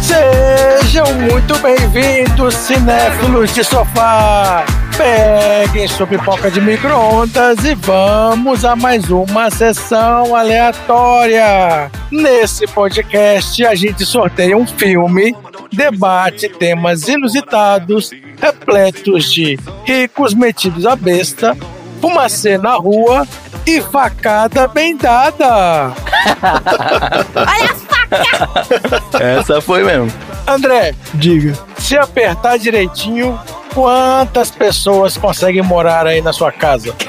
Sejam 0.00 1.04
muito 1.20 1.58
bem-vindos, 1.58 2.54
cinéfilos 2.54 3.54
de 3.54 3.62
sofá! 3.62 4.64
Peguem 4.96 5.86
sua 5.88 6.06
pipoca 6.06 6.50
de 6.50 6.60
micro-ondas 6.60 7.64
e 7.66 7.74
vamos 7.74 8.64
a 8.64 8.74
mais 8.74 9.10
uma 9.10 9.50
sessão 9.50 10.34
aleatória. 10.34 11.90
Nesse 12.10 12.66
podcast, 12.66 13.64
a 13.66 13.74
gente 13.74 14.06
sorteia 14.06 14.56
um 14.56 14.66
filme, 14.66 15.36
debate 15.70 16.48
temas 16.48 17.08
inusitados, 17.08 18.10
repletos 18.40 19.30
de 19.30 19.58
ricos 19.84 20.32
metidos 20.32 20.86
à 20.86 20.96
besta, 20.96 21.56
fumacê 22.00 22.58
na 22.58 22.74
rua 22.76 23.26
e 23.66 23.80
facada 23.80 24.66
bem 24.68 24.96
dada. 24.96 25.92
Olha 27.36 27.70
a 27.70 27.74
faca! 27.74 29.22
Essa 29.22 29.60
foi 29.60 29.84
mesmo. 29.84 30.12
André, 30.46 30.94
Diga. 31.14 31.56
se 31.78 31.96
apertar 31.96 32.58
direitinho, 32.58 33.38
quantas 33.74 34.50
pessoas 34.50 35.16
conseguem 35.16 35.62
morar 35.62 36.06
aí 36.06 36.20
na 36.20 36.32
sua 36.32 36.52
casa? 36.52 36.94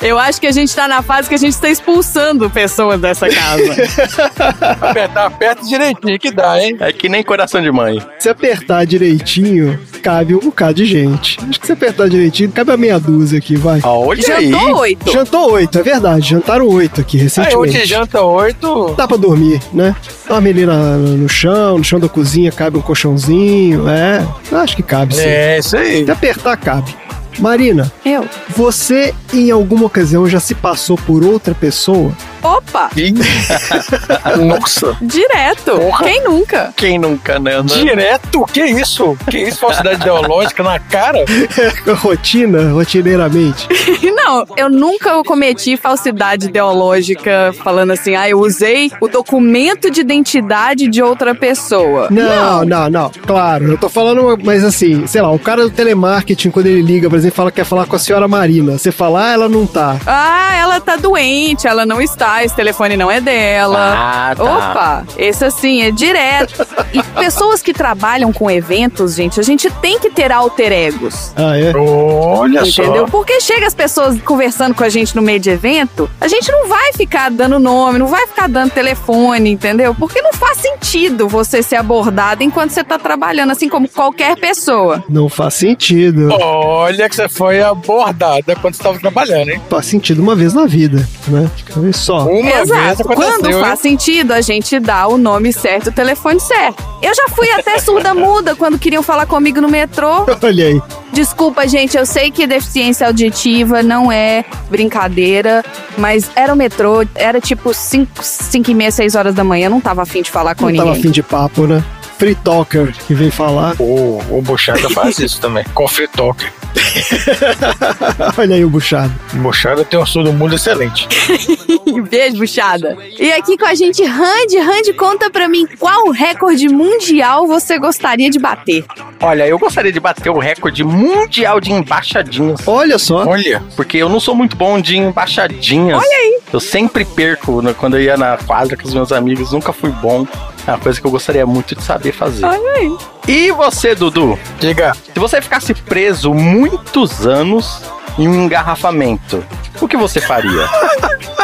Eu 0.00 0.18
acho 0.18 0.40
que 0.40 0.46
a 0.46 0.52
gente 0.52 0.74
tá 0.74 0.88
na 0.88 1.00
fase 1.02 1.28
que 1.28 1.34
a 1.34 1.38
gente 1.38 1.56
tá 1.58 1.68
expulsando 1.68 2.50
pessoas 2.50 3.00
dessa 3.00 3.28
casa. 3.28 3.72
Apertar, 4.80 5.26
aperta 5.26 5.64
direitinho 5.64 6.18
que 6.18 6.30
dá, 6.32 6.60
hein? 6.60 6.76
É 6.80 6.92
que 6.92 7.08
nem 7.08 7.22
coração 7.22 7.60
de 7.62 7.70
mãe. 7.70 8.02
Se 8.18 8.28
apertar 8.28 8.84
direitinho, 8.84 9.78
cabe 10.02 10.34
um 10.34 10.40
bocado 10.40 10.74
de 10.74 10.84
gente. 10.86 11.38
Acho 11.48 11.60
que 11.60 11.66
se 11.66 11.72
apertar 11.72 12.08
direitinho, 12.08 12.50
cabe 12.50 12.72
a 12.72 12.76
meia 12.76 12.98
dúzia 12.98 13.38
aqui, 13.38 13.54
vai. 13.56 13.80
Ah, 13.84 13.90
Olha 13.92 14.36
aí. 14.36 14.50
Jantou 14.50 14.76
oito. 14.78 15.12
Jantou 15.12 15.50
oito, 15.52 15.78
é 15.78 15.82
verdade. 15.82 16.28
Jantaram 16.30 16.68
oito 16.68 17.00
aqui 17.00 17.16
Aí 17.18 17.22
recentemente. 17.24 17.56
hoje 17.56 17.84
janta 17.86 18.20
oito. 18.22 18.94
Dá 18.96 19.06
pra 19.06 19.16
dormir, 19.16 19.60
né? 19.72 19.94
Dorme 20.28 20.50
ali 20.50 20.66
na- 20.66 20.96
no 20.96 21.28
chão, 21.28 21.78
no 21.78 21.84
chão 21.84 22.00
da 22.00 22.08
cozinha 22.08 22.50
cabe 22.50 22.76
um 22.78 22.82
colchãozinho, 23.12 23.88
é. 23.88 24.26
Acho 24.52 24.76
que 24.76 24.82
cabe, 24.82 25.14
sim. 25.14 25.22
É, 25.22 25.58
isso 25.58 25.76
aí. 25.76 26.04
Se 26.04 26.10
apertar, 26.10 26.56
cabe. 26.56 26.94
Marina, 27.38 27.90
Eu. 28.04 28.26
você 28.54 29.14
em 29.32 29.50
alguma 29.50 29.86
ocasião 29.86 30.28
já 30.28 30.38
se 30.38 30.54
passou 30.54 30.96
por 30.98 31.24
outra 31.24 31.54
pessoa? 31.54 32.12
Opa! 32.42 32.90
Nossa. 34.38 34.96
Direto. 35.00 35.72
Porra. 35.78 36.04
Quem 36.04 36.24
nunca? 36.24 36.74
Quem 36.76 36.98
nunca, 36.98 37.38
né? 37.38 37.54
Ana? 37.54 37.68
Direto? 37.68 38.44
Que 38.52 38.64
isso? 38.64 39.16
Que 39.30 39.38
isso? 39.38 39.60
Falsidade 39.60 40.00
ideológica 40.00 40.62
na 40.62 40.78
cara? 40.78 41.24
Rotina, 42.00 42.72
rotineiramente. 42.72 43.68
Não, 44.14 44.44
eu 44.56 44.68
nunca 44.68 45.22
cometi 45.24 45.76
falsidade 45.76 46.46
ideológica 46.46 47.52
falando 47.62 47.92
assim, 47.92 48.14
ah, 48.14 48.28
eu 48.28 48.38
usei 48.38 48.90
o 49.00 49.08
documento 49.08 49.90
de 49.90 50.00
identidade 50.00 50.88
de 50.88 51.02
outra 51.02 51.34
pessoa. 51.34 52.08
Não, 52.10 52.64
não, 52.64 52.88
não. 52.90 53.10
Claro, 53.26 53.72
eu 53.72 53.78
tô 53.78 53.88
falando, 53.88 54.38
mas 54.42 54.64
assim, 54.64 55.06
sei 55.06 55.20
lá, 55.22 55.30
o 55.30 55.38
cara 55.38 55.64
do 55.64 55.70
telemarketing, 55.70 56.50
quando 56.50 56.66
ele 56.66 56.82
liga, 56.82 57.08
por 57.08 57.16
exemplo, 57.16 57.36
fala 57.36 57.50
que 57.50 57.56
quer 57.56 57.64
falar 57.64 57.86
com 57.86 57.96
a 57.96 57.98
senhora 57.98 58.28
Marina. 58.28 58.78
Você 58.78 58.92
fala, 58.92 59.28
ah, 59.28 59.32
ela 59.32 59.48
não 59.48 59.66
tá. 59.66 59.96
Ah, 60.06 60.54
ela 60.56 60.80
tá 60.80 60.96
doente, 60.96 61.66
ela 61.66 61.84
não 61.84 62.00
está, 62.00 62.31
esse 62.40 62.54
telefone 62.54 62.96
não 62.96 63.10
é 63.10 63.20
dela. 63.20 63.94
Ah, 63.94 64.34
tá. 64.34 64.42
Opa, 64.44 65.04
esse 65.16 65.44
assim 65.44 65.82
é 65.82 65.90
direto. 65.90 66.66
E 66.92 67.02
pessoas 67.02 67.62
que 67.62 67.72
trabalham 67.72 68.32
com 68.32 68.50
eventos, 68.50 69.14
gente, 69.14 69.40
a 69.40 69.42
gente 69.42 69.70
tem 69.80 69.98
que 69.98 70.10
ter 70.10 70.30
alter 70.32 70.72
egos. 70.72 71.32
Ah, 71.36 71.58
é? 71.58 71.72
Olha 71.76 72.60
Entendeu? 72.66 73.06
só. 73.06 73.10
Porque 73.10 73.40
chega 73.40 73.66
as 73.66 73.74
pessoas 73.74 74.20
conversando 74.22 74.74
com 74.74 74.84
a 74.84 74.88
gente 74.88 75.14
no 75.16 75.22
meio 75.22 75.40
de 75.40 75.50
evento, 75.50 76.08
a 76.20 76.28
gente 76.28 76.50
não 76.50 76.68
vai 76.68 76.92
ficar 76.92 77.30
dando 77.30 77.58
nome, 77.58 77.98
não 77.98 78.06
vai 78.06 78.26
ficar 78.26 78.48
dando 78.48 78.70
telefone, 78.70 79.50
entendeu? 79.50 79.94
Porque 79.94 80.20
não 80.22 80.32
faz 80.32 80.58
sentido 80.58 81.28
você 81.28 81.62
ser 81.62 81.76
abordado 81.76 82.42
enquanto 82.42 82.70
você 82.70 82.84
tá 82.84 82.98
trabalhando, 82.98 83.50
assim 83.50 83.68
como 83.68 83.88
qualquer 83.88 84.36
pessoa. 84.36 85.02
Não 85.08 85.28
faz 85.28 85.54
sentido. 85.54 86.28
Olha 86.40 87.08
que 87.08 87.16
você 87.16 87.28
foi 87.28 87.62
abordada 87.62 88.54
quando 88.56 88.74
você 88.74 88.80
estava 88.80 88.98
trabalhando, 88.98 89.50
hein? 89.50 89.60
Faz 89.68 89.86
sentido 89.86 90.22
uma 90.22 90.34
vez 90.34 90.54
na 90.54 90.66
vida, 90.66 91.08
né? 91.28 91.50
Uma 91.74 91.82
vez 91.82 91.96
só. 91.96 92.21
Uma 92.24 92.50
Exato. 92.62 93.04
Quando 93.04 93.50
faz 93.60 93.80
sentido, 93.80 94.32
a 94.32 94.40
gente 94.40 94.78
dá 94.78 95.06
o 95.06 95.16
nome 95.16 95.52
certo, 95.52 95.88
o 95.88 95.92
telefone 95.92 96.40
certo. 96.40 96.82
Eu 97.02 97.14
já 97.14 97.28
fui 97.28 97.50
até 97.50 97.78
surda 97.78 98.14
muda 98.14 98.54
quando 98.54 98.78
queriam 98.78 99.02
falar 99.02 99.26
comigo 99.26 99.60
no 99.60 99.68
metrô. 99.68 100.24
Olha 100.42 100.66
aí. 100.66 100.82
Desculpa, 101.12 101.66
gente, 101.68 101.96
eu 101.96 102.06
sei 102.06 102.30
que 102.30 102.46
deficiência 102.46 103.06
auditiva 103.06 103.82
não 103.82 104.10
é 104.10 104.44
brincadeira, 104.70 105.62
mas 105.98 106.30
era 106.34 106.52
o 106.52 106.56
metrô, 106.56 107.04
era 107.14 107.40
tipo 107.40 107.72
5 107.74 108.70
e 108.70 108.74
meia, 108.74 108.90
6 108.90 109.14
horas 109.14 109.34
da 109.34 109.44
manhã, 109.44 109.66
eu 109.66 109.70
não 109.70 109.80
tava 109.80 110.02
afim 110.02 110.22
de 110.22 110.30
falar 110.30 110.54
com 110.54 110.66
Não 110.66 110.72
tava 110.74 110.86
ninguém. 110.88 111.00
afim 111.00 111.10
de 111.10 111.22
papo, 111.22 111.66
né? 111.66 111.84
Free 112.22 112.36
talker 112.36 112.92
que 112.92 113.14
vem 113.14 113.32
falar. 113.32 113.74
O, 113.80 114.22
o 114.30 114.40
Buchada 114.40 114.88
faz 114.90 115.18
isso 115.18 115.40
também. 115.40 115.64
Com 115.74 115.88
free 115.88 116.06
talk. 116.06 116.46
Olha 118.38 118.54
aí 118.54 118.64
o 118.64 118.70
buchado. 118.70 119.12
O 119.34 119.38
Buchada 119.38 119.84
tem 119.84 119.98
um 119.98 120.06
surdo 120.06 120.32
mundo 120.32 120.54
excelente. 120.54 121.08
Beijo, 122.08 122.38
buchada. 122.38 122.96
E 123.18 123.32
aqui 123.32 123.58
com 123.58 123.66
a 123.66 123.74
gente, 123.74 124.04
Randy. 124.04 124.58
Randy, 124.58 124.92
conta 124.92 125.30
pra 125.30 125.48
mim 125.48 125.66
qual 125.78 126.10
recorde 126.10 126.68
mundial 126.68 127.46
você 127.46 127.76
gostaria 127.76 128.30
de 128.30 128.38
bater. 128.38 128.84
Olha, 129.20 129.46
eu 129.46 129.58
gostaria 129.58 129.92
de 129.92 129.98
bater 130.00 130.30
o 130.30 130.38
recorde 130.38 130.84
mundial 130.84 131.60
de 131.60 131.72
embaixadinhas. 131.72 132.60
Olha 132.66 132.98
só. 132.98 133.26
Olha. 133.26 133.62
Porque 133.74 133.98
eu 133.98 134.08
não 134.08 134.20
sou 134.20 134.34
muito 134.34 134.56
bom 134.56 134.80
de 134.80 134.96
embaixadinhas. 134.96 135.98
Olha 135.98 136.16
aí. 136.16 136.40
Eu 136.52 136.60
sempre 136.60 137.04
perco 137.04 137.60
né, 137.62 137.74
quando 137.76 137.96
eu 137.96 138.02
ia 138.02 138.16
na 138.16 138.36
quadra 138.36 138.76
com 138.76 138.86
os 138.86 138.94
meus 138.94 139.10
amigos, 139.10 139.52
nunca 139.52 139.72
fui 139.72 139.90
bom. 139.90 140.26
É 140.66 140.70
uma 140.70 140.78
coisa 140.78 141.00
que 141.00 141.06
eu 141.06 141.10
gostaria 141.10 141.44
muito 141.44 141.74
de 141.74 141.82
saber 141.82 142.12
fazer. 142.12 142.44
Olha 142.44 142.72
aí. 142.72 142.96
E 143.26 143.50
você, 143.52 143.94
Dudu? 143.94 144.38
Diga. 144.60 144.94
Se 145.12 145.18
você 145.18 145.40
ficasse 145.40 145.74
preso 145.74 146.32
muitos 146.32 147.26
anos 147.26 147.82
em 148.18 148.28
um 148.28 148.34
engarrafamento, 148.34 149.44
o 149.80 149.88
que 149.88 149.96
você 149.96 150.20
faria? 150.20 150.68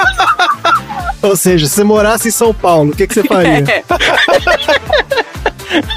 Ou 1.21 1.37
seja, 1.37 1.67
se 1.67 1.75
você 1.75 1.85
morasse 1.85 2.29
em 2.29 2.31
São 2.31 2.55
Paulo, 2.55 2.93
o 2.93 2.97
que, 2.97 3.07
que 3.07 3.15
você 3.15 3.25
faria? 3.25 3.65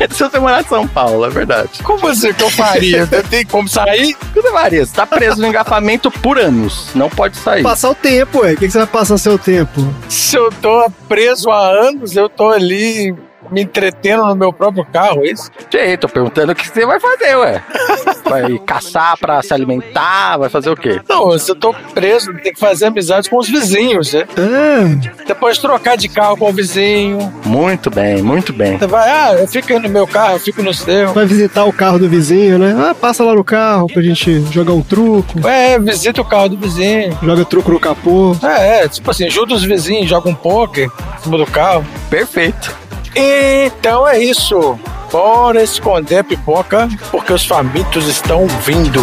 Se 0.10 0.24
você 0.24 0.40
morar 0.40 0.62
em 0.62 0.66
São 0.66 0.88
Paulo, 0.88 1.26
é 1.26 1.30
verdade. 1.30 1.82
Como 1.84 2.08
assim 2.08 2.34
que 2.34 2.44
eu 2.44 2.50
faria? 2.50 3.08
Tem 3.30 3.46
como 3.46 3.68
sair? 3.68 4.14
O 4.14 4.34
que 4.34 4.42
você 4.42 4.52
faria? 4.52 4.86
Você 4.86 4.96
tá 4.96 5.06
preso 5.06 5.40
no 5.40 5.48
engarrafamento 5.48 6.12
por 6.12 6.38
anos. 6.38 6.90
Não 6.94 7.10
pode 7.10 7.38
sair. 7.38 7.64
Passar 7.64 7.90
o 7.90 7.96
tempo, 7.96 8.40
ué. 8.42 8.54
O 8.54 8.58
que, 8.58 8.66
que 8.66 8.72
você 8.72 8.80
vai 8.80 8.88
passar 8.88 9.18
seu 9.18 9.38
tempo? 9.38 9.82
Se 10.10 10.36
eu 10.36 10.52
tô 10.62 10.92
preso 11.08 11.50
há 11.50 11.70
anos, 11.70 12.16
eu 12.16 12.28
tô 12.28 12.50
ali 12.50 13.16
me 13.52 13.62
entretendo 13.62 14.26
no 14.26 14.36
meu 14.36 14.54
próprio 14.54 14.86
carro, 14.86 15.24
é 15.26 15.32
isso? 15.32 15.52
Gente, 15.70 15.98
tô 15.98 16.08
perguntando 16.10 16.52
o 16.52 16.56
que 16.56 16.68
você 16.68 16.86
vai 16.86 17.00
fazer, 17.00 17.36
ué. 17.36 17.64
Vai 18.32 18.58
caçar 18.60 19.18
pra 19.18 19.42
se 19.42 19.54
alimentar? 19.54 20.38
Vai 20.38 20.48
fazer 20.48 20.70
o 20.70 20.76
quê? 20.76 21.02
Não, 21.10 21.38
se 21.38 21.52
eu 21.52 21.56
tô 21.56 21.74
preso, 21.94 22.34
tem 22.36 22.54
que 22.54 22.60
fazer 22.60 22.86
amizade 22.86 23.30
com 23.30 23.38
os 23.38 23.50
vizinhos, 23.50 24.14
né? 24.14 24.24
Ah, 24.38 25.12
Você 25.26 25.36
pode 25.36 25.60
trocar 25.60 25.98
de 25.98 26.08
carro 26.08 26.38
com 26.38 26.50
o 26.50 26.54
vizinho. 26.54 27.34
Muito 27.44 27.90
bem, 27.90 28.22
muito 28.22 28.54
bem. 28.54 28.78
Você 28.78 28.88
vai, 28.88 29.10
ah, 29.10 29.34
eu 29.34 29.46
fico 29.50 29.74
aí 29.74 29.80
no 29.80 29.90
meu 29.90 30.08
carro, 30.08 30.36
eu 30.36 30.40
fico 30.40 30.64
no 30.64 30.74
seu. 30.74 31.14
vai 31.14 31.26
visitar 31.26 31.66
o 31.66 31.74
carro 31.74 32.00
do 32.00 32.08
vizinho, 32.08 32.58
né? 32.58 32.74
Ah, 32.90 32.96
passa 32.96 33.22
lá 33.22 33.34
no 33.36 33.44
carro 33.44 33.88
pra 33.88 34.02
gente 34.02 34.40
jogar 34.50 34.72
um 34.72 34.82
truco. 34.82 35.46
É, 35.46 35.78
visita 35.78 36.22
o 36.22 36.26
carro 36.26 36.48
do 36.50 36.58
vizinho. 36.58 37.18
Joga 37.22 37.44
truco 37.44 37.70
no 37.72 37.80
capô. 37.82 38.34
É, 38.44 38.86
é, 38.86 38.88
tipo 38.88 39.12
assim, 39.12 39.26
ajuda 39.26 39.56
os 39.56 39.64
vizinhos, 39.64 40.10
joga 40.10 40.30
um 40.30 40.36
poker 40.36 40.86
em 41.20 41.22
cima 41.24 41.38
do 41.38 41.46
carro. 41.46 41.84
Perfeito. 42.10 42.74
Então 43.16 44.08
é 44.08 44.24
isso. 44.24 44.80
Bora 45.12 45.62
esconder 45.62 46.20
a 46.20 46.24
pipoca, 46.24 46.88
porque 47.12 47.34
os 47.34 47.46
famintos 47.46 48.08
estão 48.08 48.48
vindo. 48.48 49.02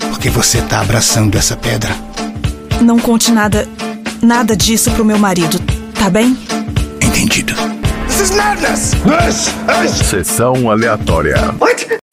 Oh. 0.00 0.08
Por 0.08 0.18
que 0.18 0.30
você 0.30 0.62
tá 0.62 0.80
abraçando 0.80 1.36
essa 1.36 1.54
pedra? 1.54 1.94
Não 2.80 2.98
conte 2.98 3.30
nada, 3.30 3.68
nada 4.22 4.56
disso 4.56 4.90
pro 4.92 5.04
meu 5.04 5.18
marido, 5.18 5.60
tá 5.94 6.08
bem? 6.08 6.38
Entendido. 7.02 7.54
This 8.06 8.20
is 8.20 8.30
madness. 8.30 8.92
This 9.04 9.50
is 9.84 10.06
Sessão 10.06 10.70
aleatória. 10.70 11.36
Muito 11.60 12.03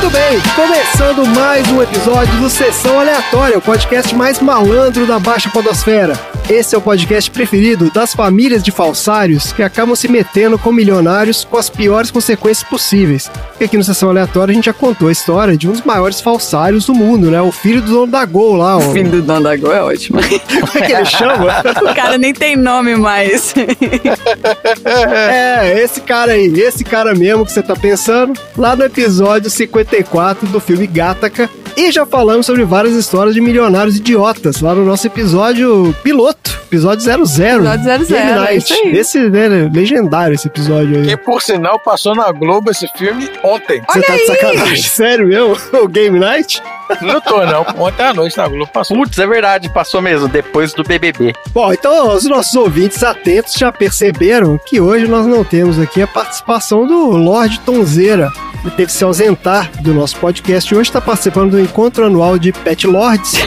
Muito 0.00 0.14
bem, 0.14 0.40
começando 0.56 1.26
mais 1.36 1.68
um 1.68 1.82
episódio 1.82 2.34
do 2.40 2.48
Sessão 2.48 2.98
Aleatória, 2.98 3.58
o 3.58 3.60
podcast 3.60 4.14
mais 4.14 4.40
malandro 4.40 5.06
da 5.06 5.18
Baixa 5.18 5.50
Podosfera. 5.50 6.14
Esse 6.48 6.74
é 6.74 6.78
o 6.78 6.80
podcast 6.80 7.30
preferido 7.30 7.90
das 7.92 8.14
famílias 8.14 8.62
de 8.62 8.70
falsários 8.70 9.52
que 9.52 9.62
acabam 9.62 9.94
se 9.94 10.08
metendo 10.08 10.58
com 10.58 10.72
milionários 10.72 11.44
com 11.44 11.56
as 11.56 11.70
piores 11.70 12.10
consequências 12.10 12.68
possíveis. 12.68 13.30
E 13.60 13.64
aqui 13.64 13.76
no 13.76 13.84
Sessão 13.84 14.08
Aleatória 14.08 14.52
a 14.52 14.54
gente 14.54 14.64
já 14.64 14.72
contou 14.72 15.08
a 15.08 15.12
história 15.12 15.56
de 15.56 15.68
um 15.68 15.72
dos 15.72 15.82
maiores 15.82 16.20
falsários 16.20 16.86
do 16.86 16.94
mundo, 16.94 17.30
né? 17.30 17.40
O 17.40 17.52
filho 17.52 17.80
do 17.80 17.92
dono 17.92 18.12
da 18.12 18.24
Gol 18.24 18.56
lá. 18.56 18.76
O 18.78 18.92
filho 18.92 19.10
do 19.10 19.22
dono 19.22 19.42
da 19.42 19.56
Gol 19.56 19.72
é 19.72 19.82
ótimo. 19.82 20.18
Como 20.48 20.84
é 20.84 20.86
que 20.86 20.92
ele 20.92 21.04
chama? 21.04 21.60
o 21.90 21.94
cara 21.94 22.18
nem 22.18 22.34
tem 22.34 22.56
nome 22.56 22.96
mais. 22.96 23.54
é, 24.84 25.82
esse 25.82 26.00
cara 26.00 26.32
aí, 26.32 26.52
esse 26.60 26.82
cara 26.82 27.14
mesmo 27.14 27.46
que 27.46 27.52
você 27.52 27.62
tá 27.62 27.76
pensando, 27.76 28.38
lá 28.56 28.74
no 28.74 28.84
episódio 28.84 29.48
54 29.48 30.48
do 30.48 30.60
filme 30.60 30.86
Gataca. 30.86 31.48
E 31.80 31.90
já 31.90 32.04
falamos 32.04 32.44
sobre 32.44 32.62
várias 32.62 32.92
histórias 32.92 33.34
de 33.34 33.40
milionários 33.40 33.96
idiotas 33.96 34.60
lá 34.60 34.74
no 34.74 34.84
nosso 34.84 35.06
episódio 35.06 35.96
piloto, 36.02 36.60
episódio 36.66 37.00
00. 37.00 37.64
Episódio 37.64 38.04
00, 38.04 38.44
é 38.44 38.54
isso 38.54 38.74
aí. 38.74 38.98
Esse, 38.98 39.18
né, 39.30 39.48
legendário 39.72 40.34
esse 40.34 40.46
episódio 40.46 40.98
aí. 40.98 41.06
Que 41.06 41.16
por 41.16 41.40
sinal 41.40 41.78
passou 41.78 42.14
na 42.14 42.30
Globo 42.32 42.70
esse 42.70 42.86
filme 42.88 43.30
ontem. 43.42 43.80
Você 43.88 44.02
tá 44.02 44.14
de 44.14 44.26
sacanagem? 44.26 44.76
Sério 44.84 45.26
mesmo? 45.26 45.56
O 45.82 45.88
Game 45.88 46.18
Night? 46.18 46.62
Não 47.00 47.18
tô, 47.18 47.46
não. 47.46 47.64
Ontem 47.78 48.02
à 48.02 48.12
noite 48.12 48.36
na 48.36 48.46
Globo 48.46 48.70
passou. 48.70 48.98
Putz, 48.98 49.18
é 49.18 49.26
verdade, 49.26 49.72
passou 49.72 50.02
mesmo, 50.02 50.28
depois 50.28 50.74
do 50.74 50.84
BBB. 50.84 51.32
Bom, 51.54 51.72
então 51.72 52.14
os 52.14 52.24
nossos 52.24 52.54
ouvintes 52.56 53.02
atentos 53.02 53.54
já 53.54 53.72
perceberam 53.72 54.60
que 54.66 54.82
hoje 54.82 55.08
nós 55.08 55.26
não 55.26 55.42
temos 55.42 55.78
aqui 55.78 56.02
a 56.02 56.06
participação 56.06 56.86
do 56.86 57.16
Lorde 57.16 57.58
Tonzeira. 57.60 58.30
Ele 58.62 58.70
teve 58.70 58.86
que 58.86 58.92
se 58.92 59.04
ausentar 59.04 59.70
do 59.80 59.94
nosso 59.94 60.16
podcast 60.16 60.72
e 60.72 60.76
hoje 60.76 60.90
está 60.90 61.00
participando 61.00 61.52
do 61.52 61.60
encontro 61.60 62.04
anual 62.04 62.38
de 62.38 62.52
Pet 62.52 62.86
Lords. 62.86 63.34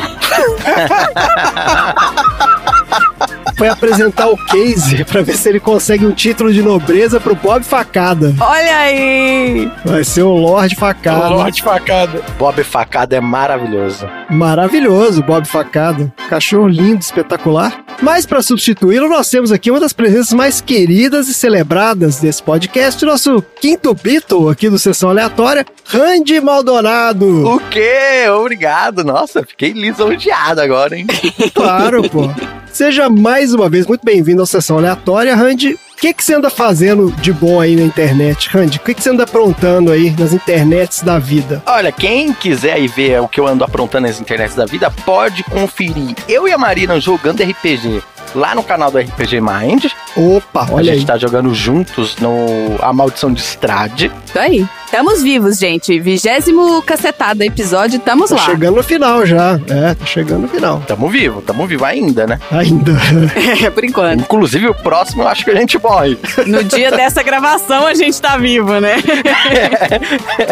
Foi 3.56 3.68
apresentar 3.70 4.28
o 4.28 4.38
case 4.48 5.06
pra 5.06 5.22
ver 5.22 5.38
se 5.38 5.48
ele 5.48 5.60
consegue 5.60 6.06
um 6.06 6.12
título 6.12 6.52
de 6.52 6.62
nobreza 6.62 7.20
pro 7.20 7.36
Bob 7.36 7.64
Facada. 7.64 8.34
Olha 8.40 8.78
aí! 8.78 9.72
Vai 9.86 10.04
ser 10.04 10.24
o 10.24 10.34
Lorde 10.34 10.76
Facada. 10.76 11.28
O 11.28 11.34
Lorde 11.36 11.62
Facada. 11.62 12.22
Bob 12.38 12.64
Facada 12.64 13.16
é 13.16 13.22
maravilhoso. 13.22 14.10
Maravilhoso, 14.30 15.22
Bob 15.22 15.48
Facada. 15.48 16.12
Cachorro 16.30 16.68
lindo, 16.68 17.02
espetacular. 17.02 17.83
Mas 18.04 18.26
para 18.26 18.42
substituí-lo, 18.42 19.08
nós 19.08 19.30
temos 19.30 19.50
aqui 19.50 19.72
uma 19.72 19.80
das 19.80 19.94
presenças 19.94 20.34
mais 20.34 20.60
queridas 20.60 21.30
e 21.30 21.34
celebradas 21.34 22.20
desse 22.20 22.44
podcast, 22.44 23.04
nosso 23.06 23.42
quinto 23.62 23.94
Beatle 23.94 24.50
aqui 24.50 24.70
do 24.70 24.78
Sessão 24.78 25.10
Aleatória, 25.10 25.66
Randy 25.86 26.42
Maldonado. 26.42 27.48
O 27.48 27.62
quê? 27.70 28.28
Obrigado. 28.30 29.06
Nossa, 29.06 29.42
fiquei 29.44 29.72
lisonjeado 29.72 30.60
agora, 30.60 30.98
hein? 30.98 31.08
Claro, 31.56 32.04
pô. 32.10 32.30
Seja 32.74 33.08
mais 33.08 33.54
uma 33.54 33.70
vez 33.70 33.86
muito 33.86 34.04
bem-vindo 34.04 34.42
à 34.42 34.48
Sessão 34.48 34.80
Aleatória, 34.80 35.36
Randy. 35.36 35.74
O 35.74 35.96
que, 35.96 36.12
que 36.12 36.24
você 36.24 36.34
anda 36.34 36.50
fazendo 36.50 37.12
de 37.22 37.32
bom 37.32 37.62
aí 37.62 37.76
na 37.76 37.84
internet, 37.84 38.50
Randy? 38.50 38.78
O 38.78 38.82
que, 38.82 38.96
que 38.96 39.04
você 39.04 39.12
anda 39.12 39.24
aprontando 39.24 39.92
aí 39.92 40.10
nas 40.18 40.34
internets 40.34 41.04
da 41.04 41.20
vida? 41.20 41.62
Olha, 41.68 41.92
quem 41.92 42.34
quiser 42.34 42.74
aí 42.74 42.88
ver 42.88 43.22
o 43.22 43.28
que 43.28 43.40
eu 43.40 43.46
ando 43.46 43.64
aprontando 43.64 44.08
nas 44.08 44.20
internets 44.20 44.56
da 44.56 44.66
vida, 44.66 44.90
pode 45.06 45.44
conferir. 45.44 46.16
Eu 46.28 46.48
e 46.48 46.52
a 46.52 46.58
Marina 46.58 47.00
jogando 47.00 47.44
RPG 47.44 48.02
lá 48.36 48.54
no 48.56 48.64
canal 48.64 48.92
do 48.92 48.98
RPG 49.00 49.42
Mind. 49.42 49.86
Opa, 50.16 50.68
olha 50.72 50.92
a 50.92 50.96
gente 50.96 51.02
aí. 51.04 51.06
tá 51.08 51.18
jogando 51.18 51.54
juntos 51.54 52.16
no 52.18 52.36
A 52.82 52.92
Maldição 52.94 53.32
de 53.34 53.42
Strade. 53.42 54.12
Isso 54.26 54.40
aí. 54.40 54.68
Estamos 54.86 55.24
vivos, 55.24 55.58
gente. 55.58 56.00
Vigésimo 56.00 56.80
cacetado 56.84 57.42
episódio, 57.42 57.98
estamos 57.98 58.30
Tá 58.30 58.36
lá. 58.36 58.42
chegando 58.46 58.76
no 58.76 58.84
final 58.84 59.26
já. 59.26 59.60
É, 59.68 59.96
tá 59.96 60.06
chegando 60.06 60.42
no 60.44 60.48
final. 60.48 60.84
Tamo 60.88 61.10
vivo, 61.10 61.42
tamo 61.42 61.66
vivo 61.66 61.84
ainda, 61.84 62.28
né? 62.28 62.40
Ainda. 62.52 62.92
É, 63.66 63.70
por 63.72 63.84
enquanto. 63.84 64.22
Inclusive 64.22 64.68
o 64.68 64.74
próximo 64.76 65.24
eu 65.24 65.28
acho 65.28 65.44
que 65.46 65.50
a 65.52 65.56
gente 65.56 65.80
morre. 65.82 66.18
No 66.46 66.64
dia 66.64 66.92
dessa 66.92 67.24
gravação 67.24 67.88
a 67.88 67.94
gente 67.96 68.22
tá 68.22 68.38
vivo, 68.38 68.80
né? 68.80 68.98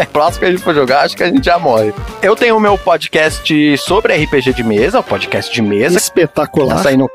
O 0.02 0.06
próximo 0.06 0.40
que 0.40 0.44
a 0.46 0.50
gente 0.50 0.62
for 0.62 0.74
jogar, 0.74 1.02
acho 1.04 1.16
que 1.16 1.22
a 1.22 1.26
gente 1.26 1.44
já 1.44 1.58
morre. 1.58 1.92
Eu 2.20 2.34
tenho 2.34 2.56
o 2.56 2.60
meu 2.60 2.76
podcast 2.76 3.76
sobre 3.78 4.14
RPG 4.24 4.52
de 4.54 4.64
mesa, 4.64 5.00
o 5.00 5.02
podcast 5.02 5.52
de 5.52 5.62
mesa. 5.62 5.94
Tá 5.94 6.00
Espetacular. 6.00 6.78
saindo 6.82 7.08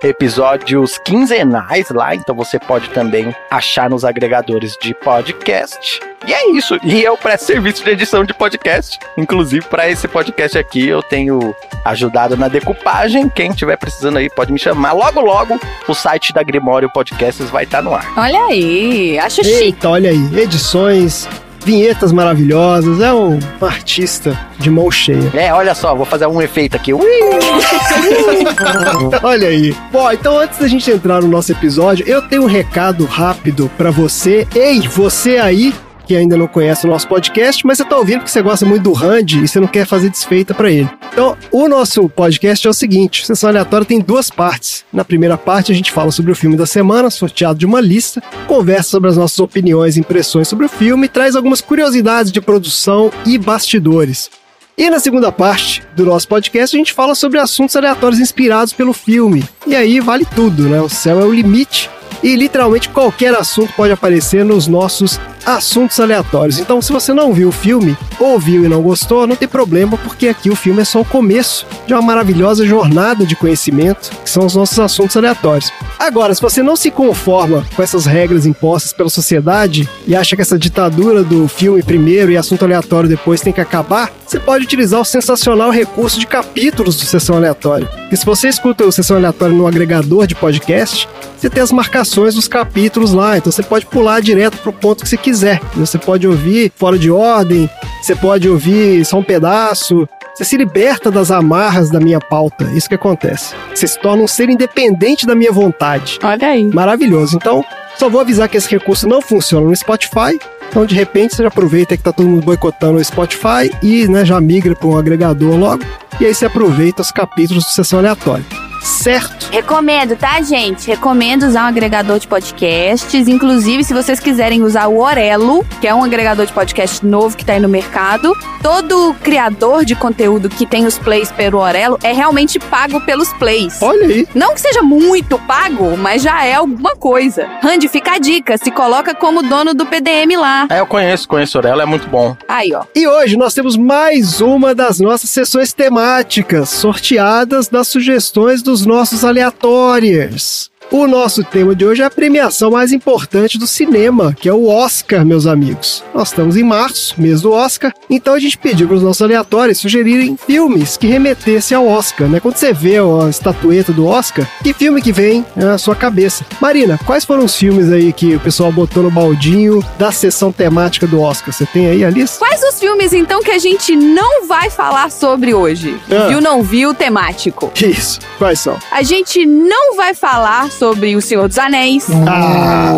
episódios 0.58 0.98
quinzenais 0.98 1.90
lá, 1.90 2.14
então 2.16 2.36
você 2.36 2.60
pode 2.60 2.90
também 2.90 3.34
achar 3.50 3.90
nos 3.90 4.04
agregadores 4.04 4.76
de 4.82 4.94
podcast. 4.94 6.00
E 6.28 6.34
é 6.34 6.52
isso. 6.52 6.78
E 6.84 7.04
eu 7.04 7.16
presto 7.16 7.46
serviço 7.46 7.84
de 7.84 7.92
edição 7.92 8.26
de 8.26 8.34
podcast. 8.34 9.00
Inclusive, 9.18 9.66
para 9.68 9.90
esse 9.90 10.08
podcast 10.08 10.58
aqui, 10.58 10.88
eu 10.88 11.02
tenho 11.02 11.56
ajudado 11.86 12.36
na 12.36 12.48
decupagem. 12.48 13.30
Quem 13.30 13.52
estiver 13.52 13.78
precisando 13.78 14.18
aí, 14.18 14.30
pode 14.30 14.52
me 14.52 14.60
chamar. 14.60 14.92
Logo, 14.92 15.22
logo, 15.22 15.60
o 15.88 15.94
site 15.94 16.34
da 16.34 16.44
Grimório 16.44 16.90
Podcasts 16.90 17.50
vai 17.50 17.64
estar 17.64 17.82
no 17.82 17.94
ar. 17.94 18.12
Olha 18.18 18.46
aí, 18.46 19.18
acho 19.20 19.44
chique. 19.44 19.64
Eita, 19.64 19.90
olha 19.90 20.10
aí. 20.10 20.40
Edições, 20.40 21.30
vinhetas 21.68 22.14
maravilhosas. 22.14 23.02
É 23.02 23.14
um 23.14 23.38
artista 23.60 24.40
de 24.58 24.70
mão 24.70 24.90
cheia. 24.90 25.30
É, 25.34 25.54
olha 25.54 25.76
só, 25.76 25.94
vou 25.94 26.06
fazer 26.06 26.26
um 26.26 26.42
efeito 26.42 26.78
aqui. 26.78 26.94
Ui! 26.94 27.04
Olha 29.22 29.50
aí. 29.50 29.76
Bom, 29.92 30.10
então 30.10 30.40
antes 30.40 30.60
da 30.60 30.68
gente 30.68 30.90
entrar 30.90 31.22
no 31.22 31.28
nosso 31.28 31.52
episódio, 31.52 32.08
eu 32.08 32.22
tenho 32.22 32.44
um 32.44 32.48
recado 32.48 33.06
rápido 33.06 33.70
pra 33.78 33.92
você. 33.92 34.48
Ei, 34.56 34.88
você 34.88 35.38
aí 35.38 35.74
que 36.08 36.16
ainda 36.16 36.38
não 36.38 36.48
conhece 36.48 36.86
o 36.86 36.90
nosso 36.90 37.08
podcast, 37.08 37.68
mas 37.68 37.78
você 37.78 37.86
tá 37.86 37.98
ouvindo 37.98 38.20
porque 38.20 38.32
você 38.32 38.42
gosta 38.42 38.66
muito 38.66 38.84
do 38.84 38.94
Randy 38.94 39.44
e 39.44 39.48
você 39.48 39.60
não 39.60 39.68
quer 39.68 39.86
fazer 39.86 40.10
desfeita 40.10 40.54
pra 40.54 40.72
ele. 40.72 40.90
Então, 41.12 41.36
o 41.52 41.68
nosso 41.68 42.08
podcast 42.08 42.66
é 42.66 42.70
o 42.70 42.74
seguinte: 42.74 43.26
Sessão 43.26 43.50
Aleatória 43.50 43.86
tem 43.86 44.00
duas 44.00 44.30
partes. 44.30 44.86
Na 44.92 45.04
primeira 45.04 45.38
parte, 45.38 45.72
a 45.72 45.76
gente 45.76 45.92
fala 45.92 46.12
sobre 46.12 46.32
o 46.32 46.36
filme 46.36 46.56
da 46.56 46.66
semana, 46.66 47.10
sorteado 47.10 47.60
de 47.60 47.66
uma 47.66 47.82
lista, 47.82 48.24
conversa 48.48 48.92
sobre 48.92 49.10
as 49.10 49.18
nossas 49.18 49.40
opiniões 49.40 49.98
e 49.98 50.00
impressões 50.00 50.48
sobre 50.48 50.66
o 50.66 50.70
filme 50.70 51.06
e 51.06 51.10
traz 51.10 51.36
algumas 51.36 51.60
curiosidades 51.60 52.32
de 52.32 52.40
produção 52.40 53.12
e 53.26 53.38
bastidores. 53.38 54.30
E 54.78 54.92
na 54.92 55.00
segunda 55.00 55.32
parte 55.32 55.82
do 55.96 56.06
nosso 56.06 56.28
podcast, 56.28 56.76
a 56.76 56.80
gente 56.80 56.94
fala 56.94 57.16
sobre 57.16 57.40
assuntos 57.40 57.76
aleatórios 57.76 58.20
inspirados 58.20 58.74
pelo 58.74 58.94
filme. 58.94 59.44
E 59.66 59.76
aí 59.76 60.00
vale 60.00 60.24
tudo, 60.24 60.70
né? 60.70 60.80
O 60.80 60.88
céu 60.88 61.20
é 61.20 61.26
o 61.26 61.34
limite. 61.34 61.90
E 62.24 62.36
literalmente 62.36 62.90
qualquer 62.90 63.34
assunto 63.36 63.74
pode 63.74 63.94
aparecer 63.94 64.44
nos 64.44 64.68
nossos 64.68 65.20
assuntos 65.46 65.98
aleatórios. 66.00 66.60
Então, 66.60 66.82
se 66.82 66.92
você 66.92 67.14
não 67.14 67.32
viu 67.34 67.48
o 67.48 67.54
filme, 67.54 67.98
ou 68.20 68.38
viu 68.38 68.66
e 68.66 68.68
não 68.68 68.82
gostou, 68.82 69.26
não 69.26 69.36
tem 69.36 69.48
problema, 69.48 69.98
porque 69.98 70.28
aqui 70.28 70.50
o 70.50 70.56
filme 70.56 70.82
é 70.82 70.86
só 70.86 71.00
o 71.00 71.06
começo 71.06 71.66
de 71.86 71.94
uma 71.94 72.02
maravilhosa 72.02 72.66
jornada 72.66 73.26
de 73.26 73.36
conhecimento, 73.36 74.12
que 74.24 74.30
são 74.30 74.46
os 74.46 74.56
nossos 74.56 74.78
assuntos 74.78 75.16
aleatórios. 75.16 75.72
Agora, 75.98 76.36
se 76.36 76.42
você 76.42 76.62
não 76.62 76.76
se 76.76 76.92
conforma 76.92 77.66
com 77.76 77.82
essas 77.82 78.06
regras 78.06 78.46
impostas 78.46 78.92
pela 78.92 79.10
sociedade 79.10 79.88
e 80.06 80.16
acha 80.16 80.36
que 80.36 80.42
essa 80.42 80.60
ditadura 80.60 81.24
do 81.24 81.48
filme 81.48 81.82
primeiro 81.82 82.32
e 82.32 82.38
assunto 82.38 82.66
aleatório 82.66 83.10
depois 83.10 83.40
tem 83.40 83.54
que 83.54 83.62
acabar, 83.62 84.12
você 84.26 84.40
pode 84.40 84.66
utilizar 84.66 85.00
o 85.00 85.06
sensacional 85.06 85.72
recurso 85.72 86.20
de 86.20 86.28
capítulos 86.28 86.98
do 86.98 87.06
Sessão 87.06 87.38
Aleatória. 87.38 87.90
E 88.12 88.18
se 88.18 88.26
você 88.26 88.50
escuta 88.50 88.86
o 88.86 88.92
Sessão 88.92 89.16
Aleatória 89.16 89.56
no 89.56 89.66
agregador 89.66 90.28
de 90.28 90.36
podcast, 90.36 91.08
você 91.38 91.50
tem 91.50 91.62
as 91.62 91.72
marcações 91.72 92.36
dos 92.36 92.48
capítulos 92.48 93.14
lá, 93.14 93.38
então 93.38 93.52
você 93.52 93.62
pode 93.62 93.86
pular 93.86 94.22
direto 94.22 94.58
pro 94.58 94.74
ponto 94.74 95.04
que 95.04 95.10
você 95.10 95.18
quiser. 95.18 95.62
Você 95.76 95.98
pode 95.98 96.28
ouvir 96.28 96.72
fora 96.76 96.98
de 96.98 97.12
ordem, 97.12 97.70
você 98.02 98.16
pode 98.16 98.50
ouvir 98.50 99.06
só 99.06 99.20
um 99.20 99.24
pedaço, 99.24 100.08
você 100.38 100.46
se 100.46 100.58
liberta 100.58 101.10
das 101.10 101.32
amarras 101.32 101.90
da 101.90 102.00
minha 102.00 102.20
pauta. 102.20 102.66
Isso 102.76 102.88
que 102.88 102.96
acontece. 102.96 103.56
Você 103.74 103.88
se 103.88 104.00
torna 104.00 104.24
um 104.24 104.28
ser 104.28 104.50
independente 104.50 105.26
da 105.26 105.34
minha 105.34 105.52
vontade. 105.52 106.20
Olha 106.24 106.50
aí. 106.50 106.64
Maravilhoso. 106.64 107.36
Então, 107.36 107.66
só 107.98 108.08
vou 108.08 108.22
avisar 108.22 108.48
que 108.48 108.58
esse 108.58 108.70
recurso 108.70 109.08
não 109.08 109.20
funciona 109.20 109.68
no 109.68 109.76
Spotify. 109.76 110.40
Então, 110.70 110.86
de 110.86 110.94
repente, 110.94 111.36
você 111.36 111.42
já 111.42 111.48
aproveita 111.48 111.98
que 111.98 112.04
tá 112.04 112.12
todo 112.12 112.28
mundo 112.28 112.46
boicotando 112.46 113.00
o 113.00 113.04
Spotify 113.04 113.72
e 113.82 114.08
né, 114.08 114.24
já 114.26 114.40
migra 114.40 114.76
para 114.76 114.88
um 114.88 114.98
agregador 114.98 115.56
logo. 115.56 115.84
E 116.20 116.26
aí 116.26 116.34
você 116.34 116.46
aproveita 116.46 117.02
os 117.02 117.12
capítulos 117.12 117.64
do 117.64 117.72
Sessão 117.72 117.98
Aleatória. 117.98 118.46
Certo? 118.88 119.50
Recomendo, 119.52 120.16
tá, 120.16 120.42
gente? 120.42 120.88
Recomendo 120.88 121.44
usar 121.44 121.66
um 121.66 121.68
agregador 121.68 122.20
de 122.20 122.28
podcasts. 122.28 123.28
Inclusive, 123.28 123.84
se 123.84 123.94
vocês 123.94 124.20
quiserem 124.20 124.64
usar 124.64 124.88
o 124.88 125.00
Orelo, 125.00 125.66
que 125.82 125.88
é 125.88 125.94
um 125.94 126.04
agregador 126.04 126.46
de 126.46 126.54
podcast 126.54 127.06
novo 127.06 127.36
que 127.36 127.44
tá 127.44 127.54
aí 127.54 127.60
no 127.60 127.68
mercado, 127.68 128.34
todo 128.64 129.14
criador 129.22 129.84
de 129.84 129.94
conteúdo 129.94 130.48
que 130.48 130.66
tem 130.66 130.86
os 130.86 130.98
plays 130.98 131.32
pelo 131.32 131.60
Orelo 131.60 132.00
é 132.02 132.14
realmente 132.14 132.60
pago 132.60 133.02
pelos 133.02 133.32
plays. 133.34 133.82
Olha 133.82 134.08
aí. 134.08 134.28
Não 134.34 134.54
que 134.54 134.62
seja 134.62 134.82
muito 134.82 135.38
pago, 135.40 135.98
mas 135.98 136.22
já 136.22 136.46
é 136.46 136.54
alguma 136.54 136.96
coisa. 136.96 137.48
Randy, 137.62 137.90
fica 137.90 138.14
a 138.14 138.18
dica, 138.20 138.58
se 138.58 138.72
coloca 138.72 139.14
como 139.14 139.44
dono 139.44 139.74
do 139.74 139.86
PDM 139.86 140.38
lá. 140.38 140.66
É, 140.70 140.80
eu 140.80 140.86
conheço, 140.86 141.28
conheço 141.28 141.58
Orelha, 141.58 141.82
é 141.82 141.86
muito 141.86 142.08
bom. 142.08 142.38
Aí, 142.48 142.74
ó. 142.74 142.84
E 142.96 143.06
hoje 143.06 143.36
nós 143.38 143.54
temos 143.54 143.76
mais 143.76 144.40
uma 144.40 144.74
das 144.74 145.00
nossas 145.00 145.30
sessões 145.30 145.74
temáticas, 145.74 146.70
sorteadas 146.70 147.68
das 147.68 147.88
sugestões 147.88 148.62
dos 148.62 148.77
nossos 148.86 149.24
aleatórios. 149.24 150.72
O 150.90 151.06
nosso 151.06 151.44
tema 151.44 151.76
de 151.76 151.86
hoje 151.86 152.02
é 152.02 152.06
a 152.06 152.10
premiação 152.10 152.72
mais 152.72 152.94
importante 152.94 153.58
do 153.58 153.68
cinema, 153.68 154.34
que 154.34 154.48
é 154.48 154.54
o 154.54 154.68
Oscar, 154.68 155.26
meus 155.26 155.46
amigos. 155.46 156.02
Nós 156.14 156.30
estamos 156.30 156.56
em 156.56 156.64
março, 156.64 157.14
mês 157.20 157.42
do 157.42 157.52
Oscar, 157.52 157.94
então 158.10 158.34
a 158.34 158.40
gente 158.40 158.58
pediu 158.58 158.88
para 158.88 158.96
os 158.96 159.04
nossos 159.04 159.22
aleatórios 159.22 159.80
sugerirem 159.80 160.38
filmes 160.38 160.96
que 160.96 161.06
remetessem 161.06 161.76
ao 161.76 161.86
Oscar, 161.86 162.30
né? 162.30 162.40
Quando 162.40 162.56
você 162.56 162.72
vê 162.72 162.96
a 162.98 163.30
estatueta 163.30 163.92
do 163.92 164.08
Oscar, 164.08 164.50
que 164.64 164.72
filme 164.74 165.02
que 165.02 165.12
vem 165.12 165.46
na 165.58 165.78
sua 165.78 165.94
cabeça? 165.94 166.46
Marina, 166.62 166.98
quais 167.06 167.26
foram 167.26 167.44
os 167.44 167.56
filmes 167.56 167.92
aí 167.92 168.14
que 168.14 168.36
o 168.36 168.40
pessoal 168.40 168.72
botou 168.72 169.04
no 169.04 169.12
baldinho 169.12 169.84
da 170.00 170.14
sessão 170.14 170.54
temática 170.54 171.06
do 171.06 171.20
Oscar? 171.20 171.54
Você 171.54 171.66
tem 171.66 171.88
aí 171.88 172.06
a 172.06 172.10
lista? 172.10 172.40
Quais 172.40 172.64
os 172.64 172.80
filmes, 172.80 173.12
então, 173.12 173.42
que 173.42 173.52
a 173.52 173.60
gente 173.60 173.94
não 173.94 174.48
vai 174.48 174.70
falar 174.70 175.12
sobre 175.12 175.54
hoje? 175.54 176.00
Ah. 176.10 176.28
Viu, 176.30 176.40
não 176.40 176.64
viu, 176.64 176.94
temático. 176.94 177.70
Isso, 177.76 178.20
quais 178.38 178.62
são? 178.62 178.78
A 178.90 179.04
gente 179.04 179.46
não 179.46 179.98
vai 179.98 180.14
falar 180.14 180.72
sobre 180.78 181.16
O 181.16 181.22
Senhor 181.22 181.48
dos 181.48 181.58
Anéis. 181.58 182.08
Ah, 182.28 182.92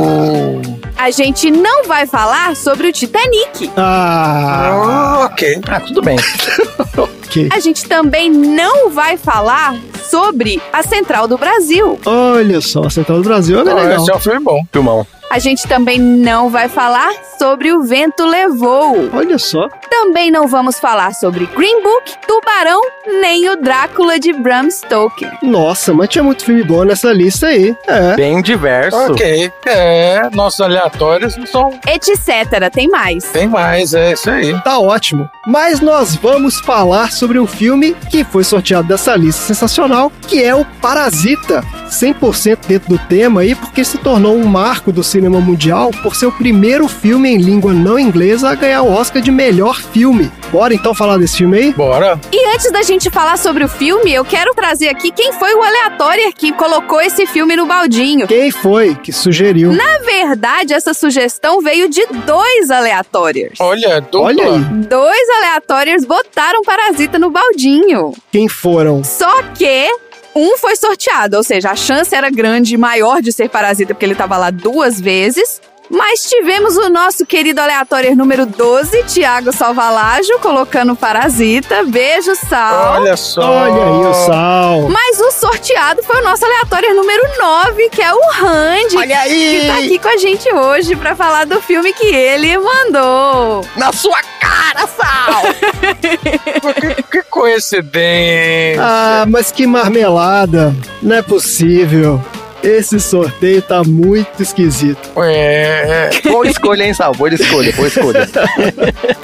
A 0.98 1.12
gente 1.12 1.50
não 1.50 1.86
vai 1.86 2.06
falar 2.06 2.56
sobre 2.56 2.88
o 2.88 2.92
Titanic. 2.92 3.72
ah, 3.78 5.30
ok. 5.32 5.62
Ah, 5.68 5.80
tudo 5.80 6.02
bem. 6.02 6.18
ok. 6.98 7.50
A 7.52 7.60
gente 7.60 7.86
também 7.86 8.30
não 8.30 8.90
vai 8.90 9.18
falar 9.18 9.76
sobre 10.10 10.62
a 10.74 10.84
Central 10.84 11.28
do 11.28 11.38
Brasil. 11.38 11.98
Olha 12.06 12.60
só, 12.62 12.84
a 12.84 12.90
Central 12.90 13.20
do 13.20 13.24
Brasil 13.24 13.60
é 13.60 13.64
legal. 13.64 14.02
Esse 14.02 14.12
é 14.12 14.16
um 14.16 14.20
filme 14.20 14.40
bom. 14.40 14.60
Filmão. 14.72 15.08
A 15.30 15.38
gente 15.38 15.68
também 15.68 16.00
não 16.00 16.50
vai 16.50 16.68
falar 16.68 17.14
sobre 17.38 17.72
O 17.72 17.84
Vento 17.84 18.26
Levou. 18.26 19.10
Olha 19.14 19.38
só. 19.38 19.70
Também 19.88 20.32
não 20.32 20.48
vamos 20.48 20.80
falar 20.80 21.14
sobre 21.14 21.46
Green 21.56 21.84
Book, 21.84 22.16
Tubarão, 22.28 22.82
nem 23.22 23.48
o 23.48 23.56
Drácula 23.56 24.20
de 24.20 24.34
Bram 24.34 24.72
Stoker. 24.72 25.32
Nossa, 25.44 25.94
mas 25.94 26.10
tinha 26.10 26.24
muito 26.24 26.44
filme 26.44 26.64
bom 26.64 26.84
nessa 26.84 27.14
lista 27.14 27.48
aí. 27.48 27.76
É. 27.86 28.16
Bem 28.16 28.42
diverso. 28.42 28.98
Ok. 28.98 29.52
É, 29.68 30.30
nossos 30.34 30.62
aleatórios 30.62 31.38
não 31.38 31.46
são. 31.46 31.80
Etc. 31.88 32.72
Tem 32.74 32.88
mais. 32.88 33.26
Tem 33.26 33.48
mais, 33.48 33.94
é 33.94 34.14
isso 34.14 34.32
aí. 34.32 34.60
Tá 34.62 34.80
ótimo. 34.80 35.30
Mas 35.46 35.80
nós 35.80 36.16
vamos 36.16 36.60
falar 36.60 37.12
sobre 37.12 37.38
um 37.40 37.46
filme 37.46 37.96
que 38.10 38.24
foi 38.24 38.44
sorteado 38.44 38.88
dessa 38.88 39.16
lista 39.16 39.42
sensacional, 39.44 40.12
que 40.28 40.44
é 40.44 40.56
o 40.56 40.66
Parasita. 40.82 41.64
100% 41.90 42.60
dentro 42.68 42.90
do 42.90 42.98
tema 43.00 43.42
aí, 43.42 43.56
porque 43.56 43.84
se 43.84 43.98
tornou 43.98 44.36
um 44.36 44.46
marco 44.46 44.92
do 44.92 45.04
cinema 45.04 45.19
mundial 45.28 45.92
por 46.04 46.16
ser 46.16 46.28
o 46.28 46.32
primeiro 46.32 46.88
filme 46.88 47.30
em 47.30 47.38
língua 47.38 47.74
não 47.74 47.98
inglesa 47.98 48.50
a 48.50 48.56
ganhar 48.56 48.84
o 48.84 48.92
Oscar 48.92 49.22
de 49.22 49.32
melhor 49.32 49.82
filme. 49.82 50.32
Bora 50.52 50.74
então 50.74 50.94
falar 50.94 51.18
desse 51.18 51.38
filme 51.38 51.58
aí? 51.58 51.74
Bora. 51.74 52.20
E 52.32 52.56
antes 52.56 52.72
da 52.72 52.82
gente 52.82 53.10
falar 53.10 53.38
sobre 53.38 53.64
o 53.64 53.68
filme, 53.68 54.14
eu 54.14 54.24
quero 54.24 54.54
trazer 54.54 54.88
aqui 54.90 55.12
quem 55.12 55.34
foi 55.34 55.54
o 55.54 55.62
aleatório 55.62 56.32
que 56.34 56.52
colocou 56.54 57.02
esse 57.02 57.26
filme 57.28 57.56
no 57.56 57.66
baldinho. 57.66 58.28
Quem 58.28 58.52
foi 58.52 58.96
que 58.96 59.12
sugeriu? 59.12 59.72
Na 59.74 60.00
verdade, 60.00 60.74
essa 60.74 60.94
sugestão 60.94 61.62
veio 61.62 61.90
de 61.90 62.06
dois 62.26 62.72
aleatórios. 62.72 63.54
Olha, 63.60 64.00
dupla. 64.00 64.22
Olha 64.22 64.44
aí. 64.46 64.60
Dois 64.88 65.30
aleatórios 65.38 66.06
botaram 66.06 66.62
Parasita 66.64 67.18
no 67.18 67.30
baldinho. 67.30 68.14
Quem 68.32 68.48
foram? 68.48 69.04
Só 69.04 69.42
que 69.56 69.90
um 70.36 70.58
foi 70.58 70.76
sorteado, 70.76 71.38
ou 71.38 71.44
seja, 71.44 71.72
a 71.72 71.76
chance 71.76 72.14
era 72.14 72.30
grande, 72.30 72.78
maior 72.78 73.22
de 73.22 73.32
ser 73.32 73.50
Parasita, 73.50 73.94
porque 73.94 74.06
ele 74.06 74.16
tava 74.16 74.38
lá 74.38 74.50
duas 74.50 75.00
vezes. 75.00 75.62
Mas 75.90 76.30
tivemos 76.30 76.78
o 76.78 76.90
nosso 76.90 77.26
querido 77.26 77.60
aleatório 77.60 78.16
número 78.16 78.46
12, 78.46 79.04
Tiago 79.06 79.52
Salvalajo, 79.52 80.38
colocando 80.40 80.96
Parasita. 80.96 81.84
Beijo, 81.84 82.36
Sal. 82.36 83.02
Olha 83.02 83.18
só. 83.18 83.42
Olha 83.42 83.84
aí 83.84 84.06
o 84.06 84.14
Sal. 84.14 84.90
Mas 84.90 85.20
o 85.20 85.32
sorteado 85.32 86.04
foi 86.04 86.22
o 86.22 86.24
nosso 86.24 86.46
aleatório 86.46 86.94
número 86.94 87.24
9, 87.40 87.90
que 87.90 88.02
é 88.02 88.14
o 88.14 88.20
Randy. 88.34 88.98
Olha 88.98 89.20
aí! 89.20 89.60
Que 89.62 89.68
tá 89.68 89.78
aqui 89.78 90.00
com 90.00 90.08
a 90.10 90.18
gente 90.18 90.54
hoje 90.54 90.96
pra 90.96 91.16
falar 91.16 91.46
do 91.46 91.60
filme 91.62 91.92
que 91.92 92.06
ele 92.06 92.56
mandou. 92.58 93.66
Na 93.76 93.92
sua 93.92 94.22
cara, 94.40 94.88
Sal! 94.88 95.42
Que, 96.80 97.04
que 97.04 97.24
coincidência. 97.24 98.82
Ah, 98.82 99.26
mas 99.28 99.52
que 99.52 99.66
marmelada. 99.66 100.76
Não 101.02 101.16
é 101.16 101.22
possível. 101.22 102.22
Esse 102.64 103.00
sorteio 103.00 103.62
tá 103.62 103.84
muito 103.84 104.42
esquisito. 104.42 105.10
É. 105.18 106.10
boa 106.24 106.48
escolha, 106.48 106.84
hein, 106.84 106.94
Sal? 106.94 107.14
Boa 107.14 107.34
escolha, 107.34 107.72
boa 107.74 107.88
escolha. 107.88 108.30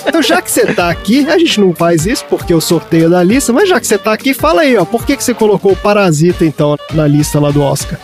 Então, 0.07 0.21
já 0.21 0.41
que 0.41 0.49
você 0.49 0.65
tá 0.67 0.89
aqui, 0.89 1.27
a 1.29 1.37
gente 1.37 1.59
não 1.59 1.73
faz 1.73 2.05
isso 2.05 2.23
porque 2.29 2.53
é 2.53 2.55
o 2.55 2.61
sorteio 2.61 3.09
da 3.09 3.21
lista, 3.21 3.51
mas 3.51 3.67
já 3.67 3.81
que 3.81 3.87
você 3.87 3.97
tá 3.97 4.13
aqui, 4.13 4.33
fala 4.33 4.61
aí, 4.61 4.77
ó, 4.77 4.85
por 4.85 5.05
que, 5.05 5.17
que 5.17 5.23
você 5.23 5.33
colocou 5.33 5.73
o 5.73 5.75
Parasita, 5.75 6.45
então, 6.45 6.77
na 6.93 7.05
lista 7.05 7.37
lá 7.37 7.51
do 7.51 7.61
Oscar? 7.61 7.99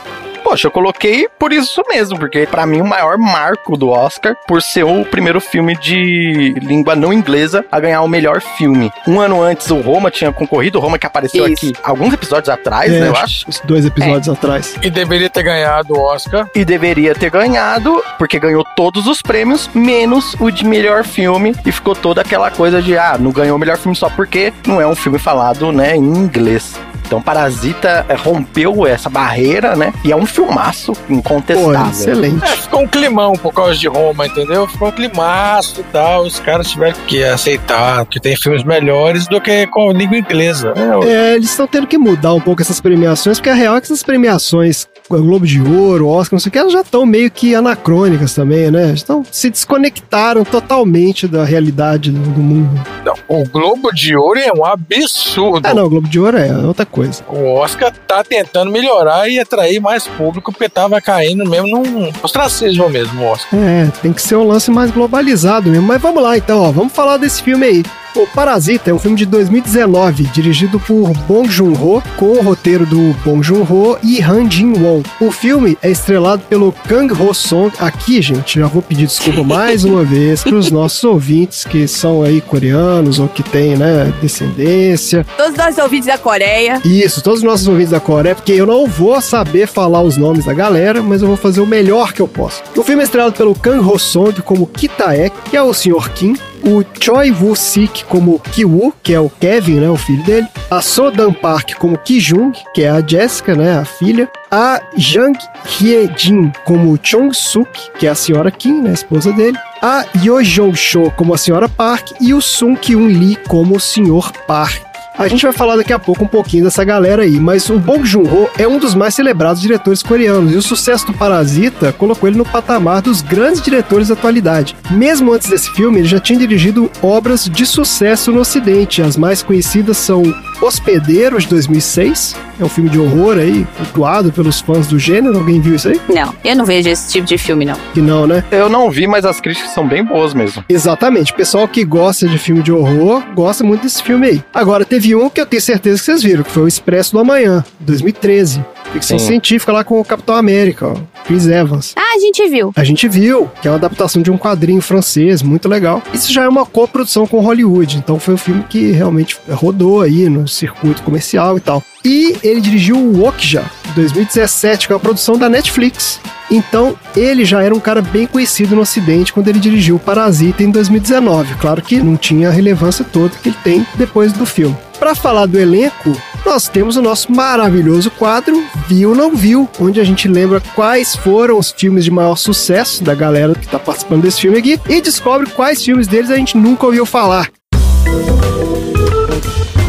Poxa, 0.51 0.67
eu 0.67 0.71
coloquei 0.71 1.29
por 1.39 1.53
isso 1.53 1.81
mesmo, 1.87 2.19
porque 2.19 2.45
pra 2.45 2.65
mim 2.65 2.81
o 2.81 2.85
maior 2.85 3.17
marco 3.17 3.77
do 3.77 3.87
Oscar 3.87 4.35
por 4.45 4.61
ser 4.61 4.83
o 4.83 5.05
primeiro 5.05 5.39
filme 5.39 5.77
de 5.77 6.53
língua 6.61 6.93
não 6.93 7.13
inglesa 7.13 7.63
a 7.71 7.79
ganhar 7.79 8.01
o 8.01 8.07
melhor 8.09 8.41
filme. 8.41 8.91
Um 9.07 9.21
ano 9.21 9.41
antes 9.41 9.71
o 9.71 9.79
Roma 9.79 10.11
tinha 10.11 10.29
concorrido, 10.33 10.77
o 10.77 10.81
Roma 10.81 10.99
que 10.99 11.07
apareceu 11.07 11.47
Isso. 11.47 11.67
aqui 11.67 11.73
alguns 11.81 12.13
episódios 12.13 12.49
atrás, 12.49 12.91
É, 12.91 12.99
né, 12.99 13.07
eu 13.07 13.15
acho. 13.15 13.47
Uns 13.47 13.61
dois 13.61 13.85
episódios 13.85 14.27
atrás. 14.27 14.75
E 14.81 14.89
deveria 14.89 15.29
ter 15.29 15.43
ganhado 15.43 15.93
o 15.93 16.01
Oscar. 16.01 16.49
E 16.53 16.65
deveria 16.65 17.15
ter 17.15 17.29
ganhado, 17.29 18.03
porque 18.17 18.37
ganhou 18.37 18.65
todos 18.75 19.07
os 19.07 19.21
prêmios, 19.21 19.69
menos 19.73 20.35
o 20.37 20.51
de 20.51 20.65
melhor 20.65 21.05
filme. 21.05 21.55
E 21.65 21.71
ficou 21.71 21.95
toda 21.95 22.19
aquela 22.19 22.51
coisa 22.51 22.81
de, 22.81 22.97
ah, 22.97 23.15
não 23.17 23.31
ganhou 23.31 23.55
o 23.55 23.59
melhor 23.59 23.77
filme 23.77 23.95
só 23.95 24.09
porque 24.09 24.51
não 24.67 24.81
é 24.81 24.85
um 24.85 24.95
filme 24.97 25.17
falado, 25.17 25.71
né, 25.71 25.95
em 25.95 26.01
inglês. 26.01 26.77
Então 27.11 27.21
Parasita 27.21 28.05
é, 28.07 28.15
rompeu 28.15 28.87
essa 28.87 29.09
barreira, 29.09 29.75
né? 29.75 29.93
E 30.01 30.13
é 30.13 30.15
um 30.15 30.25
filmaço 30.25 30.93
Pô, 30.93 31.13
incontestável. 31.13 31.91
excelente. 31.91 32.41
É, 32.41 32.55
ficou 32.55 32.83
um 32.83 32.87
climão 32.87 33.33
por 33.33 33.53
causa 33.53 33.75
de 33.75 33.85
Roma, 33.89 34.27
entendeu? 34.27 34.65
Ficou 34.65 34.87
um 34.87 34.91
climaço 34.93 35.81
e 35.81 35.83
tal. 35.91 36.23
Os 36.23 36.39
caras 36.39 36.71
tiveram 36.71 36.95
que 37.07 37.21
aceitar 37.21 38.05
que 38.05 38.17
tem 38.17 38.33
filmes 38.37 38.63
melhores 38.63 39.27
do 39.27 39.41
que 39.41 39.67
com 39.67 39.91
língua 39.91 40.17
inglesa. 40.17 40.73
É, 40.73 41.09
É, 41.09 41.35
eles 41.35 41.49
estão 41.49 41.67
tendo 41.67 41.85
que 41.85 41.97
mudar 41.97 42.33
um 42.33 42.39
pouco 42.39 42.61
essas 42.61 42.79
premiações, 42.79 43.39
porque 43.39 43.49
a 43.49 43.55
real 43.55 43.75
é 43.75 43.81
que 43.81 43.87
essas 43.87 44.03
premiações, 44.03 44.87
Globo 45.09 45.45
de 45.45 45.61
Ouro, 45.61 46.07
Oscar, 46.07 46.35
não 46.35 46.39
sei 46.39 46.49
o 46.49 46.53
que, 46.53 46.57
elas 46.57 46.73
já 46.73 46.81
estão 46.81 47.05
meio 47.05 47.29
que 47.29 47.53
anacrônicas 47.53 48.33
também, 48.33 48.71
né? 48.71 48.93
Então, 48.97 49.25
se 49.29 49.49
desconectaram 49.49 50.43
totalmente 50.43 51.27
da 51.27 51.43
realidade 51.43 52.11
do, 52.11 52.19
do 52.19 52.39
mundo. 52.39 52.81
não, 53.05 53.15
o 53.27 53.47
Globo 53.49 53.91
de 53.93 54.15
Ouro 54.15 54.39
é 54.39 54.51
um 54.53 54.65
absurdo. 54.65 55.67
Ah, 55.67 55.73
não, 55.73 55.85
o 55.85 55.89
Globo 55.89 56.07
de 56.07 56.19
Ouro 56.19 56.37
é 56.37 56.51
outra 56.65 56.85
coisa. 56.85 57.23
O 57.27 57.55
Oscar 57.55 57.91
tá 58.07 58.23
tentando 58.23 58.71
melhorar 58.71 59.29
e 59.29 59.39
atrair 59.39 59.79
mais 59.79 60.07
público, 60.07 60.51
porque 60.51 60.69
tava 60.69 61.01
caindo 61.01 61.47
mesmo 61.47 61.67
num 61.67 62.11
ostracismo 62.23 62.89
mesmo, 62.89 63.21
o 63.21 63.25
Oscar. 63.27 63.59
É, 63.59 63.87
tem 64.01 64.13
que 64.13 64.21
ser 64.21 64.35
um 64.35 64.47
lance 64.47 64.71
mais 64.71 64.91
globalizado 64.91 65.69
mesmo. 65.69 65.87
Mas 65.87 66.01
vamos 66.01 66.23
lá 66.23 66.37
então, 66.37 66.61
ó, 66.61 66.71
vamos 66.71 66.93
falar 66.93 67.17
desse 67.17 67.41
filme 67.43 67.65
aí. 67.65 67.83
O 68.13 68.27
Parasita 68.27 68.91
é 68.91 68.93
um 68.93 68.99
filme 68.99 69.15
de 69.15 69.25
2019, 69.25 70.23
dirigido 70.23 70.77
por 70.81 71.13
Bong 71.29 71.49
Joon-ho, 71.49 72.03
com 72.17 72.33
o 72.33 72.41
roteiro 72.41 72.85
do 72.85 73.13
Bong 73.23 73.41
Joon-ho 73.41 73.97
e 74.03 74.21
Han 74.21 74.51
Jin-won. 74.51 75.01
O 75.21 75.31
filme 75.31 75.77
é 75.81 75.89
estrelado 75.89 76.43
pelo 76.49 76.73
Kang 76.89 77.13
Ho-song. 77.13 77.71
Aqui, 77.79 78.21
gente, 78.21 78.59
já 78.59 78.67
vou 78.67 78.81
pedir 78.81 79.07
desculpa 79.07 79.43
mais 79.45 79.85
uma 79.85 80.03
vez 80.03 80.43
para 80.43 80.55
os 80.55 80.69
nossos 80.69 81.01
ouvintes 81.05 81.63
que 81.63 81.87
são 81.87 82.21
aí 82.21 82.41
coreanos 82.41 83.17
ou 83.17 83.29
que 83.29 83.43
têm, 83.43 83.77
né, 83.77 84.13
descendência. 84.21 85.25
Todos 85.37 85.55
nós 85.55 85.77
ouvintes 85.77 86.07
da 86.07 86.17
Coreia. 86.17 86.81
Isso, 86.83 87.23
todos 87.23 87.39
os 87.39 87.45
nossos 87.45 87.67
ouvintes 87.69 87.91
da 87.91 88.01
Coreia, 88.01 88.35
porque 88.35 88.51
eu 88.51 88.65
não 88.65 88.87
vou 88.87 89.21
saber 89.21 89.67
falar 89.67 90.01
os 90.01 90.17
nomes 90.17 90.43
da 90.43 90.53
galera, 90.53 91.01
mas 91.01 91.21
eu 91.21 91.29
vou 91.29 91.37
fazer 91.37 91.61
o 91.61 91.65
melhor 91.65 92.11
que 92.11 92.21
eu 92.21 92.27
posso. 92.27 92.61
O 92.75 92.83
filme 92.83 93.03
é 93.03 93.05
estrelado 93.05 93.33
pelo 93.37 93.55
Kang 93.55 93.79
Ho-song 93.79 94.41
como 94.41 94.67
Kitaek, 94.67 95.33
que 95.49 95.55
é 95.55 95.61
o 95.61 95.73
Sr. 95.73 96.11
Kim, 96.13 96.35
o 96.63 96.83
Choi 96.99 97.31
Woo-sik 97.31 98.05
como 98.05 98.39
Ki-woo, 98.39 98.93
que 99.03 99.13
é 99.13 99.19
o 99.19 99.29
Kevin, 99.29 99.79
né, 99.79 99.89
o 99.89 99.97
filho 99.97 100.23
dele, 100.23 100.47
a 100.69 100.81
Sodan 100.81 101.33
Park 101.33 101.75
como 101.75 101.97
Ki-jung, 101.97 102.51
que 102.73 102.83
é 102.83 102.89
a 102.89 103.05
Jessica, 103.05 103.55
né, 103.55 103.77
a 103.77 103.85
filha, 103.85 104.29
a 104.49 104.81
Jang 104.97 105.37
Hye-jin 105.65 106.51
como 106.65 106.97
Chong-suk, 106.97 107.69
que 107.97 108.07
é 108.07 108.09
a 108.09 108.15
senhora 108.15 108.51
Kim, 108.51 108.81
né, 108.81 108.91
a 108.91 108.93
esposa 108.93 109.31
dele, 109.33 109.57
a 109.81 110.05
Yo 110.23 110.41
Jong-cho 110.41 111.11
como 111.11 111.33
a 111.33 111.37
senhora 111.37 111.67
Park 111.67 112.11
e 112.19 112.33
o 112.33 112.41
Sung 112.41 112.75
Kyun 112.75 113.07
Lee 113.07 113.37
como 113.47 113.75
o 113.75 113.79
Sr. 113.79 114.31
Park. 114.47 114.90
A 115.17 115.27
gente 115.27 115.43
vai 115.43 115.51
falar 115.51 115.75
daqui 115.75 115.91
a 115.91 115.99
pouco 115.99 116.23
um 116.23 116.27
pouquinho 116.27 116.63
dessa 116.63 116.83
galera 116.83 117.23
aí, 117.23 117.39
mas 117.39 117.69
o 117.69 117.77
Bong 117.77 118.03
Joon-ho 118.05 118.49
é 118.57 118.67
um 118.67 118.79
dos 118.79 118.95
mais 118.95 119.13
celebrados 119.13 119.61
diretores 119.61 120.01
coreanos 120.01 120.53
e 120.53 120.55
o 120.55 120.61
sucesso 120.61 121.05
do 121.05 121.13
Parasita 121.13 121.91
colocou 121.93 122.29
ele 122.29 122.37
no 122.37 122.45
patamar 122.45 123.01
dos 123.01 123.21
grandes 123.21 123.61
diretores 123.61 124.07
da 124.07 124.13
atualidade. 124.13 124.75
Mesmo 124.89 125.33
antes 125.33 125.49
desse 125.49 125.69
filme, 125.71 125.99
ele 125.99 126.07
já 126.07 126.19
tinha 126.19 126.39
dirigido 126.39 126.89
obras 127.01 127.45
de 127.45 127.65
sucesso 127.65 128.31
no 128.31 128.39
ocidente. 128.39 129.01
As 129.01 129.17
mais 129.17 129.43
conhecidas 129.43 129.97
são 129.97 130.23
Hospedeiro, 130.61 131.39
de 131.39 131.47
2006, 131.47 132.35
é 132.59 132.63
um 132.63 132.69
filme 132.69 132.87
de 132.87 132.99
horror 132.99 133.37
aí, 133.39 133.65
cultuado 133.77 134.31
pelos 134.31 134.61
fãs 134.61 134.85
do 134.85 134.99
gênero. 134.99 135.35
Alguém 135.39 135.59
viu 135.59 135.73
isso 135.73 135.89
aí? 135.89 135.99
Não, 136.07 136.31
eu 136.45 136.55
não 136.55 136.63
vejo 136.63 136.87
esse 136.87 137.11
tipo 137.11 137.25
de 137.25 137.35
filme, 137.35 137.65
não. 137.65 137.75
Que 137.95 137.99
não, 137.99 138.27
né? 138.27 138.43
Eu 138.51 138.69
não 138.69 138.91
vi, 138.91 139.07
mas 139.07 139.25
as 139.25 139.41
críticas 139.41 139.71
são 139.71 139.87
bem 139.87 140.05
boas 140.05 140.35
mesmo. 140.35 140.63
Exatamente. 140.69 141.31
O 141.31 141.35
pessoal 141.35 141.67
que 141.67 141.83
gosta 141.83 142.27
de 142.27 142.37
filme 142.37 142.61
de 142.61 142.71
horror 142.71 143.23
gosta 143.33 143.63
muito 143.63 143.81
desse 143.81 144.03
filme 144.03 144.27
aí. 144.27 144.43
Agora, 144.53 144.85
teve 144.85 145.00
um 145.15 145.29
que 145.29 145.41
eu 145.41 145.45
tenho 145.45 145.61
certeza 145.61 145.99
que 145.99 146.05
vocês 146.05 146.23
viram, 146.23 146.43
que 146.43 146.51
foi 146.51 146.63
o 146.63 146.67
Expresso 146.67 147.13
do 147.13 147.19
Amanhã, 147.19 147.63
2013. 147.79 148.63
Ficção 148.93 149.17
Sim. 149.17 149.27
científica 149.27 149.71
lá 149.71 149.83
com 149.83 149.99
o 149.99 150.05
Capitão 150.05 150.35
América, 150.35 150.87
ó. 150.87 150.95
Chris 151.25 151.47
Evans. 151.47 151.93
Ah, 151.95 152.15
a 152.15 152.19
gente 152.19 152.47
viu. 152.49 152.71
A 152.75 152.83
gente 152.83 153.07
viu 153.07 153.49
que 153.61 153.67
é 153.67 153.71
uma 153.71 153.77
adaptação 153.77 154.21
de 154.21 154.29
um 154.29 154.37
quadrinho 154.37 154.81
francês, 154.81 155.41
muito 155.41 155.69
legal. 155.69 156.01
Isso 156.13 156.31
já 156.31 156.43
é 156.43 156.49
uma 156.49 156.65
coprodução 156.65 157.25
com 157.25 157.39
Hollywood, 157.39 157.97
então 157.97 158.19
foi 158.19 158.33
um 158.33 158.37
filme 158.37 158.63
que 158.69 158.91
realmente 158.91 159.37
rodou 159.49 160.01
aí 160.01 160.27
no 160.27 160.47
circuito 160.47 161.03
comercial 161.03 161.57
e 161.57 161.61
tal. 161.61 161.81
E 162.03 162.35
ele 162.43 162.59
dirigiu 162.59 162.97
o 162.97 163.23
Okja, 163.23 163.63
de 163.85 163.93
2017, 163.93 164.87
que 164.87 164.93
é 164.93 164.95
uma 164.95 164.99
produção 164.99 165.37
da 165.37 165.47
Netflix. 165.47 166.19
Então, 166.51 166.97
ele 167.15 167.45
já 167.45 167.63
era 167.63 167.73
um 167.73 167.79
cara 167.79 168.01
bem 168.01 168.27
conhecido 168.27 168.75
no 168.75 168.81
Ocidente 168.81 169.31
quando 169.31 169.47
ele 169.47 169.59
dirigiu 169.59 169.97
Parasita 169.97 170.61
em 170.61 170.69
2019. 170.69 171.55
Claro 171.55 171.81
que 171.81 172.03
não 172.03 172.17
tinha 172.17 172.49
a 172.49 172.51
relevância 172.51 173.05
toda 173.05 173.37
que 173.37 173.49
ele 173.49 173.57
tem 173.63 173.87
depois 173.95 174.33
do 174.33 174.45
filme. 174.45 174.75
Para 174.99 175.15
falar 175.15 175.45
do 175.45 175.57
elenco, 175.57 176.15
nós 176.45 176.67
temos 176.67 176.97
o 176.97 177.01
nosso 177.01 177.31
maravilhoso 177.31 178.11
quadro 178.11 178.63
Viu 178.87 179.15
Não 179.15 179.33
Viu, 179.33 179.67
onde 179.79 179.99
a 179.99 180.03
gente 180.03 180.27
lembra 180.27 180.61
quais 180.75 181.15
foram 181.15 181.57
os 181.57 181.71
filmes 181.71 182.03
de 182.03 182.11
maior 182.11 182.35
sucesso 182.35 183.03
da 183.03 183.15
galera 183.15 183.55
que 183.55 183.65
está 183.65 183.79
participando 183.79 184.23
desse 184.23 184.41
filme 184.41 184.57
aqui 184.57 184.79
e 184.89 185.01
descobre 185.01 185.49
quais 185.49 185.83
filmes 185.83 186.05
deles 186.05 186.29
a 186.29 186.35
gente 186.35 186.57
nunca 186.57 186.85
ouviu 186.85 187.05
falar. 187.05 187.49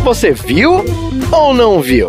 Você 0.05 0.33
viu 0.33 0.85
ou 1.31 1.53
não 1.53 1.81
viu? 1.81 2.09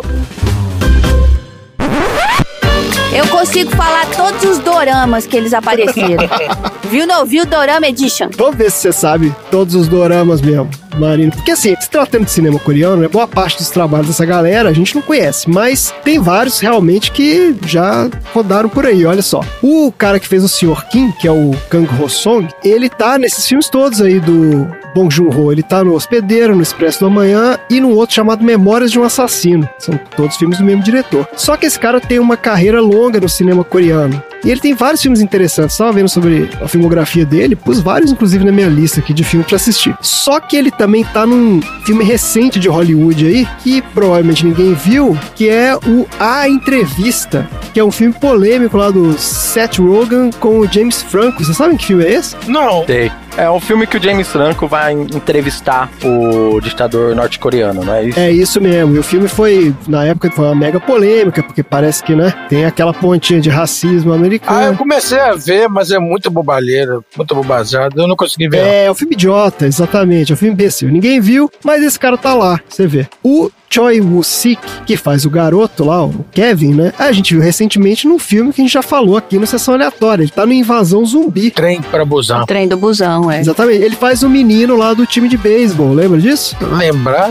Eu 3.14 3.28
consigo 3.28 3.70
falar 3.76 4.06
todos 4.06 4.42
os 4.42 4.58
doramas 4.58 5.24
que 5.24 5.36
eles 5.36 5.54
apareceram. 5.54 6.28
viu, 6.90 7.06
não 7.06 7.24
viu? 7.24 7.46
Dorama 7.46 7.86
Edition. 7.86 8.28
Vamos 8.36 8.56
ver 8.56 8.72
se 8.72 8.78
você 8.78 8.92
sabe 8.92 9.32
todos 9.52 9.76
os 9.76 9.86
doramas 9.86 10.40
mesmo, 10.40 10.68
Marina. 10.98 11.32
Porque 11.32 11.50
assim, 11.50 11.74
se 11.80 11.88
tratando 11.88 12.24
de 12.24 12.30
cinema 12.30 12.58
coreano, 12.58 13.02
né, 13.02 13.08
boa 13.08 13.26
parte 13.26 13.58
dos 13.58 13.70
trabalhos 13.70 14.08
dessa 14.08 14.24
galera 14.24 14.68
a 14.68 14.72
gente 14.72 14.94
não 14.94 15.02
conhece, 15.02 15.48
mas 15.48 15.92
tem 16.04 16.18
vários 16.18 16.60
realmente 16.60 17.10
que 17.10 17.54
já 17.66 18.08
rodaram 18.32 18.68
por 18.68 18.86
aí, 18.86 19.04
olha 19.04 19.22
só. 19.22 19.40
O 19.62 19.92
cara 19.92 20.18
que 20.18 20.28
fez 20.28 20.42
o 20.44 20.48
Sr. 20.48 20.86
Kim, 20.88 21.10
que 21.12 21.28
é 21.28 21.32
o 21.32 21.52
Kang 21.68 21.88
Ho-song, 22.00 22.48
ele 22.62 22.88
tá 22.88 23.18
nesses 23.18 23.46
filmes 23.46 23.68
todos 23.68 24.00
aí 24.00 24.20
do 24.20 24.68
Bong 24.94 25.12
Joon-ho. 25.12 25.52
Ele 25.52 25.62
tá 25.62 25.82
no 25.82 25.94
Hospedeiro, 25.94 26.54
no 26.54 26.62
Expresso 26.62 27.00
do 27.00 27.06
Amanhã 27.06 27.58
e 27.68 27.80
num 27.80 27.94
outro 27.94 28.14
chamado 28.14 28.44
Memórias 28.44 28.92
de 28.92 28.98
um 28.98 29.02
Assassino. 29.02 29.68
São 29.78 29.98
todos 30.16 30.36
filmes 30.36 30.58
do 30.58 30.64
mesmo 30.64 30.82
diretor. 30.82 31.28
Só 31.36 31.56
que 31.56 31.66
esse 31.66 31.78
cara 31.78 32.00
tem 32.00 32.18
uma 32.18 32.36
carreira 32.36 32.80
longa 32.80 33.20
no 33.20 33.28
cinema 33.28 33.64
coreano. 33.64 34.22
E 34.44 34.50
ele 34.50 34.60
tem 34.60 34.74
vários 34.74 35.02
filmes 35.02 35.20
interessantes. 35.20 35.74
Estava 35.74 35.92
vendo 35.92 36.08
sobre 36.08 36.50
a 36.60 36.68
filmografia 36.68 37.24
dele, 37.24 37.56
pus 37.56 37.80
vários, 37.80 38.12
inclusive, 38.12 38.44
na 38.44 38.52
minha 38.52 38.68
lista 38.68 39.00
aqui 39.00 39.12
de 39.12 39.24
filmes 39.24 39.48
pra 39.48 39.56
assistir. 39.56 39.96
Só 40.00 40.38
que 40.38 40.56
ele 40.56 40.70
também 40.84 41.02
tá 41.02 41.24
num 41.24 41.62
filme 41.86 42.04
recente 42.04 42.60
de 42.60 42.68
Hollywood 42.68 43.26
aí, 43.26 43.48
que 43.62 43.80
provavelmente 43.80 44.44
ninguém 44.44 44.74
viu, 44.74 45.18
que 45.34 45.48
é 45.48 45.74
o 45.74 46.06
A 46.20 46.46
Entrevista, 46.46 47.48
que 47.72 47.80
é 47.80 47.84
um 47.84 47.90
filme 47.90 48.12
polêmico 48.12 48.76
lá 48.76 48.90
do 48.90 49.14
Seth 49.14 49.78
Rogen 49.78 50.30
com 50.38 50.58
o 50.58 50.70
James 50.70 51.00
Franco. 51.00 51.42
Vocês 51.42 51.56
sabem 51.56 51.78
que 51.78 51.86
filme 51.86 52.04
é 52.04 52.12
esse? 52.12 52.36
Não. 52.46 52.84
Sei. 52.84 53.10
É 53.36 53.50
um 53.50 53.58
filme 53.58 53.84
que 53.84 53.96
o 53.96 54.02
James 54.02 54.28
Franco 54.28 54.68
vai 54.68 54.92
entrevistar 54.92 55.90
o 56.04 56.60
ditador 56.60 57.16
norte-coreano, 57.16 57.82
não 57.84 57.92
é 57.92 58.04
isso? 58.04 58.20
É 58.20 58.30
isso 58.30 58.60
mesmo. 58.60 58.94
E 58.94 58.98
o 59.00 59.02
filme 59.02 59.26
foi, 59.26 59.74
na 59.88 60.04
época, 60.04 60.30
foi 60.30 60.44
uma 60.44 60.54
mega 60.54 60.78
polêmica, 60.78 61.42
porque 61.42 61.60
parece 61.60 62.02
que, 62.04 62.14
né, 62.14 62.32
tem 62.48 62.64
aquela 62.64 62.94
pontinha 62.94 63.40
de 63.40 63.50
racismo 63.50 64.12
Ah, 64.12 64.14
eu 64.14 64.18
americano. 64.20 64.76
comecei 64.78 65.18
a 65.18 65.32
ver, 65.34 65.68
mas 65.68 65.90
é 65.90 65.98
muito 65.98 66.30
bobalheiro, 66.30 67.04
muito 67.16 67.34
bobajado. 67.34 68.00
Eu 68.00 68.06
não 68.06 68.14
consegui 68.14 68.48
ver. 68.48 68.58
É, 68.58 68.84
é 68.84 68.90
um 68.90 68.94
filme 68.94 69.14
idiota, 69.14 69.66
exatamente. 69.66 70.30
É 70.30 70.34
um 70.34 70.38
filme 70.38 70.52
imbecil. 70.54 70.88
Ninguém 70.88 71.20
viu, 71.20 71.50
mas 71.64 71.82
esse 71.82 71.98
cara 71.98 72.16
tá 72.16 72.34
lá, 72.34 72.60
você 72.68 72.86
vê. 72.86 73.08
O 73.20 73.50
Choi 73.74 74.00
Woo-sik, 74.00 74.60
que 74.86 74.96
faz 74.96 75.24
o 75.24 75.30
garoto 75.30 75.82
lá, 75.82 76.04
o 76.04 76.24
Kevin, 76.30 76.74
né? 76.74 76.92
A 76.96 77.10
gente 77.10 77.34
viu 77.34 77.42
recentemente 77.42 78.06
num 78.06 78.20
filme 78.20 78.52
que 78.52 78.60
a 78.60 78.64
gente 78.64 78.72
já 78.72 78.82
falou 78.82 79.16
aqui 79.16 79.36
no 79.36 79.48
Sessão 79.48 79.74
Aleatória. 79.74 80.22
Ele 80.22 80.30
tá 80.30 80.46
no 80.46 80.52
Invasão 80.52 81.04
Zumbi. 81.04 81.50
Trem 81.50 81.82
para 81.82 82.04
busão. 82.04 82.46
Trem 82.46 82.68
do 82.68 82.76
busão, 82.76 83.28
é. 83.28 83.40
Exatamente. 83.40 83.82
Ele 83.82 83.96
faz 83.96 84.22
o 84.22 84.30
menino 84.30 84.76
lá 84.76 84.94
do 84.94 85.04
time 85.04 85.28
de 85.28 85.36
beisebol, 85.36 85.92
lembra 85.92 86.20
disso? 86.20 86.56
Lembrar. 86.70 87.28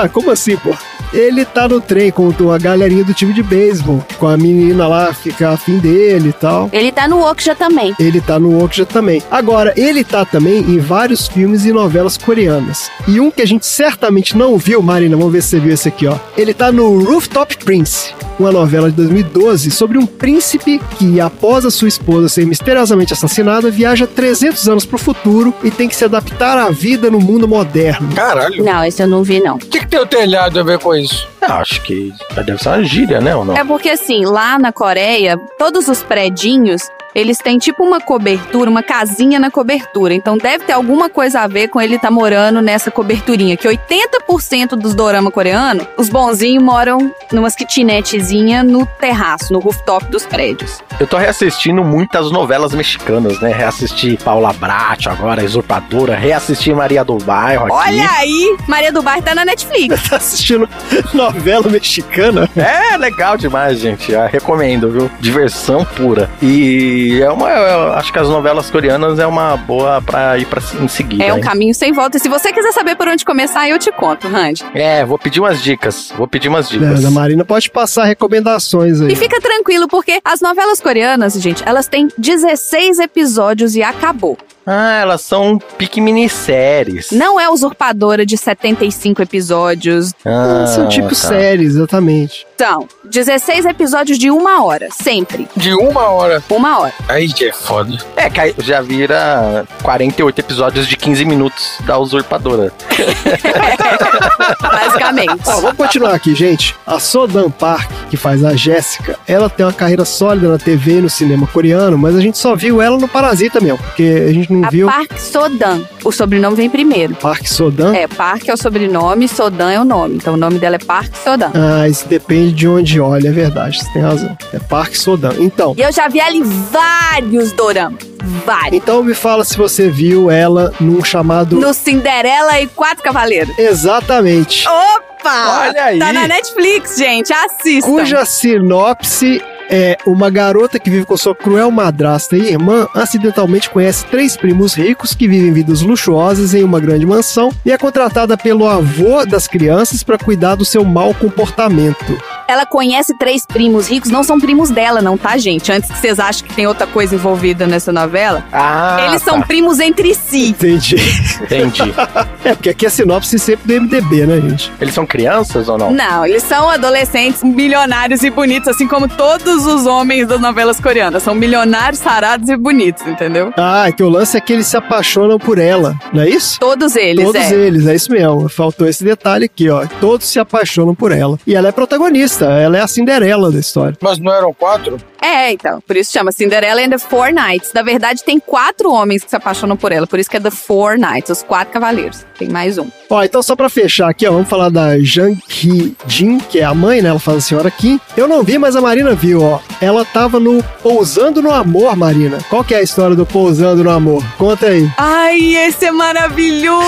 ah, 0.00 0.08
como 0.08 0.30
assim, 0.30 0.56
pô? 0.56 0.72
Ele 1.12 1.44
tá 1.44 1.68
no 1.68 1.78
trem 1.78 2.10
com 2.10 2.32
a 2.50 2.56
galerinha 2.56 3.04
do 3.04 3.12
time 3.12 3.34
de 3.34 3.42
beisebol, 3.42 4.02
com 4.18 4.26
a 4.26 4.36
menina 4.36 4.88
lá, 4.88 5.12
fica 5.12 5.50
afim 5.50 5.76
dele 5.76 6.30
e 6.30 6.32
tal. 6.32 6.70
Ele 6.72 6.90
tá 6.90 7.06
no 7.06 7.20
Okja 7.20 7.54
também. 7.54 7.94
Ele 7.98 8.18
tá 8.18 8.38
no 8.38 8.64
Okja 8.64 8.86
também. 8.86 9.22
Agora, 9.30 9.74
ele 9.76 10.04
tá 10.04 10.24
também 10.24 10.60
em 10.60 10.78
vários 10.78 11.28
filmes 11.28 11.66
e 11.66 11.72
novelas 11.72 12.16
coreanas. 12.16 12.90
E 13.06 13.20
um 13.20 13.30
que 13.30 13.42
a 13.42 13.46
gente 13.46 13.66
certamente 13.66 14.38
não 14.38 14.51
viu, 14.58 14.82
Marina, 14.82 15.16
vamos 15.16 15.32
ver 15.32 15.42
se 15.42 15.50
você 15.50 15.60
viu 15.60 15.74
esse 15.74 15.88
aqui, 15.88 16.06
ó. 16.06 16.16
Ele 16.36 16.52
tá 16.54 16.70
no 16.72 17.02
Rooftop 17.04 17.56
Prince, 17.58 18.14
uma 18.38 18.50
novela 18.50 18.90
de 18.90 18.96
2012 18.96 19.70
sobre 19.70 19.98
um 19.98 20.06
príncipe 20.06 20.80
que, 20.98 21.20
após 21.20 21.64
a 21.64 21.70
sua 21.70 21.88
esposa 21.88 22.28
ser 22.28 22.46
misteriosamente 22.46 23.12
assassinada, 23.12 23.70
viaja 23.70 24.06
300 24.06 24.68
anos 24.68 24.84
pro 24.84 24.98
futuro 24.98 25.54
e 25.62 25.70
tem 25.70 25.88
que 25.88 25.96
se 25.96 26.04
adaptar 26.04 26.58
à 26.58 26.70
vida 26.70 27.10
no 27.10 27.20
mundo 27.20 27.46
moderno. 27.46 28.12
Caralho. 28.14 28.64
Não, 28.64 28.84
esse 28.84 29.02
eu 29.02 29.06
não 29.06 29.22
vi, 29.22 29.40
não. 29.40 29.56
O 29.56 29.58
que, 29.58 29.80
que 29.80 29.86
tem 29.86 30.00
o 30.00 30.06
telhado 30.06 30.58
a 30.58 30.62
ver 30.62 30.78
com 30.78 30.94
isso? 30.94 31.28
Eu 31.40 31.54
acho 31.54 31.82
que 31.82 32.12
deve 32.44 32.62
ser 32.62 32.68
uma 32.68 32.84
gíria, 32.84 33.20
né? 33.20 33.34
Ou 33.34 33.44
não? 33.44 33.56
É 33.56 33.64
porque 33.64 33.88
assim, 33.88 34.24
lá 34.24 34.58
na 34.58 34.72
Coreia, 34.72 35.36
todos 35.58 35.88
os 35.88 36.02
predinhos, 36.02 36.82
eles 37.14 37.38
têm 37.38 37.58
tipo 37.58 37.84
uma 37.84 38.00
cobertura, 38.00 38.70
uma 38.70 38.82
casinha 38.82 39.38
na 39.38 39.50
cobertura. 39.50 40.14
Então 40.14 40.36
deve 40.36 40.64
ter 40.64 40.72
alguma 40.72 41.08
coisa 41.08 41.40
a 41.40 41.46
ver 41.46 41.68
com 41.68 41.80
ele 41.80 41.96
estar 41.96 42.10
morando 42.10 42.60
nessa 42.60 42.90
coberturinha. 42.90 43.56
Que 43.56 43.68
80% 43.68 44.70
dos 44.70 44.94
dorama 44.94 45.30
coreano, 45.30 45.86
os 45.96 46.08
bonzinhos 46.08 46.62
moram 46.62 47.14
numas 47.30 47.54
kitnetzinha 47.54 48.62
no 48.62 48.86
terraço, 48.86 49.52
no 49.52 49.58
rooftop 49.58 50.06
dos 50.06 50.24
prédios. 50.26 50.82
Eu 50.98 51.06
tô 51.06 51.16
reassistindo 51.16 51.84
muitas 51.84 52.30
novelas 52.30 52.72
mexicanas, 52.72 53.40
né? 53.40 53.52
Reassisti 53.52 54.18
Paula 54.22 54.52
Bracho 54.52 55.10
agora, 55.10 55.44
Usurpadora, 55.44 56.14
reassisti 56.14 56.72
Maria 56.72 57.04
do 57.04 57.18
Bairro 57.18 57.66
aqui. 57.66 57.74
Olha 57.74 58.10
aí, 58.10 58.56
Maria 58.66 58.92
do 58.92 59.02
Bairro 59.02 59.22
tá 59.22 59.34
na 59.34 59.44
Netflix. 59.44 60.02
Tá 60.12 60.16
assistindo 60.16 60.68
novela 61.14 61.70
mexicana? 61.70 62.48
É 62.54 62.96
legal 62.98 63.36
demais, 63.36 63.78
gente. 63.78 64.12
Eu 64.12 64.26
recomendo, 64.26 64.90
viu? 64.90 65.10
Diversão 65.20 65.86
pura. 65.86 66.28
E 66.42 67.01
é 67.20 67.30
uma. 67.30 67.48
Eu 67.50 67.92
acho 67.94 68.12
que 68.12 68.18
as 68.18 68.28
novelas 68.28 68.70
coreanas 68.70 69.18
é 69.18 69.26
uma 69.26 69.56
boa 69.56 70.00
pra 70.02 70.38
ir 70.38 70.46
pra, 70.46 70.60
em 70.80 70.88
seguida. 70.88 71.24
É 71.24 71.32
um 71.32 71.36
hein? 71.38 71.42
caminho 71.42 71.74
sem 71.74 71.92
volta. 71.92 72.16
E 72.16 72.20
se 72.20 72.28
você 72.28 72.52
quiser 72.52 72.72
saber 72.72 72.96
por 72.96 73.08
onde 73.08 73.24
começar, 73.24 73.68
eu 73.68 73.78
te 73.78 73.90
conto, 73.92 74.28
Randy. 74.28 74.64
É, 74.74 75.04
vou 75.04 75.18
pedir 75.18 75.40
umas 75.40 75.62
dicas. 75.62 76.12
Vou 76.16 76.26
pedir 76.28 76.48
umas 76.48 76.68
É, 76.68 76.78
dicas. 76.78 77.04
a 77.04 77.10
Marina 77.10 77.44
pode 77.44 77.70
passar 77.70 78.04
recomendações 78.04 79.00
aí. 79.00 79.12
E 79.12 79.16
fica 79.16 79.40
tranquilo, 79.40 79.88
porque 79.88 80.20
as 80.24 80.40
novelas 80.40 80.80
coreanas, 80.80 81.34
gente, 81.34 81.62
elas 81.66 81.86
têm 81.88 82.08
16 82.18 82.98
episódios 82.98 83.74
e 83.74 83.82
acabou. 83.82 84.36
Ah, 84.66 85.00
elas 85.00 85.22
são 85.22 85.58
pique 85.76 86.00
minisséries. 86.00 87.10
Não 87.10 87.40
é 87.40 87.48
usurpadora 87.50 88.24
de 88.24 88.36
75 88.36 89.22
episódios. 89.22 90.12
Ah, 90.24 90.66
São 90.68 90.88
tipo 90.88 91.08
tá. 91.08 91.14
séries, 91.14 91.74
exatamente. 91.74 92.46
São 92.56 92.86
16 93.04 93.66
episódios 93.66 94.18
de 94.18 94.30
uma 94.30 94.64
hora, 94.64 94.88
sempre. 94.92 95.48
De 95.56 95.74
uma 95.74 96.08
hora. 96.10 96.42
Uma 96.48 96.78
hora. 96.78 96.92
Aí 97.08 97.28
que 97.32 97.46
é 97.46 97.52
foda. 97.52 97.98
É, 98.16 98.30
já 98.62 98.80
vira 98.80 99.66
48 99.82 100.38
episódios 100.38 100.86
de 100.86 100.96
15 100.96 101.24
minutos 101.24 101.78
da 101.84 101.98
usurpadora. 101.98 102.72
Basicamente. 104.62 105.42
Ó, 105.46 105.60
vamos 105.60 105.76
continuar 105.76 106.14
aqui, 106.14 106.34
gente. 106.34 106.76
A 106.86 107.00
Sodan 107.00 107.50
Park, 107.50 107.90
que 108.10 108.16
faz 108.16 108.44
a 108.44 108.54
Jéssica, 108.54 109.18
ela 109.26 109.50
tem 109.50 109.66
uma 109.66 109.72
carreira 109.72 110.04
sólida 110.04 110.48
na 110.48 110.58
TV 110.58 110.98
e 110.98 111.02
no 111.02 111.10
cinema 111.10 111.46
coreano, 111.48 111.98
mas 111.98 112.14
a 112.14 112.20
gente 112.20 112.38
só 112.38 112.54
viu 112.54 112.80
ela 112.80 112.96
no 112.96 113.08
Parasita 113.08 113.60
mesmo, 113.60 113.78
porque 113.78 114.26
a 114.28 114.32
gente 114.32 114.51
não 114.52 114.64
A 114.66 114.70
viu 114.70 114.86
Park 114.86 115.18
Sodan. 115.18 115.80
O 116.04 116.12
sobrenome 116.12 116.56
vem 116.56 116.68
primeiro. 116.70 117.14
Park 117.14 117.46
Sodan. 117.46 117.94
É, 117.94 118.06
Park 118.06 118.48
é 118.48 118.54
o 118.54 118.56
sobrenome, 118.56 119.28
Sodan 119.28 119.70
é 119.70 119.80
o 119.80 119.84
nome. 119.84 120.16
Então 120.16 120.34
o 120.34 120.36
nome 120.36 120.58
dela 120.58 120.76
é 120.76 120.78
Park 120.78 121.14
Sodan. 121.16 121.50
Ah, 121.54 121.88
isso 121.88 122.06
depende 122.08 122.52
de 122.52 122.68
onde 122.68 123.00
olha, 123.00 123.28
é 123.28 123.32
verdade, 123.32 123.78
você 123.82 123.92
tem 123.92 124.02
razão. 124.02 124.36
É 124.52 124.58
Park 124.58 124.94
Sodan. 124.94 125.34
Então, 125.38 125.74
E 125.76 125.82
eu 125.82 125.92
já 125.92 126.08
vi 126.08 126.20
ela 126.20 126.34
em 126.34 126.42
vários 126.42 127.52
doramas. 127.52 128.12
Vários. 128.46 128.74
então 128.80 129.02
me 129.02 129.14
fala 129.14 129.44
se 129.44 129.56
você 129.56 129.90
viu 129.90 130.30
ela 130.30 130.72
num 130.80 131.02
chamado. 131.02 131.56
No 131.58 131.74
Cinderela 131.74 132.60
e 132.60 132.68
Quatro 132.68 133.02
Cavaleiros. 133.02 133.58
Exatamente. 133.58 134.64
Opa! 134.68 135.60
Olha 135.68 135.84
aí. 135.86 135.98
Tá 135.98 136.12
na 136.12 136.28
Netflix, 136.28 136.96
gente. 136.96 137.32
Assistam. 137.32 137.90
Cuja 137.90 138.24
sinopse 138.24 139.42
é 139.74 139.96
uma 140.06 140.28
garota 140.28 140.78
que 140.78 140.90
vive 140.90 141.06
com 141.06 141.16
sua 141.16 141.34
cruel 141.34 141.70
madrasta 141.70 142.36
e 142.36 142.52
irmã 142.52 142.86
acidentalmente 142.94 143.70
conhece 143.70 144.04
três 144.04 144.36
primos 144.36 144.74
ricos 144.74 145.14
que 145.14 145.26
vivem 145.26 145.50
vidas 145.50 145.80
luxuosas 145.80 146.52
em 146.52 146.62
uma 146.62 146.78
grande 146.78 147.06
mansão 147.06 147.50
e 147.64 147.72
é 147.72 147.78
contratada 147.78 148.36
pelo 148.36 148.68
avô 148.68 149.24
das 149.24 149.48
crianças 149.48 150.02
para 150.02 150.18
cuidar 150.18 150.56
do 150.56 150.64
seu 150.64 150.84
mau 150.84 151.14
comportamento. 151.14 152.22
ela 152.46 152.66
conhece 152.66 153.16
três 153.16 153.46
primos 153.46 153.88
ricos, 153.88 154.10
não 154.10 154.22
são 154.22 154.38
primos 154.38 154.68
dela, 154.68 155.00
não, 155.00 155.16
tá, 155.16 155.38
gente? 155.38 155.72
Antes 155.72 155.90
que 155.90 155.96
vocês 155.98 156.20
achem 156.20 156.46
que 156.46 156.54
tem 156.54 156.66
outra 156.66 156.86
coisa 156.86 157.14
envolvida 157.14 157.66
nessa 157.66 157.90
novela. 157.90 158.44
Ah, 158.52 159.06
Eles 159.08 159.22
são 159.22 159.40
tá. 159.40 159.46
primos 159.46 159.80
entre 159.80 160.14
si. 160.14 160.48
Entendi. 160.48 160.96
Entendi. 161.42 161.92
É, 162.44 162.54
porque 162.54 162.70
aqui 162.70 162.86
é 162.86 162.88
sinopse 162.88 163.38
sempre 163.38 163.78
do 163.78 163.82
MDB, 163.84 164.26
né, 164.26 164.40
gente? 164.40 164.72
Eles 164.80 164.92
são 164.92 165.06
crianças 165.06 165.68
ou 165.68 165.78
não? 165.78 165.92
Não, 165.92 166.26
eles 166.26 166.42
são 166.42 166.68
adolescentes 166.68 167.40
milionários 167.44 168.24
e 168.24 168.30
bonitos, 168.30 168.66
assim 168.66 168.88
como 168.88 169.06
todos 169.06 169.61
os 169.66 169.86
homens 169.86 170.26
das 170.26 170.40
novelas 170.40 170.80
coreanas. 170.80 171.22
São 171.22 171.34
milionários, 171.34 172.00
sarados 172.00 172.48
e 172.48 172.56
bonitos, 172.56 173.06
entendeu? 173.06 173.52
Ah, 173.56 173.88
é 173.88 173.92
que 173.92 174.02
o 174.02 174.08
lance 174.08 174.36
é 174.36 174.40
que 174.40 174.52
eles 174.52 174.66
se 174.66 174.76
apaixonam 174.76 175.38
por 175.38 175.58
ela, 175.58 175.96
não 176.12 176.22
é 176.22 176.28
isso? 176.28 176.58
Todos 176.60 176.96
eles, 176.96 177.24
Todos 177.24 177.40
é. 177.40 177.54
eles, 177.54 177.86
é 177.86 177.94
isso 177.94 178.10
mesmo. 178.10 178.48
Faltou 178.48 178.86
esse 178.88 179.04
detalhe 179.04 179.44
aqui, 179.46 179.68
ó. 179.68 179.86
Todos 180.00 180.26
se 180.26 180.38
apaixonam 180.38 180.94
por 180.94 181.12
ela. 181.12 181.38
E 181.46 181.54
ela 181.54 181.68
é 181.68 181.72
protagonista, 181.72 182.46
ela 182.46 182.76
é 182.76 182.80
a 182.80 182.86
Cinderela 182.86 183.50
da 183.50 183.58
história. 183.58 183.96
Mas 184.00 184.18
não 184.18 184.32
eram 184.32 184.52
quatro? 184.52 184.98
É, 185.22 185.52
então. 185.52 185.80
Por 185.80 185.96
isso 185.96 186.12
chama 186.12 186.32
Cinderella 186.32 186.82
and 186.82 186.90
the 186.90 186.98
Four 186.98 187.28
Knights. 187.32 187.72
Na 187.72 187.82
verdade, 187.82 188.24
tem 188.24 188.40
quatro 188.40 188.90
homens 188.92 189.22
que 189.22 189.30
se 189.30 189.36
apaixonam 189.36 189.76
por 189.76 189.92
ela. 189.92 190.06
Por 190.06 190.18
isso 190.18 190.28
que 190.28 190.36
é 190.36 190.40
The 190.40 190.50
Four 190.50 190.98
Knights, 190.98 191.30
os 191.30 191.42
quatro 191.42 191.72
cavaleiros. 191.72 192.24
Tem 192.38 192.48
mais 192.48 192.76
um. 192.76 192.88
Ó, 193.08 193.22
então 193.22 193.42
só 193.42 193.54
pra 193.54 193.68
fechar 193.68 194.08
aqui, 194.10 194.26
ó, 194.26 194.32
vamos 194.32 194.48
falar 194.48 194.68
da 194.68 194.98
Jang 194.98 195.38
Hee-jin, 195.48 196.38
que 196.38 196.58
é 196.58 196.64
a 196.64 196.74
mãe, 196.74 197.00
né? 197.00 197.10
Ela 197.10 197.18
faz 197.20 197.38
a 197.38 197.40
senhora 197.40 197.70
Kim. 197.70 198.00
Eu 198.16 198.26
não 198.26 198.42
vi, 198.42 198.58
mas 198.58 198.74
a 198.74 198.80
Marina 198.80 199.14
viu, 199.14 199.42
ó. 199.42 199.60
Ela 199.80 200.04
tava 200.04 200.40
no 200.40 200.62
Pousando 200.82 201.40
no 201.40 201.52
Amor, 201.52 201.94
Marina. 201.96 202.38
Qual 202.50 202.64
que 202.64 202.74
é 202.74 202.78
a 202.78 202.82
história 202.82 203.14
do 203.14 203.24
Pousando 203.24 203.84
no 203.84 203.90
Amor? 203.90 204.24
Conta 204.36 204.66
aí. 204.66 204.90
Ai, 204.98 205.54
esse 205.56 205.84
é 205.86 205.92
maravilhoso! 205.92 206.82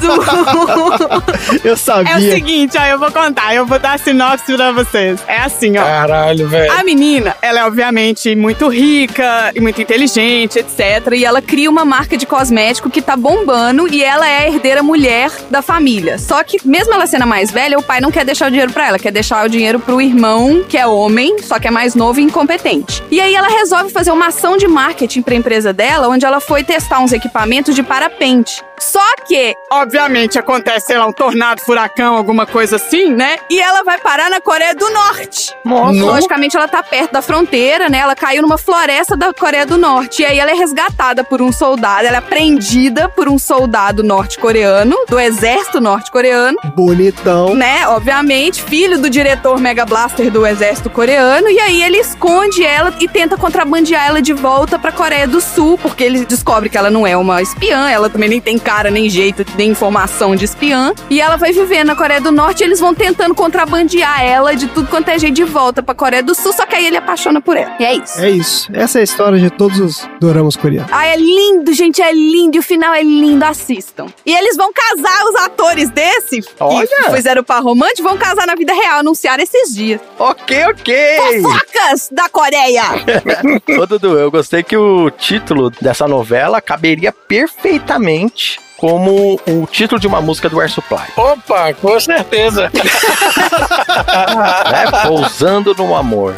Eu 1.64 1.70
é 1.70 1.74
o 1.74 1.76
sabia. 1.76 2.32
seguinte, 2.32 2.76
ó, 2.78 2.84
eu 2.84 2.98
vou 2.98 3.10
contar. 3.10 3.54
Eu 3.54 3.66
vou 3.66 3.78
dar 3.78 3.94
a 3.94 3.98
sinopse 3.98 4.54
pra 4.54 4.72
vocês. 4.72 5.20
É 5.26 5.38
assim, 5.38 5.76
ó. 5.78 5.82
Caralho, 5.82 6.48
velho. 6.48 6.72
A 6.72 6.84
menina, 6.84 7.36
ela 7.42 7.60
é 7.60 7.69
obviamente 7.70 8.34
muito 8.34 8.68
rica 8.68 9.52
e 9.54 9.60
muito 9.60 9.80
inteligente, 9.80 10.58
etc. 10.58 11.12
E 11.14 11.24
ela 11.24 11.40
cria 11.40 11.70
uma 11.70 11.84
marca 11.84 12.16
de 12.16 12.26
cosmético 12.26 12.90
que 12.90 13.00
tá 13.00 13.16
bombando 13.16 13.86
e 13.88 14.02
ela 14.02 14.28
é 14.28 14.38
a 14.38 14.48
herdeira 14.48 14.82
mulher 14.82 15.30
da 15.48 15.62
família. 15.62 16.18
Só 16.18 16.42
que, 16.42 16.58
mesmo 16.66 16.92
ela 16.92 17.06
sendo 17.06 17.22
a 17.22 17.26
mais 17.26 17.50
velha, 17.50 17.78
o 17.78 17.82
pai 17.82 18.00
não 18.00 18.10
quer 18.10 18.24
deixar 18.24 18.48
o 18.48 18.50
dinheiro 18.50 18.72
pra 18.72 18.88
ela, 18.88 18.98
quer 18.98 19.12
deixar 19.12 19.46
o 19.46 19.48
dinheiro 19.48 19.78
pro 19.78 20.00
irmão, 20.00 20.64
que 20.68 20.76
é 20.76 20.86
homem, 20.86 21.38
só 21.42 21.60
que 21.60 21.68
é 21.68 21.70
mais 21.70 21.94
novo 21.94 22.18
e 22.18 22.24
incompetente. 22.24 23.02
E 23.10 23.20
aí 23.20 23.34
ela 23.34 23.48
resolve 23.48 23.90
fazer 23.90 24.10
uma 24.10 24.26
ação 24.26 24.56
de 24.56 24.66
marketing 24.66 25.22
pra 25.22 25.34
empresa 25.36 25.72
dela, 25.72 26.08
onde 26.08 26.26
ela 26.26 26.40
foi 26.40 26.64
testar 26.64 26.98
uns 26.98 27.12
equipamentos 27.12 27.74
de 27.74 27.82
parapente. 27.84 28.62
Só 28.80 29.14
que, 29.26 29.54
obviamente, 29.70 30.38
acontece, 30.38 30.86
sei 30.86 30.96
lá, 30.96 31.06
um 31.06 31.12
tornado, 31.12 31.60
furacão, 31.60 32.16
alguma 32.16 32.46
coisa 32.46 32.76
assim, 32.76 33.10
né? 33.12 33.36
E 33.50 33.60
ela 33.60 33.84
vai 33.84 33.98
parar 33.98 34.30
na 34.30 34.40
Coreia 34.40 34.74
do 34.74 34.88
Norte. 34.88 35.54
Nossa. 35.64 36.00
Logicamente, 36.00 36.56
ela 36.56 36.66
tá 36.66 36.82
perto 36.82 37.12
da 37.12 37.20
fronteira, 37.20 37.50
né? 37.88 37.98
Ela 37.98 38.14
caiu 38.14 38.42
numa 38.42 38.56
floresta 38.56 39.16
da 39.16 39.34
Coreia 39.34 39.66
do 39.66 39.76
Norte. 39.76 40.22
E 40.22 40.24
aí 40.24 40.38
ela 40.38 40.50
é 40.50 40.54
resgatada 40.54 41.22
por 41.22 41.42
um 41.42 41.52
soldado, 41.52 42.06
ela 42.06 42.18
é 42.18 42.20
prendida 42.20 43.08
por 43.08 43.28
um 43.28 43.38
soldado 43.38 44.02
norte-coreano, 44.02 44.96
do 45.08 45.18
exército 45.18 45.80
norte-coreano, 45.80 46.56
Bonitão. 46.74 47.54
né? 47.54 47.86
Obviamente, 47.88 48.62
filho 48.62 48.98
do 48.98 49.10
diretor 49.10 49.60
Mega 49.60 49.84
Blaster 49.84 50.30
do 50.30 50.46
exército 50.46 50.88
coreano. 50.88 51.48
E 51.50 51.58
aí 51.58 51.82
ele 51.82 51.98
esconde 51.98 52.64
ela 52.64 52.94
e 52.98 53.06
tenta 53.08 53.36
contrabandear 53.36 54.06
ela 54.06 54.22
de 54.22 54.32
volta 54.32 54.78
pra 54.78 54.90
Coreia 54.92 55.26
do 55.28 55.40
Sul, 55.40 55.76
porque 55.78 56.02
ele 56.04 56.24
descobre 56.24 56.68
que 56.68 56.78
ela 56.78 56.90
não 56.90 57.06
é 57.06 57.16
uma 57.16 57.42
espiã, 57.42 57.90
ela 57.90 58.08
também 58.08 58.28
nem 58.28 58.40
tem 58.40 58.58
cara, 58.58 58.90
nem 58.90 59.08
jeito, 59.10 59.44
nem 59.56 59.70
informação 59.70 60.34
de 60.34 60.44
espiã. 60.44 60.92
E 61.10 61.20
ela 61.20 61.36
vai 61.36 61.52
viver 61.52 61.84
na 61.84 61.94
Coreia 61.94 62.20
do 62.20 62.32
Norte 62.32 62.62
e 62.62 62.64
eles 62.64 62.80
vão 62.80 62.94
tentando 62.94 63.34
contrabandear 63.34 64.22
ela 64.22 64.54
de 64.54 64.66
tudo 64.68 64.88
quanto 64.88 65.08
é 65.08 65.18
jeito 65.18 65.34
de 65.34 65.44
volta 65.44 65.82
pra 65.82 65.94
Coreia 65.94 66.22
do 66.22 66.34
Sul, 66.34 66.52
só 66.52 66.64
que 66.66 66.74
aí 66.74 66.86
ele 66.86 66.96
apaixona 66.96 67.40
por 67.40 67.49
ela. 67.56 67.76
E 67.78 67.84
é 67.84 67.94
isso. 67.94 68.20
É 68.20 68.30
isso. 68.30 68.70
Essa 68.72 68.98
é 68.98 69.00
a 69.00 69.04
história 69.04 69.38
de 69.38 69.50
todos 69.50 69.78
os 69.78 70.08
doramas 70.20 70.56
coreanos. 70.56 70.90
Ah, 70.92 71.06
é 71.06 71.16
lindo, 71.16 71.72
gente, 71.72 72.00
é 72.02 72.12
lindo. 72.12 72.56
E 72.56 72.60
o 72.60 72.62
final 72.62 72.92
é 72.94 73.02
lindo, 73.02 73.44
assistam. 73.44 74.06
E 74.24 74.32
eles 74.32 74.56
vão 74.56 74.72
casar, 74.72 75.24
os 75.26 75.36
atores 75.36 75.90
desse, 75.90 76.42
Olha! 76.58 76.86
que 76.86 77.10
fizeram 77.12 77.42
par 77.42 77.62
romântico, 77.62 78.08
vão 78.08 78.16
casar 78.16 78.46
na 78.46 78.54
vida 78.54 78.72
real, 78.72 79.00
anunciaram 79.00 79.42
esses 79.42 79.74
dias. 79.74 80.00
Ok, 80.18 80.64
ok. 80.66 81.16
Fofocas 81.42 82.08
da 82.10 82.28
Coreia! 82.28 82.84
Ô, 83.80 83.86
Dudu, 83.86 84.18
eu 84.18 84.30
gostei 84.30 84.62
que 84.62 84.76
o 84.76 85.10
título 85.10 85.70
dessa 85.80 86.06
novela 86.06 86.60
caberia 86.60 87.12
perfeitamente 87.12 88.58
como 88.80 89.38
o 89.46 89.66
título 89.66 90.00
de 90.00 90.06
uma 90.06 90.22
música 90.22 90.48
do 90.48 90.58
Air 90.58 90.70
Supply. 90.70 91.04
Opa, 91.14 91.74
com 91.74 92.00
certeza. 92.00 92.70
Né? 94.70 94.90
Pousando 95.06 95.74
no 95.74 95.94
amor. 95.94 96.34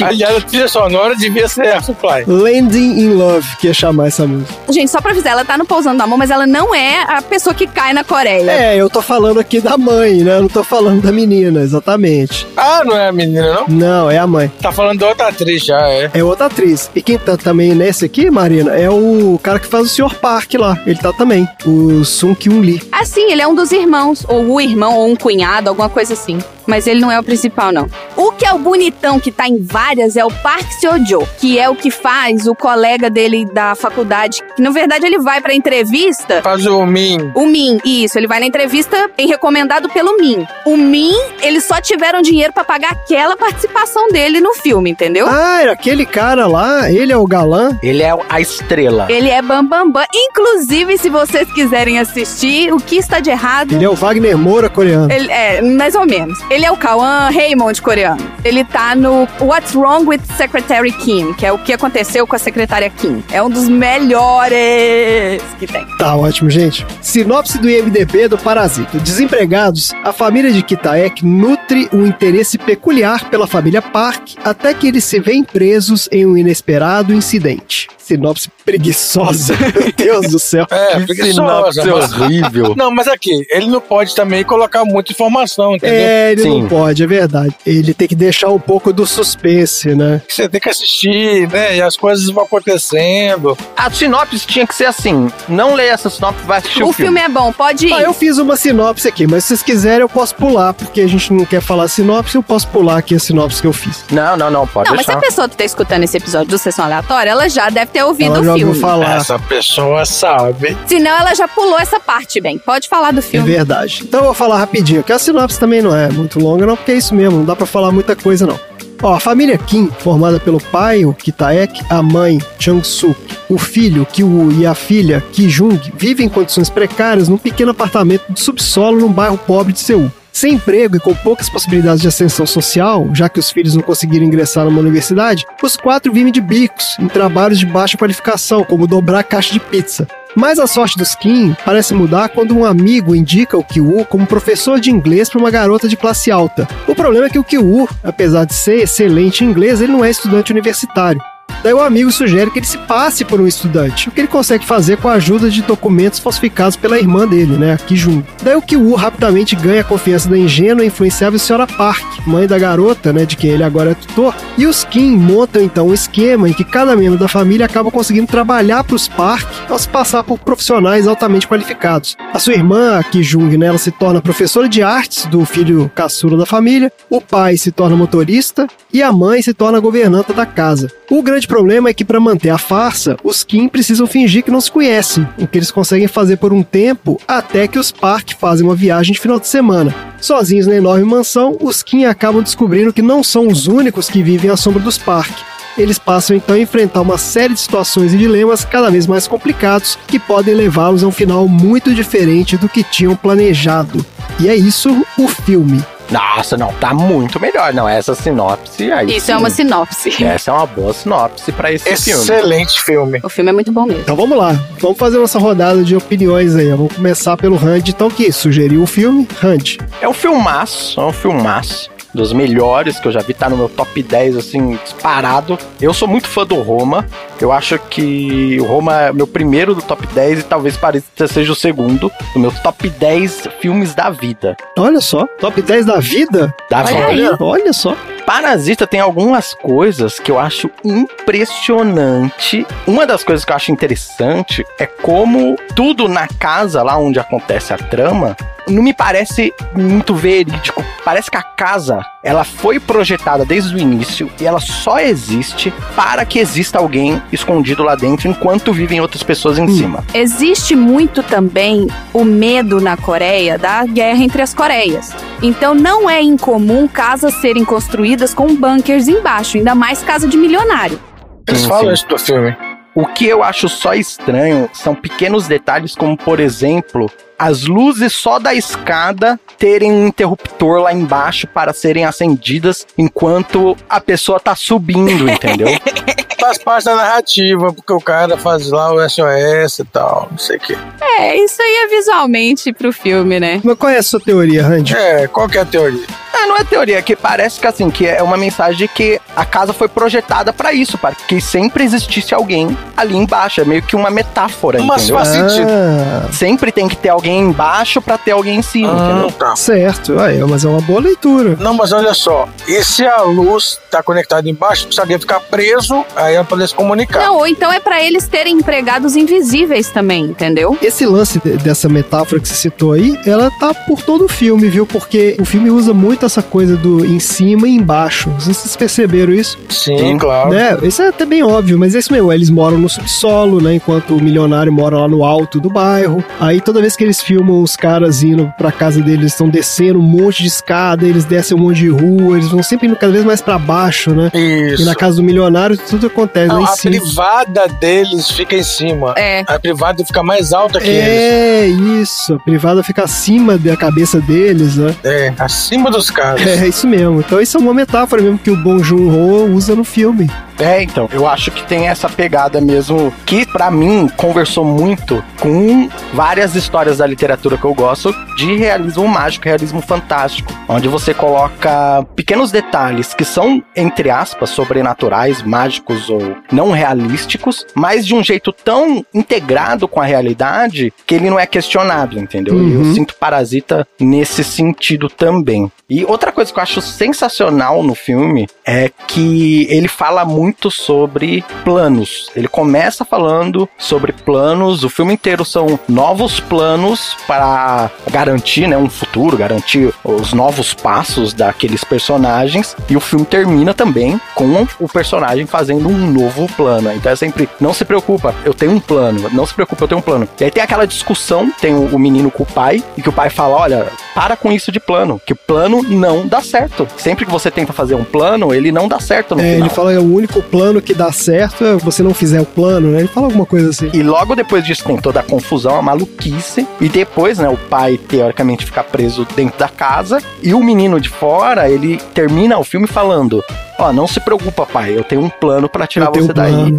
Aliás, 0.00 0.36
a 0.36 0.40
trilha 0.40 0.68
sonora 0.68 1.14
devia 1.16 1.48
ser 1.48 1.68
a 1.68 1.82
Supply. 1.82 2.24
Landing 2.26 3.00
in 3.00 3.14
Love, 3.14 3.56
que 3.56 3.66
ia 3.68 3.74
chamar 3.74 4.08
essa 4.08 4.26
música. 4.26 4.52
Gente, 4.70 4.90
só 4.90 5.00
pra 5.00 5.12
avisar, 5.12 5.32
ela 5.32 5.44
tá 5.44 5.56
no 5.58 5.64
Pousando 5.64 5.96
do 5.98 6.02
Amor, 6.02 6.18
mas 6.18 6.30
ela 6.30 6.46
não 6.46 6.74
é 6.74 7.02
a 7.02 7.22
pessoa 7.22 7.54
que 7.54 7.66
cai 7.66 7.92
na 7.92 8.04
Coreia. 8.04 8.50
É, 8.50 8.76
eu 8.76 8.88
tô 8.88 9.00
falando 9.02 9.38
aqui 9.40 9.60
da 9.60 9.76
mãe, 9.76 10.16
né? 10.22 10.36
Eu 10.36 10.42
não 10.42 10.48
tô 10.48 10.62
falando 10.64 11.02
da 11.02 11.12
menina, 11.12 11.60
exatamente. 11.60 12.46
Ah, 12.56 12.82
não 12.84 12.96
é 12.96 13.08
a 13.08 13.12
menina, 13.12 13.54
não? 13.54 13.66
Não, 13.68 14.10
é 14.10 14.18
a 14.18 14.26
mãe. 14.26 14.50
Tá 14.60 14.72
falando 14.72 14.98
de 14.98 15.04
outra 15.04 15.28
atriz 15.28 15.64
já, 15.64 15.80
é. 15.88 16.10
É 16.14 16.24
outra 16.24 16.46
atriz. 16.46 16.90
E 16.94 17.02
quem 17.02 17.18
tá 17.18 17.36
também 17.36 17.74
nesse 17.74 18.04
aqui, 18.04 18.30
Marina, 18.30 18.72
é 18.74 18.88
o 18.90 19.38
cara 19.42 19.58
que 19.58 19.66
faz 19.66 19.84
o 19.84 19.88
Sr. 19.88 20.14
Park 20.16 20.54
lá. 20.54 20.78
Ele 20.86 20.98
tá 20.98 21.12
também. 21.12 21.48
O 21.64 22.04
Sung 22.04 22.34
Kyun 22.34 22.60
Lee. 22.60 22.82
Assim, 22.92 23.30
ele 23.30 23.42
é 23.42 23.46
um 23.46 23.54
dos 23.54 23.72
irmãos, 23.72 24.24
ou 24.28 24.54
o 24.54 24.60
irmão, 24.60 24.96
ou 24.96 25.08
um 25.08 25.16
cunhado, 25.16 25.68
alguma 25.68 25.88
coisa 25.88 26.12
assim. 26.12 26.38
Mas 26.66 26.86
ele 26.86 27.00
não 27.00 27.10
é 27.10 27.18
o 27.18 27.22
principal, 27.22 27.72
não. 27.72 27.88
O 28.16 28.32
que 28.32 28.44
é 28.46 28.52
o 28.52 28.58
bonitão 28.58 29.18
que 29.18 29.30
tá 29.30 29.48
em 29.48 29.62
várias 29.62 30.16
é 30.16 30.24
o 30.24 30.30
Park 30.30 30.70
Seo-jo, 30.80 31.26
que 31.38 31.58
é 31.58 31.68
o 31.68 31.74
que 31.74 31.90
faz 31.90 32.46
o 32.46 32.54
colega 32.54 33.10
dele 33.10 33.44
da 33.44 33.74
faculdade, 33.74 34.42
que 34.54 34.62
na 34.62 34.70
verdade 34.70 35.06
ele 35.06 35.18
vai 35.18 35.40
pra 35.40 35.54
entrevista 35.54 36.42
Faz 36.42 36.66
o 36.66 36.84
Min. 36.86 37.30
O 37.34 37.46
Min, 37.46 37.78
isso, 37.84 38.18
ele 38.18 38.26
vai 38.26 38.40
na 38.40 38.46
entrevista 38.46 39.10
em 39.18 39.26
recomendado 39.26 39.88
pelo 39.88 40.16
Min. 40.18 40.46
O 40.64 40.76
Min, 40.76 41.14
eles 41.40 41.64
só 41.64 41.80
tiveram 41.80 42.22
dinheiro 42.22 42.52
pra 42.52 42.64
pagar 42.64 42.92
aquela 42.92 43.36
participação 43.36 44.08
dele 44.08 44.40
no 44.40 44.54
filme, 44.54 44.90
entendeu? 44.90 45.26
Ah, 45.28 45.60
era 45.62 45.72
aquele 45.72 46.06
cara 46.06 46.46
lá, 46.46 46.90
ele 46.90 47.12
é 47.12 47.16
o 47.16 47.26
galã. 47.26 47.78
Ele 47.82 48.02
é 48.02 48.12
a 48.28 48.40
estrela. 48.40 49.06
Ele 49.08 49.28
é 49.28 49.42
bam 49.42 49.64
bam 49.64 49.90
bam. 49.90 50.04
Inclusive, 50.14 50.98
se 50.98 51.08
vocês 51.08 51.50
quiserem 51.52 51.98
assistir, 51.98 52.72
o 52.72 52.78
que 52.78 52.96
está 52.96 53.20
de 53.20 53.30
errado? 53.30 53.72
Ele 53.74 53.84
é 53.84 53.88
o 53.88 53.94
Wagner 53.94 54.36
Moura 54.36 54.68
coreano. 54.68 55.12
Ele 55.12 55.30
é, 55.30 55.60
mais 55.62 55.94
ou 55.94 56.06
menos. 56.06 56.38
Ele 56.52 56.66
é 56.66 56.70
o 56.70 56.76
Kawan 56.76 57.30
Raymond 57.30 57.80
coreano. 57.80 58.20
Ele 58.44 58.62
tá 58.62 58.94
no 58.94 59.26
What's 59.40 59.74
Wrong 59.74 60.06
with 60.06 60.20
Secretary 60.36 60.92
Kim, 60.92 61.32
que 61.32 61.46
é 61.46 61.50
o 61.50 61.56
que 61.56 61.72
aconteceu 61.72 62.26
com 62.26 62.36
a 62.36 62.38
secretária 62.38 62.90
Kim. 62.90 63.24
É 63.32 63.42
um 63.42 63.48
dos 63.48 63.70
melhores 63.70 65.40
que 65.58 65.66
tem. 65.66 65.86
Tá 65.96 66.14
ótimo, 66.14 66.50
gente. 66.50 66.86
Sinopse 67.00 67.56
do 67.56 67.70
IMDB 67.70 68.28
do 68.28 68.36
Parasita. 68.36 68.98
Desempregados, 68.98 69.92
a 70.04 70.12
família 70.12 70.52
de 70.52 70.62
Kitaek 70.62 71.24
nutre 71.24 71.88
um 71.90 72.04
interesse 72.04 72.58
peculiar 72.58 73.30
pela 73.30 73.46
família 73.46 73.80
Park 73.80 74.32
até 74.44 74.74
que 74.74 74.88
eles 74.88 75.04
se 75.04 75.18
veem 75.20 75.42
presos 75.42 76.06
em 76.12 76.26
um 76.26 76.36
inesperado 76.36 77.14
incidente. 77.14 77.88
Sinopse 78.04 78.48
preguiçosa. 78.64 79.54
Meu 79.74 79.92
Deus 79.96 80.28
do 80.30 80.38
céu. 80.38 80.66
É, 80.70 80.96
Que 80.98 81.06
preguiçosa. 81.06 81.72
sinopse 81.72 81.86
mas- 81.90 82.12
horrível. 82.20 82.74
Não, 82.76 82.90
mas 82.90 83.06
aqui, 83.08 83.46
ele 83.50 83.66
não 83.66 83.80
pode 83.80 84.14
também 84.14 84.42
colocar 84.44 84.84
muita 84.84 85.12
informação, 85.12 85.76
entendeu? 85.76 85.96
É, 85.98 86.32
ele 86.32 86.42
Sim. 86.42 86.62
não 86.62 86.68
pode, 86.68 87.02
é 87.02 87.06
verdade. 87.06 87.54
Ele 87.66 87.92
tem 87.94 88.08
que 88.08 88.14
deixar 88.14 88.48
um 88.48 88.58
pouco 88.58 88.92
do 88.92 89.06
suspense, 89.06 89.94
né? 89.94 90.20
Você 90.28 90.48
tem 90.48 90.60
que 90.60 90.68
assistir, 90.68 91.48
né? 91.48 91.76
E 91.76 91.82
as 91.82 91.96
coisas 91.96 92.28
vão 92.30 92.44
acontecendo. 92.44 93.56
A 93.76 93.90
sinopse 93.90 94.46
tinha 94.46 94.66
que 94.66 94.74
ser 94.74 94.86
assim. 94.86 95.30
Não 95.48 95.74
leia 95.74 95.92
essa 95.92 96.10
sinopse, 96.10 96.44
vai 96.44 96.58
assistir 96.58 96.82
o, 96.82 96.88
O 96.88 96.92
filme 96.92 97.20
é 97.20 97.28
bom, 97.28 97.52
pode 97.52 97.86
ir. 97.86 97.92
Ah, 97.92 98.02
eu 98.02 98.12
fiz 98.12 98.38
uma 98.38 98.56
sinopse 98.56 99.06
aqui, 99.08 99.26
mas 99.26 99.44
se 99.44 99.48
vocês 99.48 99.62
quiserem 99.62 100.00
eu 100.00 100.08
posso 100.08 100.34
pular, 100.34 100.72
porque 100.74 101.00
a 101.00 101.06
gente 101.06 101.32
não 101.32 101.44
quer 101.44 101.60
falar 101.60 101.88
sinopse, 101.88 102.34
eu 102.36 102.42
posso 102.42 102.66
pular 102.68 102.98
aqui 102.98 103.14
a 103.14 103.18
sinopse 103.18 103.60
que 103.60 103.66
eu 103.66 103.72
fiz. 103.72 104.04
Não, 104.10 104.36
não, 104.36 104.50
não, 104.50 104.66
pode 104.66 104.88
Não, 104.88 104.96
mas 104.96 105.06
se 105.06 105.12
deixar. 105.12 105.18
a 105.18 105.28
pessoa 105.28 105.48
que 105.48 105.56
tá 105.56 105.64
escutando 105.64 106.02
esse 106.04 106.16
episódio 106.16 106.48
do 106.48 106.58
Sessão 106.58 106.84
Aleatória, 106.84 107.30
ela 107.30 107.48
já 107.48 107.68
deve 107.70 107.91
ter 107.92 108.02
ouvido 108.02 108.34
Ela 108.34 108.44
já 108.44 108.50
o 108.50 108.52
ouviu 108.52 108.66
filme. 108.68 108.80
falar. 108.80 109.16
Essa 109.16 109.38
pessoa 109.38 110.04
sabe. 110.06 110.76
Senão 110.86 111.10
ela 111.10 111.34
já 111.34 111.46
pulou 111.46 111.78
essa 111.78 112.00
parte, 112.00 112.40
bem. 112.40 112.58
Pode 112.58 112.88
falar 112.88 113.12
do 113.12 113.18
É 113.18 113.22
filme. 113.22 113.46
verdade. 113.50 114.00
Então 114.04 114.20
eu 114.20 114.24
vou 114.26 114.34
falar 114.34 114.58
rapidinho, 114.58 115.02
que 115.02 115.12
a 115.12 115.18
sinopse 115.18 115.58
também 115.60 115.82
não 115.82 115.94
é 115.94 116.08
muito 116.10 116.38
longa, 116.38 116.66
não, 116.66 116.76
porque 116.76 116.92
é 116.92 116.96
isso 116.96 117.14
mesmo, 117.14 117.38
não 117.38 117.44
dá 117.44 117.54
pra 117.54 117.66
falar 117.66 117.92
muita 117.92 118.16
coisa 118.16 118.46
não. 118.46 118.58
Ó, 119.04 119.14
a 119.14 119.18
família 119.20 119.58
Kim, 119.58 119.90
formada 119.98 120.38
pelo 120.38 120.60
pai, 120.60 121.04
o 121.04 121.12
Kitaek, 121.12 121.82
a 121.90 122.00
mãe, 122.00 122.40
Chang-suk, 122.56 123.16
o 123.48 123.58
filho, 123.58 124.06
Ki-woo, 124.06 124.52
e 124.52 124.64
a 124.64 124.76
filha, 124.76 125.20
Ki-jung, 125.32 125.80
vivem 125.96 126.26
em 126.26 126.28
condições 126.28 126.70
precárias 126.70 127.28
num 127.28 127.36
pequeno 127.36 127.72
apartamento 127.72 128.32
de 128.32 128.38
subsolo 128.38 129.00
num 129.00 129.12
bairro 129.12 129.36
pobre 129.38 129.72
de 129.72 129.80
Seul. 129.80 130.08
Sem 130.32 130.54
emprego 130.54 130.96
e 130.96 131.00
com 131.00 131.14
poucas 131.14 131.50
possibilidades 131.50 132.00
de 132.00 132.08
ascensão 132.08 132.46
social, 132.46 133.08
já 133.12 133.28
que 133.28 133.38
os 133.38 133.50
filhos 133.50 133.74
não 133.74 133.82
conseguiram 133.82 134.24
ingressar 134.24 134.64
numa 134.64 134.80
universidade, 134.80 135.44
os 135.62 135.76
quatro 135.76 136.12
vivem 136.12 136.32
de 136.32 136.40
bicos, 136.40 136.96
em 136.98 137.06
trabalhos 137.06 137.58
de 137.58 137.66
baixa 137.66 137.98
qualificação, 137.98 138.64
como 138.64 138.86
dobrar 138.86 139.22
caixa 139.24 139.52
de 139.52 139.60
pizza. 139.60 140.08
Mas 140.34 140.58
a 140.58 140.66
sorte 140.66 140.96
do 140.96 141.02
Skin 141.02 141.54
parece 141.62 141.92
mudar 141.92 142.30
quando 142.30 142.56
um 142.56 142.64
amigo 142.64 143.14
indica 143.14 143.58
o 143.58 143.62
Kyu 143.62 144.06
como 144.06 144.26
professor 144.26 144.80
de 144.80 144.90
inglês 144.90 145.28
para 145.28 145.38
uma 145.38 145.50
garota 145.50 145.86
de 145.86 145.96
classe 145.96 146.30
alta. 146.30 146.66
O 146.88 146.94
problema 146.94 147.26
é 147.26 147.30
que 147.30 147.38
o 147.38 147.44
Kyu, 147.44 147.86
apesar 148.02 148.46
de 148.46 148.54
ser 148.54 148.82
excelente 148.82 149.44
em 149.44 149.48
inglês, 149.48 149.82
ele 149.82 149.92
não 149.92 150.02
é 150.02 150.10
estudante 150.10 150.50
universitário. 150.50 151.20
Daí 151.62 151.72
o 151.72 151.80
amigo 151.80 152.10
sugere 152.10 152.50
que 152.50 152.58
ele 152.58 152.66
se 152.66 152.78
passe 152.78 153.24
por 153.24 153.40
um 153.40 153.46
estudante, 153.46 154.08
o 154.08 154.12
que 154.12 154.20
ele 154.20 154.28
consegue 154.28 154.66
fazer 154.66 154.96
com 154.96 155.08
a 155.08 155.14
ajuda 155.14 155.50
de 155.50 155.62
documentos 155.62 156.18
falsificados 156.18 156.76
pela 156.76 156.98
irmã 156.98 157.26
dele, 157.26 157.56
né, 157.56 157.72
a 157.72 157.76
Kijun. 157.76 158.22
Daí 158.42 158.56
o 158.56 158.62
Kyu 158.62 158.94
rapidamente 158.94 159.56
ganha 159.56 159.80
a 159.80 159.84
confiança 159.84 160.28
da 160.28 160.36
ingênua 160.36 160.84
e 160.84 160.88
influenciável 160.88 161.38
Sra. 161.38 161.66
Park, 161.66 162.26
mãe 162.26 162.46
da 162.46 162.58
garota, 162.58 163.12
né, 163.12 163.24
de 163.24 163.36
quem 163.36 163.50
ele 163.50 163.64
agora 163.64 163.92
é 163.92 163.94
tutor, 163.94 164.34
e 164.58 164.66
os 164.66 164.84
Kim 164.84 165.16
montam 165.16 165.62
então 165.62 165.88
um 165.88 165.94
esquema 165.94 166.48
em 166.48 166.52
que 166.52 166.64
cada 166.64 166.96
membro 166.96 167.18
da 167.18 167.28
família 167.28 167.66
acaba 167.66 167.90
conseguindo 167.90 168.26
trabalhar 168.26 168.84
para 168.84 168.96
os 168.96 169.08
Park 169.08 169.48
ao 169.68 169.78
se 169.78 169.88
passar 169.88 170.24
por 170.24 170.38
profissionais 170.38 171.06
altamente 171.06 171.46
qualificados. 171.46 172.16
A 172.32 172.38
sua 172.38 172.54
irmã, 172.54 172.98
a 172.98 173.04
Kijung, 173.04 173.56
né, 173.56 173.66
ela 173.66 173.78
se 173.78 173.90
torna 173.90 174.20
professora 174.20 174.68
de 174.68 174.82
artes 174.82 175.26
do 175.26 175.44
filho 175.44 175.90
caçula 175.94 176.36
da 176.36 176.46
família, 176.46 176.92
o 177.08 177.20
pai 177.20 177.56
se 177.56 177.70
torna 177.70 177.96
motorista 177.96 178.66
e 178.92 179.02
a 179.02 179.12
mãe 179.12 179.42
se 179.42 179.54
torna 179.54 179.80
governanta 179.80 180.32
da 180.32 180.46
casa. 180.46 180.90
O 181.10 181.22
grande 181.42 181.48
problema 181.48 181.88
é 181.88 181.94
que 181.94 182.04
para 182.04 182.20
manter 182.20 182.50
a 182.50 182.58
farsa, 182.58 183.16
os 183.24 183.42
Kim 183.42 183.68
precisam 183.68 184.06
fingir 184.06 184.44
que 184.44 184.50
não 184.50 184.60
se 184.60 184.70
conhecem, 184.70 185.26
o 185.38 185.46
que 185.46 185.58
eles 185.58 185.70
conseguem 185.70 186.06
fazer 186.06 186.36
por 186.36 186.52
um 186.52 186.62
tempo 186.62 187.20
até 187.26 187.66
que 187.66 187.78
os 187.78 187.90
Park 187.90 188.32
fazem 188.38 188.64
uma 188.64 188.74
viagem 188.74 189.12
de 189.12 189.20
final 189.20 189.40
de 189.40 189.48
semana. 189.48 189.94
Sozinhos 190.20 190.66
na 190.66 190.76
enorme 190.76 191.04
mansão, 191.04 191.56
os 191.60 191.82
Kim 191.82 192.04
acabam 192.04 192.42
descobrindo 192.42 192.92
que 192.92 193.02
não 193.02 193.22
são 193.24 193.48
os 193.48 193.66
únicos 193.66 194.08
que 194.08 194.22
vivem 194.22 194.50
à 194.50 194.56
sombra 194.56 194.82
dos 194.82 194.98
Park. 194.98 195.32
Eles 195.76 195.98
passam 195.98 196.36
então 196.36 196.54
a 196.54 196.60
enfrentar 196.60 197.00
uma 197.00 197.18
série 197.18 197.54
de 197.54 197.60
situações 197.60 198.12
e 198.12 198.18
dilemas 198.18 198.64
cada 198.64 198.90
vez 198.90 199.06
mais 199.06 199.26
complicados 199.26 199.98
que 200.06 200.18
podem 200.18 200.54
levá-los 200.54 201.02
a 201.02 201.06
um 201.06 201.12
final 201.12 201.48
muito 201.48 201.94
diferente 201.94 202.56
do 202.56 202.68
que 202.68 202.84
tinham 202.84 203.16
planejado. 203.16 204.04
E 204.38 204.48
é 204.48 204.54
isso 204.54 205.04
o 205.18 205.28
filme. 205.28 205.82
Nossa, 206.10 206.56
não, 206.56 206.72
tá 206.74 206.92
muito 206.92 207.40
melhor. 207.40 207.72
Não, 207.72 207.88
essa 207.88 208.14
sinopse 208.14 208.90
aí. 208.90 209.16
Isso 209.16 209.26
sim. 209.26 209.32
é 209.32 209.36
uma 209.36 209.50
sinopse. 209.50 210.24
Essa 210.24 210.50
é 210.50 210.54
uma 210.54 210.66
boa 210.66 210.92
sinopse 210.92 211.52
pra 211.52 211.72
esse 211.72 211.84
filme. 211.84 212.22
Excelente 212.22 212.80
filme. 212.80 213.20
O 213.22 213.28
filme 213.28 213.50
é 213.50 213.52
muito 213.52 213.72
bom 213.72 213.84
mesmo. 213.84 214.02
Então 214.02 214.16
vamos 214.16 214.36
lá, 214.36 214.58
vamos 214.80 214.98
fazer 214.98 215.18
nossa 215.18 215.38
rodada 215.38 215.82
de 215.82 215.96
opiniões 215.96 216.54
aí. 216.56 216.70
Vamos 216.70 216.94
começar 216.94 217.36
pelo 217.36 217.56
Randy, 217.56 217.92
então 217.92 218.10
que 218.10 218.30
sugeriu 218.32 218.82
o 218.82 218.86
filme, 218.86 219.26
Randy. 219.40 219.78
É 220.00 220.08
um 220.08 220.14
filmaço, 220.14 221.00
é 221.00 221.04
um 221.04 221.12
filmaço. 221.12 221.91
Dos 222.14 222.32
melhores 222.32 223.00
que 223.00 223.08
eu 223.08 223.12
já 223.12 223.20
vi, 223.20 223.32
tá 223.32 223.48
no 223.48 223.56
meu 223.56 223.68
top 223.68 224.02
10, 224.02 224.36
assim, 224.36 224.78
disparado. 224.82 225.58
Eu 225.80 225.94
sou 225.94 226.06
muito 226.06 226.28
fã 226.28 226.44
do 226.44 226.56
Roma. 226.56 227.06
Eu 227.40 227.50
acho 227.50 227.78
que 227.78 228.58
o 228.60 228.64
Roma 228.64 229.02
é 229.02 229.12
meu 229.12 229.26
primeiro 229.26 229.74
do 229.74 229.82
top 229.82 230.06
10 230.06 230.40
e 230.40 230.42
talvez 230.42 230.76
Parasita 230.76 231.26
seja 231.26 231.52
o 231.52 231.56
segundo 231.56 232.10
do 232.34 232.40
meu 232.40 232.52
top 232.62 232.88
10 232.88 233.48
filmes 233.60 233.94
da 233.94 234.10
vida. 234.10 234.56
Olha 234.78 235.00
só, 235.00 235.26
top 235.40 235.60
10 235.62 235.86
da 235.86 235.98
vida? 236.00 236.54
Da 236.70 236.84
Olha 236.84 237.08
vida. 237.08 237.36
Olha 237.40 237.72
só. 237.72 237.96
Parasita 238.26 238.86
tem 238.86 239.00
algumas 239.00 239.52
coisas 239.52 240.18
que 240.18 240.30
eu 240.30 240.38
acho 240.38 240.70
impressionante. 240.84 242.66
Uma 242.86 243.06
das 243.06 243.24
coisas 243.24 243.44
que 243.44 243.52
eu 243.52 243.56
acho 243.56 243.72
interessante 243.72 244.64
é 244.78 244.86
como 244.86 245.56
tudo 245.74 246.08
na 246.08 246.28
casa, 246.28 246.82
lá 246.82 246.96
onde 246.96 247.18
acontece 247.18 247.72
a 247.72 247.78
trama, 247.78 248.36
não 248.68 248.82
me 248.82 248.92
parece 248.92 249.52
muito 249.74 250.14
verídico. 250.14 250.84
Parece 251.04 251.30
que 251.30 251.36
a 251.36 251.42
casa, 251.42 252.04
ela 252.22 252.44
foi 252.44 252.78
projetada 252.78 253.44
desde 253.44 253.74
o 253.74 253.78
início 253.78 254.30
e 254.40 254.46
ela 254.46 254.60
só 254.60 255.00
existe 255.00 255.72
para 255.96 256.24
que 256.24 256.38
exista 256.38 256.78
alguém 256.78 257.20
escondido 257.32 257.82
lá 257.82 257.96
dentro 257.96 258.28
enquanto 258.28 258.72
vivem 258.72 259.00
outras 259.00 259.22
pessoas 259.22 259.58
em 259.58 259.66
cima. 259.68 260.04
Existe 260.14 260.76
muito 260.76 261.22
também 261.22 261.88
o 262.12 262.24
medo 262.24 262.80
na 262.80 262.96
Coreia 262.96 263.58
da 263.58 263.84
guerra 263.84 264.22
entre 264.22 264.42
as 264.42 264.54
Coreias. 264.54 265.12
Então 265.42 265.74
não 265.74 266.08
é 266.08 266.22
incomum 266.22 266.86
casas 266.86 267.34
serem 267.34 267.64
construídas 267.64 268.11
com 268.34 268.54
bunkers 268.54 269.08
embaixo, 269.08 269.56
ainda 269.56 269.74
mais 269.74 270.02
casa 270.02 270.28
de 270.28 270.36
milionário. 270.36 271.00
Eles 271.48 271.64
falam 271.64 271.86
sim. 271.86 271.92
isso 271.94 272.08
do 272.08 272.18
filme. 272.18 272.56
O 272.94 273.06
que 273.06 273.26
eu 273.26 273.42
acho 273.42 273.68
só 273.68 273.94
estranho 273.94 274.68
são 274.72 274.94
pequenos 274.94 275.48
detalhes, 275.48 275.94
como 275.94 276.16
por 276.16 276.38
exemplo, 276.38 277.10
as 277.38 277.64
luzes 277.64 278.12
só 278.12 278.38
da 278.38 278.54
escada 278.54 279.40
terem 279.58 279.90
um 279.90 280.06
interruptor 280.06 280.82
lá 280.82 280.92
embaixo 280.92 281.46
para 281.46 281.72
serem 281.72 282.04
acendidas 282.04 282.86
enquanto 282.96 283.76
a 283.88 284.00
pessoa 284.00 284.38
tá 284.38 284.54
subindo, 284.54 285.28
entendeu? 285.28 285.68
Faz 286.42 286.58
parte 286.58 286.84
da 286.86 286.96
narrativa, 286.96 287.72
porque 287.72 287.92
o 287.92 288.00
cara 288.00 288.36
faz 288.36 288.68
lá 288.70 288.92
o 288.92 288.98
SOS 289.08 289.78
e 289.78 289.84
tal, 289.84 290.26
não 290.30 290.38
sei 290.38 290.56
o 290.56 290.60
quê. 290.60 290.76
É, 291.00 291.36
isso 291.36 291.62
aí 291.62 291.84
é 291.84 291.88
visualmente 291.88 292.72
pro 292.72 292.92
filme, 292.92 293.38
né? 293.38 293.60
Mas 293.62 293.78
qual 293.78 293.90
é 293.92 293.98
a 293.98 294.02
sua 294.02 294.18
teoria, 294.20 294.66
Randy? 294.66 294.94
É, 294.96 295.28
qual 295.28 295.48
que 295.48 295.56
é 295.56 295.60
a 295.60 295.64
teoria? 295.64 296.04
Ah, 296.34 296.46
não 296.46 296.56
é 296.56 296.64
teoria, 296.64 296.98
é 296.98 297.02
que 297.02 297.14
parece 297.14 297.60
que 297.60 297.66
assim, 297.66 297.88
que 297.90 298.06
é 298.06 298.20
uma 298.22 298.36
mensagem 298.36 298.76
de 298.78 298.88
que 298.88 299.20
a 299.36 299.44
casa 299.44 299.72
foi 299.72 299.86
projetada 299.86 300.52
para 300.52 300.72
isso, 300.72 300.96
para 300.98 301.14
que 301.14 301.40
sempre 301.40 301.84
existisse 301.84 302.34
alguém 302.34 302.76
ali 302.96 303.14
embaixo, 303.14 303.60
é 303.60 303.64
meio 303.64 303.82
que 303.82 303.94
uma 303.94 304.10
metáfora, 304.10 304.82
Mas 304.82 305.02
entendeu? 305.08 305.16
faz 305.24 305.28
sentido. 305.28 305.68
Ah, 305.70 306.28
Sempre 306.32 306.72
tem 306.72 306.88
que 306.88 306.96
ter 306.96 307.10
alguém 307.10 307.38
embaixo 307.40 308.00
para 308.00 308.16
ter 308.18 308.32
alguém 308.32 308.56
em 308.58 308.62
cima, 308.62 308.92
Ah, 308.92 309.10
entendeu? 309.10 309.30
tá. 309.30 309.54
certo. 309.54 310.18
Aí, 310.18 310.42
mas 310.42 310.64
é 310.64 310.68
uma 310.68 310.80
boa 310.80 311.00
leitura. 311.00 311.56
Não, 311.60 311.74
mas 311.74 311.92
olha 311.92 312.14
só, 312.14 312.48
e 312.66 312.82
se 312.82 313.06
a 313.06 313.20
luz 313.22 313.78
tá 313.90 314.02
conectada 314.02 314.48
embaixo, 314.48 314.90
se 314.90 314.98
alguém 315.00 315.18
ficar 315.18 315.38
preso, 315.38 316.04
aí 316.16 316.31
ela 316.36 316.44
poder 316.44 316.68
se 316.68 316.74
comunicar. 316.74 317.20
Não, 317.24 317.36
ou 317.38 317.46
então 317.46 317.72
é 317.72 317.80
pra 317.80 318.02
eles 318.02 318.26
terem 318.28 318.54
empregados 318.56 319.16
invisíveis 319.16 319.90
também, 319.90 320.24
entendeu? 320.24 320.76
Esse 320.82 321.04
lance 321.06 321.40
de- 321.44 321.56
dessa 321.58 321.88
metáfora 321.88 322.40
que 322.40 322.48
você 322.48 322.54
citou 322.54 322.92
aí, 322.92 323.18
ela 323.26 323.50
tá 323.58 323.72
por 323.74 324.02
todo 324.02 324.24
o 324.24 324.28
filme, 324.28 324.68
viu? 324.68 324.86
Porque 324.86 325.36
o 325.40 325.44
filme 325.44 325.70
usa 325.70 325.92
muito 325.94 326.24
essa 326.26 326.42
coisa 326.42 326.76
do 326.76 327.04
em 327.04 327.18
cima 327.18 327.68
e 327.68 327.72
embaixo. 327.76 328.28
Não 328.30 328.40
sei 328.40 328.54
se 328.54 328.60
vocês 328.60 328.76
perceberam 328.76 329.32
isso. 329.32 329.58
Sim, 329.68 329.98
Sim. 329.98 330.18
claro. 330.18 330.50
Né? 330.50 330.78
Isso 330.82 331.02
é 331.02 331.08
até 331.08 331.24
bem 331.24 331.42
óbvio, 331.42 331.78
mas 331.78 331.94
é 331.94 331.98
isso 331.98 332.12
mesmo. 332.12 332.32
Eles 332.32 332.50
moram 332.50 332.78
no 332.78 332.88
subsolo, 332.88 333.60
né? 333.60 333.74
Enquanto 333.74 334.14
o 334.16 334.22
milionário 334.22 334.72
mora 334.72 334.98
lá 334.98 335.08
no 335.08 335.24
alto 335.24 335.60
do 335.60 335.68
bairro. 335.70 336.22
Aí 336.40 336.60
toda 336.60 336.80
vez 336.80 336.96
que 336.96 337.04
eles 337.04 337.20
filmam 337.22 337.62
os 337.62 337.76
caras 337.76 338.22
indo 338.22 338.52
pra 338.56 338.70
casa 338.72 339.00
deles, 339.00 339.20
eles 339.20 339.32
estão 339.32 339.48
descendo 339.48 339.98
um 339.98 340.02
monte 340.02 340.42
de 340.42 340.48
escada, 340.48 341.06
eles 341.06 341.24
descem 341.24 341.56
um 341.56 341.60
monte 341.60 341.76
de 341.78 341.88
rua, 341.88 342.36
eles 342.36 342.48
vão 342.48 342.62
sempre 342.62 342.86
indo 342.86 342.96
cada 342.96 343.12
vez 343.12 343.24
mais 343.24 343.40
pra 343.40 343.58
baixo, 343.58 344.10
né? 344.14 344.30
E 344.34 344.74
Isso. 344.74 344.84
na 344.84 344.94
casa 344.94 345.16
do 345.16 345.22
milionário 345.22 345.76
tudo 345.76 346.06
acontece 346.06 346.21
Não, 346.48 346.56
lá 346.56 346.60
em 346.62 346.64
a 346.64 346.68
cima. 346.68 346.96
privada 347.00 347.68
deles 347.68 348.30
fica 348.30 348.54
em 348.56 348.62
cima. 348.62 349.14
É. 349.16 349.42
A 349.46 349.58
privada 349.58 350.04
fica 350.04 350.22
mais 350.22 350.52
alta 350.52 350.80
que 350.80 350.88
eles. 350.88 351.08
É 351.08 351.66
isso, 352.02 352.34
a 352.34 352.38
privada 352.38 352.82
fica 352.82 353.04
acima 353.04 353.56
da 353.58 353.76
cabeça 353.76 354.20
deles, 354.20 354.76
né? 354.76 354.94
É, 355.04 355.32
acima 355.38 355.90
dos 355.90 356.10
caras. 356.10 356.46
É 356.46 356.66
isso 356.68 356.86
mesmo. 356.86 357.20
Então 357.20 357.40
isso 357.40 357.56
é 357.56 357.60
uma 357.60 357.74
metáfora 357.74 358.22
mesmo 358.22 358.38
que 358.38 358.50
o 358.50 358.56
Bong 358.56 358.82
Joon-ho 358.82 359.52
usa 359.54 359.74
no 359.74 359.84
filme. 359.84 360.30
É, 360.58 360.82
então, 360.82 361.08
eu 361.12 361.26
acho 361.26 361.50
que 361.50 361.64
tem 361.64 361.88
essa 361.88 362.08
pegada 362.08 362.60
mesmo 362.60 363.12
que 363.26 363.44
pra 363.46 363.70
mim 363.70 364.08
conversou 364.16 364.64
muito 364.64 365.22
com 365.40 365.88
várias 366.12 366.54
histórias 366.54 366.98
da 366.98 367.06
literatura 367.06 367.56
que 367.56 367.64
eu 367.64 367.74
gosto 367.74 368.14
de 368.36 368.54
realismo 368.56 369.06
mágico, 369.08 369.46
realismo 369.46 369.80
fantástico, 369.80 370.52
onde 370.68 370.88
você 370.88 371.12
coloca 371.14 372.04
pequenos 372.14 372.50
detalhes 372.52 373.14
que 373.14 373.24
são 373.24 373.62
entre 373.76 374.10
aspas 374.10 374.50
sobrenaturais, 374.50 375.42
mágicos 375.42 376.08
ou 376.10 376.36
não 376.50 376.70
realísticos, 376.70 377.66
mas 377.74 378.06
de 378.06 378.14
um 378.14 378.22
jeito 378.22 378.52
tão 378.52 379.04
integrado 379.12 379.88
com 379.88 380.00
a 380.00 380.04
realidade 380.04 380.92
que 381.06 381.14
ele 381.14 381.30
não 381.30 381.38
é 381.40 381.46
questionado, 381.46 382.18
entendeu? 382.18 382.54
E 382.54 382.62
Uhum. 382.72 382.84
eu 382.88 382.94
sinto 382.94 383.14
Parasita 383.14 383.86
nesse 384.00 384.42
sentido 384.44 385.08
também. 385.08 385.70
E 385.88 386.04
outra 386.04 386.32
coisa 386.32 386.52
que 386.52 386.58
eu 386.58 386.62
acho 386.62 386.80
sensacional 386.80 387.82
no 387.82 387.94
filme 387.94 388.46
é 388.64 388.90
que 389.08 389.66
ele 389.70 389.88
fala 389.88 390.24
muito 390.24 390.70
sobre 390.70 391.44
planos. 391.64 392.30
Ele 392.34 392.48
começa 392.48 393.04
falando 393.04 393.68
sobre 393.76 394.12
planos, 394.12 394.84
o 394.84 394.90
filme 394.90 395.14
inteiro 395.14 395.44
são 395.44 395.78
novos 395.88 396.40
planos 396.40 397.16
para 397.26 397.90
garantir, 398.10 398.66
né, 398.66 398.76
um 398.76 398.88
futuro, 398.88 399.36
garantir 399.36 399.92
os 400.04 400.32
novos 400.32 400.74
passos 400.74 401.32
daqueles 401.32 401.84
personagens. 401.84 402.76
E 402.88 402.96
o 402.96 403.00
filme 403.00 403.24
termina 403.24 403.74
também 403.74 404.20
com 404.34 404.66
o 404.78 404.88
personagem 404.88 405.46
fazendo 405.46 405.88
um 405.88 406.10
novo 406.10 406.46
plano. 406.56 406.92
Então 406.92 407.12
é 407.12 407.16
sempre, 407.16 407.48
não 407.60 407.72
se 407.72 407.84
preocupa, 407.84 408.34
eu 408.44 408.54
tenho 408.54 408.72
um 408.72 408.80
plano, 408.80 409.28
não 409.32 409.46
se 409.46 409.54
preocupa, 409.54 409.84
eu 409.84 409.88
tenho 409.88 409.98
um 409.98 410.02
plano. 410.02 410.28
E 410.40 410.44
aí 410.44 410.50
tem 410.50 410.62
aquela 410.62 410.86
discussão, 410.86 411.50
tem 411.60 411.74
o, 411.74 411.94
o 411.94 411.98
menino 411.98 412.30
com 412.30 412.42
o 412.42 412.46
pai, 412.46 412.82
e 412.96 413.02
que 413.02 413.08
o 413.08 413.12
pai 413.12 413.30
fala, 413.30 413.56
olha, 413.56 413.86
para 414.14 414.36
com 414.36 414.52
isso 414.52 414.70
de 414.70 414.80
plano, 414.80 415.20
que 415.24 415.34
plano 415.34 415.82
não 415.82 416.26
dá 416.26 416.40
certo. 416.40 416.86
Sempre 416.96 417.24
que 417.24 417.30
você 417.30 417.50
tenta 417.50 417.72
fazer 417.72 417.94
um 417.94 418.04
plano, 418.04 418.51
ele 418.54 418.70
não 418.72 418.88
dá 418.88 418.98
certo 419.00 419.34
no 419.34 419.40
É, 419.40 419.52
final. 419.54 419.60
ele 419.66 419.68
fala 419.74 419.92
que 419.92 419.98
o 419.98 420.14
único 420.14 420.42
plano 420.42 420.80
que 420.82 420.94
dá 420.94 421.10
certo 421.12 421.64
é 421.64 421.76
você 421.76 422.02
não 422.02 422.12
fizer 422.14 422.40
o 422.40 422.46
plano, 422.46 422.88
né? 422.92 423.00
Ele 423.00 423.08
fala 423.08 423.26
alguma 423.26 423.46
coisa 423.46 423.70
assim. 423.70 423.90
E 423.92 424.02
logo 424.02 424.34
depois 424.34 424.64
disso 424.64 424.84
tem 424.84 424.96
toda 424.96 425.20
a 425.20 425.22
confusão, 425.22 425.76
a 425.76 425.82
maluquice. 425.82 426.66
E 426.80 426.88
depois, 426.88 427.38
né, 427.38 427.48
o 427.48 427.56
pai, 427.56 427.98
teoricamente, 427.98 428.64
fica 428.66 428.82
preso 428.82 429.26
dentro 429.36 429.58
da 429.58 429.68
casa. 429.68 430.18
E 430.42 430.52
o 430.54 430.62
menino 430.62 431.00
de 431.00 431.08
fora, 431.08 431.68
ele 431.70 431.98
termina 432.14 432.58
o 432.58 432.64
filme 432.64 432.86
falando: 432.86 433.42
ó, 433.82 433.92
não 433.92 434.06
se 434.06 434.20
preocupa, 434.20 434.64
pai, 434.66 434.96
eu 434.96 435.04
tenho 435.04 435.22
um 435.22 435.28
plano 435.28 435.68
pra 435.68 435.86
tirar 435.86 436.06
Eu 436.06 436.12
você 436.12 436.30
um 436.30 436.34
daí. 436.34 436.52
plano. 436.52 436.76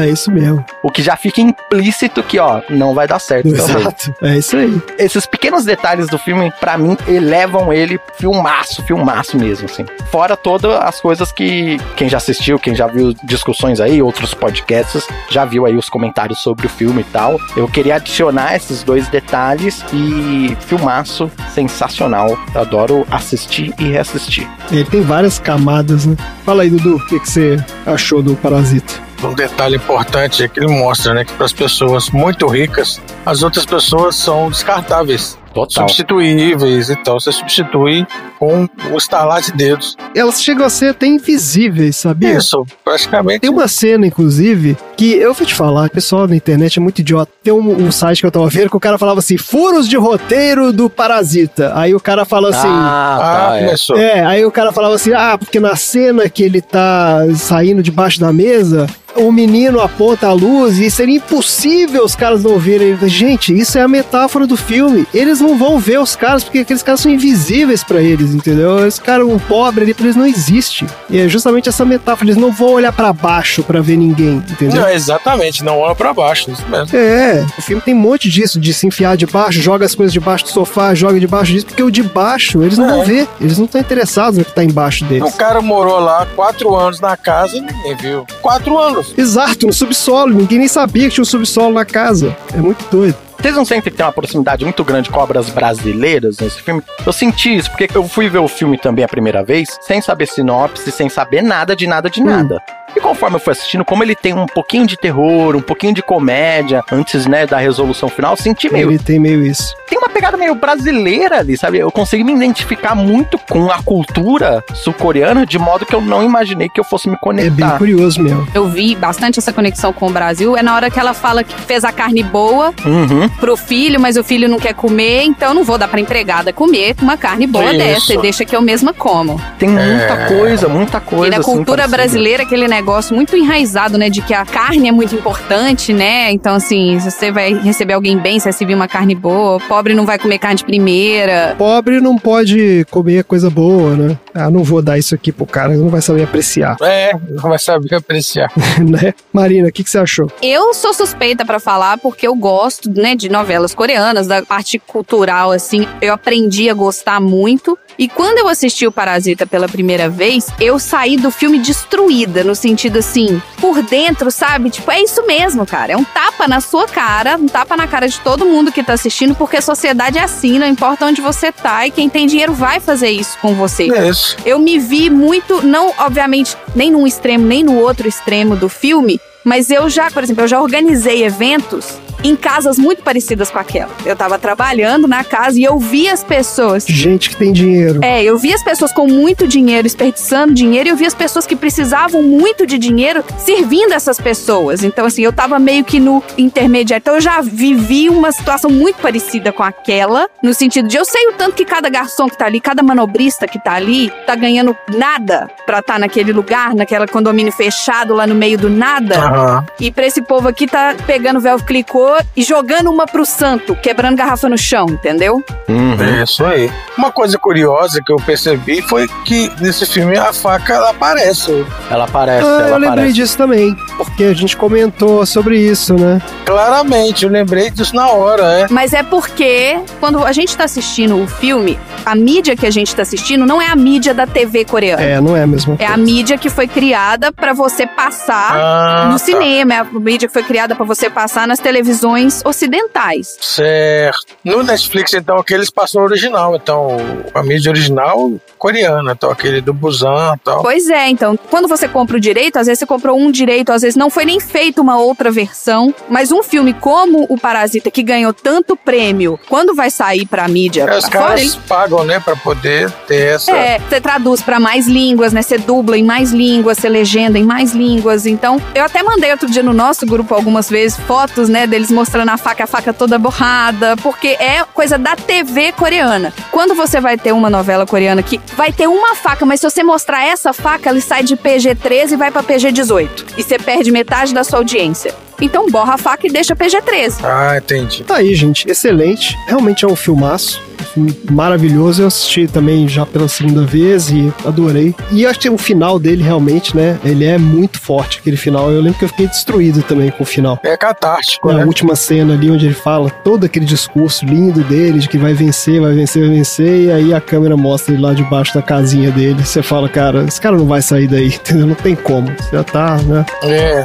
É, 0.00 0.06
é 0.06 0.10
isso 0.10 0.30
mesmo. 0.30 0.64
O 0.82 0.90
que 0.90 1.02
já 1.02 1.16
fica 1.16 1.40
implícito 1.40 2.22
que, 2.22 2.38
ó, 2.38 2.60
não 2.68 2.94
vai 2.94 3.06
dar 3.06 3.18
certo 3.18 3.48
também. 3.54 3.76
Exato. 3.80 4.14
É 4.22 4.36
isso 4.36 4.56
aí. 4.56 4.80
Esses 4.98 5.26
pequenos 5.26 5.64
detalhes 5.64 6.08
do 6.08 6.18
filme, 6.18 6.52
pra 6.60 6.76
mim, 6.78 6.96
elevam 7.08 7.72
ele 7.72 7.98
filmaço, 8.18 8.82
filmaço 8.84 9.36
mesmo, 9.36 9.66
assim. 9.66 9.84
Fora 10.10 10.36
todas 10.36 10.72
as 10.80 11.00
coisas 11.00 11.32
que 11.32 11.78
quem 11.96 12.08
já 12.08 12.16
assistiu, 12.18 12.58
quem 12.58 12.74
já 12.74 12.86
viu 12.86 13.14
discussões 13.24 13.80
aí, 13.80 14.02
outros 14.02 14.34
podcasts, 14.34 15.06
já 15.30 15.44
viu 15.44 15.66
aí 15.66 15.76
os 15.76 15.88
comentários 15.88 16.40
sobre 16.40 16.66
o 16.66 16.70
filme 16.70 17.00
e 17.02 17.04
tal. 17.04 17.38
Eu 17.56 17.66
queria 17.68 17.96
adicionar 17.96 18.54
esses 18.54 18.82
dois 18.82 19.08
detalhes 19.08 19.84
e 19.92 20.56
filmaço 20.66 21.30
sensacional. 21.54 22.36
Eu 22.54 22.60
adoro 22.60 23.06
assistir 23.10 23.72
e 23.78 23.84
reassistir. 23.84 24.48
Ele 24.70 24.84
tem 24.84 25.00
várias 25.00 25.38
camadas, 25.38 26.06
né? 26.06 26.16
Fala 26.44 26.64
aí, 26.64 26.70
Dudu, 26.70 26.96
o 26.96 27.06
que, 27.06 27.18
você 27.18 27.56
achou 27.86 28.20
do 28.20 28.34
Parasita? 28.34 29.11
Um 29.22 29.34
detalhe 29.34 29.76
importante 29.76 30.42
é 30.42 30.48
que 30.48 30.58
ele 30.58 30.68
mostra, 30.68 31.14
né, 31.14 31.24
que 31.24 31.32
para 31.32 31.46
as 31.46 31.52
pessoas 31.52 32.10
muito 32.10 32.46
ricas, 32.48 33.00
as 33.24 33.42
outras 33.42 33.64
pessoas 33.64 34.16
são 34.16 34.50
descartáveis, 34.50 35.38
Total. 35.54 35.86
substituíveis 35.88 36.90
e 36.90 36.96
tal. 36.96 37.20
Você 37.20 37.30
substitui 37.30 38.04
com 38.38 38.68
o 38.90 38.96
estalar 38.96 39.40
de 39.42 39.52
dedos. 39.52 39.96
Elas 40.16 40.42
chegam 40.42 40.64
a 40.66 40.70
ser 40.70 40.88
até 40.90 41.06
invisíveis, 41.06 41.96
sabia? 41.96 42.36
Isso, 42.36 42.64
praticamente. 42.84 43.40
Tem 43.40 43.50
uma 43.50 43.68
cena, 43.68 44.06
inclusive, 44.06 44.76
que 44.96 45.12
eu 45.12 45.32
vou 45.34 45.46
te 45.46 45.54
falar, 45.54 45.86
o 45.86 45.90
pessoal 45.90 46.26
na 46.26 46.34
internet 46.34 46.78
é 46.78 46.82
muito 46.82 46.98
idiota. 47.00 47.30
Tem 47.44 47.52
um, 47.52 47.84
um 47.86 47.92
site 47.92 48.20
que 48.20 48.26
eu 48.26 48.30
tava 48.30 48.48
vendo 48.48 48.70
que 48.70 48.76
o 48.76 48.80
cara 48.80 48.98
falava 48.98 49.20
assim: 49.20 49.36
furos 49.36 49.86
de 49.88 49.96
roteiro 49.96 50.72
do 50.72 50.88
Parasita. 50.90 51.72
Aí 51.76 51.94
o 51.94 52.00
cara 52.00 52.24
fala 52.24 52.48
assim. 52.50 52.68
ah, 52.68 53.18
Ah, 53.20 53.48
tá, 53.50 53.56
é. 53.56 53.64
começou. 53.66 53.96
É, 53.98 54.24
aí 54.24 54.44
o 54.44 54.50
cara 54.50 54.72
falava 54.72 54.94
assim: 54.94 55.12
ah, 55.12 55.36
porque 55.38 55.60
na 55.60 55.76
cena 55.76 56.28
que 56.28 56.42
ele 56.42 56.60
tá 56.60 57.20
saindo 57.36 57.82
debaixo 57.82 58.18
da 58.18 58.32
mesa, 58.32 58.86
o 59.16 59.30
menino 59.32 59.80
aponta 59.80 60.28
a 60.28 60.32
luz 60.32 60.78
e 60.78 60.90
seria 60.90 61.16
impossível 61.16 62.04
os 62.04 62.14
caras 62.14 62.42
não 62.42 62.58
verem. 62.58 62.96
Gente, 63.08 63.56
isso 63.56 63.76
é 63.78 63.82
a 63.82 63.88
metáfora 63.88 64.46
do 64.46 64.56
filme. 64.56 65.06
Eles 65.12 65.40
não 65.40 65.56
vão 65.58 65.78
ver 65.78 65.98
os 65.98 66.14
caras 66.16 66.42
porque 66.44 66.60
aqueles 66.60 66.82
caras 66.82 67.00
são 67.00 67.10
invisíveis 67.12 67.82
pra 67.84 68.00
eles, 68.00 68.34
entendeu? 68.34 68.86
Esse 68.86 69.00
cara, 69.00 69.26
um 69.26 69.38
pobre 69.38 69.84
ali, 69.84 69.94
pra 69.94 70.04
eles 70.04 70.16
não 70.16 70.26
existe. 70.26 70.86
E 71.10 71.18
é 71.18 71.28
justamente 71.28 71.68
essa 71.68 71.84
metáfora. 71.84 72.30
Eles 72.30 72.36
não 72.40 72.50
vão 72.52 72.70
olhar 72.70 72.92
pra 72.92 73.12
baixo 73.12 73.62
pra 73.62 73.80
ver 73.80 73.96
ninguém, 73.96 74.36
entendeu? 74.50 74.80
Não, 74.82 74.88
exatamente, 74.88 75.62
não 75.64 75.78
olha 75.78 75.94
pra 75.94 76.12
baixo, 76.14 76.50
isso 76.50 76.64
mesmo. 76.68 76.96
É, 76.96 77.44
o 77.58 77.62
filme 77.62 77.82
tem 77.82 77.94
um 77.94 77.98
monte 77.98 78.28
disso, 78.28 78.58
de 78.60 78.72
se 78.72 78.86
enfiar 78.86 79.16
debaixo, 79.16 79.60
joga 79.60 79.84
as 79.84 79.94
coisas 79.94 80.12
debaixo 80.12 80.44
do 80.44 80.50
sofá, 80.50 80.94
joga 80.94 81.18
debaixo 81.20 81.52
disso, 81.52 81.66
porque 81.66 81.82
o 81.82 81.90
de 81.90 82.02
baixo 82.02 82.62
eles 82.62 82.78
não 82.78 82.86
É. 82.86 82.88
vão 82.96 83.04
ver, 83.04 83.28
eles 83.40 83.58
não 83.58 83.64
estão 83.66 83.80
interessados 83.80 84.38
no 84.38 84.44
que 84.44 84.52
tá 84.52 84.62
embaixo 84.64 85.04
deles. 85.04 85.32
O 85.32 85.36
cara 85.36 85.60
morou 85.60 85.98
lá 85.98 86.26
quatro 86.34 86.74
anos 86.76 87.00
na 87.00 87.16
casa 87.16 87.56
e 87.56 87.60
ninguém 87.60 87.96
viu. 87.96 88.26
Quatro 88.40 88.78
anos. 88.78 89.01
Exato, 89.16 89.66
no 89.66 89.72
subsolo, 89.72 90.32
ninguém 90.34 90.58
nem 90.58 90.68
sabia 90.68 91.08
que 91.08 91.14
tinha 91.14 91.22
um 91.22 91.26
subsolo 91.26 91.72
na 91.74 91.84
casa. 91.84 92.36
É 92.52 92.56
muito 92.58 92.84
doido. 92.90 93.16
Vocês 93.40 93.56
não 93.56 93.64
sentem 93.64 93.90
que 93.90 93.96
tem 93.96 94.06
uma 94.06 94.12
proximidade 94.12 94.64
muito 94.64 94.84
grande 94.84 95.10
com 95.10 95.18
obras 95.18 95.48
brasileiras 95.48 96.38
nesse 96.38 96.62
filme? 96.62 96.80
Eu 97.04 97.12
senti 97.12 97.56
isso, 97.56 97.68
porque 97.72 97.88
eu 97.96 98.04
fui 98.08 98.28
ver 98.28 98.38
o 98.38 98.46
filme 98.46 98.78
também 98.78 99.04
a 99.04 99.08
primeira 99.08 99.42
vez, 99.42 99.68
sem 99.80 100.00
saber 100.00 100.26
sinopse, 100.28 100.92
sem 100.92 101.08
saber 101.08 101.42
nada 101.42 101.74
de 101.74 101.86
nada 101.88 102.08
de 102.08 102.20
Hum. 102.22 102.26
nada. 102.26 102.60
E 102.96 103.00
conforme 103.00 103.36
eu 103.36 103.40
fui 103.40 103.52
assistindo, 103.52 103.84
como 103.84 104.02
ele 104.02 104.14
tem 104.14 104.34
um 104.34 104.46
pouquinho 104.46 104.86
de 104.86 104.96
terror, 104.96 105.56
um 105.56 105.60
pouquinho 105.62 105.94
de 105.94 106.02
comédia, 106.02 106.82
antes, 106.92 107.26
né, 107.26 107.46
da 107.46 107.56
resolução 107.58 108.08
final, 108.08 108.32
eu 108.32 108.36
senti 108.36 108.70
meio. 108.72 108.90
Ele 108.90 108.98
tem 108.98 109.18
meio 109.18 109.44
isso. 109.44 109.74
Tem 109.88 109.98
uma 109.98 110.08
pegada 110.08 110.36
meio 110.36 110.54
brasileira 110.54 111.38
ali, 111.38 111.56
sabe? 111.56 111.78
Eu 111.78 111.90
consegui 111.90 112.24
me 112.24 112.32
identificar 112.32 112.94
muito 112.94 113.38
com 113.48 113.70
a 113.70 113.82
cultura 113.82 114.62
sul-coreana, 114.74 115.46
de 115.46 115.58
modo 115.58 115.86
que 115.86 115.94
eu 115.94 116.00
não 116.00 116.22
imaginei 116.22 116.68
que 116.68 116.78
eu 116.80 116.84
fosse 116.84 117.08
me 117.08 117.14
É 117.14 117.16
bem 117.16 117.20
conectar. 117.22 117.78
curioso 117.78 118.22
mesmo. 118.22 118.46
Eu 118.54 118.68
vi 118.68 118.94
bastante 118.94 119.38
essa 119.38 119.52
conexão 119.52 119.92
com 119.92 120.06
o 120.08 120.10
Brasil. 120.10 120.56
É 120.56 120.62
na 120.62 120.74
hora 120.74 120.90
que 120.90 120.98
ela 121.00 121.14
fala 121.14 121.42
que 121.42 121.54
fez 121.62 121.84
a 121.84 121.92
carne 121.92 122.22
boa 122.22 122.74
Uhum. 122.84 123.28
pro 123.40 123.56
filho, 123.56 123.98
mas 124.00 124.16
o 124.16 124.24
filho 124.24 124.48
não 124.48 124.58
quer 124.58 124.74
comer, 124.74 125.22
então 125.24 125.54
não 125.54 125.64
vou 125.64 125.78
dar 125.78 125.88
pra 125.88 126.00
empregada 126.00 126.52
comer 126.52 126.94
uma 127.00 127.16
carne 127.16 127.46
boa 127.46 127.66
Isso. 127.72 127.78
dessa 127.78 128.14
e 128.14 128.18
deixa 128.18 128.44
que 128.44 128.54
eu 128.54 128.60
mesma 128.62 128.92
como. 128.92 129.40
Tem 129.58 129.68
muita 129.68 130.12
É. 130.14 130.26
coisa, 130.28 130.68
muita 130.68 131.00
coisa. 131.00 131.26
e 131.26 131.30
na 131.30 131.36
assim, 131.38 131.52
cultura 131.52 131.76
parecida. 131.82 131.96
brasileira, 131.96 132.42
aquele 132.42 132.66
negócio 132.68 132.81
muito 133.10 133.36
enraizado, 133.36 133.96
né? 133.96 134.10
De 134.10 134.20
que 134.22 134.34
a 134.34 134.44
carne 134.44 134.88
é 134.88 134.92
muito 134.92 135.14
importante, 135.14 135.92
né? 135.92 136.30
Então, 136.32 136.54
assim, 136.54 136.98
se 137.00 137.10
você 137.10 137.30
vai 137.30 137.54
receber 137.54 137.94
alguém 137.94 138.18
bem, 138.18 138.38
você 138.38 138.44
vai 138.44 138.52
servir 138.52 138.74
uma 138.74 138.88
carne 138.88 139.14
boa. 139.14 139.58
Pobre 139.60 139.94
não 139.94 140.04
vai 140.04 140.18
comer 140.18 140.38
carne 140.38 140.56
de 140.56 140.64
primeira. 140.64 141.54
Pobre 141.56 142.00
não 142.00 142.18
pode 142.18 142.84
comer 142.90 143.24
coisa 143.24 143.48
boa, 143.48 143.96
né? 143.96 144.18
Ah, 144.34 144.50
não 144.50 144.62
vou 144.64 144.82
dar 144.82 144.98
isso 144.98 145.14
aqui 145.14 145.30
pro 145.30 145.46
cara, 145.46 145.74
não 145.74 145.88
vai 145.88 146.00
saber 146.00 146.22
apreciar, 146.24 146.76
É, 146.82 147.12
não 147.30 147.48
vai 147.48 147.58
saber 147.58 147.94
apreciar. 147.94 148.50
né? 148.80 149.14
Marina, 149.32 149.68
o 149.68 149.72
que, 149.72 149.84
que 149.84 149.90
você 149.90 149.98
achou? 149.98 150.30
Eu 150.42 150.74
sou 150.74 150.92
suspeita 150.92 151.44
pra 151.44 151.60
falar 151.60 151.98
porque 151.98 152.26
eu 152.26 152.34
gosto, 152.34 152.90
né, 152.90 153.14
de 153.14 153.28
novelas 153.28 153.74
coreanas, 153.74 154.26
da 154.26 154.42
parte 154.42 154.78
cultural, 154.78 155.52
assim. 155.52 155.86
Eu 156.00 156.14
aprendi 156.14 156.68
a 156.68 156.74
gostar 156.74 157.20
muito. 157.20 157.78
E 157.98 158.08
quando 158.08 158.38
eu 158.38 158.48
assisti 158.48 158.86
o 158.86 158.92
Parasita 158.92 159.46
pela 159.46 159.68
primeira 159.68 160.08
vez, 160.08 160.46
eu 160.58 160.78
saí 160.78 161.16
do 161.16 161.30
filme 161.30 161.58
destruída, 161.58 162.42
no 162.42 162.54
sentido 162.54 162.71
assim, 162.98 163.40
por 163.60 163.82
dentro, 163.82 164.30
sabe? 164.30 164.70
Tipo, 164.70 164.90
é 164.90 165.02
isso 165.02 165.26
mesmo, 165.26 165.66
cara. 165.66 165.92
É 165.92 165.96
um 165.96 166.04
tapa 166.04 166.46
na 166.48 166.60
sua 166.60 166.86
cara, 166.86 167.36
um 167.36 167.46
tapa 167.46 167.76
na 167.76 167.86
cara 167.86 168.08
de 168.08 168.18
todo 168.20 168.46
mundo 168.46 168.72
que 168.72 168.82
tá 168.82 168.92
assistindo, 168.92 169.34
porque 169.34 169.56
a 169.56 169.62
sociedade 169.62 170.18
é 170.18 170.22
assim, 170.22 170.58
não 170.58 170.66
importa 170.66 171.06
onde 171.06 171.20
você 171.20 171.52
tá, 171.52 171.86
e 171.86 171.90
quem 171.90 172.08
tem 172.08 172.26
dinheiro 172.26 172.52
vai 172.52 172.80
fazer 172.80 173.10
isso 173.10 173.38
com 173.40 173.54
você. 173.54 173.90
É 173.92 174.08
isso. 174.08 174.36
Eu 174.44 174.58
me 174.58 174.78
vi 174.78 175.10
muito, 175.10 175.64
não, 175.66 175.92
obviamente, 175.98 176.56
nem 176.74 176.90
num 176.90 177.06
extremo, 177.06 177.46
nem 177.46 177.62
no 177.62 177.78
outro 177.78 178.08
extremo 178.08 178.56
do 178.56 178.68
filme, 178.68 179.20
mas 179.44 179.70
eu 179.70 179.88
já, 179.90 180.10
por 180.10 180.22
exemplo, 180.22 180.44
eu 180.44 180.48
já 180.48 180.60
organizei 180.60 181.24
eventos 181.24 181.98
em 182.22 182.36
casas 182.36 182.78
muito 182.78 183.02
parecidas 183.02 183.50
com 183.50 183.58
aquela. 183.58 183.90
Eu 184.04 184.16
tava 184.16 184.38
trabalhando 184.38 185.08
na 185.08 185.24
casa 185.24 185.58
e 185.58 185.64
eu 185.64 185.78
vi 185.78 186.08
as 186.08 186.22
pessoas. 186.22 186.84
Gente 186.86 187.30
que 187.30 187.36
tem 187.36 187.52
dinheiro. 187.52 188.00
É, 188.02 188.22
eu 188.22 188.38
vi 188.38 188.52
as 188.52 188.62
pessoas 188.62 188.92
com 188.92 189.06
muito 189.06 189.46
dinheiro 189.46 189.82
desperdiçando 189.84 190.54
dinheiro 190.54 190.88
e 190.88 190.90
eu 190.90 190.96
vi 190.96 191.06
as 191.06 191.14
pessoas 191.14 191.46
que 191.46 191.56
precisavam 191.56 192.22
muito 192.22 192.66
de 192.66 192.78
dinheiro 192.78 193.24
servindo 193.38 193.92
essas 193.92 194.18
pessoas. 194.18 194.84
Então, 194.84 195.06
assim, 195.06 195.22
eu 195.22 195.32
tava 195.32 195.58
meio 195.58 195.84
que 195.84 195.98
no 195.98 196.22
intermediário. 196.38 197.00
Então, 197.02 197.14
eu 197.14 197.20
já 197.20 197.40
vivi 197.40 198.08
uma 198.08 198.30
situação 198.32 198.70
muito 198.70 198.96
parecida 198.96 199.52
com 199.52 199.62
aquela, 199.62 200.28
no 200.42 200.54
sentido 200.54 200.88
de 200.88 200.96
eu 200.96 201.04
sei 201.04 201.28
o 201.28 201.32
tanto 201.32 201.54
que 201.54 201.64
cada 201.64 201.88
garçom 201.88 202.28
que 202.28 202.36
tá 202.36 202.46
ali, 202.46 202.60
cada 202.60 202.82
manobrista 202.82 203.46
que 203.46 203.62
tá 203.62 203.72
ali, 203.72 204.12
tá 204.26 204.34
ganhando 204.34 204.76
nada 204.94 205.50
pra 205.66 205.80
estar 205.80 205.98
naquele 205.98 206.32
lugar, 206.32 206.74
naquela 206.74 207.06
condomínio 207.06 207.52
fechado 207.52 208.14
lá 208.14 208.26
no 208.26 208.34
meio 208.34 208.58
do 208.58 208.70
nada. 208.70 209.18
Aham. 209.18 209.66
E 209.80 209.90
pra 209.90 210.06
esse 210.06 210.22
povo 210.22 210.48
aqui 210.48 210.66
tá 210.66 210.94
pegando 211.06 211.40
clicô 211.66 212.11
e 212.36 212.42
jogando 212.42 212.90
uma 212.90 213.06
pro 213.06 213.24
santo, 213.26 213.74
quebrando 213.76 214.16
garrafa 214.16 214.48
no 214.48 214.58
chão, 214.58 214.86
entendeu? 214.88 215.42
Uhum. 215.68 215.96
É 216.20 216.22
isso 216.22 216.44
aí. 216.44 216.70
Uma 216.96 217.10
coisa 217.10 217.38
curiosa 217.38 218.00
que 218.04 218.12
eu 218.12 218.16
percebi 218.16 218.82
foi 218.82 219.08
que 219.24 219.50
nesse 219.60 219.86
filme 219.86 220.16
a 220.16 220.32
faca 220.32 220.74
ela 220.74 220.90
aparece. 220.90 221.64
Ela 221.90 222.04
aparece, 222.04 222.46
Ah, 222.46 222.50
ela 222.50 222.68
eu 222.68 222.72
lembrei 222.74 222.88
aparece. 222.90 223.12
disso 223.14 223.36
também, 223.38 223.76
porque 223.96 224.24
a 224.24 224.34
gente 224.34 224.56
comentou 224.56 225.24
sobre 225.26 225.58
isso, 225.58 225.94
né? 225.94 226.20
Claramente, 226.44 227.24
eu 227.24 227.30
lembrei 227.30 227.70
disso 227.70 227.94
na 227.96 228.08
hora, 228.10 228.42
é. 228.60 228.66
Mas 228.70 228.92
é 228.92 229.02
porque 229.02 229.78
quando 229.98 230.22
a 230.24 230.32
gente 230.32 230.56
tá 230.56 230.64
assistindo 230.64 231.16
o 231.20 231.26
filme, 231.26 231.78
a 232.04 232.14
mídia 232.14 232.54
que 232.54 232.66
a 232.66 232.70
gente 232.70 232.94
tá 232.94 233.02
assistindo 233.02 233.46
não 233.46 233.60
é 233.60 233.68
a 233.68 233.76
mídia 233.76 234.12
da 234.12 234.26
TV 234.26 234.64
coreana. 234.64 235.02
É, 235.02 235.20
não 235.20 235.36
é 235.36 235.42
a 235.42 235.46
mesma 235.46 235.76
É 235.78 235.86
a 235.86 235.96
mídia 235.96 236.36
que 236.36 236.50
foi 236.50 236.66
criada 236.68 237.32
pra 237.32 237.52
você 237.52 237.86
passar 237.86 238.52
Ah, 238.54 239.04
no 239.06 239.12
tá. 239.12 239.18
cinema, 239.18 239.74
é 239.74 239.78
a 239.78 239.84
mídia 239.84 240.28
que 240.28 240.32
foi 240.34 240.42
criada 240.42 240.74
pra 240.74 240.84
você 240.84 241.08
passar 241.08 241.46
nas 241.48 241.58
televisões 241.58 242.01
ocidentais. 242.44 243.36
Certo. 243.40 244.26
No 244.44 244.62
Netflix, 244.62 245.12
então, 245.14 245.36
aqueles 245.38 245.70
passam 245.70 246.02
o 246.02 246.04
original. 246.04 246.56
Então, 246.56 246.96
a 247.34 247.42
mídia 247.42 247.70
original 247.70 248.32
coreana. 248.58 249.12
Então, 249.12 249.30
aquele 249.30 249.60
do 249.60 249.72
Busan 249.72 250.34
e 250.36 250.38
tal. 250.44 250.62
Pois 250.62 250.88
é, 250.88 251.08
então, 251.08 251.36
quando 251.50 251.66
você 251.66 251.88
compra 251.88 252.16
o 252.16 252.20
direito, 252.20 252.58
às 252.58 252.66
vezes 252.66 252.78
você 252.78 252.86
comprou 252.86 253.18
um 253.18 253.30
direito, 253.30 253.72
às 253.72 253.82
vezes 253.82 253.96
não 253.96 254.08
foi 254.08 254.24
nem 254.24 254.38
feita 254.38 254.80
uma 254.80 254.98
outra 254.98 255.30
versão, 255.30 255.92
mas 256.08 256.30
um 256.30 256.42
filme 256.42 256.72
como 256.72 257.26
o 257.28 257.36
Parasita, 257.36 257.90
que 257.90 258.02
ganhou 258.02 258.32
tanto 258.32 258.76
prêmio, 258.76 259.38
quando 259.48 259.74
vai 259.74 259.90
sair 259.90 260.26
pra 260.26 260.46
mídia 260.46 260.82
É, 260.82 260.98
os 260.98 261.08
pra 261.08 261.20
fora, 261.20 261.24
caras 261.28 261.40
ele 261.40 261.62
pagam, 261.68 262.04
né, 262.04 262.20
pra 262.20 262.36
poder 262.36 262.90
ter 263.08 263.34
essa. 263.34 263.50
É, 263.50 263.78
você 263.80 264.00
traduz 264.00 264.42
pra 264.42 264.60
mais 264.60 264.86
línguas, 264.86 265.32
né? 265.32 265.42
Você 265.42 265.58
dubla 265.58 265.98
em 265.98 266.04
mais 266.04 266.32
línguas, 266.32 266.78
você 266.78 266.88
legenda 266.88 267.38
em 267.38 267.44
mais 267.44 267.72
línguas. 267.72 268.26
Então, 268.26 268.60
eu 268.74 268.84
até 268.84 269.02
mandei 269.02 269.30
outro 269.32 269.50
dia 269.50 269.62
no 269.62 269.72
nosso 269.72 270.06
grupo 270.06 270.34
algumas 270.34 270.70
vezes 270.70 270.98
fotos, 271.00 271.48
né, 271.48 271.66
deles 271.66 271.90
mostrando 271.92 272.30
a 272.30 272.36
faca, 272.36 272.64
a 272.64 272.66
faca 272.66 272.92
toda 272.92 273.18
borrada, 273.18 273.96
porque 273.98 274.28
é 274.28 274.64
coisa 274.72 274.98
da 274.98 275.14
TV 275.14 275.72
coreana. 275.72 276.32
Quando 276.50 276.74
você 276.74 277.00
vai 277.00 277.16
ter 277.16 277.32
uma 277.32 277.50
novela 277.50 277.86
coreana 277.86 278.22
que 278.22 278.40
vai 278.56 278.72
ter 278.72 278.86
uma 278.86 279.14
faca, 279.14 279.44
mas 279.44 279.60
se 279.60 279.68
você 279.68 279.82
mostrar 279.82 280.24
essa 280.24 280.52
faca, 280.52 280.88
ela 280.88 281.00
sai 281.00 281.22
de 281.22 281.36
PG-13 281.36 282.12
e 282.12 282.16
vai 282.16 282.30
pra 282.30 282.42
PG-18. 282.42 283.34
E 283.36 283.42
você 283.42 283.58
perde 283.58 283.90
metade 283.90 284.34
da 284.34 284.44
sua 284.44 284.58
audiência. 284.58 285.14
Então, 285.42 285.68
borra 285.68 285.94
a 285.94 285.98
faca 285.98 286.24
e 286.26 286.30
deixa 286.30 286.54
PG-13. 286.54 287.16
Ah, 287.24 287.58
entendi. 287.58 288.04
Tá 288.04 288.16
aí, 288.16 288.32
gente. 288.32 288.70
Excelente. 288.70 289.36
Realmente 289.48 289.84
é 289.84 289.88
um 289.88 289.96
filmaço. 289.96 290.62
Um 290.80 290.84
filme 290.84 291.20
maravilhoso. 291.30 292.02
Eu 292.02 292.06
assisti 292.06 292.46
também 292.46 292.86
já 292.86 293.04
pela 293.04 293.26
segunda 293.26 293.64
vez 293.66 294.08
e 294.10 294.32
adorei. 294.44 294.94
E 295.10 295.24
eu 295.24 295.30
achei 295.30 295.50
o 295.50 295.58
final 295.58 295.98
dele 295.98 296.22
realmente, 296.22 296.76
né? 296.76 296.96
Ele 297.04 297.24
é 297.24 297.38
muito 297.38 297.80
forte, 297.80 298.20
aquele 298.20 298.36
final. 298.36 298.70
Eu 298.70 298.80
lembro 298.80 298.98
que 298.98 299.04
eu 299.04 299.08
fiquei 299.08 299.26
destruído 299.26 299.82
também 299.82 300.10
com 300.10 300.22
o 300.22 300.26
final. 300.26 300.60
É 300.62 300.76
catártico, 300.76 301.48
Na 301.50 301.58
né? 301.58 301.64
última 301.64 301.96
cena 301.96 302.34
ali, 302.34 302.48
onde 302.50 302.66
ele 302.66 302.74
fala 302.74 303.10
todo 303.10 303.44
aquele 303.44 303.64
discurso 303.64 304.24
lindo 304.24 304.60
dele, 304.64 305.00
de 305.00 305.08
que 305.08 305.18
vai 305.18 305.34
vencer, 305.34 305.80
vai 305.80 305.92
vencer, 305.92 306.26
vai 306.26 306.36
vencer, 306.36 306.82
e 306.84 306.92
aí 306.92 307.12
a 307.14 307.20
câmera 307.20 307.56
mostra 307.56 307.94
ele 307.94 308.02
lá 308.02 308.12
debaixo 308.12 308.54
da 308.54 308.62
casinha 308.62 309.10
dele. 309.10 309.44
Você 309.44 309.62
fala, 309.62 309.88
cara, 309.88 310.24
esse 310.24 310.40
cara 310.40 310.56
não 310.56 310.66
vai 310.66 310.82
sair 310.82 311.08
daí, 311.08 311.26
entendeu? 311.34 311.66
Não 311.66 311.74
tem 311.74 311.96
como. 311.96 312.32
Já 312.52 312.62
tá, 312.62 312.96
né? 313.06 313.24
É, 313.42 313.84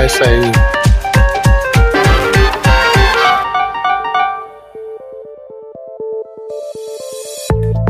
é 0.00 0.06
isso 0.06 0.22
aí. 0.24 0.77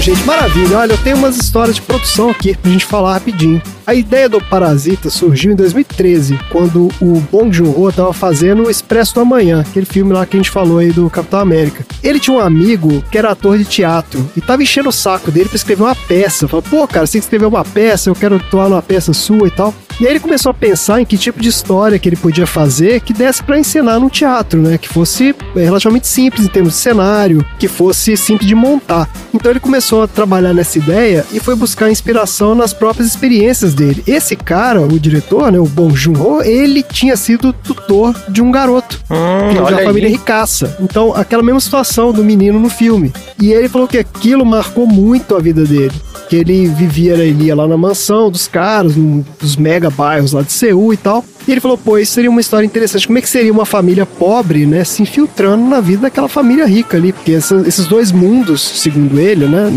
Gente. 0.00 0.22
Maravilha. 0.24 0.78
Olha, 0.78 0.92
eu 0.92 0.98
tenho 0.98 1.16
umas 1.16 1.36
histórias 1.36 1.76
de 1.76 1.82
produção 1.82 2.30
aqui 2.30 2.56
pra 2.56 2.70
gente 2.70 2.84
falar 2.84 3.14
rapidinho. 3.14 3.60
A 3.90 3.94
ideia 3.96 4.28
do 4.28 4.40
Parasita 4.40 5.10
surgiu 5.10 5.50
em 5.50 5.56
2013, 5.56 6.38
quando 6.48 6.90
o 7.00 7.20
Bong 7.22 7.52
Joon-ho 7.52 7.90
tava 7.90 8.12
fazendo 8.12 8.62
o 8.62 8.70
Expresso 8.70 9.14
do 9.14 9.20
Amanhã, 9.22 9.62
aquele 9.62 9.84
filme 9.84 10.12
lá 10.12 10.24
que 10.24 10.36
a 10.36 10.38
gente 10.38 10.48
falou 10.48 10.78
aí 10.78 10.92
do 10.92 11.10
Capitão 11.10 11.40
América. 11.40 11.84
Ele 12.00 12.20
tinha 12.20 12.36
um 12.36 12.40
amigo 12.40 13.02
que 13.10 13.18
era 13.18 13.32
ator 13.32 13.58
de 13.58 13.64
teatro 13.64 14.30
e 14.36 14.40
tava 14.40 14.62
enchendo 14.62 14.90
o 14.90 14.92
saco 14.92 15.32
dele 15.32 15.48
pra 15.48 15.56
escrever 15.56 15.82
uma 15.82 15.96
peça. 15.96 16.46
Falou, 16.46 16.62
pô, 16.62 16.86
cara, 16.86 17.04
você 17.04 17.14
tem 17.14 17.20
que 17.20 17.24
escrever 17.24 17.46
uma 17.46 17.64
peça, 17.64 18.08
eu 18.08 18.14
quero 18.14 18.36
atuar 18.36 18.68
numa 18.68 18.80
peça 18.80 19.12
sua 19.12 19.48
e 19.48 19.50
tal. 19.50 19.74
E 20.00 20.06
aí 20.06 20.14
ele 20.14 20.20
começou 20.20 20.48
a 20.48 20.54
pensar 20.54 21.02
em 21.02 21.04
que 21.04 21.18
tipo 21.18 21.42
de 21.42 21.50
história 21.50 21.98
que 21.98 22.08
ele 22.08 22.16
podia 22.16 22.46
fazer 22.46 23.02
que 23.02 23.12
desse 23.12 23.42
pra 23.42 23.58
encenar 23.58 24.00
no 24.00 24.08
teatro, 24.08 24.58
né? 24.58 24.78
Que 24.78 24.88
fosse 24.88 25.34
é, 25.54 25.60
relativamente 25.62 26.08
simples 26.08 26.46
em 26.46 26.48
termos 26.48 26.72
de 26.72 26.78
cenário, 26.78 27.44
que 27.58 27.68
fosse 27.68 28.16
simples 28.16 28.48
de 28.48 28.54
montar. 28.54 29.10
Então 29.34 29.50
ele 29.50 29.60
começou 29.60 30.02
a 30.02 30.08
trabalhar 30.08 30.54
nessa 30.54 30.78
ideia 30.78 31.26
e 31.30 31.38
foi 31.38 31.54
buscar 31.54 31.90
inspiração 31.90 32.54
nas 32.54 32.72
próprias 32.72 33.08
experiências 33.08 33.74
dele. 33.80 34.02
Esse 34.06 34.36
cara, 34.36 34.80
o 34.80 34.98
diretor, 35.00 35.50
né, 35.50 35.58
o 35.58 35.64
Bong 35.64 35.94
Joon-ho, 35.94 36.42
ele 36.42 36.82
tinha 36.82 37.16
sido 37.16 37.52
tutor 37.52 38.14
de 38.28 38.42
um 38.42 38.50
garoto 38.50 39.00
Hum, 39.10 39.52
de 39.52 39.58
uma 39.58 39.70
família 39.82 40.08
aí. 40.08 40.12
ricaça. 40.12 40.76
Então, 40.80 41.14
aquela 41.14 41.42
mesma 41.42 41.60
situação 41.60 42.12
do 42.12 42.22
menino 42.22 42.58
no 42.60 42.68
filme. 42.68 43.12
E 43.40 43.52
ele 43.52 43.68
falou 43.68 43.88
que 43.88 43.98
aquilo 43.98 44.44
marcou 44.44 44.86
muito 44.86 45.34
a 45.34 45.40
vida 45.40 45.64
dele. 45.64 45.92
Que 46.28 46.36
ele 46.36 46.66
vivia, 46.68 47.16
né, 47.16 47.26
ele 47.26 47.44
ia 47.46 47.56
lá 47.56 47.66
na 47.66 47.76
mansão 47.76 48.30
dos 48.30 48.46
caras, 48.46 48.94
dos 49.40 49.56
mega 49.56 49.90
bairros 49.90 50.32
lá 50.32 50.42
de 50.42 50.52
Seul 50.52 50.92
e 50.92 50.96
tal. 50.96 51.24
E 51.48 51.50
ele 51.50 51.60
falou, 51.60 51.76
pô, 51.76 51.98
isso 51.98 52.12
seria 52.12 52.30
uma 52.30 52.40
história 52.40 52.64
interessante. 52.64 53.06
Como 53.06 53.18
é 53.18 53.22
que 53.22 53.28
seria 53.28 53.50
uma 53.52 53.64
família 53.64 54.06
pobre, 54.06 54.64
né, 54.66 54.84
se 54.84 55.02
infiltrando 55.02 55.64
na 55.66 55.80
vida 55.80 56.02
daquela 56.02 56.28
família 56.28 56.66
rica 56.66 56.96
ali? 56.96 57.12
Porque 57.12 57.32
essa- 57.32 57.64
esses 57.66 57.86
dois 57.86 58.12
mundos, 58.12 58.60
segundo 58.62 59.18
ele, 59.18 59.46
né, 59.46 59.68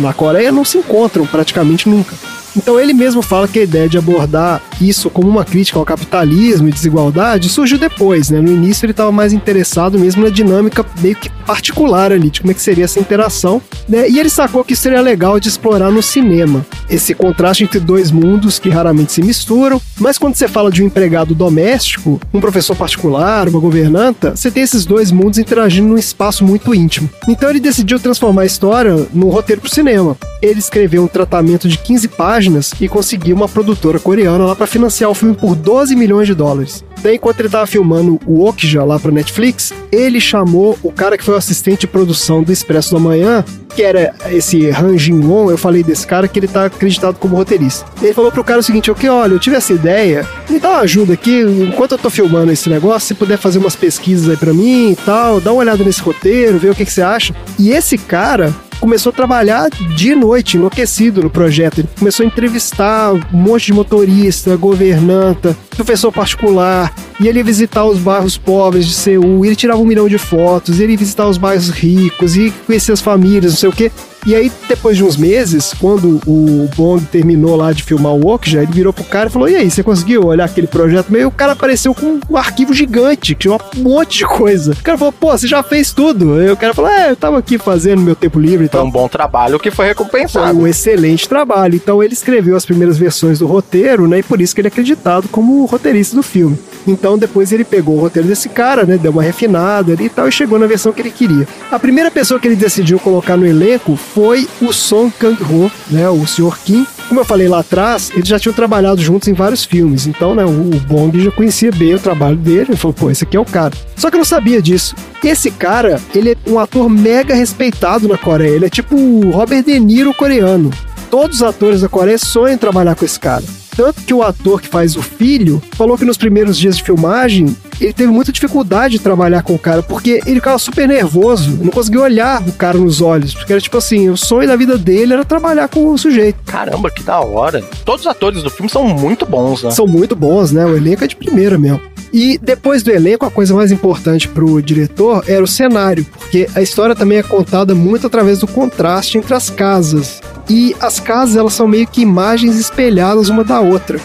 na 0.00 0.12
Coreia 0.12 0.52
não 0.52 0.64
se 0.64 0.76
encontram 0.78 1.24
praticamente 1.26 1.88
nunca. 1.88 2.14
Então 2.56 2.78
ele 2.78 2.92
mesmo 2.92 3.22
fala 3.22 3.48
que 3.48 3.58
a 3.58 3.62
ideia 3.62 3.88
de 3.88 3.98
abordar 3.98 4.60
isso 4.88 5.10
como 5.10 5.28
uma 5.28 5.44
crítica 5.44 5.78
ao 5.78 5.84
capitalismo 5.84 6.68
e 6.68 6.72
desigualdade 6.72 7.48
surgiu 7.48 7.78
depois, 7.78 8.30
né? 8.30 8.40
No 8.40 8.50
início 8.50 8.84
ele 8.84 8.92
estava 8.92 9.12
mais 9.12 9.32
interessado 9.32 9.98
mesmo 9.98 10.22
na 10.22 10.30
dinâmica 10.30 10.84
meio 11.00 11.16
que 11.16 11.30
particular 11.42 12.12
ali, 12.12 12.30
de 12.30 12.40
como 12.40 12.50
é 12.50 12.54
que 12.54 12.62
seria 12.62 12.84
essa 12.84 13.00
interação, 13.00 13.60
né? 13.88 14.08
E 14.08 14.18
ele 14.18 14.30
sacou 14.30 14.64
que 14.64 14.76
seria 14.76 15.00
legal 15.00 15.40
de 15.40 15.48
explorar 15.48 15.90
no 15.90 16.02
cinema. 16.02 16.64
Esse 16.88 17.14
contraste 17.14 17.64
entre 17.64 17.80
dois 17.80 18.10
mundos 18.10 18.58
que 18.58 18.68
raramente 18.68 19.12
se 19.12 19.22
misturam, 19.22 19.80
mas 19.98 20.18
quando 20.18 20.34
você 20.34 20.46
fala 20.46 20.70
de 20.70 20.82
um 20.82 20.86
empregado 20.86 21.34
doméstico, 21.34 22.20
um 22.32 22.40
professor 22.40 22.76
particular, 22.76 23.48
uma 23.48 23.60
governanta, 23.60 24.34
você 24.36 24.50
tem 24.50 24.62
esses 24.62 24.84
dois 24.84 25.10
mundos 25.10 25.38
interagindo 25.38 25.88
num 25.88 25.98
espaço 25.98 26.44
muito 26.44 26.74
íntimo. 26.74 27.08
Então 27.28 27.50
ele 27.50 27.60
decidiu 27.60 27.98
transformar 27.98 28.42
a 28.42 28.46
história 28.46 29.06
num 29.12 29.28
roteiro 29.28 29.60
para 29.60 29.70
cinema. 29.70 30.16
Ele 30.40 30.58
escreveu 30.58 31.04
um 31.04 31.08
tratamento 31.08 31.68
de 31.68 31.78
15 31.78 32.08
páginas 32.08 32.72
e 32.80 32.88
conseguiu 32.88 33.36
uma 33.36 33.48
produtora 33.48 33.98
coreana 33.98 34.44
lá 34.44 34.56
para 34.56 34.66
financiar 34.72 35.10
o 35.10 35.14
filme 35.14 35.34
por 35.34 35.54
12 35.54 35.94
milhões 35.94 36.26
de 36.26 36.34
dólares. 36.34 36.82
Daí, 37.02 37.16
enquanto 37.16 37.40
ele 37.40 37.48
estava 37.48 37.66
filmando 37.66 38.18
o 38.26 38.44
Okja 38.48 38.84
lá 38.84 38.98
para 38.98 39.10
Netflix, 39.10 39.72
ele 39.90 40.20
chamou 40.20 40.78
o 40.82 40.90
cara 40.90 41.18
que 41.18 41.24
foi 41.24 41.34
o 41.34 41.36
assistente 41.36 41.80
de 41.80 41.86
produção 41.86 42.42
do 42.42 42.52
Expresso 42.52 42.90
do 42.90 42.96
Amanhã, 42.96 43.44
que 43.74 43.82
era 43.82 44.14
esse 44.30 44.70
Han 44.70 44.96
Jin-won, 44.96 45.50
eu 45.50 45.58
falei 45.58 45.82
desse 45.82 46.06
cara 46.06 46.28
que 46.28 46.38
ele 46.38 46.48
tá 46.48 46.66
acreditado 46.66 47.18
como 47.18 47.36
roteirista. 47.36 47.84
Ele 48.00 48.14
falou 48.14 48.30
pro 48.30 48.44
cara 48.44 48.60
o 48.60 48.62
seguinte, 48.62 48.90
ok, 48.90 49.08
olha, 49.10 49.34
eu 49.34 49.38
tive 49.38 49.56
essa 49.56 49.72
ideia, 49.72 50.26
me 50.48 50.58
dá 50.58 50.70
uma 50.70 50.80
ajuda 50.80 51.14
aqui, 51.14 51.40
enquanto 51.42 51.92
eu 51.92 51.98
tô 51.98 52.08
filmando 52.08 52.52
esse 52.52 52.70
negócio, 52.70 53.08
se 53.08 53.14
puder 53.14 53.38
fazer 53.38 53.58
umas 53.58 53.76
pesquisas 53.76 54.28
aí 54.28 54.36
pra 54.36 54.54
mim 54.54 54.92
e 54.92 54.96
tal, 54.96 55.40
dá 55.40 55.52
uma 55.52 55.60
olhada 55.60 55.84
nesse 55.84 56.00
roteiro, 56.00 56.58
ver 56.58 56.70
o 56.70 56.74
que, 56.74 56.84
que 56.84 56.92
você 56.92 57.02
acha. 57.02 57.34
E 57.58 57.70
esse 57.70 57.98
cara 57.98 58.54
começou 58.82 59.10
a 59.10 59.14
trabalhar 59.14 59.70
de 59.70 60.12
noite, 60.12 60.56
enlouquecido 60.56 61.22
no 61.22 61.30
projeto. 61.30 61.78
Ele 61.78 61.88
começou 61.96 62.24
a 62.24 62.26
entrevistar 62.26 63.12
um 63.12 63.20
monte 63.32 63.66
de 63.66 63.72
motorista, 63.72 64.56
governanta, 64.56 65.56
professor 65.70 66.10
particular, 66.10 66.92
e 67.20 67.28
ele 67.28 67.38
ia 67.38 67.44
visitar 67.44 67.84
os 67.84 68.00
bairros 68.00 68.36
pobres 68.36 68.84
de 68.84 68.94
Seul, 68.94 69.44
e 69.44 69.48
ele 69.48 69.54
tirava 69.54 69.80
um 69.80 69.84
milhão 69.84 70.08
de 70.08 70.18
fotos, 70.18 70.80
e 70.80 70.82
ele 70.82 70.92
ia 70.94 70.98
visitar 70.98 71.28
os 71.28 71.38
bairros 71.38 71.70
ricos, 71.70 72.36
e 72.36 72.52
conhecer 72.66 72.90
as 72.90 73.00
famílias, 73.00 73.52
não 73.52 73.58
sei 73.58 73.68
o 73.68 73.72
quê. 73.72 73.92
E 74.24 74.36
aí, 74.36 74.52
depois 74.68 74.96
de 74.96 75.02
uns 75.02 75.16
meses, 75.16 75.74
quando 75.80 76.20
o 76.26 76.68
Bong 76.76 77.04
terminou 77.06 77.56
lá 77.56 77.72
de 77.72 77.82
filmar 77.82 78.12
o 78.12 78.28
Okja, 78.28 78.62
ele 78.62 78.70
virou 78.72 78.92
pro 78.92 79.02
cara 79.04 79.28
e 79.28 79.32
falou: 79.32 79.48
E 79.48 79.56
aí, 79.56 79.68
você 79.70 79.82
conseguiu 79.82 80.26
olhar 80.26 80.44
aquele 80.44 80.66
projeto? 80.68 81.10
Meio 81.10 81.28
o 81.28 81.30
cara 81.32 81.52
apareceu 81.52 81.92
com 81.94 82.20
um 82.30 82.36
arquivo 82.36 82.72
gigante, 82.72 83.34
que 83.34 83.40
tinha 83.42 83.54
um 83.54 83.80
monte 83.82 84.18
de 84.18 84.26
coisa. 84.26 84.72
O 84.72 84.82
cara 84.82 84.96
falou: 84.96 85.12
Pô, 85.12 85.32
você 85.36 85.46
já 85.48 85.62
fez 85.62 85.92
tudo. 85.92 86.34
Aí 86.34 86.50
o 86.50 86.56
cara 86.56 86.72
falou: 86.72 86.90
É, 86.90 87.10
eu 87.10 87.16
tava 87.16 87.38
aqui 87.38 87.58
fazendo 87.58 88.00
meu 88.00 88.14
tempo 88.14 88.38
livre 88.38 88.66
e 88.66 88.68
Foi 88.68 88.78
tal. 88.78 88.86
um 88.86 88.90
bom 88.90 89.08
trabalho 89.08 89.58
que 89.58 89.70
foi 89.70 89.82
Foi 89.82 89.88
recompensado. 89.88 90.56
um 90.58 90.66
excelente 90.68 91.28
trabalho. 91.28 91.74
Então 91.74 92.00
ele 92.00 92.12
escreveu 92.14 92.56
as 92.56 92.64
primeiras 92.64 92.96
versões 92.96 93.40
do 93.40 93.46
roteiro, 93.46 94.06
né? 94.06 94.20
E 94.20 94.22
por 94.22 94.40
isso 94.40 94.54
que 94.54 94.60
ele 94.60 94.68
é 94.68 94.70
acreditado 94.70 95.26
como 95.28 95.62
o 95.62 95.66
roteirista 95.66 96.14
do 96.14 96.22
filme. 96.22 96.56
Então 96.86 97.18
depois 97.18 97.50
ele 97.50 97.64
pegou 97.64 97.96
o 97.96 98.00
roteiro 98.00 98.28
desse 98.28 98.48
cara, 98.48 98.84
né? 98.84 98.96
Deu 98.96 99.10
uma 99.10 99.22
refinada 99.22 99.92
ali 99.92 100.04
e 100.04 100.08
tal, 100.08 100.28
e 100.28 100.32
chegou 100.32 100.58
na 100.60 100.66
versão 100.68 100.92
que 100.92 101.00
ele 101.00 101.10
queria. 101.10 101.46
A 101.70 101.78
primeira 101.78 102.10
pessoa 102.10 102.38
que 102.38 102.46
ele 102.46 102.54
decidiu 102.56 102.98
colocar 103.00 103.36
no 103.36 103.44
elenco 103.46 103.96
foi 104.14 104.48
o 104.60 104.72
Song 104.72 105.12
Kang-ho, 105.18 105.70
né? 105.90 106.08
O 106.08 106.26
Sr. 106.26 106.58
Kim. 106.64 106.86
Como 107.08 107.20
eu 107.20 107.24
falei 107.24 107.48
lá 107.48 107.60
atrás, 107.60 108.10
eles 108.14 108.28
já 108.28 108.38
tinham 108.38 108.54
trabalhado 108.54 109.00
juntos 109.02 109.28
em 109.28 109.32
vários 109.32 109.64
filmes. 109.64 110.06
Então, 110.06 110.34
né, 110.34 110.44
o 110.44 110.80
Bong 110.86 111.18
já 111.20 111.30
conhecia 111.30 111.70
bem 111.70 111.94
o 111.94 111.98
trabalho 111.98 112.36
dele. 112.36 112.66
Ele 112.70 112.76
falou, 112.76 112.94
pô, 112.94 113.10
esse 113.10 113.24
aqui 113.24 113.36
é 113.36 113.40
o 113.40 113.44
cara. 113.44 113.74
Só 113.96 114.10
que 114.10 114.16
eu 114.16 114.18
não 114.18 114.24
sabia 114.24 114.62
disso. 114.62 114.94
Esse 115.22 115.50
cara, 115.50 116.00
ele 116.14 116.32
é 116.32 116.50
um 116.50 116.58
ator 116.58 116.88
mega 116.88 117.34
respeitado 117.34 118.08
na 118.08 118.16
Coreia. 118.16 118.54
Ele 118.54 118.66
é 118.66 118.70
tipo 118.70 118.96
o 118.96 119.30
Robert 119.30 119.62
De 119.62 119.78
Niro 119.78 120.14
coreano. 120.14 120.70
Todos 121.10 121.36
os 121.36 121.42
atores 121.42 121.82
da 121.82 121.88
Coreia 121.88 122.18
sonham 122.18 122.54
em 122.54 122.58
trabalhar 122.58 122.94
com 122.94 123.04
esse 123.04 123.20
cara. 123.20 123.44
Tanto 123.76 124.02
que 124.02 124.12
o 124.12 124.22
ator 124.22 124.60
que 124.60 124.68
faz 124.68 124.96
o 124.96 125.02
filho 125.02 125.62
falou 125.72 125.96
que 125.96 126.04
nos 126.04 126.16
primeiros 126.16 126.58
dias 126.58 126.76
de 126.76 126.82
filmagem 126.82 127.56
ele 127.84 127.92
teve 127.92 128.12
muita 128.12 128.32
dificuldade 128.32 128.94
de 128.94 129.00
trabalhar 129.00 129.42
com 129.42 129.54
o 129.54 129.58
cara, 129.58 129.82
porque 129.82 130.20
ele 130.26 130.36
ficava 130.36 130.58
super 130.58 130.86
nervoso, 130.86 131.58
não 131.62 131.70
conseguia 131.70 132.00
olhar 132.00 132.42
o 132.46 132.52
cara 132.52 132.78
nos 132.78 133.00
olhos, 133.00 133.34
porque 133.34 133.52
era 133.52 133.60
tipo 133.60 133.76
assim, 133.76 134.08
o 134.08 134.16
sonho 134.16 134.48
da 134.48 134.56
vida 134.56 134.76
dele 134.78 135.12
era 135.12 135.24
trabalhar 135.24 135.68
com 135.68 135.88
o 135.88 135.98
sujeito. 135.98 136.38
Caramba, 136.46 136.90
que 136.90 137.02
da 137.02 137.20
hora. 137.20 137.62
Todos 137.84 138.02
os 138.02 138.06
atores 138.06 138.42
do 138.42 138.50
filme 138.50 138.70
são 138.70 138.86
muito 138.86 139.26
bons, 139.26 139.62
né? 139.62 139.70
São 139.70 139.86
muito 139.86 140.14
bons, 140.14 140.52
né? 140.52 140.64
O 140.64 140.76
elenco 140.76 141.04
é 141.04 141.06
de 141.06 141.16
primeira 141.16 141.58
mesmo. 141.58 141.80
E 142.12 142.38
depois 142.38 142.82
do 142.82 142.90
elenco, 142.90 143.24
a 143.24 143.30
coisa 143.30 143.54
mais 143.54 143.72
importante 143.72 144.28
pro 144.28 144.60
diretor 144.60 145.24
era 145.26 145.42
o 145.42 145.46
cenário, 145.46 146.04
porque 146.04 146.46
a 146.54 146.60
história 146.60 146.94
também 146.94 147.18
é 147.18 147.22
contada 147.22 147.74
muito 147.74 148.06
através 148.06 148.38
do 148.38 148.46
contraste 148.46 149.16
entre 149.16 149.32
as 149.34 149.48
casas. 149.48 150.20
E 150.48 150.76
as 150.78 151.00
casas, 151.00 151.36
elas 151.36 151.54
são 151.54 151.66
meio 151.66 151.86
que 151.86 152.02
imagens 152.02 152.58
espelhadas 152.58 153.30
uma 153.30 153.42
da 153.42 153.60
outra. 153.60 153.98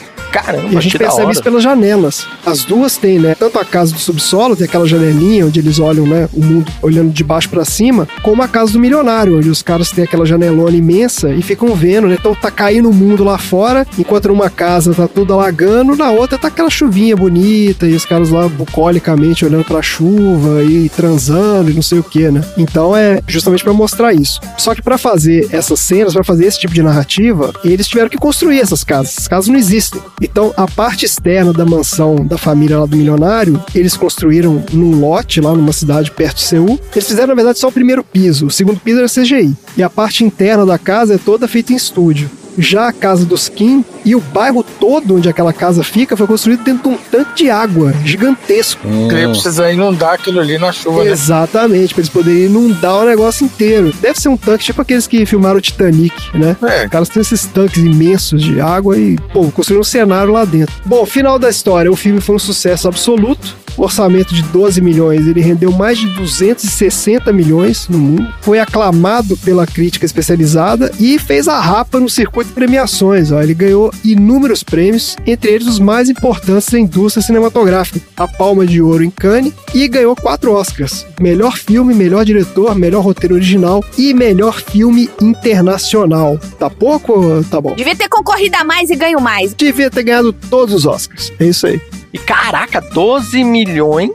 Caramba, 0.43 0.67
E 0.71 0.77
a 0.77 0.79
gente 0.79 0.97
percebe 0.97 1.31
isso 1.31 1.43
pelas 1.43 1.63
janelas. 1.63 2.25
As 2.45 2.63
duas 2.63 2.97
têm, 2.97 3.19
né? 3.19 3.35
Tanto 3.35 3.59
a 3.59 3.65
casa 3.65 3.93
do 3.93 3.99
subsolo, 3.99 4.55
tem 4.55 4.65
aquela 4.65 4.87
janelinha 4.87 5.45
onde 5.45 5.59
eles 5.59 5.79
olham, 5.79 6.05
né? 6.05 6.29
O 6.33 6.43
mundo 6.43 6.71
olhando 6.81 7.11
de 7.11 7.23
baixo 7.23 7.49
pra 7.49 7.65
cima, 7.65 8.07
como 8.21 8.43
a 8.43 8.47
casa 8.47 8.73
do 8.73 8.79
milionário, 8.79 9.37
onde 9.37 9.49
os 9.49 9.61
caras 9.61 9.91
têm 9.91 10.03
aquela 10.03 10.25
janelona 10.25 10.75
imensa 10.75 11.29
e 11.33 11.41
ficam 11.41 11.75
vendo, 11.75 12.07
né? 12.07 12.17
Então 12.19 12.35
tá 12.35 12.51
caindo 12.51 12.89
o 12.89 12.93
mundo 12.93 13.23
lá 13.23 13.37
fora, 13.37 13.85
enquanto 13.97 14.27
numa 14.27 14.49
casa 14.49 14.93
tá 14.93 15.07
tudo 15.07 15.33
alagando, 15.33 15.95
na 15.95 16.11
outra 16.11 16.37
tá 16.37 16.47
aquela 16.47 16.69
chuvinha 16.69 17.15
bonita 17.15 17.87
e 17.87 17.93
os 17.93 18.05
caras 18.05 18.29
lá 18.29 18.47
bucolicamente 18.47 19.45
olhando 19.45 19.63
pra 19.63 19.81
chuva 19.81 20.63
e 20.63 20.89
transando 20.89 21.71
e 21.71 21.73
não 21.73 21.81
sei 21.81 21.99
o 21.99 22.03
que, 22.03 22.29
né? 22.29 22.43
Então 22.57 22.95
é 22.95 23.21
justamente 23.27 23.63
pra 23.63 23.73
mostrar 23.73 24.13
isso. 24.13 24.39
Só 24.57 24.73
que 24.75 24.81
pra 24.81 24.97
fazer 24.97 25.47
essas 25.51 25.79
cenas, 25.79 26.13
pra 26.13 26.23
fazer 26.23 26.45
esse 26.45 26.59
tipo 26.59 26.73
de 26.73 26.81
narrativa, 26.81 27.53
eles 27.63 27.87
tiveram 27.87 28.09
que 28.09 28.17
construir 28.17 28.59
essas 28.59 28.83
casas. 28.83 29.13
Essas 29.13 29.27
casas 29.27 29.47
não 29.47 29.55
existem. 29.57 30.01
Então 30.29 30.53
a 30.55 30.67
parte 30.67 31.05
externa 31.05 31.51
da 31.53 31.65
mansão 31.65 32.15
da 32.25 32.37
família 32.37 32.79
lá 32.79 32.85
do 32.85 32.95
milionário, 32.95 33.63
eles 33.73 33.95
construíram 33.97 34.63
num 34.71 34.99
lote 34.99 35.41
lá 35.41 35.53
numa 35.53 35.73
cidade 35.73 36.11
perto 36.11 36.37
de 36.37 36.43
Seul. 36.43 36.79
Eles 36.93 37.07
fizeram 37.07 37.29
na 37.29 37.35
verdade 37.35 37.59
só 37.59 37.69
o 37.69 37.71
primeiro 37.71 38.03
piso, 38.03 38.47
o 38.47 38.51
segundo 38.51 38.79
piso 38.79 38.99
era 38.99 39.07
CGI. 39.07 39.55
E 39.75 39.83
a 39.83 39.89
parte 39.89 40.23
interna 40.23 40.65
da 40.65 40.77
casa 40.77 41.15
é 41.15 41.17
toda 41.17 41.47
feita 41.47 41.73
em 41.73 41.75
estúdio. 41.75 42.29
Já 42.57 42.87
a 42.87 42.93
casa 42.93 43.25
dos 43.25 43.47
Kim 43.49 43.83
e 44.03 44.15
o 44.15 44.19
bairro 44.19 44.63
todo 44.63 45.15
onde 45.15 45.29
aquela 45.29 45.53
casa 45.53 45.83
fica 45.83 46.17
foi 46.17 46.25
construído 46.25 46.63
dentro 46.63 46.89
de 46.89 46.95
um 46.95 46.97
tanque 46.97 47.43
de 47.43 47.49
água 47.49 47.93
gigantesco. 48.03 48.81
Porque 48.87 49.15
aí 49.15 49.27
precisa 49.27 49.71
inundar 49.71 50.13
aquilo 50.13 50.39
ali 50.39 50.57
na 50.57 50.71
chuva, 50.71 51.03
né? 51.03 51.11
Exatamente, 51.11 51.93
pra 51.93 52.01
eles 52.01 52.09
poderem 52.09 52.45
inundar 52.45 53.03
o 53.03 53.05
negócio 53.05 53.45
inteiro. 53.45 53.93
Deve 54.01 54.19
ser 54.19 54.29
um 54.29 54.37
tanque 54.37 54.63
tipo 54.63 54.81
aqueles 54.81 55.05
que 55.07 55.25
filmaram 55.25 55.57
o 55.57 55.61
Titanic, 55.61 56.15
né? 56.33 56.55
É. 56.63 56.85
Os 56.85 56.91
caras 56.91 57.09
têm 57.09 57.21
esses 57.21 57.45
tanques 57.45 57.83
imensos 57.83 58.41
de 58.41 58.59
água 58.59 58.97
e, 58.97 59.17
pô, 59.33 59.51
construíram 59.51 59.81
um 59.81 59.83
cenário 59.83 60.31
lá 60.33 60.45
dentro. 60.45 60.73
Bom, 60.85 61.05
final 61.05 61.37
da 61.37 61.49
história, 61.49 61.91
o 61.91 61.95
filme 61.95 62.21
foi 62.21 62.35
um 62.35 62.39
sucesso 62.39 62.87
absoluto. 62.87 63.55
Orçamento 63.77 64.33
de 64.33 64.41
12 64.43 64.81
milhões, 64.81 65.27
ele 65.27 65.39
rendeu 65.39 65.71
mais 65.71 65.97
de 65.97 66.07
260 66.07 67.31
milhões 67.31 67.87
no 67.87 67.97
mundo. 67.97 68.27
Foi 68.41 68.59
aclamado 68.59 69.37
pela 69.37 69.67
crítica 69.67 70.05
especializada 70.05 70.91
e 70.99 71.19
fez 71.19 71.47
a 71.47 71.59
rapa 71.59 71.99
no 71.99 72.09
circuito 72.09 72.49
de 72.49 72.55
premiações. 72.55 73.31
Ó. 73.31 73.41
Ele 73.41 73.53
ganhou 73.53 73.93
inúmeros 74.03 74.63
prêmios, 74.63 75.15
entre 75.25 75.51
eles 75.51 75.67
os 75.67 75.79
mais 75.79 76.09
importantes 76.09 76.69
da 76.69 76.79
indústria 76.79 77.23
cinematográfica. 77.23 78.01
A 78.17 78.27
Palma 78.27 78.65
de 78.65 78.81
Ouro 78.81 79.03
em 79.03 79.11
Cannes 79.11 79.53
e 79.73 79.87
ganhou 79.87 80.15
quatro 80.15 80.51
Oscars: 80.51 81.05
melhor 81.19 81.57
filme, 81.57 81.93
melhor 81.93 82.25
diretor, 82.25 82.75
melhor 82.75 83.03
roteiro 83.03 83.35
original 83.35 83.83
e 83.97 84.13
melhor 84.13 84.61
filme 84.61 85.09
internacional. 85.21 86.39
Tá 86.57 86.69
pouco 86.69 87.13
ou 87.13 87.43
tá 87.43 87.61
bom? 87.61 87.75
Devia 87.75 87.95
ter 87.95 88.09
concorrido 88.09 88.55
a 88.57 88.63
mais 88.63 88.89
e 88.89 88.95
ganho 88.95 89.21
mais. 89.21 89.53
Devia 89.53 89.89
ter 89.91 90.03
ganhado 90.03 90.33
todos 90.33 90.73
os 90.73 90.85
Oscars. 90.85 91.31
É 91.39 91.45
isso 91.45 91.67
aí. 91.67 91.79
E 92.13 92.17
caraca, 92.17 92.79
12 92.81 93.43
milhões. 93.43 94.11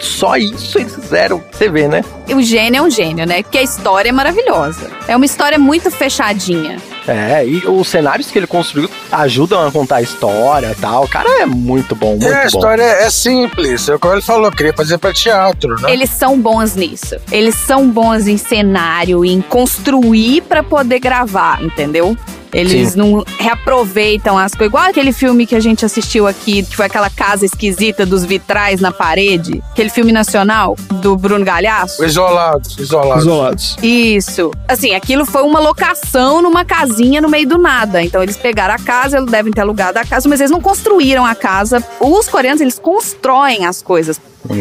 Só 0.00 0.36
isso 0.36 0.78
eles 0.80 0.94
fizeram. 0.96 1.40
Você 1.52 1.68
vê, 1.68 1.86
né? 1.86 2.04
O 2.34 2.42
gênio 2.42 2.78
é 2.78 2.82
um 2.82 2.90
gênio, 2.90 3.24
né? 3.24 3.40
Porque 3.42 3.58
a 3.58 3.62
história 3.62 4.08
é 4.08 4.12
maravilhosa. 4.12 4.90
É 5.06 5.14
uma 5.14 5.24
história 5.24 5.58
muito 5.60 5.90
fechadinha. 5.92 6.76
É, 7.06 7.44
e 7.46 7.58
os 7.66 7.86
cenários 7.86 8.28
que 8.30 8.36
ele 8.38 8.46
construiu 8.48 8.88
ajudam 9.12 9.64
a 9.64 9.70
contar 9.70 9.96
a 9.96 10.02
história 10.02 10.72
e 10.76 10.80
tal. 10.80 11.04
O 11.04 11.08
cara 11.08 11.28
é 11.42 11.46
muito 11.46 11.94
bom, 11.94 12.12
muito 12.16 12.26
É, 12.26 12.34
a 12.34 12.40
bom. 12.42 12.46
história 12.46 12.82
é 12.82 13.10
simples. 13.10 13.88
É 13.88 13.94
o 13.94 13.98
que 13.98 14.06
ele 14.08 14.22
falou, 14.22 14.50
queria 14.50 14.72
fazer 14.72 14.98
pra 14.98 15.12
teatro, 15.12 15.80
né? 15.80 15.92
Eles 15.92 16.10
são 16.10 16.36
bons 16.40 16.74
nisso. 16.74 17.16
Eles 17.30 17.54
são 17.54 17.88
bons 17.88 18.26
em 18.26 18.36
cenário, 18.36 19.24
em 19.24 19.40
construir 19.40 20.42
pra 20.42 20.64
poder 20.64 20.98
gravar, 20.98 21.62
entendeu? 21.62 22.16
Eles 22.52 22.90
Sim. 22.90 22.98
não 22.98 23.24
reaproveitam 23.38 24.36
as 24.36 24.52
coisas. 24.52 24.68
Igual 24.68 24.84
aquele 24.84 25.12
filme 25.12 25.46
que 25.46 25.54
a 25.54 25.60
gente 25.60 25.84
assistiu 25.84 26.26
aqui, 26.26 26.62
que 26.62 26.76
foi 26.76 26.86
aquela 26.86 27.08
casa 27.08 27.44
esquisita 27.44 28.04
dos 28.04 28.24
vitrais 28.24 28.80
na 28.80 28.92
parede. 28.92 29.62
Aquele 29.72 29.88
filme 29.90 30.12
nacional 30.12 30.76
do 31.00 31.16
Bruno 31.16 31.44
Galhaço. 31.44 32.04
Isolados, 32.04 32.78
isolados. 32.78 33.22
Isolados. 33.22 33.76
Isso. 33.82 34.50
Assim, 34.68 34.94
aquilo 34.94 35.24
foi 35.24 35.42
uma 35.42 35.60
locação 35.60 36.42
numa 36.42 36.64
casinha 36.64 37.20
no 37.20 37.28
meio 37.28 37.48
do 37.48 37.58
nada. 37.58 38.02
Então 38.02 38.22
eles 38.22 38.36
pegaram 38.36 38.74
a 38.74 38.78
casa, 38.78 39.18
eles 39.18 39.30
devem 39.30 39.52
ter 39.52 39.62
alugado 39.62 39.98
a 39.98 40.04
casa, 40.04 40.28
mas 40.28 40.40
eles 40.40 40.50
não 40.50 40.60
construíram 40.60 41.24
a 41.24 41.34
casa. 41.34 41.82
Os 42.00 42.28
coreanos, 42.28 42.60
eles 42.60 42.78
constroem 42.78 43.64
as 43.66 43.82
coisas. 43.82 44.20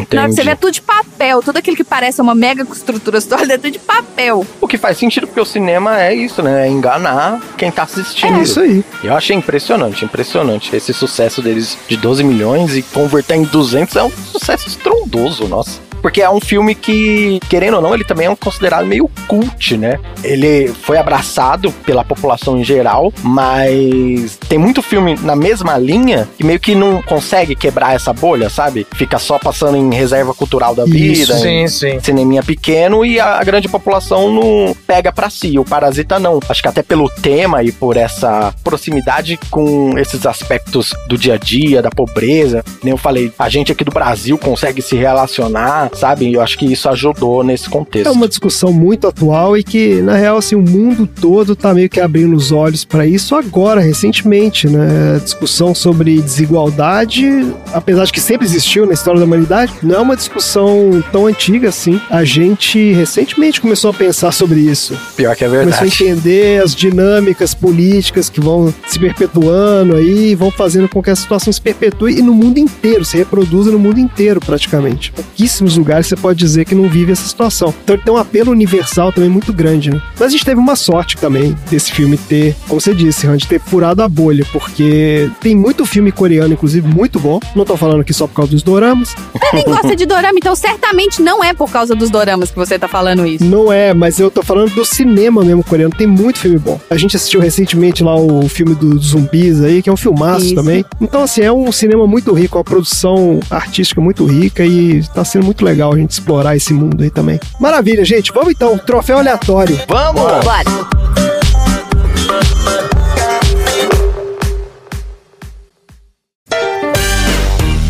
Que 0.09 0.27
você 0.27 0.43
vê 0.43 0.55
tudo 0.55 0.71
de 0.71 0.81
papel, 0.81 1.41
tudo 1.41 1.57
aquilo 1.57 1.75
que 1.75 1.83
parece 1.83 2.21
uma 2.21 2.35
mega 2.35 2.63
estrutura 2.71 3.19
sólida 3.21 3.55
é 3.55 3.57
tudo 3.57 3.71
de 3.71 3.79
papel. 3.79 4.45
O 4.59 4.67
que 4.67 4.77
faz 4.77 4.97
sentido, 4.97 5.27
porque 5.27 5.41
o 5.41 5.45
cinema 5.45 6.01
é 6.01 6.13
isso, 6.13 6.41
né? 6.41 6.67
É 6.67 6.69
enganar 6.69 7.41
quem 7.57 7.71
tá 7.71 7.83
assistindo. 7.83 8.39
É 8.39 8.43
isso 8.43 8.59
aí. 8.59 8.83
Eu 9.03 9.15
achei 9.15 9.35
impressionante, 9.35 10.05
impressionante. 10.05 10.75
Esse 10.75 10.93
sucesso 10.93 11.41
deles 11.41 11.77
de 11.87 11.97
12 11.97 12.23
milhões 12.23 12.75
e 12.75 12.81
converter 12.81 13.35
em 13.35 13.43
200 13.43 13.95
é 13.95 14.03
um 14.03 14.11
sucesso 14.11 14.67
estrondoso, 14.67 15.47
nossa. 15.47 15.90
Porque 16.01 16.21
é 16.21 16.29
um 16.29 16.39
filme 16.39 16.75
que, 16.75 17.39
querendo 17.49 17.75
ou 17.75 17.81
não, 17.81 17.93
ele 17.93 18.03
também 18.03 18.27
é 18.27 18.35
considerado 18.35 18.85
meio 18.85 19.09
cult, 19.27 19.77
né? 19.77 19.99
Ele 20.23 20.67
foi 20.69 20.97
abraçado 20.97 21.71
pela 21.85 22.03
população 22.03 22.57
em 22.57 22.63
geral, 22.63 23.13
mas 23.21 24.37
tem 24.49 24.57
muito 24.57 24.81
filme 24.81 25.15
na 25.21 25.35
mesma 25.35 25.77
linha 25.77 26.27
que 26.37 26.43
meio 26.43 26.59
que 26.59 26.75
não 26.75 27.01
consegue 27.01 27.55
quebrar 27.55 27.95
essa 27.95 28.13
bolha, 28.13 28.49
sabe? 28.49 28.85
Fica 28.95 29.19
só 29.19 29.37
passando 29.37 29.77
em 29.77 29.93
reserva 29.93 30.33
cultural 30.33 30.73
da 30.75 30.85
vida, 30.85 31.33
Isso. 31.33 31.47
em 31.47 31.67
Sim, 31.67 31.67
sim. 31.67 31.99
cineminha 32.01 32.43
pequeno 32.43 33.05
e 33.05 33.19
a, 33.19 33.39
a 33.39 33.43
grande 33.43 33.67
população 33.67 34.33
não 34.33 34.75
pega 34.87 35.11
pra 35.11 35.29
si. 35.29 35.57
O 35.57 35.65
Parasita 35.65 36.19
não. 36.19 36.39
Acho 36.49 36.61
que 36.61 36.67
até 36.67 36.81
pelo 36.81 37.09
tema 37.09 37.63
e 37.63 37.71
por 37.71 37.97
essa 37.97 38.53
proximidade 38.63 39.37
com 39.49 39.97
esses 39.97 40.25
aspectos 40.25 40.93
do 41.07 41.17
dia 41.17 41.35
a 41.35 41.37
dia, 41.37 41.81
da 41.81 41.89
pobreza. 41.89 42.63
Nem 42.83 42.91
eu 42.91 42.97
falei, 42.97 43.31
a 43.37 43.49
gente 43.49 43.71
aqui 43.71 43.83
do 43.83 43.91
Brasil 43.91 44.37
consegue 44.37 44.81
se 44.81 44.95
relacionar, 44.95 45.90
sabe? 45.93 46.29
E 46.29 46.33
eu 46.33 46.41
acho 46.41 46.57
que 46.57 46.65
isso 46.65 46.87
ajudou 46.89 47.43
nesse 47.43 47.69
contexto. 47.69 48.07
É 48.07 48.11
uma 48.11 48.27
discussão 48.27 48.71
muito 48.71 49.07
atual 49.07 49.57
e 49.57 49.63
que, 49.63 50.01
na 50.01 50.15
real, 50.15 50.37
assim, 50.37 50.55
o 50.55 50.61
mundo 50.61 51.07
todo 51.07 51.55
tá 51.55 51.73
meio 51.73 51.89
que 51.89 51.99
abrindo 51.99 52.35
os 52.35 52.51
olhos 52.51 52.85
para 52.85 53.05
isso 53.05 53.35
agora, 53.35 53.81
recentemente, 53.81 54.67
né? 54.67 55.15
A 55.15 55.19
discussão 55.19 55.73
sobre 55.75 56.21
desigualdade, 56.21 57.45
apesar 57.73 58.05
de 58.05 58.11
que 58.11 58.19
sempre 58.19 58.45
existiu 58.45 58.85
na 58.85 58.93
história 58.93 59.19
da 59.19 59.25
humanidade, 59.25 59.73
não 59.83 59.95
é 59.95 59.99
uma 59.99 60.15
discussão 60.15 61.03
tão 61.11 61.27
antiga 61.27 61.69
assim. 61.69 61.99
A 62.09 62.23
gente 62.23 62.93
recentemente 62.93 63.61
começou 63.61 63.91
a 63.91 63.93
pensar 63.93 64.31
sobre 64.31 64.59
isso. 64.59 64.97
Pior 65.15 65.35
que 65.35 65.43
é 65.43 65.47
Começou 65.47 65.73
a 65.73 65.81
verdade. 65.81 66.03
entender 66.03 66.61
as 66.63 66.75
dinâmicas 66.75 67.53
políticas 67.53 68.29
que 68.29 68.39
vão 68.39 68.73
se 68.87 68.99
perpetuando 68.99 69.95
aí, 69.95 70.35
vão 70.35 70.51
fazendo 70.51 70.87
com 70.87 71.01
que 71.01 71.09
a 71.09 71.15
situação 71.15 71.51
se 71.51 71.61
perpetue 71.61 72.17
e 72.19 72.21
no 72.21 72.33
mundo 72.33 72.57
inteiro, 72.57 73.03
se 73.05 73.17
reproduza 73.17 73.71
no 73.71 73.79
mundo 73.79 73.99
inteiro 73.99 74.39
praticamente. 74.39 75.11
Pouquíssimos 75.11 75.77
lugares 75.81 76.07
você 76.07 76.15
pode 76.15 76.37
dizer 76.37 76.65
que 76.65 76.75
não 76.75 76.87
vive 76.87 77.11
essa 77.11 77.27
situação. 77.27 77.73
Então 77.83 77.95
ele 77.95 78.03
tem 78.03 78.13
um 78.13 78.17
apelo 78.17 78.51
universal 78.51 79.11
também 79.11 79.29
muito 79.29 79.51
grande, 79.51 79.91
né? 79.91 80.01
Mas 80.13 80.27
a 80.27 80.29
gente 80.29 80.45
teve 80.45 80.59
uma 80.59 80.75
sorte 80.75 81.17
também 81.17 81.57
desse 81.69 81.91
filme 81.91 82.17
ter, 82.17 82.55
como 82.67 82.79
você 82.79 82.93
disse, 82.93 83.27
de 83.37 83.47
ter 83.47 83.59
furado 83.59 84.03
a 84.03 84.09
bolha, 84.09 84.45
porque 84.51 85.29
tem 85.39 85.55
muito 85.55 85.85
filme 85.85 86.11
coreano, 86.11 86.53
inclusive, 86.53 86.87
muito 86.87 87.19
bom. 87.19 87.39
Não 87.55 87.65
tô 87.65 87.75
falando 87.77 88.01
aqui 88.01 88.13
só 88.13 88.27
por 88.27 88.35
causa 88.35 88.51
dos 88.51 88.61
doramas. 88.61 89.15
Você 89.33 89.55
nem 89.55 89.65
gosta 89.65 89.95
de 89.95 90.05
dorama, 90.05 90.37
então 90.37 90.55
certamente 90.55 91.21
não 91.21 91.43
é 91.43 91.53
por 91.53 91.71
causa 91.71 91.95
dos 91.95 92.09
doramas 92.09 92.51
que 92.51 92.57
você 92.57 92.77
tá 92.77 92.87
falando 92.87 93.25
isso. 93.25 93.43
Não 93.43 93.71
é, 93.71 93.93
mas 93.93 94.19
eu 94.19 94.29
tô 94.29 94.43
falando 94.43 94.73
do 94.73 94.85
cinema 94.85 95.43
mesmo 95.43 95.63
coreano. 95.63 95.93
Tem 95.95 96.07
muito 96.07 96.39
filme 96.39 96.57
bom. 96.57 96.79
A 96.89 96.97
gente 96.97 97.15
assistiu 97.15 97.39
recentemente 97.39 98.03
lá 98.03 98.15
o 98.15 98.47
filme 98.49 98.75
dos 98.75 99.07
zumbis 99.07 99.61
aí, 99.61 99.81
que 99.81 99.89
é 99.89 99.93
um 99.93 99.97
filmaço 99.97 100.45
Isso. 100.45 100.55
também. 100.55 100.85
Então, 100.99 101.23
assim, 101.23 101.41
é 101.41 101.51
um 101.51 101.71
cinema 101.71 102.05
muito 102.05 102.33
rico, 102.33 102.57
uma 102.57 102.63
produção 102.63 103.39
artística 103.49 104.01
muito 104.01 104.25
rica 104.25 104.65
e 104.65 105.01
tá 105.13 105.23
sendo 105.23 105.45
muito 105.45 105.63
legal 105.63 105.70
a 105.71 105.97
gente 105.97 106.11
explorar 106.11 106.55
esse 106.55 106.73
mundo 106.73 107.01
aí 107.01 107.09
também. 107.09 107.39
Maravilha, 107.59 108.03
gente. 108.03 108.31
Vamos 108.33 108.51
então, 108.51 108.77
troféu 108.77 109.19
aleatório. 109.19 109.79
Vamos! 109.87 110.21
Bora. 110.21 110.63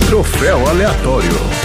Troféu 0.07 0.69
aleatório. 0.69 1.61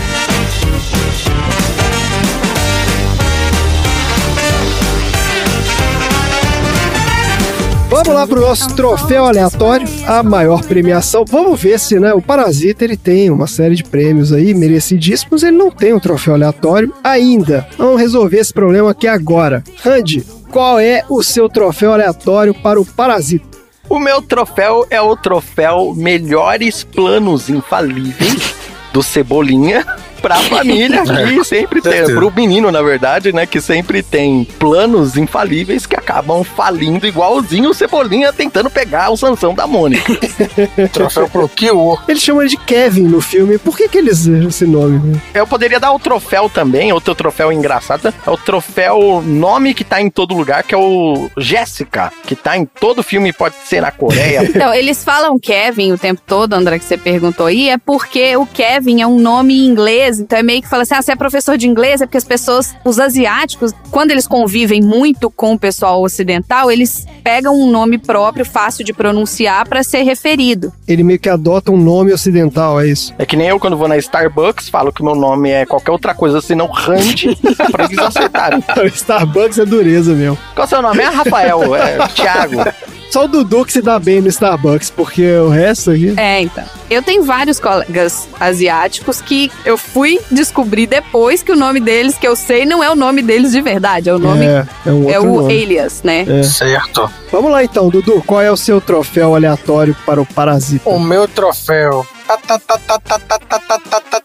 Vamos 7.97 8.13
lá 8.13 8.27
pro 8.27 8.43
nosso 8.43 8.77
troféu 8.77 9.25
aleatório, 9.25 9.89
a 10.07 10.23
maior 10.23 10.63
premiação. 10.63 11.25
Vamos 11.27 11.59
ver 11.59 11.81
se, 11.81 11.99
né, 11.99 12.13
o 12.13 12.21
Parasita 12.21 12.85
ele 12.85 12.95
tem 12.95 13.31
uma 13.31 13.47
série 13.47 13.75
de 13.75 13.83
prêmios 13.83 14.35
aí 14.35 14.53
merecidíssimos, 14.53 15.43
ele 15.43 15.57
não 15.57 15.71
tem 15.71 15.95
um 15.95 15.99
troféu 15.99 16.35
aleatório 16.35 16.93
ainda. 17.03 17.67
Vamos 17.79 17.99
resolver 17.99 18.37
esse 18.37 18.53
problema 18.53 18.91
aqui 18.91 19.09
agora. 19.09 19.65
Randy, 19.83 20.27
qual 20.51 20.79
é 20.79 21.07
o 21.09 21.23
seu 21.23 21.49
troféu 21.49 21.95
aleatório 21.95 22.53
para 22.53 22.79
o 22.79 22.85
Parasita? 22.85 23.57
O 23.89 23.99
meu 23.99 24.21
troféu 24.21 24.87
é 24.91 25.01
o 25.01 25.17
troféu 25.17 25.95
Melhores 25.97 26.85
Planos 26.85 27.49
Infalíveis 27.49 28.55
do 28.93 29.03
Cebolinha 29.03 29.87
pra 30.17 30.37
família 30.49 31.03
que 31.03 31.45
sempre 31.45 31.81
tem, 31.81 32.05
pro 32.07 32.33
menino, 32.35 32.71
na 32.71 32.83
verdade, 32.83 33.33
né, 33.33 33.47
que 33.47 33.61
sempre 33.61 34.03
tem 34.03 34.45
planos 34.59 35.17
infalíveis 35.17 35.87
que 35.87 35.97
acabam 35.97 36.43
falindo 36.45 37.07
igualzinho 37.07 37.71
o 37.71 37.75
Cebolinha 37.75 38.33
tentando 38.33 38.71
pegar 38.71 39.11
o 39.11 39.17
Sansão 39.17 39.55
da 39.55 39.67
Mônica. 39.67 40.15
Troféu 40.93 41.29
pro 41.29 41.49
Kyo. 41.49 41.99
Eles 42.09 42.23
chamam 42.23 42.43
ele 42.43 42.51
de 42.51 42.57
Kevin 42.57 43.03
no 43.03 43.21
filme. 43.21 43.59
Por 43.59 43.77
que, 43.77 43.89
que 43.89 43.99
eles 43.99 44.27
usam 44.27 44.49
esse 44.49 44.67
nome? 44.67 44.99
né? 44.99 45.21
Eu 45.35 45.47
poderia 45.47 45.81
dar 45.81 45.93
o 45.93 45.99
troféu 45.99 46.49
também, 46.49 46.93
outro 46.93 47.15
troféu 47.15 47.53
engraçado, 47.53 48.13
é 48.27 48.31
o 48.31 48.37
troféu 48.37 49.23
nome 49.23 49.75
que 49.75 49.85
tá 49.85 50.01
em 50.01 50.11
todo 50.11 50.35
lugar, 50.35 50.63
que 50.63 50.75
é 50.75 50.79
o 50.79 51.31
Jéssica, 51.37 52.13
que 52.27 52.35
tá 52.35 52.57
em 52.57 52.65
todo 52.65 53.03
filme, 53.03 53.33
pode 53.33 53.55
ser 53.65 53.81
na 53.81 53.91
Coreia. 53.91 54.47
Então, 54.57 54.73
eles 54.73 55.05
falam 55.05 55.39
Kevin 55.39 55.93
o 55.93 55.99
tempo 55.99 56.23
todo, 56.27 56.55
André, 56.55 56.79
que 56.79 56.85
você 56.85 56.97
perguntou 56.97 57.47
aí, 57.47 57.69
é 57.69 57.77
porque 57.77 58.37
o 58.37 58.47
Kevin 58.47 59.03
é 59.03 59.07
um 59.07 59.19
nome 59.19 59.55
em 59.55 59.67
inglês, 59.67 60.06
então 60.09 60.39
é 60.39 60.43
meio 60.43 60.63
que 60.63 60.69
fala 60.69 60.83
assim, 60.83 60.95
ah, 60.95 61.03
você 61.03 61.13
é 61.13 61.17
professor 61.17 61.57
de 61.57 61.67
inglês, 61.67 62.01
é 62.01 62.07
porque 62.07 62.19
as 62.19 62.25
pessoas, 62.25 62.75
os 62.85 62.99
asiáticos, 62.99 63.73
quando 63.91 64.11
eles 64.11 64.27
convivem 64.27 64.81
muito 64.81 65.31
com 65.31 65.55
o 65.55 65.59
pessoal 65.59 66.03
ocidental, 66.03 66.71
eles 66.71 67.07
pegam 67.23 67.59
um 67.59 67.71
nome 67.71 67.99
próprio, 67.99 68.45
fácil 68.45 68.85
de 68.85 68.93
pronunciar, 68.93 69.69
pra 69.69 69.83
ser 69.83 70.03
referido. 70.03 70.73
Ele 70.87 71.03
meio 71.03 71.19
que 71.19 71.29
adota 71.29 71.73
um 71.73 71.77
nome 71.77 72.13
ocidental, 72.13 72.81
é 72.81 72.87
isso. 72.89 73.15
É 73.19 73.27
que 73.27 73.37
nem 73.37 73.49
eu 73.49 73.59
quando 73.59 73.77
vou 73.77 73.89
na 73.89 73.97
Starbucks, 73.97 74.69
falo 74.69 74.93
que 74.93 75.03
meu 75.03 75.15
nome 75.15 75.51
é 75.51 75.67
qualquer 75.67 75.91
outra 75.91 76.15
coisa 76.15 76.41
senão 76.41 76.67
Randy, 76.67 77.37
pra 77.71 77.85
eles 77.85 77.99
acertarem. 77.99 78.63
O 78.77 78.87
Starbucks 78.87 79.59
é 79.59 79.65
dureza 79.65 80.15
mesmo. 80.15 80.39
Qual 80.55 80.65
é 80.65 80.67
o 80.67 80.69
seu 80.69 80.83
nome? 80.83 81.01
É 81.01 81.09
Rafael, 81.09 81.75
é 81.75 81.99
Thiago. 82.09 82.63
Só 83.11 83.25
o 83.25 83.29
Dudu 83.29 83.65
que 83.65 83.73
se 83.73 83.81
dá 83.81 83.99
bem 83.99 84.21
no 84.21 84.29
Starbucks, 84.29 84.91
porque 84.91 85.37
o 85.37 85.49
resto 85.49 85.91
aqui. 85.91 86.15
É, 86.17 86.43
então. 86.43 86.65
Eu 86.89 87.03
tenho 87.03 87.25
vários 87.25 87.59
colegas 87.59 88.29
asiáticos 88.39 89.21
que 89.21 89.51
eu 89.65 89.77
fui 89.77 90.21
descobrir 90.31 90.87
depois 90.87 91.43
que 91.43 91.51
o 91.51 91.57
nome 91.57 91.81
deles, 91.81 92.17
que 92.17 92.27
eu 92.27 92.37
sei, 92.37 92.65
não 92.65 92.83
é 92.83 92.91
o 92.91 92.95
nome 92.95 93.23
deles 93.23 93.53
de 93.53 93.61
verdade. 93.61 94.09
É 94.09 94.15
o 94.15 94.19
nome. 94.19 94.45
É, 94.45 94.67
é, 94.87 94.91
um 94.91 95.11
é 95.11 95.19
o 95.19 95.41
nome. 95.41 95.63
alias, 95.63 96.03
né? 96.03 96.25
É. 96.29 96.43
Certo. 96.43 97.11
Vamos 97.33 97.51
lá 97.51 97.65
então, 97.65 97.89
Dudu. 97.89 98.23
Qual 98.27 98.41
é 98.41 98.51
o 98.51 98.57
seu 98.57 98.81
troféu 98.81 99.35
aleatório 99.35 99.97
para 100.07 100.21
o 100.21 100.27
Parasita? 100.27 100.89
O 100.89 101.01
meu 101.01 101.27
troféu. 101.27 102.07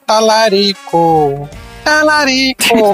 Talarico. 0.06 1.50
Talarico. 1.84 2.94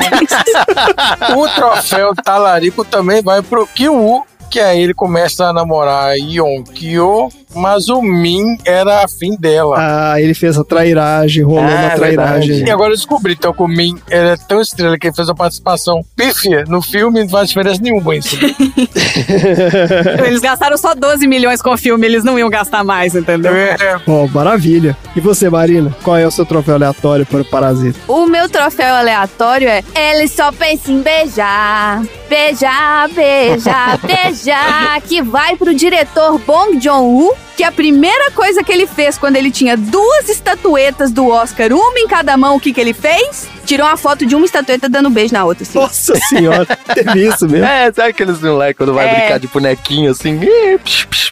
o 1.36 1.50
troféu 1.50 2.16
Talarico 2.16 2.86
também 2.86 3.22
vai 3.22 3.42
pro 3.42 3.68
Kiwu 3.68 4.26
que 4.50 4.60
aí 4.60 4.82
ele 4.82 4.94
começa 4.94 5.46
a 5.46 5.54
namorar 5.54 6.12
a 6.12 6.14
Yeon 6.14 6.64
Kyo, 6.64 7.30
mas 7.56 7.90
o 7.90 8.02
Min 8.02 8.58
era 8.66 9.04
afim 9.04 9.36
dela. 9.38 9.76
Ah, 9.78 10.22
ele 10.22 10.34
fez 10.34 10.58
a 10.58 10.64
trairagem, 10.64 11.44
rolou 11.44 11.64
Ah, 11.64 11.68
uma 11.68 11.92
é 11.92 11.96
trairagem. 11.96 12.66
E 12.66 12.70
agora 12.72 12.92
eu 12.92 12.96
descobri 12.96 13.34
então 13.34 13.54
que 13.54 13.62
o 13.62 13.68
Min 13.68 13.98
é 14.10 14.36
tão 14.48 14.62
estrela 14.62 14.98
que 14.98 15.08
ele 15.08 15.16
fez 15.16 15.28
uma 15.30 15.36
participação 15.36 16.04
pífia 16.16 16.64
no 16.68 16.82
filme, 16.82 17.22
não 17.22 17.30
faz 17.30 17.50
diferença 17.50 17.82
nenhuma 17.82 18.16
isso. 18.16 18.38
Eles 20.26 20.42
gastaram 20.42 20.78
só 20.78 20.94
12 20.94 21.28
milhões 21.28 21.62
com 21.62 21.72
o 21.72 21.78
filme, 21.78 22.06
eles 22.06 22.24
não 22.24 22.38
iam 22.38 22.50
gastar 22.50 22.84
mais, 22.84 23.16
entendeu? 23.16 23.56
É, 23.56 24.00
Ó, 24.08 24.28
maravilha. 24.28 24.96
E 25.16 25.20
você, 25.22 25.50
Marina? 25.50 25.96
Qual 26.04 26.18
é 26.18 26.26
o 26.26 26.32
seu 26.32 26.46
troféu 26.46 26.76
aleatório 26.76 27.26
para 27.26 27.42
o 27.42 27.46
Parasita? 27.46 28.00
O 28.08 28.26
meu 28.26 28.50
troféu 28.50 28.94
aleatório 28.96 29.68
é 29.68 29.84
Ele 29.96 30.28
só 30.28 30.52
pensa 30.52 30.92
em 30.92 31.02
beijar, 31.02 32.04
beijar, 32.30 33.10
beijar, 33.10 34.00
beijar 34.06 35.02
Que 35.02 35.22
vai 35.22 35.56
pro 35.56 35.74
diretor 35.74 36.40
Bong 36.40 36.80
Joon-woo 36.80 37.36
Que 37.56 37.64
a 37.64 37.72
primeira 37.72 38.30
coisa 38.32 38.64
que 38.64 38.72
ele 38.72 38.86
fez 38.86 39.18
quando 39.18 39.36
ele 39.36 39.50
tinha 39.50 39.76
duas 39.76 40.30
estatuetas 40.30 41.12
do 41.12 41.28
Oscar, 41.28 41.74
uma 41.74 42.00
em 42.00 42.08
cada 42.08 42.38
mão, 42.38 42.56
o 42.56 42.60
que, 42.60 42.72
que 42.72 42.80
ele 42.80 42.94
fez? 42.94 43.48
Tirou 43.66 43.88
uma 43.88 43.98
foto 43.98 44.28
de 44.28 44.36
uma 44.36 44.46
estatueta 44.46 44.88
dando 44.88 45.10
um 45.10 45.12
beijo 45.12 45.34
na 45.34 45.44
outra, 45.44 45.64
assim. 45.64 45.80
Nossa 45.80 46.16
senhora, 46.30 46.66
teve 46.94 47.28
isso 47.28 47.50
mesmo. 47.50 47.66
É, 47.66 47.92
sabe 47.92 48.10
aqueles 48.10 48.40
moleques 48.40 48.78
quando 48.78 48.94
vai 48.94 49.08
É. 49.10 49.20
brincar 49.20 49.40
de 49.40 49.48
bonequinho 49.48 50.12
assim? 50.12 50.40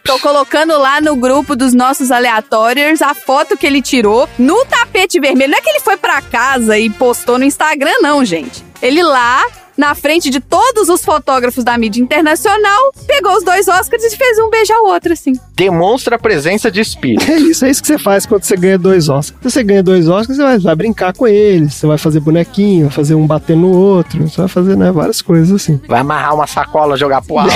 Tô 0.04 0.18
colocando 0.20 0.78
lá 0.80 1.00
no 1.00 1.16
grupo 1.16 1.56
dos 1.56 1.74
nossos 1.74 2.10
aleatórios 2.12 3.02
a 3.04 3.14
foto 3.14 3.56
que 3.56 3.66
ele 3.66 3.82
tirou 3.82 4.28
no 4.38 4.66
tapete 4.66 5.20
vermelho. 5.20 5.52
Não 5.52 5.58
é 5.60 5.62
que 5.62 5.70
ele 5.70 5.80
foi 5.80 5.96
pra 5.98 6.22
casa 6.24 6.78
e 6.78 6.90
postou 6.90 7.38
no 7.38 7.44
Instagram, 7.46 7.94
não, 8.02 8.26
gente. 8.26 8.64
Ele 8.82 9.02
lá, 9.04 9.46
na 9.78 9.94
frente 9.96 10.30
de 10.30 10.40
todos 10.40 10.90
os 10.90 11.04
fotógrafos 11.04 11.64
da 11.64 11.78
mídia 11.78 12.02
internacional, 12.02 12.92
pegou 13.08 13.34
os 13.34 13.44
dois 13.44 13.68
Oscars 13.68 14.04
e 14.04 14.16
fez 14.16 14.40
um 14.40 14.50
beijo 14.50 14.74
ao 14.74 14.86
outro, 14.86 15.14
assim. 15.14 15.34
Demonstra 15.56 16.16
a 16.16 16.20
presença 16.20 16.72
de 16.72 16.82
espírito. 16.82 17.30
É 17.30 17.38
isso, 17.38 17.66
é 17.66 17.70
isso 17.70 17.82
que 17.82 17.88
você 17.88 17.98
faz 17.98 18.26
quando 18.26 18.44
você 18.44 18.56
ganha 18.56 18.78
dois 18.78 19.10
Oscars. 19.10 19.40
Se 19.42 19.52
você 19.52 19.64
ganha 19.64 19.84
dois 19.84 20.08
Oscars, 20.08 20.38
você 20.38 20.44
vai, 20.44 20.60
vai 20.60 20.76
brincar 20.76 21.14
com 21.14 21.28
eles, 21.28 21.74
você 21.74 21.88
vai 21.88 21.98
fazer 21.98 22.20
bonequinho, 22.20 22.88
vai 22.88 22.96
fazer 22.96 23.16
um 23.16 23.28
bater 23.28 23.56
no 23.56 23.72
outro, 23.72 24.28
você 24.28 24.38
vai 24.38 24.48
fazer 24.48 24.76
né, 24.78 24.92
várias 24.92 25.22
coisas 25.22 25.52
assim. 25.52 25.80
Vai 25.88 26.00
amarrar 26.00 26.36
uma 26.36 26.48
sacola, 26.48 26.98
jogar 26.98 27.22
pro 27.22 27.40
alto. 27.40 27.52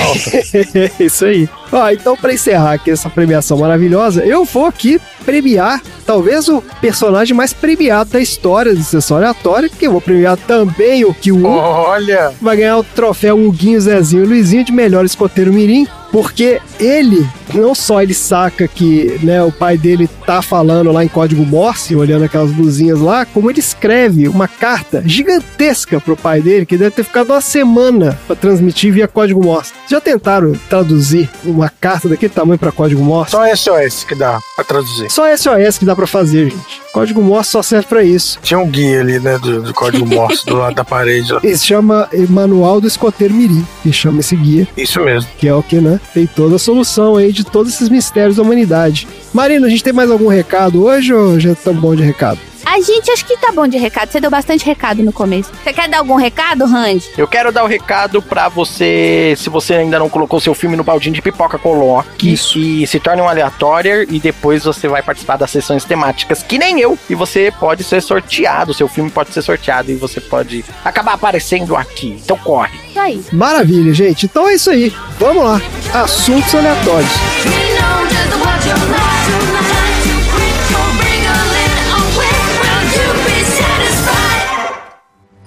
É 1.00 1.04
isso 1.04 1.24
aí. 1.24 1.48
Ó, 1.72 1.88
então 1.90 2.16
pra 2.16 2.32
encerrar 2.32 2.72
aqui 2.72 2.90
essa 2.90 3.08
premiação 3.08 3.58
maravilhosa, 3.58 4.24
eu 4.24 4.44
vou 4.44 4.66
aqui 4.66 5.00
premiar 5.24 5.80
talvez 6.04 6.48
o 6.48 6.62
personagem 6.80 7.36
mais 7.36 7.52
premiado 7.52 8.10
da 8.10 8.20
história 8.20 8.74
de 8.74 8.82
sessão 8.82 9.16
aleatória, 9.16 9.68
que 9.68 9.86
eu 9.86 9.92
vou 9.92 10.00
premiar 10.00 10.36
também 10.36 11.04
o 11.04 11.14
Kyu. 11.14 11.46
olha. 11.46 12.32
Vai 12.40 12.56
ganhar 12.56 12.78
o 12.78 12.84
troféu 12.84 13.38
Huguinho, 13.38 13.80
Zezinho 13.80 14.24
e 14.24 14.26
Luizinho 14.26 14.64
de 14.64 14.72
melhor 14.72 15.04
escoteiro 15.04 15.52
mirim, 15.52 15.86
porque 16.10 16.60
ele, 16.78 17.26
não 17.54 17.74
só 17.74 18.02
ele 18.02 18.14
saca 18.14 18.66
que 18.66 19.18
né, 19.22 19.42
o 19.42 19.52
pai 19.52 19.76
dele 19.78 20.08
tá 20.26 20.42
falando 20.42 20.92
lá 20.92 21.04
em 21.04 21.08
código 21.08 21.44
Morse, 21.44 21.94
olhando 21.94 22.24
aquelas 22.24 22.54
luzinhas 22.56 23.00
lá, 23.00 23.24
como 23.24 23.50
ele 23.50 23.60
escreve 23.60 24.28
uma 24.28 24.48
carta 24.48 25.02
gigantesca 25.04 26.00
pro 26.00 26.16
pai 26.16 26.40
dele, 26.40 26.66
que 26.66 26.76
deve 26.76 26.90
ter 26.90 27.04
ficado 27.04 27.30
uma 27.30 27.40
semana 27.40 28.18
pra 28.26 28.36
transmitir 28.36 28.92
via 28.92 29.08
código 29.08 29.42
Morse. 29.42 29.72
Já 29.88 30.00
tentaram 30.00 30.52
traduzir 30.68 31.28
uma 31.44 31.68
carta 31.68 32.08
daquele 32.08 32.32
tamanho 32.32 32.58
pra 32.58 32.72
código 32.72 33.02
Morse? 33.02 33.32
Só 33.32 33.54
SOS 33.54 34.04
que 34.04 34.14
dá 34.14 34.38
pra 34.56 34.64
traduzir. 34.64 35.10
Só 35.10 35.24
SOS 35.36 35.78
que 35.78 35.84
dá 35.84 35.94
pra 35.94 36.06
fazer, 36.06 36.50
gente. 36.50 36.80
Código 36.92 37.22
Morse 37.22 37.50
só 37.52 37.62
serve 37.62 37.86
pra 37.86 38.02
isso. 38.02 38.38
Tinha 38.42 38.58
um 38.58 38.68
guia 38.68 39.00
ali, 39.00 39.18
né, 39.20 39.38
do, 39.38 39.62
do 39.62 39.72
código 39.74 40.04
Morse 40.06 40.44
do 40.44 40.56
lado 40.56 40.74
da 40.74 40.84
parede. 40.84 41.32
lá. 41.32 41.40
Se 41.54 41.66
chama 41.66 42.08
eh, 42.12 42.26
Manual 42.28 42.80
do 42.80 42.86
Escoteiro 42.88 43.32
Mirim, 43.34 43.64
que 43.82 43.92
chama 43.92 44.20
esse 44.20 44.34
guia. 44.34 44.66
Isso 44.76 45.00
mesmo. 45.00 45.30
que 45.38 45.46
é 45.46 45.54
o 45.54 45.62
que, 45.62 45.76
né? 45.80 46.00
Tem 46.12 46.26
toda 46.26 46.56
a 46.56 46.58
solução 46.58 47.16
aí 47.16 47.32
de 47.32 47.44
todos 47.44 47.72
esses 47.74 47.88
mistérios 47.88 48.36
da 48.36 48.42
humanidade. 48.42 49.06
Marina, 49.32 49.66
a 49.66 49.70
gente 49.70 49.84
tem 49.84 49.92
mais 49.92 50.10
algum 50.10 50.28
recado 50.28 50.84
hoje 50.84 51.12
ou 51.14 51.38
já 51.38 51.54
tá 51.54 51.72
bom 51.72 51.94
de 51.94 52.02
recado? 52.02 52.38
A 52.64 52.80
gente 52.80 53.10
acho 53.10 53.24
que 53.24 53.36
tá 53.36 53.52
bom 53.52 53.66
de 53.66 53.78
recado. 53.78 54.10
Você 54.10 54.20
deu 54.20 54.30
bastante 54.30 54.64
recado 54.64 55.02
no 55.02 55.12
começo. 55.12 55.50
Você 55.62 55.72
quer 55.72 55.88
dar 55.88 55.98
algum 55.98 56.16
recado, 56.16 56.66
Randy? 56.66 57.08
Eu 57.16 57.26
quero 57.26 57.52
dar 57.52 57.64
o 57.64 57.66
recado 57.66 58.20
pra 58.22 58.48
você, 58.48 59.34
se 59.36 59.48
você 59.48 59.74
ainda 59.74 59.98
não 59.98 60.08
colocou 60.08 60.40
seu 60.40 60.54
filme 60.54 60.76
no 60.76 60.84
baldinho 60.84 61.14
de 61.14 61.22
pipoca, 61.22 61.58
coloque 61.58 62.32
Isso. 62.32 62.58
e 62.58 62.86
se 62.86 63.00
torne 63.00 63.22
um 63.22 63.28
aleatório 63.28 64.06
e 64.10 64.18
depois 64.18 64.64
você 64.64 64.88
vai 64.88 65.02
participar 65.02 65.36
das 65.36 65.50
sessões 65.50 65.84
temáticas, 65.84 66.42
que 66.42 66.58
nem 66.58 66.80
eu, 66.80 66.98
e 67.08 67.14
você 67.14 67.52
pode 67.58 67.84
ser 67.84 68.00
sorteado, 68.00 68.74
seu 68.74 68.88
filme 68.88 69.10
pode 69.10 69.32
ser 69.32 69.42
sorteado 69.42 69.90
e 69.90 69.96
você 69.96 70.20
pode 70.20 70.64
acabar 70.84 71.14
aparecendo 71.14 71.76
aqui. 71.76 72.18
Então 72.22 72.36
corre. 72.38 72.78
Isso 72.88 72.98
aí. 72.98 73.24
Maravilha, 73.32 73.92
gente. 73.92 74.26
Então 74.26 74.48
é 74.48 74.54
isso 74.54 74.70
aí. 74.70 74.92
Vamos 75.18 75.44
lá. 75.44 75.60
Assuntos 75.92 76.54
aleatórios. 76.54 77.10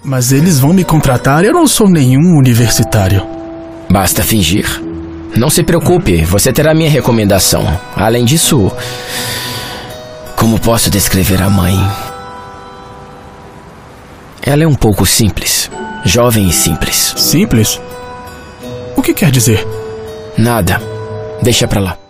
Mas 0.04 0.34
eles 0.34 0.60
vão 0.60 0.74
me 0.74 0.84
contratar, 0.84 1.45
eu 1.45 1.54
não 1.54 1.66
sou 1.66 1.89
nenhum 1.89 2.38
universitário. 2.38 3.26
Basta 3.89 4.22
fingir. 4.22 4.66
Não 5.36 5.49
se 5.49 5.64
preocupe, 5.64 6.26
você 6.26 6.51
terá 6.51 6.74
minha 6.74 6.89
recomendação. 6.89 7.66
Além 7.95 8.26
disso, 8.26 8.70
como 10.36 10.60
posso 10.60 10.89
descrever 10.89 11.41
a 11.41 11.49
mãe? 11.49 11.74
Ela 14.41 14.64
é 14.64 14.68
um 14.68 14.76
pouco 14.76 15.06
simples. 15.06 15.72
Jovem 16.04 16.49
e 16.49 16.54
simples. 16.54 17.14
Simples? 17.16 17.82
O 18.97 19.01
que 19.01 19.14
quer 19.14 19.32
dizer? 19.32 19.66
Nada. 20.38 20.82
Deixa 21.41 21.66
pra 21.66 21.80
lá. 21.80 22.03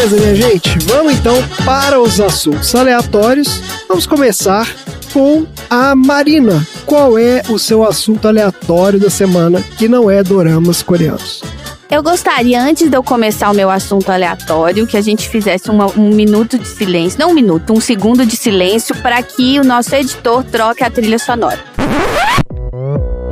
Beleza, 0.00 0.16
minha 0.16 0.34
gente? 0.34 0.78
Vamos 0.86 1.12
então 1.12 1.34
para 1.62 2.00
os 2.00 2.18
assuntos 2.22 2.74
aleatórios. 2.74 3.60
Vamos 3.86 4.06
começar 4.06 4.66
com 5.12 5.44
a 5.68 5.94
Marina. 5.94 6.66
Qual 6.86 7.18
é 7.18 7.42
o 7.50 7.58
seu 7.58 7.84
assunto 7.84 8.26
aleatório 8.26 8.98
da 8.98 9.10
semana 9.10 9.62
que 9.76 9.88
não 9.88 10.10
é 10.10 10.22
doramas 10.22 10.82
coreanos? 10.82 11.42
Eu 11.90 12.02
gostaria, 12.02 12.62
antes 12.62 12.88
de 12.88 12.96
eu 12.96 13.02
começar 13.02 13.50
o 13.50 13.54
meu 13.54 13.68
assunto 13.68 14.10
aleatório, 14.10 14.86
que 14.86 14.96
a 14.96 15.02
gente 15.02 15.28
fizesse 15.28 15.68
uma, 15.68 15.86
um 15.88 16.08
minuto 16.14 16.58
de 16.58 16.66
silêncio. 16.66 17.20
Não 17.20 17.32
um 17.32 17.34
minuto, 17.34 17.74
um 17.74 17.80
segundo 17.80 18.24
de 18.24 18.36
silêncio 18.36 18.96
para 19.02 19.22
que 19.22 19.60
o 19.60 19.64
nosso 19.64 19.94
editor 19.94 20.42
troque 20.44 20.82
a 20.82 20.90
trilha 20.90 21.18
sonora. 21.18 21.60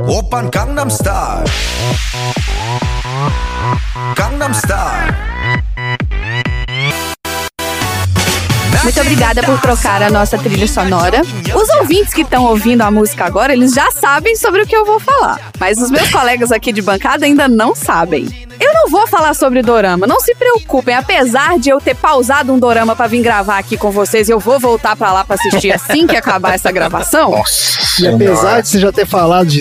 Opa, 0.07 0.43
Gangnam 0.43 0.91
Style. 0.91 1.45
Gangnam 4.15 4.53
Style. 4.53 5.28
Muito 8.83 9.01
obrigada 9.01 9.43
por 9.43 9.61
trocar 9.61 10.03
a 10.03 10.11
nossa 10.11 10.39
trilha 10.39 10.67
sonora. 10.67 11.23
Os 11.55 11.69
ouvintes 11.81 12.15
que 12.15 12.23
estão 12.23 12.45
ouvindo 12.45 12.83
a 12.83 12.91
música 12.91 13.25
agora, 13.25 13.53
eles 13.53 13.73
já 13.73 13.91
sabem 13.91 14.37
sobre 14.37 14.63
o 14.63 14.67
que 14.67 14.75
eu 14.75 14.85
vou 14.85 15.01
falar. 15.01 15.41
Mas 15.59 15.79
os 15.79 15.91
meus 15.91 16.09
colegas 16.11 16.53
aqui 16.53 16.73
de 16.73 16.81
bancada 16.81 17.27
ainda 17.27 17.49
não 17.49 17.75
sabem. 17.75 18.48
Eu 18.61 18.73
não 18.75 18.89
vou 18.89 19.07
falar 19.07 19.35
sobre 19.35 19.63
dorama, 19.63 20.07
não 20.07 20.21
se 20.21 20.35
preocupem. 20.35 20.95
Apesar 20.95 21.59
de 21.59 21.71
eu 21.71 21.81
ter 21.81 21.95
pausado 21.95 22.53
um 22.53 22.59
dorama 22.59 22.97
pra 22.97 23.07
vir 23.07 23.23
gravar 23.23 23.59
aqui 23.59 23.77
com 23.77 23.91
vocês, 23.91 24.29
eu 24.29 24.39
vou 24.39 24.59
voltar 24.59 24.97
pra 24.97 25.13
lá 25.13 25.25
pra 25.25 25.35
assistir 25.37 25.73
assim 25.73 26.07
que 26.07 26.17
acabar 26.17 26.55
essa 26.55 26.71
gravação. 26.73 27.43
E 28.01 28.07
apesar 28.07 28.61
de 28.61 28.69
você 28.69 28.79
já 28.81 28.93
ter 28.93 29.07
falado 29.07 29.47
de 29.47 29.61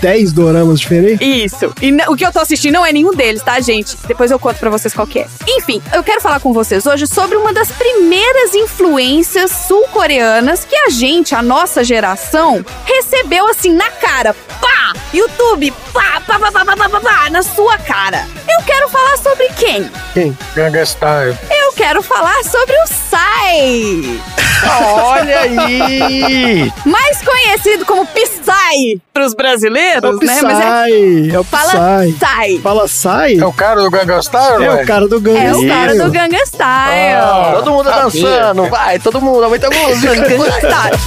10 0.00 0.32
doramas 0.32 0.80
diferentes, 0.80 1.26
Isso. 1.26 1.72
E 1.80 1.92
o 2.08 2.16
que 2.16 2.24
eu 2.24 2.32
tô 2.32 2.40
assistindo 2.40 2.74
não 2.74 2.86
é 2.86 2.92
nenhum 2.92 3.14
deles, 3.14 3.42
tá, 3.42 3.60
gente? 3.60 3.96
Depois 4.06 4.30
eu 4.30 4.38
conto 4.38 4.58
pra 4.58 4.70
vocês 4.70 4.92
qual 4.94 5.06
que 5.06 5.20
é. 5.20 5.26
Enfim, 5.46 5.82
eu 5.92 6.02
quero 6.02 6.20
falar 6.20 6.40
com 6.40 6.52
vocês 6.52 6.84
hoje 6.86 7.06
sobre 7.06 7.36
uma 7.36 7.52
das 7.52 7.68
primeiras 7.68 8.54
influências 8.54 9.50
sul-coreanas 9.50 10.64
que 10.64 10.76
a 10.76 10.90
gente, 10.90 11.34
a 11.34 11.42
nossa 11.42 11.84
geração, 11.84 12.64
recebeu 12.84 13.48
assim 13.48 13.72
na 13.72 13.90
cara. 13.90 14.34
Pá! 14.60 14.83
YouTube, 15.12 15.72
pá, 15.92 16.20
pá, 16.26 16.38
pá, 16.38 16.50
pá, 16.50 16.64
pá, 16.64 16.88
pá, 16.88 17.00
pá, 17.00 17.30
na 17.30 17.42
sua 17.42 17.78
cara. 17.78 18.26
Eu 18.48 18.62
quero 18.64 18.88
falar 18.88 19.16
sobre 19.18 19.48
quem? 19.56 19.90
Quem? 20.12 20.36
Gangnam 20.54 20.84
Style. 20.84 21.36
Eu 21.50 21.72
quero 21.72 22.02
falar 22.02 22.42
sobre 22.44 22.74
o 22.74 22.86
Sai. 22.86 24.20
Olha 24.66 25.40
aí! 25.40 26.72
Mais 26.84 27.22
conhecido 27.22 27.84
como 27.84 28.06
Psy 28.06 29.00
para 29.12 29.26
os 29.26 29.34
brasileiros, 29.34 30.02
é 30.02 30.08
o 30.08 30.18
Psy, 30.18 30.26
né? 30.26 30.40
Mas 30.42 30.60
é, 30.60 31.34
é 31.34 31.38
o 31.38 31.44
Fala 31.44 31.70
Sai. 32.18 32.60
Fala 32.62 32.88
Sai. 32.88 33.36
É 33.38 33.44
o 33.44 33.52
cara 33.52 33.80
do 33.80 33.90
Gangnam 33.90 34.22
Style? 34.22 34.64
É 34.64 34.82
o 34.82 34.86
cara 34.86 35.06
do 35.08 35.20
Gangnam 35.20 35.54
Style. 35.54 35.70
É 35.70 35.72
o 35.72 35.74
cara 35.74 35.94
do 35.94 36.10
Gangnam 36.10 36.46
Style. 36.46 37.14
Ah, 37.20 37.52
todo 37.56 37.70
mundo 37.72 37.84
dançando, 37.84 38.68
vai, 38.68 38.98
todo 38.98 39.20
mundo, 39.20 39.44
aumenta 39.44 39.66
a 39.66 39.70
música. 39.70 40.14
Gangnam 40.14 40.46
Style. 40.52 40.98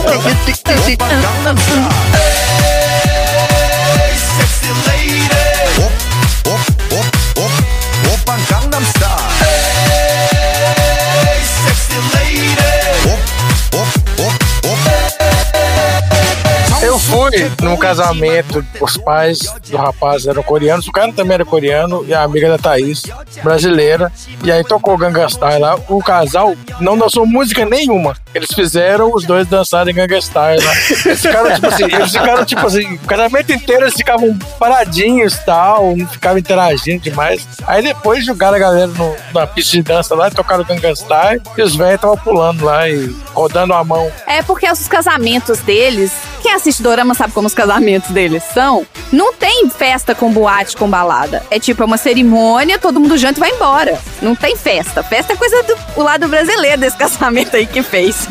Fui 17.32 17.52
num 17.62 17.78
casamento, 17.78 18.66
os 18.82 18.98
pais 18.98 19.40
do 19.70 19.78
rapaz 19.78 20.26
eram 20.28 20.44
coreanos, 20.44 20.88
o 20.88 20.92
cara 20.92 21.12
também 21.14 21.36
era 21.36 21.46
coreano 21.46 22.06
e 22.08 22.14
a 22.14 22.24
amiga 22.24 22.50
da 22.50 22.58
Thaís, 22.58 23.04
brasileira. 23.44 24.12
E 24.44 24.52
aí 24.52 24.64
tocou 24.64 24.98
Gangnam 24.98 25.30
Style 25.30 25.60
lá. 25.60 25.78
O 25.88 26.00
casal 26.04 26.56
não 26.80 26.98
dançou 26.98 27.26
música 27.26 27.66
nenhuma. 27.66 28.16
Eles 28.34 28.50
fizeram 28.54 29.12
os 29.14 29.26
dois 29.26 29.48
dançarem 29.48 29.94
Gangnam 29.94 30.20
Style 30.22 30.64
lá. 30.64 30.72
Eles 31.06 31.22
ficaram 31.22 31.54
tipo 31.54 31.68
assim, 31.68 31.84
eles 31.86 32.12
ficaram 32.12 32.46
tipo 32.46 32.68
assim, 32.68 32.94
o 32.96 33.00
casamento 33.08 33.52
inteiro 33.52 33.84
eles 33.84 33.94
ficavam 33.94 34.38
paradinhos 34.60 35.34
e 35.36 35.46
tal, 35.46 35.96
não 35.96 36.08
ficavam 36.08 36.38
interagindo 36.38 37.02
demais. 37.04 37.48
Aí 37.66 37.82
depois 37.84 38.26
jogaram 38.26 38.56
a 38.58 38.60
galera 38.60 38.88
no- 38.88 39.16
na 39.34 39.48
pista 39.48 39.72
de 39.78 39.84
dança 39.84 40.16
lá, 40.16 40.30
tocaram 40.30 40.64
o 40.64 40.96
Style 40.96 41.42
e 41.58 41.62
os 41.62 41.76
velhos 41.76 41.96
estavam 41.96 42.18
pulando 42.18 42.66
lá 42.66 42.88
e 42.90 43.14
rodando 43.34 43.74
a 43.74 43.84
mão. 43.84 44.12
É 44.26 44.42
porque 44.42 44.70
os 44.70 44.88
casamentos 44.88 45.60
deles, 45.60 46.12
quem 46.42 46.54
assiste 46.54 46.82
Dorama 46.84 47.14
sabe 47.18 47.34
como 47.34 47.48
os 47.48 47.54
casamentos 47.54 48.12
deles 48.12 48.44
são. 48.54 48.86
Não 49.12 49.34
tem 49.34 49.70
festa 49.70 50.14
com 50.14 50.32
boate, 50.32 50.78
com 50.78 50.90
balada. 50.90 51.44
É 51.50 51.60
tipo, 51.60 51.82
é 51.82 51.86
uma 51.86 51.98
cerimônia, 51.98 52.78
todo 52.78 53.00
mundo 53.00 53.18
janta 53.18 53.40
e 53.40 53.42
vai 53.42 53.52
embora. 53.52 54.00
Não 54.22 54.36
tem 54.36 54.56
festa. 54.56 55.04
Festa 55.04 55.34
é 55.34 55.36
coisa 55.36 55.64
do 55.64 56.04
lado 56.04 56.28
brasileiro 56.28 56.80
desse 56.80 56.96
casamento 56.98 57.56
aí 57.56 57.66
que 57.66 57.82
fez. 57.82 58.28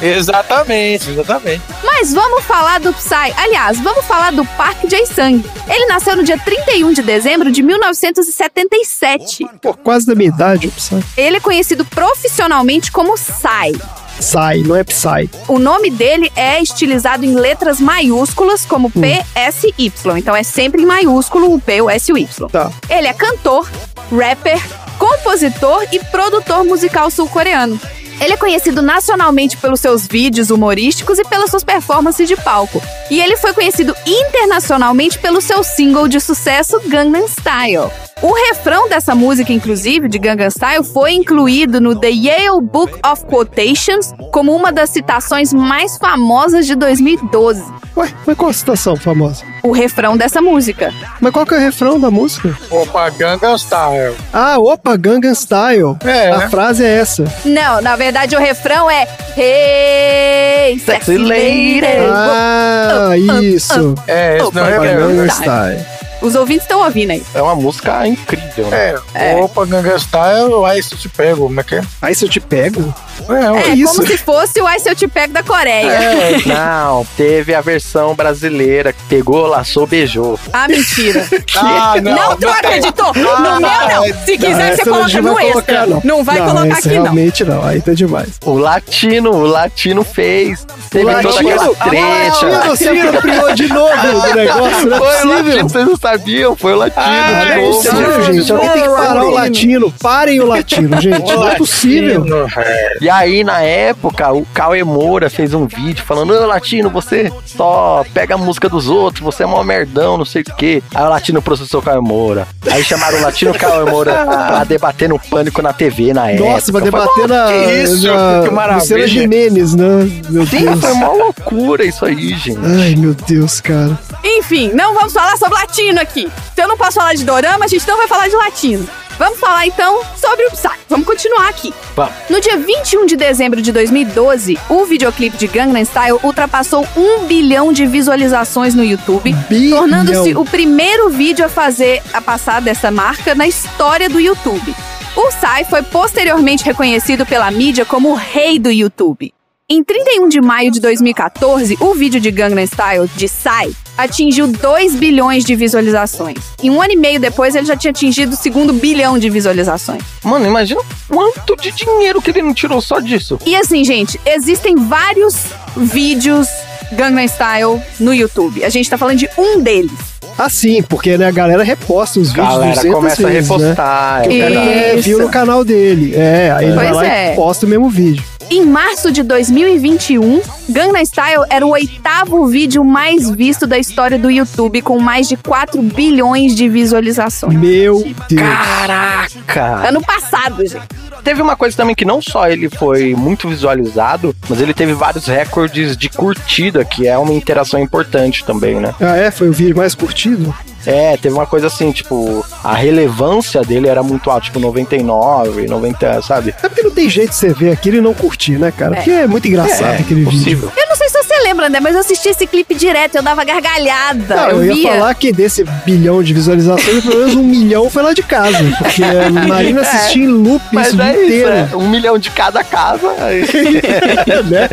Exatamente, 0.00 1.10
exatamente. 1.10 1.62
Mas 1.84 2.12
vamos 2.12 2.44
falar 2.44 2.80
do 2.80 2.92
Psy. 2.92 3.32
Aliás, 3.36 3.78
vamos 3.80 4.04
falar 4.04 4.32
do 4.32 4.44
Park 4.44 4.88
Jae-sang. 4.88 5.44
Ele 5.68 5.86
nasceu 5.86 6.16
no 6.16 6.24
dia 6.24 6.38
31 6.38 6.92
de 6.92 7.02
dezembro 7.02 7.52
de 7.52 7.62
1977. 7.62 9.46
Pô, 9.60 9.74
quase 9.74 10.06
da 10.06 10.14
minha 10.14 10.28
idade, 10.30 10.68
o 10.68 10.70
Psy. 10.72 11.02
Ele 11.16 11.36
é 11.36 11.40
conhecido 11.40 11.84
profissionalmente 11.84 12.90
como 12.90 13.14
Psy. 13.14 13.78
Psy, 14.22 14.62
não 14.64 14.76
é 14.76 14.84
Psy. 14.84 15.28
O 15.48 15.58
nome 15.58 15.90
dele 15.90 16.30
é 16.36 16.62
estilizado 16.62 17.24
em 17.24 17.34
letras 17.34 17.80
maiúsculas, 17.80 18.64
como 18.64 18.88
P, 18.88 19.20
S, 19.34 19.74
Y. 19.76 20.16
Então 20.16 20.36
é 20.36 20.44
sempre 20.44 20.82
em 20.82 20.86
maiúsculo 20.86 21.52
o 21.52 21.60
P, 21.60 21.82
o 21.82 21.90
S 21.90 22.08
e 22.08 22.14
o 22.14 22.16
Y. 22.16 22.48
Tá. 22.48 22.70
Ele 22.88 23.08
é 23.08 23.12
cantor, 23.12 23.68
rapper, 24.12 24.62
compositor 24.96 25.88
e 25.90 25.98
produtor 26.04 26.64
musical 26.64 27.10
sul-coreano. 27.10 27.80
Ele 28.20 28.34
é 28.34 28.36
conhecido 28.36 28.82
nacionalmente 28.82 29.56
pelos 29.56 29.80
seus 29.80 30.06
vídeos 30.06 30.50
humorísticos 30.50 31.18
e 31.18 31.24
pelas 31.24 31.50
suas 31.50 31.64
performances 31.64 32.28
de 32.28 32.36
palco. 32.36 32.82
E 33.10 33.20
ele 33.20 33.36
foi 33.36 33.52
conhecido 33.52 33.94
internacionalmente 34.06 35.18
pelo 35.18 35.40
seu 35.40 35.62
single 35.62 36.08
de 36.08 36.20
sucesso 36.20 36.80
Gangnam 36.88 37.26
Style. 37.26 37.90
O 38.22 38.32
refrão 38.32 38.88
dessa 38.88 39.16
música, 39.16 39.52
inclusive, 39.52 40.08
de 40.08 40.16
Gangnam 40.16 40.48
Style, 40.48 40.84
foi 40.84 41.12
incluído 41.12 41.80
no 41.80 41.98
The 41.98 42.10
Yale 42.10 42.60
Book 42.62 42.92
of 43.04 43.24
Quotations 43.26 44.14
como 44.30 44.54
uma 44.54 44.70
das 44.70 44.90
citações 44.90 45.52
mais 45.52 45.98
famosas 45.98 46.64
de 46.66 46.76
2012. 46.76 47.64
Ué, 47.96 48.08
mas 48.24 48.36
qual 48.36 48.50
a 48.50 48.54
citação 48.54 48.96
famosa? 48.96 49.44
O 49.62 49.72
refrão 49.72 50.16
dessa 50.16 50.40
música. 50.40 50.94
Mas 51.20 51.32
qual 51.32 51.44
que 51.44 51.54
é 51.54 51.58
o 51.58 51.60
refrão 51.60 52.00
da 52.00 52.10
música? 52.10 52.56
Opa, 52.70 53.10
Gangnam 53.10 53.58
Style. 53.58 54.16
Ah, 54.32 54.56
opa, 54.58 54.96
Gangnam 54.96 55.34
Style. 55.34 55.96
É. 56.04 56.30
A 56.30 56.48
frase 56.48 56.84
é 56.84 56.98
essa. 56.98 57.24
Não, 57.44 57.82
na 57.82 57.96
verdade 58.02 58.34
o 58.34 58.38
refrão 58.40 58.90
é 58.90 59.06
Hey, 59.36 60.78
sexy 60.80 61.16
lady. 61.16 61.80
Ah, 62.12 63.16
isso. 63.16 63.94
É, 64.08 64.38
esse 64.38 64.54
não 64.54 64.66
é 64.66 64.78
Gangnam 64.78 65.26
Style. 65.28 66.01
Os 66.22 66.34
ouvintes 66.34 66.62
estão 66.62 66.80
ouvindo 66.84 67.10
aí. 67.10 67.22
É 67.34 67.42
uma 67.42 67.54
música 67.54 68.06
incrível, 68.06 68.66
né? 68.68 68.94
É, 69.14 69.36
opa, 69.36 69.64
Gangnam 69.66 69.98
Style, 69.98 70.64
aí 70.66 70.82
se 70.82 70.94
eu 70.94 70.98
te 70.98 71.08
pego, 71.08 71.42
como 71.48 71.60
é 71.60 71.64
que 71.64 71.74
é? 71.76 72.14
Se 72.14 72.24
eu 72.24 72.28
te 72.28 72.40
pego? 72.40 72.94
É. 73.28 73.70
É 73.70 73.74
isso? 73.74 73.94
como 73.96 74.06
se 74.06 74.16
fosse 74.18 74.60
o 74.60 74.66
Ai 74.66 74.78
Se 74.80 74.88
Eu 74.90 74.96
Te 74.96 75.06
Pego 75.06 75.32
da 75.32 75.42
Coreia. 75.42 75.86
É, 75.90 76.42
não, 76.46 77.06
teve 77.16 77.54
a 77.54 77.60
versão 77.60 78.14
brasileira 78.14 78.92
que 78.92 79.02
pegou, 79.04 79.46
laçou, 79.46 79.86
beijou. 79.86 80.38
Ah, 80.52 80.66
mentira. 80.68 81.26
Ah, 81.54 81.94
Não, 82.02 82.12
não, 82.16 82.36
tu 82.36 82.48
acreditou? 82.48 83.12
Ah, 83.14 83.38
no 83.40 83.60
meu, 83.60 83.60
não. 83.60 84.24
Se 84.24 84.38
quiser, 84.38 84.76
você 84.76 84.84
coloca 84.84 85.20
no 85.22 85.38
extra. 85.38 85.52
colocar, 85.86 85.86
Não, 86.06 86.24
vai 86.24 86.38
colocar 86.38 86.78
aqui, 86.78 86.88
não. 86.88 87.02
realmente 87.02 87.44
não. 87.44 87.64
Aí 87.64 87.80
tá 87.80 87.92
demais. 87.92 88.30
O 88.44 88.54
latino, 88.54 89.30
o 89.30 89.42
latino 89.46 90.02
fez. 90.02 90.66
Teve 90.90 91.04
toda 91.04 91.28
latino? 91.28 91.50
aquela 91.50 91.70
O 91.70 91.74
treta. 91.74 92.46
latino 92.46 92.76
se 92.76 92.88
apropriou 92.88 93.54
de 93.54 93.68
novo 93.68 93.96
do 93.96 94.34
negócio, 94.34 94.86
não 94.88 94.96
é 94.96 95.00
Foi 95.00 95.08
o 95.08 95.12
possível. 95.12 95.28
latino, 95.44 95.68
vocês 95.68 95.86
não 95.86 95.96
sabiam? 96.18 96.56
Foi 96.56 96.72
o 96.72 96.76
latino 96.76 97.02
Ah, 97.04 97.44
de 97.46 97.52
é 97.52 97.56
novo. 97.62 97.82
Sério, 97.82 98.22
gente, 98.32 98.52
alguém 98.52 98.70
tem 98.70 98.82
que 98.82 98.88
parar 98.88 99.24
o 99.24 99.30
latino. 99.30 99.94
Parem 100.00 100.40
o 100.40 100.46
latino, 100.46 101.00
gente. 101.00 101.32
Não 101.32 101.48
é 101.48 101.54
possível. 101.56 102.24
É. 102.56 102.96
E 103.00 103.10
aí, 103.10 103.44
na 103.44 103.60
época, 103.62 104.32
o 104.32 104.44
Cauê 104.52 104.84
Moura 104.84 105.28
fez 105.30 105.54
um 105.54 105.66
vídeo 105.66 106.04
falando: 106.04 106.32
Ô, 106.34 106.46
Latino, 106.46 106.90
você 106.90 107.32
só 107.44 108.04
pega 108.14 108.34
a 108.34 108.38
música 108.38 108.68
dos 108.68 108.88
outros, 108.88 109.22
você 109.22 109.42
é 109.42 109.46
mó 109.46 109.62
merdão, 109.62 110.16
não 110.16 110.24
sei 110.24 110.42
o 110.42 110.54
quê. 110.56 110.82
Aí 110.94 111.04
o 111.04 111.08
Latino 111.08 111.40
processou 111.42 111.80
o 111.80 111.82
Cauê 111.82 112.00
Moura. 112.00 112.46
Aí 112.70 112.82
chamaram 112.84 113.18
o 113.18 113.22
Latino 113.22 113.52
Cauê 113.54 113.90
Moura 113.90 114.12
pra 114.24 114.64
debater 114.64 115.08
no 115.08 115.18
pânico 115.18 115.60
na 115.62 115.72
TV 115.72 116.12
na 116.12 116.30
época. 116.30 116.48
Nossa, 116.50 116.72
Foi 116.72 116.82
debater 116.82 117.28
na, 117.28 117.46
que 117.46 117.72
isso, 117.82 118.06
na 118.06 118.42
que 118.44 118.50
maravilha. 118.50 118.80
Luciana 118.82 119.06
Gimenez, 119.06 119.74
né? 119.74 120.22
Meu 120.30 120.46
Sim, 120.46 120.64
Deus. 120.64 120.80
foi 120.80 120.92
uma 120.92 121.08
loucura 121.08 121.84
isso 121.84 122.04
aí, 122.04 122.30
gente. 122.36 122.58
Ai, 122.64 122.94
meu 122.96 123.14
Deus, 123.14 123.60
cara. 123.60 123.98
Enfim, 124.24 124.70
não 124.74 124.94
vamos 124.94 125.12
falar 125.12 125.36
sobre 125.36 125.54
latino 125.58 126.01
aqui. 126.02 126.30
Se 126.54 126.62
eu 126.62 126.68
não 126.68 126.76
posso 126.76 126.94
falar 126.94 127.14
de 127.14 127.24
dorama, 127.24 127.64
a 127.64 127.68
gente 127.68 127.86
não 127.86 127.96
vai 127.96 128.08
falar 128.08 128.28
de 128.28 128.36
latino. 128.36 128.88
Vamos 129.18 129.38
falar 129.38 129.66
então 129.66 130.00
sobre 130.16 130.46
o 130.46 130.50
Psy. 130.50 130.70
Vamos 130.88 131.06
continuar 131.06 131.48
aqui. 131.48 131.72
Vamos. 131.94 132.12
No 132.28 132.40
dia 132.40 132.56
21 132.56 133.06
de 133.06 133.16
dezembro 133.16 133.62
de 133.62 133.70
2012, 133.70 134.58
o 134.68 134.84
videoclipe 134.84 135.36
de 135.36 135.46
Gangnam 135.46 135.84
Style 135.84 136.18
ultrapassou 136.22 136.86
um 136.96 137.24
bilhão 137.26 137.72
de 137.72 137.86
visualizações 137.86 138.74
no 138.74 138.84
YouTube, 138.84 139.34
tornando-se 139.70 140.34
o 140.34 140.44
primeiro 140.44 141.08
vídeo 141.10 141.44
a 141.44 141.48
fazer 141.48 142.02
a 142.12 142.20
passar 142.20 142.60
dessa 142.60 142.90
marca 142.90 143.34
na 143.34 143.46
história 143.46 144.08
do 144.08 144.18
YouTube. 144.18 144.74
O 145.14 145.28
Psy 145.28 145.64
foi 145.68 145.82
posteriormente 145.82 146.64
reconhecido 146.64 147.26
pela 147.26 147.50
mídia 147.50 147.84
como 147.84 148.10
o 148.10 148.14
rei 148.14 148.58
do 148.58 148.70
YouTube. 148.70 149.32
Em 149.68 149.84
31 149.84 150.28
de 150.28 150.40
maio 150.40 150.70
de 150.70 150.80
2014, 150.80 151.78
o 151.80 151.94
vídeo 151.94 152.20
de 152.20 152.30
Gangnam 152.30 152.66
Style 152.66 153.08
de 153.14 153.26
Psy 153.26 153.76
atingiu 153.96 154.46
2 154.46 154.94
bilhões 154.96 155.44
de 155.44 155.54
visualizações. 155.54 156.38
E 156.62 156.70
um 156.70 156.80
ano 156.80 156.92
e 156.92 156.96
meio 156.96 157.20
depois, 157.20 157.54
ele 157.54 157.66
já 157.66 157.76
tinha 157.76 157.90
atingido 157.90 158.34
o 158.34 158.36
segundo 158.36 158.72
bilhão 158.72 159.18
de 159.18 159.28
visualizações. 159.30 160.02
Mano, 160.24 160.46
imagina 160.46 160.80
quanto 161.08 161.56
de 161.56 161.72
dinheiro 161.72 162.20
que 162.20 162.30
ele 162.30 162.42
não 162.42 162.54
tirou 162.54 162.80
só 162.80 163.00
disso. 163.00 163.38
E 163.44 163.54
assim, 163.54 163.84
gente, 163.84 164.20
existem 164.26 164.76
vários 164.76 165.36
vídeos 165.76 166.48
Gangnam 166.92 167.26
Style 167.26 167.80
no 167.98 168.12
YouTube. 168.12 168.64
A 168.64 168.68
gente 168.68 168.88
tá 168.88 168.98
falando 168.98 169.18
de 169.18 169.28
um 169.38 169.60
deles. 169.60 170.12
Ah, 170.38 170.48
sim, 170.48 170.82
porque 170.82 171.18
né, 171.18 171.26
a 171.26 171.30
galera 171.30 171.62
reposta 171.62 172.18
os 172.18 172.28
vídeos 172.28 172.48
Galera 172.48 172.74
200 172.74 172.94
começa 172.94 173.22
a 173.22 173.30
vezes, 173.30 173.48
repostar, 173.48 174.20
Né? 174.20 174.28
Que 174.28 174.36
o 174.36 174.40
cara 174.40 174.54
é, 174.54 174.96
viu 174.96 175.18
no 175.18 175.28
canal 175.28 175.64
dele. 175.64 176.14
É, 176.14 176.50
aí 176.56 176.66
ele 176.66 176.74
vai 176.74 176.86
Pois 176.86 176.96
lá 176.96 177.06
é. 177.06 177.32
e 177.32 177.36
posta 177.36 177.66
o 177.66 177.68
mesmo 177.68 177.90
vídeo. 177.90 178.24
Em 178.52 178.66
março 178.66 179.10
de 179.10 179.22
2021, 179.22 180.42
Gangnam 180.68 181.02
Style 181.06 181.46
era 181.48 181.64
o 181.64 181.70
oitavo 181.70 182.46
vídeo 182.46 182.84
mais 182.84 183.30
visto 183.30 183.66
da 183.66 183.78
história 183.78 184.18
do 184.18 184.30
YouTube, 184.30 184.82
com 184.82 184.98
mais 184.98 185.26
de 185.26 185.38
4 185.38 185.80
bilhões 185.80 186.54
de 186.54 186.68
visualizações. 186.68 187.54
Meu 187.54 188.04
Deus. 188.28 188.42
Caraca! 188.42 189.88
Ano 189.88 190.02
passado, 190.02 190.66
gente. 190.66 190.86
Teve 191.24 191.40
uma 191.40 191.56
coisa 191.56 191.74
também 191.78 191.94
que 191.94 192.04
não 192.04 192.20
só 192.20 192.46
ele 192.46 192.68
foi 192.68 193.14
muito 193.14 193.48
visualizado, 193.48 194.36
mas 194.46 194.60
ele 194.60 194.74
teve 194.74 194.92
vários 194.92 195.24
recordes 195.24 195.96
de 195.96 196.10
curtida, 196.10 196.84
que 196.84 197.08
é 197.08 197.16
uma 197.16 197.32
interação 197.32 197.80
importante 197.80 198.44
também, 198.44 198.74
né? 198.74 198.94
Ah, 199.00 199.16
é? 199.16 199.30
Foi 199.30 199.48
o 199.48 199.52
vídeo 199.52 199.78
mais 199.78 199.94
curtido? 199.94 200.54
É, 200.86 201.16
teve 201.16 201.34
uma 201.34 201.46
coisa 201.46 201.66
assim, 201.68 201.92
tipo, 201.92 202.44
a 202.62 202.74
relevância 202.74 203.60
dele 203.62 203.88
era 203.88 204.02
muito 204.02 204.30
alta, 204.30 204.46
tipo 204.46 204.58
99, 204.58 205.66
90, 205.66 206.22
sabe? 206.22 206.54
É 206.62 206.68
porque 206.68 206.82
não 206.82 206.90
tem 206.90 207.08
jeito 207.08 207.30
de 207.30 207.36
você 207.36 207.52
ver 207.52 207.70
aquilo 207.70 207.96
e 207.98 208.00
não 208.00 208.12
curtir, 208.14 208.58
né, 208.58 208.72
cara? 208.76 208.94
É. 208.94 208.96
Porque 208.96 209.10
é 209.10 209.26
muito 209.26 209.46
engraçado 209.48 209.94
É, 209.94 209.98
aquele 209.98 210.24
possível. 210.24 210.68
vídeo. 210.68 210.72
Eu 210.76 210.88
não 210.88 210.96
sei 210.96 211.08
se 211.08 211.22
você 211.22 211.38
lembra, 211.44 211.66
André, 211.68 211.80
mas 211.80 211.94
eu 211.94 212.00
assisti 212.00 212.28
esse 212.28 212.46
clipe 212.46 212.74
direto, 212.74 213.16
eu 213.16 213.22
dava 213.22 213.44
gargalhada. 213.44 214.34
Não, 214.36 214.50
eu, 214.50 214.56
eu 214.58 214.64
ia 214.66 214.74
via. 214.74 214.92
falar 214.92 215.14
que 215.14 215.32
desse 215.32 215.64
bilhão 215.84 216.22
de 216.22 216.32
visualizações, 216.34 217.04
pelo 217.04 217.16
menos 217.18 217.34
um 217.36 217.42
milhão 217.44 217.88
foi 217.90 218.02
lá 218.02 218.12
de 218.12 218.22
casa. 218.22 218.58
Porque 218.78 219.02
a 219.04 219.30
Marina 219.30 219.80
assistia 219.82 220.24
em 220.24 220.28
loop 220.28 220.62
Mas 220.72 220.88
isso 220.88 220.96
o 220.96 221.02
é 221.02 221.12
dia 221.12 221.20
isso, 221.22 221.26
inteiro. 221.36 221.68
é 221.72 221.76
um 221.76 221.88
milhão 221.88 222.18
de 222.18 222.30
cada 222.30 222.62
casa. 222.64 223.08
aí- 223.20 223.42
né? 224.50 224.68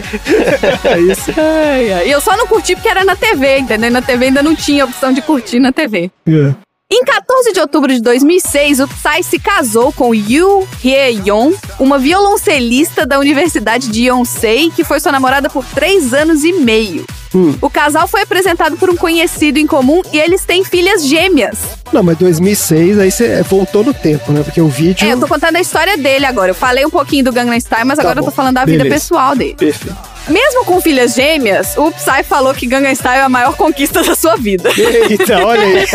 É 0.83 0.99
isso. 0.99 1.31
Ai, 1.37 1.91
ai. 1.93 2.07
E 2.07 2.11
eu 2.11 2.21
só 2.21 2.35
não 2.35 2.47
curti 2.47 2.75
porque 2.75 2.87
era 2.89 3.03
na 3.03 3.15
TV, 3.15 3.59
entendeu? 3.59 3.89
E 3.89 3.91
na 3.91 4.01
TV 4.01 4.25
ainda 4.25 4.41
não 4.43 4.55
tinha 4.55 4.85
opção 4.85 5.11
de 5.13 5.21
curtir 5.21 5.59
na 5.59 5.71
TV. 5.71 5.98
É. 6.05 6.53
Em 6.91 7.03
14 7.03 7.53
de 7.53 7.59
outubro 7.59 7.93
de 7.93 8.01
2006, 8.01 8.79
o 8.79 8.87
Psy 8.87 9.23
se 9.23 9.39
casou 9.39 9.93
com 9.93 10.15
Yoo 10.15 10.67
Hye-yeon, 10.83 11.53
uma 11.79 11.99
violoncelista 11.99 13.05
da 13.05 13.19
Universidade 13.19 13.89
de 13.89 14.07
Yonsei, 14.07 14.71
que 14.71 14.83
foi 14.83 14.99
sua 14.99 15.11
namorada 15.11 15.51
por 15.51 15.63
três 15.65 16.15
anos 16.15 16.43
e 16.43 16.53
meio. 16.53 17.05
Hum. 17.33 17.55
O 17.61 17.69
casal 17.69 18.07
foi 18.07 18.21
apresentado 18.23 18.75
por 18.77 18.89
um 18.89 18.95
conhecido 18.95 19.59
em 19.59 19.67
comum 19.67 20.01
e 20.11 20.17
eles 20.19 20.43
têm 20.45 20.63
filhas 20.63 21.05
gêmeas. 21.05 21.57
Não, 21.93 22.01
mas 22.03 22.17
2006, 22.17 22.97
aí 22.99 23.11
você 23.11 23.43
voltou 23.43 23.83
no 23.83 23.93
tempo, 23.93 24.31
né? 24.31 24.41
Porque 24.43 24.59
o 24.61 24.67
vídeo... 24.67 25.07
É, 25.07 25.13
eu 25.13 25.19
tô 25.19 25.27
contando 25.27 25.55
a 25.55 25.61
história 25.61 25.95
dele 25.97 26.25
agora. 26.25 26.51
Eu 26.51 26.55
falei 26.55 26.85
um 26.85 26.89
pouquinho 26.89 27.23
do 27.25 27.31
Gangnam 27.31 27.59
Style, 27.59 27.85
mas 27.85 27.97
Tá 27.97 28.01
agora 28.03 28.19
eu 28.19 28.23
bom. 28.23 28.29
tô 28.29 28.35
falando 28.35 28.55
da 28.55 28.65
vida 28.65 28.83
Beleza. 28.83 28.95
pessoal 28.95 29.35
dele. 29.35 29.55
Perfeito. 29.55 29.95
Mesmo 30.27 30.63
com 30.65 30.79
filhas 30.79 31.15
gêmeas, 31.15 31.75
o 31.77 31.91
Psy 31.91 32.23
falou 32.23 32.53
que 32.53 32.67
Gangnam 32.67 32.93
Style 32.93 33.17
é 33.19 33.23
a 33.23 33.29
maior 33.29 33.55
conquista 33.55 34.01
da 34.03 34.13
sua 34.15 34.35
vida. 34.35 34.69
Eita, 34.77 35.43
olha 35.43 35.61
aí. 35.61 35.85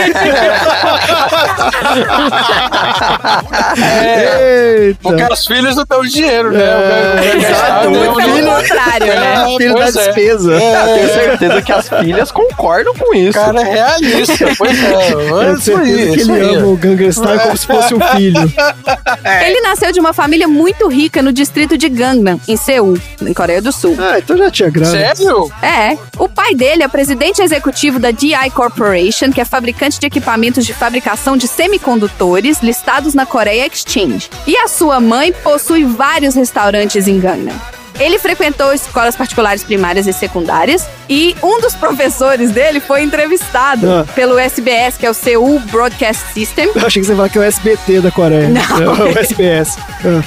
Eita. 4.87 4.99
Porque 5.03 5.23
os 5.33 5.47
filhos 5.47 5.77
não 5.77 5.85
dão 5.89 6.03
dinheiro, 6.03 6.51
né? 6.53 6.63
É, 6.63 7.37
exato. 7.37 7.89
O 7.89 8.11
O 8.13 8.15
filho- 8.21 8.47
contrário, 8.47 9.07
né? 9.07 9.45
É, 9.47 9.57
filho 9.57 9.75
da 9.75 9.85
é. 9.85 9.93
despesa. 9.93 10.53
Certeza 11.25 11.63
que 11.63 11.73
as 11.73 11.89
filhas 11.89 12.31
concordam 12.33 12.95
com 12.95 13.15
isso. 13.15 13.39
O 13.39 13.43
cara 13.43 13.61
é 13.61 13.73
realista, 13.73 14.47
pois 14.57 14.83
é. 14.83 15.13
Eu 15.15 15.43
É 15.43 15.53
isso 15.55 15.77
aí, 15.77 16.13
que 16.13 16.21
isso 16.21 16.33
ele 16.33 16.45
aí. 16.49 16.55
ama 16.57 16.67
o 16.69 16.77
Gangnam 16.77 17.11
Style 17.11 17.41
como 17.41 17.57
se 17.57 17.67
fosse 17.67 17.95
um 17.95 18.01
filho. 18.01 18.41
Ele 19.47 19.61
nasceu 19.61 19.93
de 19.93 20.01
uma 20.01 20.13
família 20.13 20.47
muito 20.47 20.89
rica 20.89 21.23
no 21.23 21.33
distrito 21.33 21.77
de 21.79 21.89
Gangnam, 21.89 22.41
em 22.47 22.57
Seul, 22.57 22.99
em 23.23 23.33
Coreia 23.33 23.61
do 23.63 23.73
Sul. 23.73 23.97
Ah, 23.99 24.19
então 24.19 24.37
já 24.37 24.51
tinha 24.51 24.71
grana. 24.71 24.91
Sério? 24.91 25.51
É. 25.63 25.97
O 26.19 26.29
pai 26.29 26.55
dele 26.55 26.83
é 26.83 26.89
presidente 26.89 27.43
executivo 27.43 27.99
da 27.99 28.11
DI 28.11 28.51
Corporation, 28.55 29.31
que 29.33 29.41
é 29.41 29.45
fabricante 29.45 29.99
de 29.99 30.07
equipamentos 30.07 30.65
de 30.67 30.75
fabricação 30.75 31.37
de 31.37 31.47
semicondutores 31.49 32.61
listados 32.63 33.15
na 33.15 33.27
Korea 33.27 33.67
Exchange. 33.67 34.29
E 34.47 34.57
a 34.57 34.69
sua 34.69 35.01
mãe 35.01 35.33
possui 35.33 35.85
vários 35.85 36.35
restaurantes 36.35 37.07
em 37.09 37.19
Gangnam. 37.19 37.55
Ele 37.99 38.19
frequentou 38.19 38.73
escolas 38.73 39.15
particulares 39.17 39.63
primárias 39.63 40.07
e 40.07 40.13
secundárias 40.13 40.87
e 41.09 41.35
um 41.43 41.61
dos 41.61 41.75
professores 41.75 42.51
dele 42.51 42.81
foi 42.81 43.03
entrevistado 43.03 43.89
Ah. 43.91 44.05
pelo 44.15 44.39
SBS, 44.39 44.97
que 44.97 45.07
é 45.07 45.11
o 45.11 45.15
Seoul 45.15 45.61
Broadcast 45.71 46.23
System. 46.33 46.71
Eu 46.75 46.87
achei 46.87 47.01
que 47.01 47.07
você 47.07 47.13
ia 47.13 47.17
falar 47.17 47.29
que 47.29 47.39
é 47.39 47.41
o 47.41 47.45
SBT 47.45 48.01
da 48.01 48.11
Coreia. 48.11 48.49
Não. 48.49 48.61
É 48.83 49.05
o 49.15 49.19
SBS. 49.19 49.77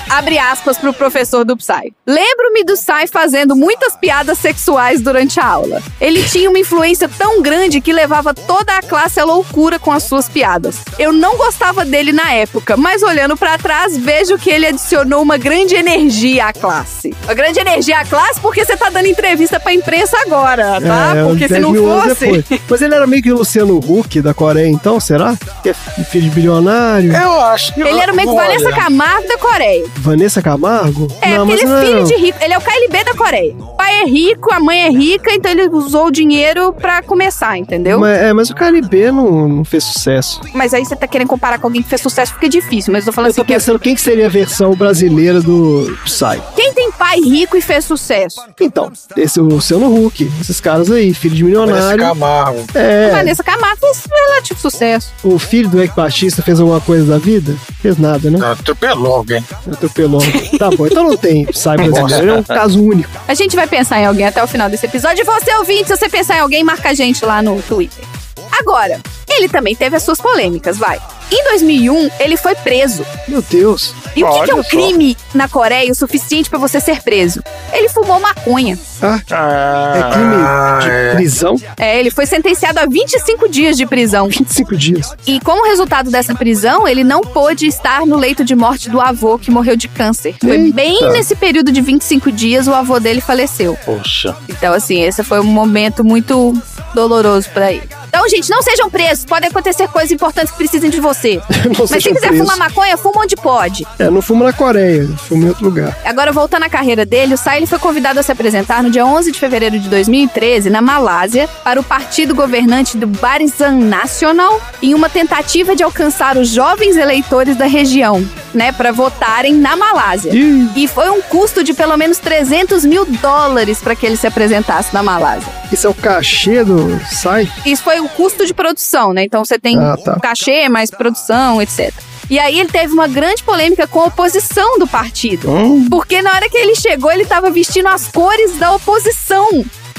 Ah. 0.09 0.17
Abre 0.17 0.37
aspas 0.39 0.77
pro 0.77 0.93
professor 0.93 1.43
do 1.43 1.57
Psy. 1.57 1.93
Lembro-me 2.05 2.63
do 2.63 2.73
Psy 2.73 3.07
fazendo 3.11 3.55
muitas 3.55 3.95
piadas 3.95 4.37
sexuais 4.37 5.01
durante 5.01 5.39
a 5.39 5.45
aula. 5.45 5.81
Ele 5.99 6.23
tinha 6.23 6.49
uma 6.49 6.59
influência 6.59 7.09
tão 7.17 7.41
grande 7.41 7.81
que 7.81 7.91
levava 7.91 8.33
toda 8.33 8.73
a 8.77 8.81
classe 8.81 9.19
à 9.19 9.25
loucura 9.25 9.77
com 9.79 9.91
as 9.91 10.03
suas 10.03 10.29
piadas. 10.29 10.77
Eu 10.97 11.11
não 11.11 11.37
gostava 11.37 11.83
dele 11.83 12.11
na 12.11 12.31
época, 12.33 12.77
mas 12.77 13.03
olhando 13.03 13.35
pra 13.35 13.57
trás, 13.57 13.97
vejo 13.97 14.37
que 14.37 14.49
ele 14.49 14.67
adicionou 14.67 15.21
uma 15.21 15.37
grande 15.37 15.75
energia 15.75 16.45
à 16.45 16.53
classe. 16.53 17.13
Uma 17.23 17.33
grande 17.33 17.56
energia 17.59 17.99
à 17.99 18.05
classe 18.05 18.39
porque 18.39 18.65
você 18.65 18.75
tá 18.77 18.89
dando 18.89 19.07
entrevista 19.07 19.59
pra 19.59 19.73
imprensa 19.73 20.17
agora, 20.25 20.79
tá? 20.81 21.13
É, 21.15 21.23
porque 21.23 21.47
se 21.47 21.53
10 21.53 21.61
não 21.63 21.69
anos 21.71 22.03
fosse. 22.09 22.31
depois. 22.31 22.61
Mas 22.69 22.81
ele 22.81 22.95
era 22.95 23.07
meio 23.07 23.21
que 23.23 23.31
o 23.31 23.37
Luciano 23.37 23.77
Huck 23.77 24.21
da 24.21 24.33
Coreia, 24.33 24.67
então, 24.67 24.99
será? 24.99 25.35
É 25.65 25.73
filho 26.03 26.29
de 26.29 26.29
bilionário? 26.29 27.11
Eu 27.13 27.41
acho 27.41 27.73
que. 27.73 27.81
Ele 27.81 27.99
era 27.99 28.13
meio 28.13 28.27
que 28.27 28.35
Olha, 28.35 28.47
Vanessa 28.59 28.71
Camargo 28.71 29.27
da 29.27 29.37
Coreia. 29.37 29.85
Vanessa 29.97 30.41
Camargo? 30.41 31.07
É, 31.21 31.37
não, 31.37 31.47
porque 31.47 31.65
mas 31.65 31.71
ele 31.71 31.81
é 31.81 31.85
filho 31.85 31.99
não. 31.99 32.03
de 32.07 32.15
rico. 32.15 32.37
Ele 32.41 32.53
é 32.53 32.57
o 32.57 32.61
KLB 32.61 33.03
da 33.03 33.13
Coreia. 33.13 33.55
O 33.57 33.75
pai 33.75 34.01
é 34.01 34.05
rico, 34.05 34.53
a 34.53 34.59
mãe 34.59 34.85
é 34.85 34.89
rica, 34.89 35.31
então 35.33 35.51
ele 35.51 35.67
usou 35.69 36.07
o 36.07 36.11
dinheiro 36.11 36.73
pra 36.73 37.01
começar, 37.01 37.57
entendeu? 37.57 37.99
Mas, 37.99 38.17
Mas, 38.17 38.27
é, 38.27 38.33
mas 38.33 38.49
o 38.49 38.55
KLB 38.55 39.11
não, 39.11 39.47
não 39.47 39.65
fez 39.65 39.83
sucesso. 39.83 40.41
aí 40.73 40.85
você 40.85 40.95
tá 40.95 41.07
querendo 41.07 41.27
comparar 41.27 41.59
com 41.59 41.67
alguém 41.67 41.81
que 41.81 41.89
fez 41.89 42.01
sucesso, 42.01 42.33
fica 42.33 42.49
difícil. 42.49 42.91
Mas 42.91 43.05
eu 43.05 43.11
tô 43.11 43.15
falando 43.15 43.29
Eu 43.29 43.35
tô 43.35 43.41
assim, 43.41 43.47
que 43.47 43.53
pensando 43.53 43.79
quem 43.79 43.95
que 43.95 44.01
seria 44.01 44.25
a 44.25 44.29
versão 44.29 44.73
brasileira 44.75 45.41
do 45.41 45.97
Psy. 46.03 46.41
quem 46.55 46.73
tem 46.73 46.91
pai 46.91 47.19
rico 47.19 47.46
e 47.55 47.61
fez 47.61 47.85
sucesso? 47.85 48.41
Então, 48.59 48.91
esse 49.15 49.39
é 49.39 49.41
o 49.41 49.45
Luciano 49.45 50.05
Huck, 50.05 50.29
esses 50.41 50.59
caras 50.59 50.91
aí, 50.91 51.13
filho 51.13 51.35
de 51.35 51.43
Vanessa 51.43 51.65
milionário. 51.65 52.03
Camargo. 52.03 52.65
É, 52.73 53.09
Vanessa 53.11 53.43
Camargo 53.43 53.79
fez 53.79 54.03
relativo 54.11 54.59
sucesso. 54.59 55.11
o 55.23 55.37
filho 55.39 55.69
do 55.69 55.81
Eike 55.81 55.95
Batista 55.95 56.41
fez 56.41 56.59
alguma 56.59 56.81
coisa 56.81 57.05
da 57.05 57.17
vida? 57.17 57.55
Fez 57.81 57.97
nada, 57.97 58.29
né? 58.29 58.39
Atropelou 58.51 59.15
alguém. 59.15 59.43
Atropelou. 59.71 60.21
tá 60.57 60.69
bom, 60.69 60.87
então 60.87 61.03
não 61.03 61.17
tem 61.17 61.45
Psy 61.45 61.75
brasileiro, 61.75 62.29
é 62.31 62.39
um 62.39 62.43
caso 62.43 62.83
único. 62.83 63.09
A 63.27 63.33
gente 63.33 63.55
vai 63.55 63.67
pensar 63.67 63.99
em 63.99 64.05
alguém 64.05 64.25
até 64.25 64.43
o 64.43 64.47
final 64.47 64.69
desse 64.69 64.85
episódio. 64.85 65.21
E 65.21 65.25
você, 65.25 65.53
ouvinte, 65.55 65.87
se 65.87 65.95
você 65.95 66.09
pensar 66.09 66.37
em 66.37 66.39
alguém, 66.39 66.63
marca 66.63 66.89
a 66.89 66.93
gente 66.93 67.23
lá 67.25 67.41
no 67.41 67.61
Twitter. 67.61 68.03
Agora, 68.51 68.99
ele 69.29 69.47
também 69.49 69.75
teve 69.75 69.95
as 69.95 70.03
suas 70.03 70.19
polêmicas, 70.19 70.77
vai. 70.77 70.99
Em 71.29 71.43
2001, 71.49 72.09
ele 72.21 72.37
foi 72.37 72.55
preso. 72.55 73.05
Meu 73.27 73.41
Deus. 73.41 73.93
E 74.15 74.23
o 74.23 74.31
que, 74.31 74.43
que 74.45 74.51
é 74.51 74.55
um 74.55 74.63
só. 74.63 74.69
crime 74.69 75.17
na 75.33 75.49
Coreia 75.49 75.91
o 75.91 75.95
suficiente 75.95 76.49
pra 76.49 76.57
você 76.57 76.79
ser 76.79 77.01
preso? 77.03 77.43
Ele 77.73 77.89
fumou 77.89 78.17
maconha. 78.19 78.79
Ah, 79.01 79.19
é 79.29 79.33
Ah, 79.33 80.09
crime 80.13 80.83
de 80.83 80.89
é. 80.89 81.15
prisão? 81.15 81.55
É, 81.77 81.99
ele 81.99 82.09
foi 82.09 82.25
sentenciado 82.25 82.79
a 82.79 82.85
25 82.85 83.49
dias 83.49 83.75
de 83.75 83.85
prisão. 83.85 84.29
25 84.29 84.77
dias. 84.77 85.13
E 85.27 85.39
como 85.41 85.67
resultado 85.67 86.09
dessa 86.09 86.33
prisão, 86.33 86.87
ele 86.87 87.03
não 87.03 87.19
pôde 87.19 87.67
estar 87.67 88.05
no 88.05 88.15
leito 88.15 88.45
de 88.45 88.55
morte 88.55 88.89
do 88.89 89.01
avô 89.01 89.37
que 89.37 89.51
morreu 89.51 89.75
de 89.75 89.89
câncer. 89.89 90.33
Foi 90.39 90.51
Eita. 90.57 90.73
bem 90.75 91.11
nesse 91.11 91.35
período 91.35 91.73
de 91.73 91.81
25 91.81 92.31
dias 92.31 92.67
o 92.67 92.73
avô 92.73 92.99
dele 93.01 93.19
faleceu. 93.19 93.77
poxa. 93.85 94.33
Então, 94.47 94.73
assim, 94.73 95.01
esse 95.03 95.21
foi 95.25 95.41
um 95.41 95.43
momento 95.43 96.05
muito 96.05 96.53
doloroso 96.95 97.49
pra 97.49 97.71
ele. 97.73 97.83
Então, 98.17 98.27
gente, 98.29 98.49
não 98.49 98.63
sejam 98.63 98.89
presos. 98.89 99.25
Podem 99.25 99.47
acontecer 99.47 99.87
coisas 99.89 100.11
importantes 100.11 100.51
que 100.51 100.57
precisem 100.57 100.89
de 100.89 100.99
você. 100.99 101.39
Mas 101.77 102.01
se 102.01 102.11
quiser 102.11 102.29
presos. 102.29 102.39
fumar 102.39 102.57
maconha, 102.57 102.97
fuma 102.97 103.21
onde 103.21 103.35
pode. 103.35 103.85
É, 103.99 104.09
não 104.09 104.23
fumo 104.23 104.43
na 104.43 104.51
Coreia, 104.51 105.07
fumo 105.29 105.45
em 105.45 105.49
outro 105.49 105.63
lugar. 105.63 105.95
Agora, 106.03 106.31
voltando 106.31 106.63
à 106.63 106.69
carreira 106.69 107.05
dele, 107.05 107.35
o 107.35 107.37
Sai 107.37 107.57
ele 107.57 107.67
foi 107.67 107.77
convidado 107.77 108.19
a 108.19 108.23
se 108.23 108.31
apresentar 108.31 108.81
no 108.81 108.89
dia 108.89 109.05
11 109.05 109.31
de 109.31 109.37
fevereiro 109.37 109.79
de 109.79 109.87
2013, 109.87 110.67
na 110.71 110.81
Malásia, 110.81 111.47
para 111.63 111.79
o 111.79 111.83
partido 111.83 112.33
governante 112.33 112.97
do 112.97 113.05
Barisan 113.05 113.73
National, 113.73 114.59
em 114.81 114.95
uma 114.95 115.09
tentativa 115.09 115.75
de 115.75 115.83
alcançar 115.83 116.37
os 116.37 116.49
jovens 116.49 116.97
eleitores 116.97 117.55
da 117.55 117.67
região, 117.67 118.27
né, 118.57 118.71
para 118.73 118.91
votarem 118.91 119.53
na 119.53 119.75
Malásia. 119.77 120.33
Ih. 120.33 120.69
E 120.75 120.87
foi 120.87 121.09
um 121.09 121.21
custo 121.21 121.63
de 121.63 121.73
pelo 121.73 121.95
menos 121.95 122.17
300 122.17 122.83
mil 122.83 123.05
dólares 123.05 123.79
para 123.79 123.95
que 123.95 124.05
ele 124.05 124.17
se 124.17 124.27
apresentasse 124.27 124.93
na 124.93 125.01
Malásia. 125.03 125.51
Isso 125.71 125.87
é 125.87 125.89
o 125.89 125.93
cachê 125.93 126.63
do 126.63 126.99
Psy? 127.09 127.49
Isso 127.65 127.83
foi 127.83 127.99
o 127.99 128.09
custo 128.09 128.45
de 128.45 128.53
produção, 128.53 129.13
né? 129.13 129.23
Então 129.23 129.45
você 129.45 129.57
tem 129.59 129.77
Ah, 129.79 129.95
tá. 130.03 130.19
cachê, 130.19 130.67
mais 130.67 130.89
produção, 130.89 131.61
etc. 131.61 131.93
E 132.29 132.37
aí 132.39 132.59
ele 132.59 132.69
teve 132.69 132.91
uma 132.91 133.07
grande 133.07 133.41
polêmica 133.43 133.87
com 133.87 134.01
a 134.01 134.05
oposição 134.05 134.77
do 134.79 134.85
partido. 134.87 135.49
Hum, 135.49 135.87
Porque 135.89 136.21
na 136.21 136.31
hora 136.33 136.49
que 136.49 136.57
ele 136.57 136.75
chegou, 136.75 137.09
ele 137.11 137.23
tava 137.25 137.49
vestindo 137.49 137.87
as 137.87 138.07
cores 138.07 138.57
da 138.57 138.73
oposição. 138.73 139.47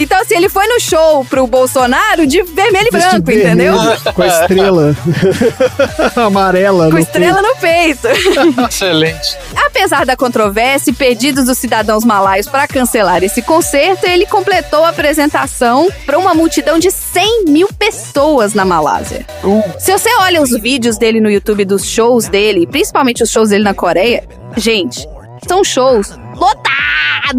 Então, 0.01 0.20
assim, 0.20 0.36
ele 0.36 0.49
foi 0.49 0.66
no 0.66 0.80
show 0.80 1.24
pro 1.24 1.46
Bolsonaro 1.46 2.26
de 2.26 2.42
vermelho 2.42 2.88
e 2.88 2.90
branco, 2.90 3.30
entendeu? 3.30 3.78
vermelho, 3.78 4.01
Com 4.14 4.22
a 4.22 4.26
estrela 4.26 4.96
amarela. 6.16 6.86
Com 6.86 6.92
no 6.92 6.99
estrela 6.99 7.42
no 7.42 7.57
peito. 7.57 8.09
Excelente. 8.68 9.36
Apesar 9.57 10.07
da 10.07 10.16
controvérsia 10.16 10.90
e 10.90 10.94
pedidos 10.94 11.46
dos 11.46 11.59
cidadãos 11.59 12.05
malaios 12.05 12.46
para 12.46 12.66
cancelar 12.66 13.22
esse 13.22 13.42
concerto, 13.42 14.07
ele 14.07 14.26
completou 14.26 14.84
a 14.84 14.90
apresentação 14.90 15.88
para 16.07 16.18
uma 16.18 16.34
multidão 16.34 16.78
de 16.78 16.90
100 16.90 17.44
mil 17.46 17.68
pessoas 17.78 18.55
na 18.55 18.64
Malásia. 18.64 19.26
Se 19.78 19.92
você 19.92 20.11
olha 20.20 20.42
os 20.42 20.51
vídeos 20.51 20.99
dele 20.99 21.20
no 21.20 21.30
YouTube 21.30 21.64
dos 21.64 21.84
shows 21.86 22.28
dele, 22.28 22.66
principalmente 22.66 23.22
os 23.22 23.30
shows 23.30 23.51
dele 23.51 23.64
na 23.64 23.74
Coreia, 23.74 24.24
gente, 24.57 25.07
são 25.46 25.62
shows 25.62 26.11
lotados, 26.34 26.88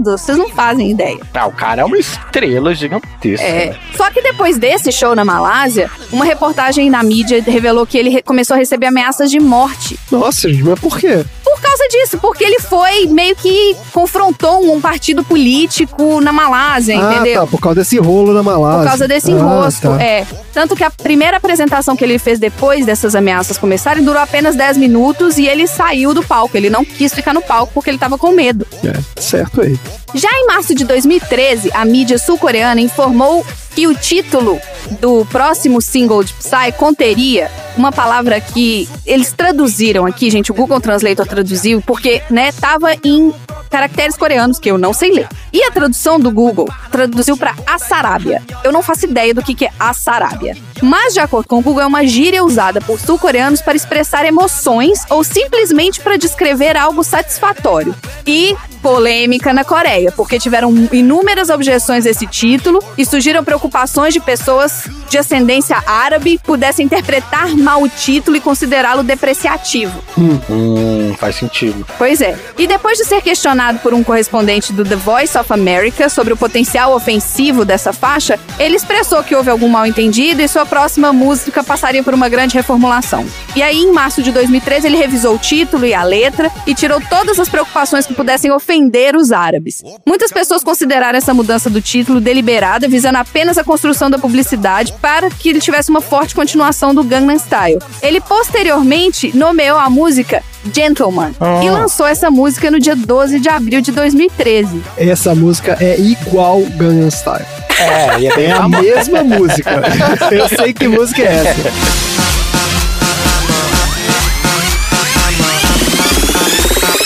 vocês 0.03 0.37
não 0.37 0.49
fazem 0.49 0.91
ideia. 0.91 1.19
Ah, 1.33 1.47
o 1.47 1.51
cara 1.51 1.81
é 1.81 1.85
uma 1.85 1.97
estrela 1.97 2.73
gigantesca. 2.73 3.45
É. 3.45 3.67
né? 3.67 3.79
Só 3.95 4.09
que 4.11 4.21
depois 4.21 4.57
desse 4.57 4.91
show 4.91 5.15
na 5.15 5.25
Malásia, 5.25 5.89
uma 6.11 6.25
reportagem 6.25 6.89
na 6.89 7.01
mídia 7.03 7.41
revelou 7.41 7.85
que 7.85 7.97
ele 7.97 8.21
começou 8.21 8.55
a 8.55 8.57
receber 8.57 8.87
ameaças 8.87 9.29
de 9.31 9.39
morte. 9.39 9.99
Nossa, 10.11 10.49
gente, 10.49 10.63
mas 10.63 10.79
por 10.79 10.97
quê? 10.97 11.25
Por 11.49 11.61
causa 11.61 11.87
disso, 11.89 12.17
porque 12.19 12.43
ele 12.43 12.59
foi 12.59 13.07
meio 13.07 13.35
que 13.35 13.75
confrontou 13.91 14.71
um 14.71 14.79
partido 14.79 15.23
político 15.23 16.21
na 16.21 16.31
Malásia, 16.31 16.95
ah, 16.99 17.13
entendeu? 17.15 17.41
tá, 17.41 17.47
por 17.47 17.59
causa 17.59 17.79
desse 17.79 17.97
rolo 17.97 18.33
da 18.33 18.43
Malásia. 18.43 18.79
Por 18.79 18.87
causa 18.87 19.07
desse 19.07 19.31
Ah, 19.31 19.35
enrosco, 19.35 19.87
tá. 19.89 20.01
é. 20.03 20.25
Tanto 20.53 20.75
que 20.75 20.83
a 20.83 20.91
primeira 20.91 21.37
apresentação 21.37 21.95
que 21.95 22.03
ele 22.03 22.19
fez 22.19 22.37
depois 22.39 22.85
dessas 22.85 23.15
ameaças 23.15 23.57
começarem 23.57 24.03
durou 24.03 24.21
apenas 24.21 24.55
10 24.55 24.77
minutos 24.77 25.37
e 25.37 25.47
ele 25.47 25.65
saiu 25.67 26.13
do 26.13 26.23
palco. 26.23 26.55
Ele 26.55 26.69
não 26.69 26.85
quis 26.85 27.13
ficar 27.13 27.33
no 27.33 27.41
palco 27.41 27.73
porque 27.73 27.89
ele 27.89 27.97
tava 27.97 28.17
com 28.17 28.31
medo. 28.31 28.65
É, 28.83 29.21
certo 29.21 29.61
aí. 29.61 29.77
Já 30.13 30.29
em 30.31 30.45
março 30.47 30.73
de 30.75 30.83
2013, 30.85 31.71
a 31.73 31.83
mídia 31.85 32.17
sul-coreana 32.17 32.79
informou 32.81 33.45
que 33.79 33.87
o 33.87 33.95
título 33.95 34.59
do 34.99 35.25
próximo 35.27 35.81
single 35.81 36.21
de 36.21 36.33
Psy 36.33 36.73
conteria 36.77 37.49
uma 37.77 37.93
palavra 37.93 38.41
que 38.41 38.89
eles 39.05 39.31
traduziram 39.31 40.05
aqui, 40.05 40.29
gente, 40.29 40.51
o 40.51 40.53
Google 40.53 40.81
Translator 40.81 41.25
traduziu, 41.25 41.81
porque, 41.81 42.21
né, 42.29 42.51
tava 42.51 42.93
em 43.05 43.33
caracteres 43.69 44.17
coreanos 44.17 44.59
que 44.59 44.69
eu 44.69 44.77
não 44.77 44.91
sei 44.91 45.13
ler. 45.13 45.29
E 45.53 45.63
a 45.63 45.71
tradução 45.71 46.19
do 46.19 46.29
Google 46.29 46.67
traduziu 46.91 47.37
para 47.37 47.55
Assarábia. 47.65 48.43
Eu 48.65 48.73
não 48.73 48.83
faço 48.83 49.05
ideia 49.05 49.33
do 49.33 49.41
que 49.41 49.55
que 49.55 49.63
é 49.63 49.71
Assarábia. 49.79 50.57
Mas, 50.81 51.13
de 51.13 51.19
acordo 51.19 51.47
com 51.47 51.59
o 51.59 51.61
Google, 51.61 51.83
é 51.83 51.85
uma 51.85 52.05
gíria 52.05 52.43
usada 52.43 52.81
por 52.81 52.99
sul-coreanos 52.99 53.61
para 53.61 53.75
expressar 53.75 54.25
emoções 54.25 55.03
ou 55.09 55.23
simplesmente 55.23 55.99
para 55.99 56.17
descrever 56.17 56.77
algo 56.77 57.03
satisfatório. 57.03 57.95
E 58.25 58.55
polêmica 58.81 59.53
na 59.53 59.63
Coreia, 59.63 60.11
porque 60.11 60.39
tiveram 60.39 60.73
inúmeras 60.91 61.49
objeções 61.49 62.05
a 62.05 62.09
esse 62.09 62.25
título 62.25 62.79
e 62.97 63.05
surgiram 63.05 63.43
preocupações 63.43 64.13
de 64.13 64.19
pessoas 64.19 64.85
de 65.09 65.17
ascendência 65.17 65.81
árabe 65.85 66.39
pudessem 66.43 66.85
interpretar 66.85 67.55
mal 67.57 67.81
o 67.81 67.89
título 67.89 68.37
e 68.37 68.39
considerá-lo 68.39 69.03
depreciativo. 69.03 69.99
Hum, 70.17 71.13
faz 71.17 71.35
sentido. 71.35 71.85
Pois 71.97 72.21
é. 72.21 72.37
E 72.57 72.67
depois 72.67 72.97
de 72.97 73.05
ser 73.05 73.21
questionado 73.21 73.79
por 73.79 73.93
um 73.93 74.03
correspondente 74.03 74.71
do 74.71 74.83
The 74.83 74.95
Voice 74.95 75.37
of 75.37 75.51
America 75.51 76.09
sobre 76.09 76.33
o 76.33 76.37
potencial 76.37 76.93
ofensivo 76.93 77.65
dessa 77.65 77.91
faixa, 77.91 78.39
ele 78.59 78.75
expressou 78.75 79.23
que 79.23 79.35
houve 79.35 79.49
algum 79.49 79.67
mal 79.67 79.85
entendido 79.85 80.41
e 80.41 80.47
sua 80.47 80.65
próxima 80.69 81.11
música 81.11 81.63
passaria 81.63 82.03
por 82.03 82.13
uma 82.13 82.29
grande 82.29 82.55
reformulação. 82.55 83.25
E 83.55 83.61
aí, 83.63 83.77
em 83.79 83.91
março 83.91 84.21
de 84.21 84.31
2013, 84.31 84.87
ele 84.87 84.97
revisou 84.97 85.35
o 85.35 85.39
título 85.39 85.85
e 85.85 85.93
a 85.93 86.03
letra 86.03 86.51
e 86.67 86.73
tirou 86.75 87.01
todas 87.09 87.39
as 87.39 87.49
preocupações 87.49 88.05
que 88.05 88.13
pudessem 88.13 88.51
ofender 88.51 89.15
os 89.15 89.31
árabes. 89.31 89.81
Muitas 90.05 90.31
pessoas 90.31 90.63
consideraram 90.63 91.17
essa 91.17 91.33
mudança 91.33 91.69
do 91.69 91.81
título 91.81 92.21
deliberada, 92.21 92.87
visando 92.87 93.17
apenas 93.17 93.57
a 93.57 93.63
construção 93.63 94.09
da 94.09 94.19
publicidade 94.19 94.93
para 95.01 95.29
que 95.29 95.49
ele 95.49 95.59
tivesse 95.59 95.89
uma 95.89 96.01
forte 96.01 96.35
continuação 96.35 96.93
do 96.93 97.03
Gangnam 97.03 97.37
Style. 97.37 97.79
Ele 98.01 98.21
posteriormente 98.21 99.35
nomeou 99.35 99.77
a 99.79 99.89
música 99.89 100.43
Gentleman 100.73 101.31
Ah. 101.39 101.61
e 101.63 101.69
lançou 101.69 102.05
essa 102.05 102.29
música 102.29 102.69
no 102.69 102.79
dia 102.79 102.95
12 102.95 103.39
de 103.39 103.49
abril 103.49 103.81
de 103.81 103.91
2013. 103.91 104.81
Essa 104.97 105.33
música 105.33 105.77
é 105.79 105.99
igual 105.99 106.61
Gangnam 106.77 107.09
Style. 107.09 107.45
É, 107.79 108.19
e 108.19 108.27
é 108.27 108.35
bem 108.35 108.51
a 108.51 108.67
mesma 108.67 109.23
música. 109.23 109.81
Eu 110.31 110.49
sei 110.49 110.73
que 110.73 110.87
música 110.87 111.21
é 111.21 111.33
essa. 111.33 111.69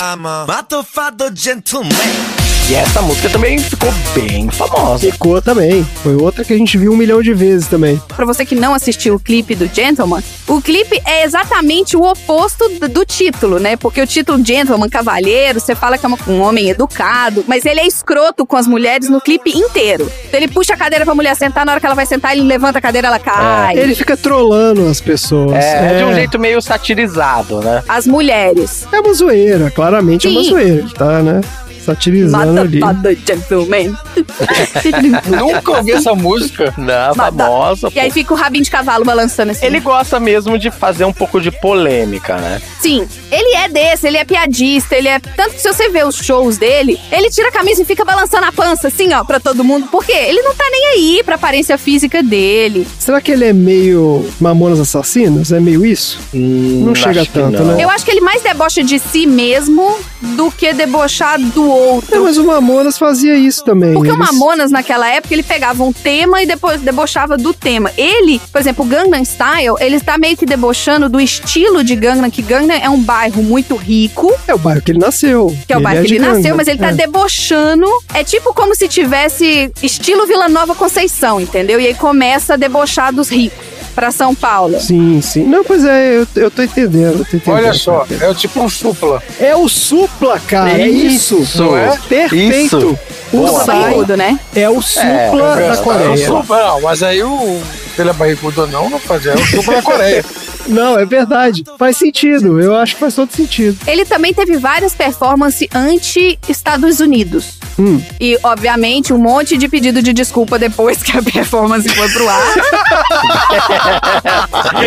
I'm 0.02 0.26
a 0.26 0.46
matofado 0.48 1.32
gentleman. 1.36 2.43
E 2.70 2.76
essa 2.76 3.02
música 3.02 3.30
também 3.30 3.60
ficou 3.60 3.92
bem 4.16 4.50
famosa. 4.50 5.12
Ficou 5.12 5.42
também. 5.42 5.84
Foi 6.02 6.16
outra 6.16 6.46
que 6.46 6.54
a 6.54 6.58
gente 6.58 6.78
viu 6.78 6.94
um 6.94 6.96
milhão 6.96 7.22
de 7.22 7.34
vezes 7.34 7.68
também. 7.68 8.02
Pra 8.16 8.26
você 8.26 8.46
que 8.46 8.56
não 8.56 8.74
assistiu 8.74 9.16
o 9.16 9.20
clipe 9.20 9.54
do 9.54 9.68
Gentleman, 9.68 10.24
o 10.48 10.62
clipe 10.62 11.02
é 11.06 11.26
exatamente 11.26 11.98
o 11.98 12.04
oposto 12.04 12.70
do, 12.88 13.06
título, 13.06 13.60
né? 13.60 13.76
Porque 13.76 14.02
o 14.02 14.08
título 14.08 14.44
Gentleman, 14.44 14.90
cavalheiro, 14.90 15.60
você 15.60 15.76
fala 15.76 15.98
que 15.98 16.06
é 16.06 16.10
um 16.10 16.42
homem 16.42 16.70
educado, 16.70 17.44
mas 17.48 17.66
ele 17.66 17.82
é 17.82 17.86
escroto 17.86 18.46
com 18.46 18.56
as 18.56 18.66
mulheres 18.66 19.10
no 19.10 19.20
clipe 19.20 19.52
inteiro. 19.52 20.10
Então 20.26 20.40
ele 20.40 20.48
puxa 20.48 20.74
a 20.74 20.78
cadeira 20.78 21.04
pra 21.04 21.14
mulher 21.14 21.36
sentar, 21.36 21.66
na 21.66 21.74
hora 21.74 21.82
que 21.82 21.86
ela 21.86 21.96
vai 21.96 22.06
sentar, 22.06 22.32
ele 22.32 22.48
levanta 22.48 22.80
a 22.80 22.82
cadeira, 22.82 23.10
ela 23.10 23.20
cai. 23.20 23.78
Ele 23.78 23.94
fica 23.94 24.16
trolando 24.16 24.88
as 24.88 25.02
pessoas. 25.02 25.54
É, 25.54 25.98
de 25.98 26.04
um 26.06 26.14
jeito 26.14 26.40
meio 26.40 26.62
satirizado, 26.62 27.60
né? 27.60 27.84
As 27.90 28.08
mulheres. 28.08 28.88
É 28.90 29.02
uma 29.02 29.14
zoeira, 29.14 29.70
claramente 29.70 30.28
é 30.28 30.30
uma 30.30 30.44
Sim. 30.44 30.50
zoeira. 30.50 30.86
Tá, 30.98 31.22
né? 31.22 31.42
Satirizando 31.86 32.60
ali. 32.60 32.80
Mata, 32.80 33.16
gentleman. 33.16 33.96
Nunca 35.28 35.72
ouvi 35.78 35.92
essa 35.92 36.14
música. 36.16 36.74
Não, 36.78 37.16
Mata. 37.16 37.44
famosa. 37.44 37.90
E 37.94 38.00
aí 38.00 38.12
fica 38.12 38.34
o 38.34 38.38
rabinho 38.38 38.64
de 38.64 38.72
cavalo 38.72 39.04
balançando 39.06 39.52
assim. 39.52 39.66
Ele 39.66 39.80
gosta 39.80 40.20
mesmo 40.20 40.58
de 40.58 40.72
fazer 40.72 41.06
um 41.06 41.14
pouco 41.14 41.40
de 41.42 41.52
polêmica, 41.52 42.38
né? 42.38 42.62
Sim, 42.82 43.08
ele 43.32 43.56
é 43.58 43.68
desse, 43.70 44.08
ele 44.08 44.18
é 44.18 44.26
piadista, 44.26 44.96
ele 44.96 45.08
é. 45.08 45.20
Tanto 45.20 45.56
que 45.56 45.62
se 45.62 45.72
você 45.72 45.90
vê 45.90 46.04
os 46.04 46.16
shows 46.16 46.58
dele, 46.58 47.00
ele 47.12 47.30
tira 47.30 47.50
a 47.50 47.52
camisa 47.52 47.82
e 47.82 47.86
fica 47.86 48.06
balançando 48.06 48.46
a 48.46 48.52
pança, 48.52 48.88
assim, 48.88 49.14
ó, 49.14 49.24
pra 49.24 49.40
todo 49.40 49.64
mundo. 49.64 49.88
Porque 49.92 50.12
ele 50.12 50.42
não 50.42 50.54
tá 50.56 50.66
nem 50.72 50.86
aí 50.88 51.24
pra 51.24 51.36
aparência 51.36 51.78
física 51.78 52.22
dele. 52.24 52.88
Será 53.00 53.20
que 53.22 53.32
ele 53.32 53.46
é 53.46 53.54
meio 53.54 54.26
Mamonas 54.40 54.80
Assassinas? 54.80 55.52
É 55.52 55.60
meio 55.60 55.86
isso? 55.86 56.20
não 56.34 56.94
chega 56.96 57.26
tanto, 57.26 57.64
não. 57.64 57.76
né? 57.76 57.84
Eu 57.84 57.90
acho 57.90 58.06
que 58.06 58.12
ele 58.12 58.22
mais 58.22 58.42
debocha 58.42 58.84
de 58.84 59.00
si 59.00 59.26
mesmo 59.26 59.98
do 60.36 60.52
que 60.52 60.74
debochar 60.74 61.40
do 61.40 61.73
É, 61.74 61.92
outro. 61.94 62.24
mas 62.24 62.38
o 62.38 62.44
Mamonas 62.46 62.98
fazia 62.98 63.36
isso 63.36 63.64
também. 63.64 63.94
Porque 63.94 64.10
o 64.12 64.16
Eles- 64.16 64.26
Mamonas, 64.32 64.72
naquela 64.72 65.08
época, 65.10 65.34
ele 65.34 65.44
pegava 65.44 65.84
um 65.84 65.92
tema 65.94 66.42
e 66.42 66.46
depois 66.46 66.82
debochava 66.82 67.38
do 67.38 67.54
tema. 67.54 67.92
Ele, 67.98 68.40
por 68.52 68.60
exemplo, 68.62 68.86
o 68.86 68.88
Gangnam 68.88 69.24
Style, 69.24 69.76
ele 69.80 70.00
tá 70.00 70.18
meio 70.18 70.36
que 70.38 70.46
debochando 70.46 71.10
do 71.10 71.20
estilo 71.20 71.84
de 71.84 71.96
Gangnam, 71.96 72.30
que 72.30 72.42
Gangnam 72.42 72.78
é 72.82 72.90
um 72.90 73.00
bairro 73.02 73.42
muito 73.44 73.76
rico, 73.76 74.34
É 74.48 74.54
o 74.54 74.58
bairro 74.58 74.82
que 74.82 74.92
ele 74.92 75.00
nasceu. 75.00 75.56
que 75.68 75.74
é 75.74 75.78
o 75.78 75.82
bairro 75.82 76.02
é 76.02 76.06
que 76.06 76.14
ele 76.14 76.20
nasceu, 76.20 76.36
Gangnam. 76.36 76.58
mas 76.58 76.68
ele 76.68 76.80
tá 76.80 76.90
É. 76.90 76.94
debochando. 76.94 77.88
É 78.14 78.24
tipo 78.24 78.54
como 78.54 78.76
se 78.76 78.88
tivesse 78.88 79.72
estilo 79.82 80.26
Vila 80.28 80.48
Nova 80.50 80.76
Conceição, 80.76 81.40
entendeu? 81.40 81.80
E 81.80 81.88
aí 81.88 81.94
começa 81.94 82.54
a 82.54 82.58
debochar 82.58 83.14
dos 83.14 83.30
ricos 83.30 83.58
pra 83.94 84.12
São 84.12 84.34
Paulo. 84.36 84.80
Sim, 84.80 85.22
sim. 85.22 85.44
Não, 85.44 85.64
pois 85.64 85.86
é, 85.86 86.18
eu, 86.18 86.28
eu 86.36 86.52
tô 86.52 86.62
entendendo. 86.64 87.20
eu 87.20 87.26
tô 87.26 87.38
entendendo. 87.38 87.56
Olha 87.56 87.74
só, 87.74 88.06
é 88.20 88.28
o 88.30 88.36
tipo 88.36 88.60
um 88.62 88.70
supla. 88.70 89.22
É 89.40 89.56
o 89.56 89.68
supla, 89.70 90.40
cara. 90.40 90.72
É 90.72 90.88
isso. 90.88 91.40
Isso, 91.40 91.76
é? 91.76 91.98
Perfeito. 92.08 92.78
Isso. 92.78 93.00
O 93.32 93.38
Boa. 93.38 93.64
Sai 93.64 93.96
né? 94.16 94.40
é 94.56 94.70
o 94.70 94.82
supla 94.82 95.06
É, 95.06 95.32
da 95.32 95.62
É 95.62 95.74
o 95.74 95.84
Coreia. 95.84 96.28
supla, 96.28 96.68
não, 96.68 96.82
mas 96.82 97.02
aí 97.04 97.24
o. 97.24 97.62
Se 97.96 98.02
ele 98.02 98.10
é 98.10 98.14
barrigudo 98.14 98.62
ou 98.62 98.68
não, 98.68 98.90
não 98.90 99.00
faz. 99.00 99.26
É 99.26 99.34
o 99.34 99.46
supla 99.46 99.76
da 99.76 99.82
Coreia. 99.82 100.26
Não, 100.66 100.98
é 100.98 101.06
verdade. 101.06 101.62
Faz 101.78 101.98
sentido. 101.98 102.58
Eu 102.62 102.74
acho 102.78 102.94
que 102.94 103.02
faz 103.02 103.14
todo 103.16 103.30
sentido. 103.32 103.78
Ele 103.86 104.06
também 104.06 104.34
teve 104.34 104.56
várias 104.56 104.96
performances 104.96 105.68
anti-Estados 105.76 107.00
Unidos. 107.02 107.60
Hum. 107.78 108.02
E, 108.20 108.38
obviamente, 108.44 109.12
um 109.14 109.18
monte 109.18 109.58
de 109.58 109.68
pedido 109.68 110.02
de 110.02 110.14
desculpa 110.14 110.60
depois 110.60 111.02
que 111.02 111.18
a 111.18 111.22
performance 111.24 111.88
foi 111.90 112.10
pro 112.10 112.28
ar. 112.30 112.42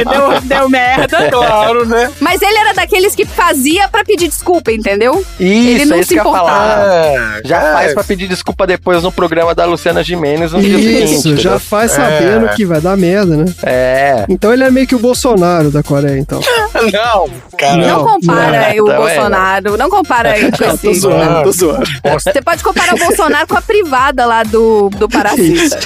deu, 0.04 0.40
deu 0.42 0.68
merda. 0.68 1.28
Claro, 1.30 1.86
né? 1.86 2.10
Mas 2.20 2.40
ele 2.42 2.56
era 2.56 2.72
daqueles 2.74 3.14
que 3.14 3.24
fazia 3.24 3.88
pra 3.88 4.04
pedir 4.04 4.28
desculpa, 4.28 4.70
entendeu? 4.72 5.24
Isso, 5.40 5.70
Ele 5.70 5.84
não 5.86 5.96
é 5.96 6.00
isso 6.00 6.08
se 6.08 6.14
importava. 6.18 6.46
falar. 6.46 6.86
É, 6.86 7.40
Já 7.44 7.58
é, 7.62 7.72
faz 7.72 7.94
pra 7.94 8.04
pedir 8.04 8.28
desculpa 8.28 8.66
depois 8.66 9.02
no 9.02 9.10
programa 9.12 9.54
da 9.54 9.64
Luciana 9.64 10.02
Gimenez 10.02 10.52
no 10.52 10.60
dia 10.60 10.76
Isso, 10.78 11.22
seguinte. 11.22 11.42
já 11.42 11.50
entendeu? 11.50 11.60
faz 11.60 11.90
sabendo 11.92 12.46
É. 12.46 12.54
que 12.54 12.64
vai 12.64 12.80
dar 12.80 12.96
merda, 12.96 13.36
né? 13.36 13.44
É. 13.62 14.24
Então 14.28 14.52
ele 14.52 14.64
é 14.64 14.70
meio 14.70 14.86
que 14.86 14.94
o 14.94 14.98
Bolsonaro 14.98 15.70
da 15.70 15.82
Coreia, 15.82 16.18
então. 16.18 16.40
Não, 16.92 17.28
cara. 17.58 17.76
Não, 17.78 17.86
Não, 17.86 18.04
compara 18.04 18.74
não, 18.74 18.84
o 18.84 18.86
não 18.88 18.92
é, 18.92 18.96
Bolsonaro, 18.96 19.76
não 19.78 19.90
compara 19.90 20.32
aí 20.32 20.50
com 20.52 20.64
Não, 20.66 20.76
tô 20.76 20.90
esse... 20.90 21.00
zoando, 21.00 21.42
tô 21.44 21.52
zoando. 21.52 21.84
Você 22.12 22.42
pode 22.42 22.62
comparar 22.62 22.75
o 22.94 22.98
Bolsonaro 22.98 23.46
com 23.46 23.56
a 23.56 23.62
privada 23.62 24.26
lá 24.26 24.42
do, 24.42 24.88
do 24.90 25.08
Parasita. 25.08 25.78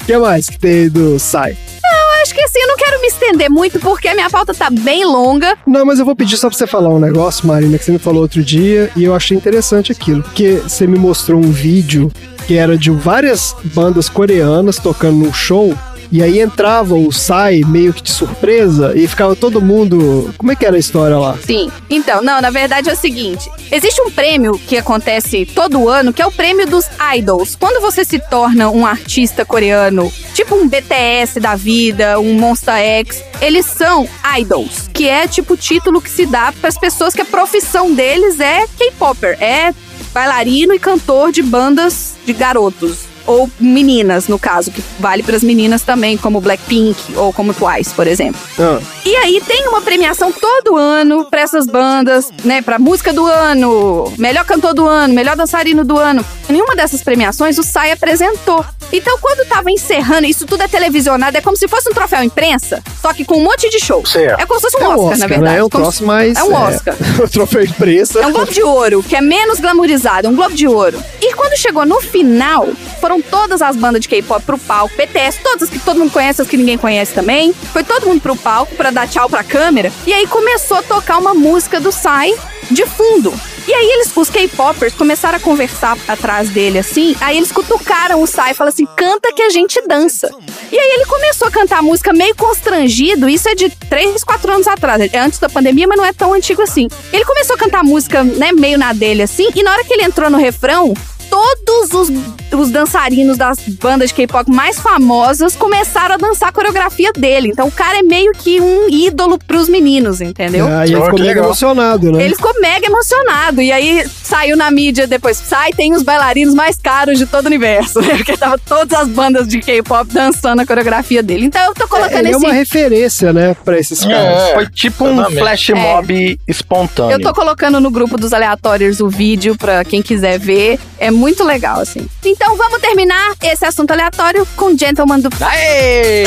O 0.00 0.04
que 0.06 0.16
mais 0.18 0.48
que 0.48 0.58
tem 0.58 0.88
do 0.88 1.18
Sai? 1.18 1.56
Eu 1.84 2.22
acho 2.22 2.34
que 2.34 2.40
assim, 2.40 2.58
eu 2.58 2.68
não 2.68 2.76
quero 2.76 3.00
me 3.00 3.06
estender 3.08 3.50
muito 3.50 3.78
porque 3.78 4.08
a 4.08 4.14
minha 4.14 4.30
pauta 4.30 4.54
tá 4.54 4.70
bem 4.70 5.04
longa. 5.04 5.56
Não, 5.66 5.84
mas 5.84 5.98
eu 5.98 6.04
vou 6.04 6.16
pedir 6.16 6.36
só 6.36 6.48
pra 6.48 6.56
você 6.56 6.66
falar 6.66 6.88
um 6.88 6.98
negócio, 6.98 7.46
Marina, 7.46 7.76
que 7.76 7.84
você 7.84 7.92
me 7.92 7.98
falou 7.98 8.22
outro 8.22 8.42
dia, 8.42 8.90
e 8.96 9.04
eu 9.04 9.14
achei 9.14 9.36
interessante 9.36 9.92
aquilo. 9.92 10.22
Porque 10.22 10.62
você 10.62 10.86
me 10.86 10.98
mostrou 10.98 11.38
um 11.38 11.50
vídeo 11.50 12.10
que 12.46 12.56
era 12.56 12.76
de 12.78 12.90
várias 12.90 13.54
bandas 13.64 14.08
coreanas 14.08 14.78
tocando 14.78 15.18
num 15.18 15.32
show. 15.32 15.76
E 16.10 16.22
aí 16.22 16.40
entrava 16.40 16.94
o 16.94 17.12
Sai 17.12 17.62
meio 17.66 17.92
que 17.92 18.02
de 18.02 18.10
surpresa 18.10 18.92
e 18.96 19.06
ficava 19.06 19.34
todo 19.34 19.60
mundo. 19.60 20.32
Como 20.38 20.52
é 20.52 20.56
que 20.56 20.64
era 20.64 20.76
a 20.76 20.78
história 20.78 21.18
lá? 21.18 21.36
Sim. 21.44 21.70
Então, 21.88 22.22
não, 22.22 22.40
na 22.40 22.50
verdade 22.50 22.88
é 22.88 22.92
o 22.92 22.96
seguinte: 22.96 23.50
existe 23.70 24.00
um 24.02 24.10
prêmio 24.10 24.58
que 24.58 24.76
acontece 24.76 25.46
todo 25.46 25.88
ano, 25.88 26.12
que 26.12 26.22
é 26.22 26.26
o 26.26 26.32
prêmio 26.32 26.66
dos 26.66 26.86
idols. 27.16 27.56
Quando 27.56 27.80
você 27.80 28.04
se 28.04 28.18
torna 28.18 28.70
um 28.70 28.86
artista 28.86 29.44
coreano, 29.44 30.12
tipo 30.34 30.54
um 30.54 30.68
BTS 30.68 31.40
da 31.40 31.54
vida, 31.54 32.18
um 32.18 32.34
Monster 32.34 32.74
X, 32.74 33.22
eles 33.40 33.66
são 33.66 34.08
idols, 34.38 34.88
que 34.92 35.08
é 35.08 35.26
tipo 35.26 35.54
o 35.54 35.56
título 35.56 36.00
que 36.00 36.10
se 36.10 36.26
dá 36.26 36.52
para 36.52 36.68
as 36.68 36.78
pessoas 36.78 37.14
que 37.14 37.22
a 37.22 37.26
profissão 37.26 37.92
deles 37.92 38.40
é 38.40 38.66
K-popper, 38.78 39.36
é 39.42 39.74
bailarino 40.12 40.74
e 40.74 40.78
cantor 40.78 41.32
de 41.32 41.42
bandas 41.42 42.14
de 42.24 42.32
garotos 42.32 43.13
ou 43.26 43.48
meninas, 43.58 44.28
no 44.28 44.38
caso, 44.38 44.70
que 44.70 44.82
vale 44.98 45.22
para 45.22 45.36
as 45.36 45.42
meninas 45.42 45.82
também, 45.82 46.16
como 46.16 46.40
Blackpink 46.40 47.16
ou 47.16 47.32
como 47.32 47.54
Twice, 47.54 47.94
por 47.94 48.06
exemplo. 48.06 48.40
Ah. 48.58 48.78
E 49.04 49.16
aí 49.16 49.40
tem 49.46 49.66
uma 49.68 49.80
premiação 49.80 50.32
todo 50.32 50.76
ano 50.76 51.26
para 51.30 51.40
essas 51.40 51.66
bandas, 51.66 52.30
né, 52.44 52.62
para 52.62 52.78
música 52.78 53.12
do 53.12 53.26
ano, 53.26 54.12
melhor 54.18 54.44
cantor 54.44 54.74
do 54.74 54.86
ano, 54.86 55.12
melhor 55.14 55.36
dançarino 55.36 55.84
do 55.84 55.98
ano. 55.98 56.24
Em 56.48 56.60
uma 56.60 56.74
dessas 56.76 57.02
premiações 57.02 57.58
o 57.58 57.62
Sai 57.62 57.90
apresentou. 57.92 58.64
Então 58.92 59.18
quando 59.20 59.46
tava 59.48 59.70
encerrando, 59.70 60.26
isso 60.26 60.46
tudo 60.46 60.62
é 60.62 60.68
televisionado, 60.68 61.36
é 61.36 61.40
como 61.40 61.56
se 61.56 61.66
fosse 61.66 61.88
um 61.90 61.92
troféu 61.94 62.22
imprensa, 62.22 62.82
só 63.00 63.12
que 63.12 63.24
com 63.24 63.38
um 63.38 63.42
monte 63.44 63.68
de 63.70 63.80
show. 63.80 64.04
Certo. 64.06 64.40
É 64.40 64.46
como 64.46 64.60
se 64.60 64.70
fosse 64.70 64.76
um 64.76 64.80
É 64.80 64.88
um 64.88 64.92
Oscar, 64.92 65.04
Oscar, 65.12 65.18
na 65.18 65.26
verdade. 65.26 65.52
né? 65.54 65.58
É 65.58 65.64
um 65.64 65.68
troço 65.68 65.98
se- 65.98 66.04
mais, 66.04 66.36
É 66.36 66.42
um 66.44 66.52
é, 66.56 66.68
Oscar. 66.68 66.94
o 67.24 67.28
troféu 67.28 67.64
imprensa. 67.64 68.20
É 68.20 68.26
um 68.26 68.32
Globo 68.32 68.52
de 68.52 68.62
Ouro, 68.62 69.02
que 69.02 69.16
é 69.16 69.20
menos 69.20 69.58
glamourizado, 69.58 70.26
é 70.26 70.30
um 70.30 70.36
Globo 70.36 70.54
de 70.54 70.68
Ouro. 70.68 71.02
E 71.20 71.32
quando 71.34 71.56
chegou 71.58 71.84
no 71.86 72.00
final, 72.00 72.68
foram 73.00 73.13
todas 73.20 73.62
as 73.62 73.76
bandas 73.76 74.02
de 74.02 74.08
K-pop 74.08 74.44
pro 74.44 74.58
palco, 74.58 74.94
BTS, 74.96 75.40
todas 75.42 75.64
as 75.64 75.70
que 75.70 75.78
todo 75.78 75.98
mundo 75.98 76.12
conhece, 76.12 76.42
as 76.42 76.48
que 76.48 76.56
ninguém 76.56 76.78
conhece 76.78 77.12
também. 77.12 77.52
Foi 77.72 77.84
todo 77.84 78.06
mundo 78.06 78.20
pro 78.20 78.36
palco 78.36 78.74
pra 78.74 78.90
dar 78.90 79.08
tchau 79.08 79.28
pra 79.28 79.44
câmera. 79.44 79.92
E 80.06 80.12
aí 80.12 80.26
começou 80.26 80.78
a 80.78 80.82
tocar 80.82 81.18
uma 81.18 81.34
música 81.34 81.80
do 81.80 81.90
Psy 81.90 82.34
de 82.70 82.86
fundo. 82.86 83.32
E 83.66 83.72
aí 83.72 83.86
eles, 83.92 84.12
os 84.14 84.28
K-popers, 84.28 84.92
começaram 84.92 85.38
a 85.38 85.40
conversar 85.40 85.96
atrás 86.06 86.50
dele, 86.50 86.78
assim. 86.78 87.16
Aí 87.20 87.38
eles 87.38 87.50
cutucaram 87.50 88.22
o 88.22 88.26
Psy 88.26 88.50
e 88.50 88.54
falaram 88.54 88.74
assim, 88.74 88.86
canta 88.94 89.32
que 89.32 89.42
a 89.42 89.48
gente 89.48 89.80
dança. 89.86 90.30
E 90.70 90.78
aí 90.78 90.90
ele 90.96 91.06
começou 91.06 91.48
a 91.48 91.50
cantar 91.50 91.78
a 91.78 91.82
música 91.82 92.12
meio 92.12 92.34
constrangido. 92.36 93.26
Isso 93.26 93.48
é 93.48 93.54
de 93.54 93.70
3, 93.70 94.22
4 94.22 94.52
anos 94.52 94.66
atrás. 94.66 95.00
É 95.00 95.18
antes 95.18 95.38
da 95.38 95.48
pandemia, 95.48 95.86
mas 95.88 95.96
não 95.96 96.04
é 96.04 96.12
tão 96.12 96.34
antigo 96.34 96.60
assim. 96.60 96.88
Ele 97.10 97.24
começou 97.24 97.56
a 97.56 97.58
cantar 97.58 97.80
a 97.80 97.84
música, 97.84 98.22
né, 98.22 98.52
meio 98.52 98.76
na 98.76 98.92
dele, 98.92 99.22
assim. 99.22 99.48
E 99.54 99.62
na 99.62 99.72
hora 99.72 99.84
que 99.84 99.94
ele 99.94 100.04
entrou 100.04 100.28
no 100.28 100.36
refrão, 100.36 100.92
todos 101.38 101.92
os, 101.92 102.12
os 102.56 102.70
dançarinos 102.70 103.36
das 103.36 103.58
bandas 103.58 104.10
de 104.10 104.14
K-pop 104.14 104.48
mais 104.50 104.78
famosas 104.78 105.56
começaram 105.56 106.14
a 106.14 106.18
dançar 106.18 106.50
a 106.50 106.52
coreografia 106.52 107.10
dele. 107.12 107.48
Então 107.48 107.66
o 107.66 107.72
cara 107.72 107.98
é 107.98 108.02
meio 108.02 108.30
que 108.32 108.60
um 108.60 108.88
ídolo 108.88 109.36
pros 109.44 109.68
meninos, 109.68 110.20
entendeu? 110.20 110.68
Ah, 110.68 110.86
e 110.86 110.90
ele 110.92 110.96
Oh, 111.00 111.04
ficou 111.06 111.18
mega 111.18 111.28
legal. 111.30 111.44
emocionado, 111.46 112.12
né? 112.12 112.24
Ele 112.24 112.36
ficou 112.36 112.54
mega 112.60 112.86
emocionado. 112.86 113.60
E 113.60 113.72
aí 113.72 114.06
saiu 114.22 114.56
na 114.56 114.70
mídia 114.70 115.06
depois. 115.08 115.36
Sai, 115.36 115.72
tem 115.72 115.92
os 115.92 116.02
bailarinos 116.04 116.54
mais 116.54 116.76
caros 116.76 117.18
de 117.18 117.26
todo 117.26 117.44
o 117.44 117.48
universo. 117.48 118.00
né? 118.00 118.14
Porque 118.16 118.36
tava 118.36 118.56
todas 118.58 118.96
as 118.96 119.08
bandas 119.08 119.48
de 119.48 119.60
K-pop 119.60 120.12
dançando 120.12 120.60
a 120.62 120.66
coreografia 120.66 121.20
dele. 121.22 121.46
Então 121.46 121.62
eu 121.64 121.74
tô 121.74 121.88
colocando 121.88 122.18
Ele 122.18 122.28
é 122.28 122.30
esse. 122.30 122.44
uma 122.44 122.52
referência, 122.52 123.32
né, 123.32 123.56
pra 123.64 123.76
esses 123.76 124.04
caras. 124.04 124.42
É. 124.50 124.54
Foi 124.54 124.66
tipo 124.70 125.04
um 125.04 125.24
flash 125.32 125.70
mob 125.70 126.38
espontâneo. 126.46 127.12
Eu 127.16 127.20
tô 127.20 127.32
colocando 127.34 127.80
no 127.80 127.90
grupo 127.90 128.16
dos 128.16 128.32
aleatórios 128.32 129.00
o 129.00 129.08
vídeo 129.08 129.56
pra 129.56 129.84
quem 129.84 130.00
quiser 130.00 130.38
ver. 130.38 130.78
É 130.98 131.10
muito 131.10 131.23
legal, 131.44 131.80
assim. 131.80 132.06
Então 132.24 132.56
vamos 132.56 132.80
terminar 132.80 133.34
esse 133.42 133.64
assunto 133.64 133.92
aleatório 133.92 134.46
com 134.56 134.76
Gentleman 134.76 135.20
do 135.20 135.30
Aê! 135.40 136.26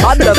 Foda, 0.00 0.32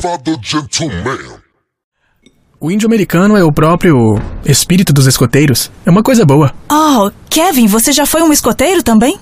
foda, 0.00 0.38
Gentleman. 0.42 1.18
O 2.60 2.70
índio 2.70 2.86
americano 2.86 3.36
é 3.36 3.42
o 3.42 3.52
próprio 3.52 4.20
espírito 4.44 4.92
dos 4.92 5.06
escoteiros. 5.06 5.70
É 5.84 5.90
uma 5.90 6.02
coisa 6.02 6.24
boa. 6.24 6.52
Oh, 6.70 7.10
Kevin, 7.28 7.66
você 7.66 7.92
já 7.92 8.06
foi 8.06 8.22
um 8.22 8.32
escoteiro 8.32 8.82
também? 8.82 9.18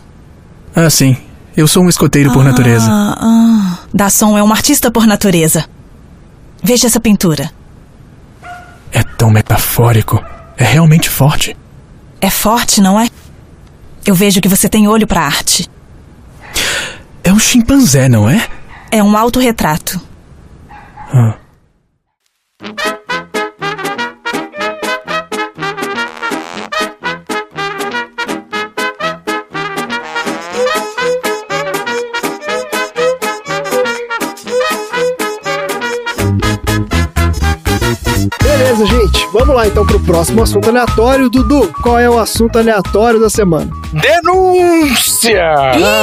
Ah, 0.77 0.91
sim. 0.91 1.17
Eu 1.57 1.67
sou 1.67 1.83
um 1.83 1.89
escoteiro 1.89 2.33
por 2.33 2.45
natureza. 2.45 2.87
Ah, 2.91 3.17
ah. 3.19 3.79
Dasson 3.93 4.37
é 4.37 4.43
um 4.43 4.53
artista 4.53 4.91
por 4.91 5.07
natureza. 5.07 5.65
Veja 6.63 6.87
essa 6.87 7.01
pintura. 7.01 7.51
É 8.93 9.03
tão 9.03 9.31
metafórico. 9.31 10.23
É 10.57 10.65
realmente 10.65 11.09
forte. 11.09 11.57
É 12.21 12.29
forte, 12.29 12.81
não 12.81 13.01
é? 13.01 13.09
Eu 14.05 14.15
vejo 14.15 14.41
que 14.41 14.49
você 14.49 14.69
tem 14.69 14.87
olho 14.89 15.07
pra 15.07 15.23
arte. 15.23 15.69
É 17.23 17.33
um 17.33 17.39
chimpanzé, 17.39 18.09
não 18.09 18.29
é? 18.29 18.49
É 18.91 19.03
um 19.03 19.17
autorretrato. 19.17 20.01
Ah. 21.13 21.37
Beleza, 38.61 38.85
gente. 38.85 39.27
Vamos 39.33 39.55
lá 39.57 39.67
então 39.67 39.87
pro 39.87 39.99
próximo 40.01 40.43
assunto 40.43 40.69
aleatório. 40.69 41.31
Dudu, 41.31 41.73
qual 41.83 41.99
é 41.99 42.11
o 42.11 42.19
assunto 42.19 42.59
aleatório 42.59 43.19
da 43.19 43.31
semana? 43.31 43.71
Denúncia! 43.91 45.43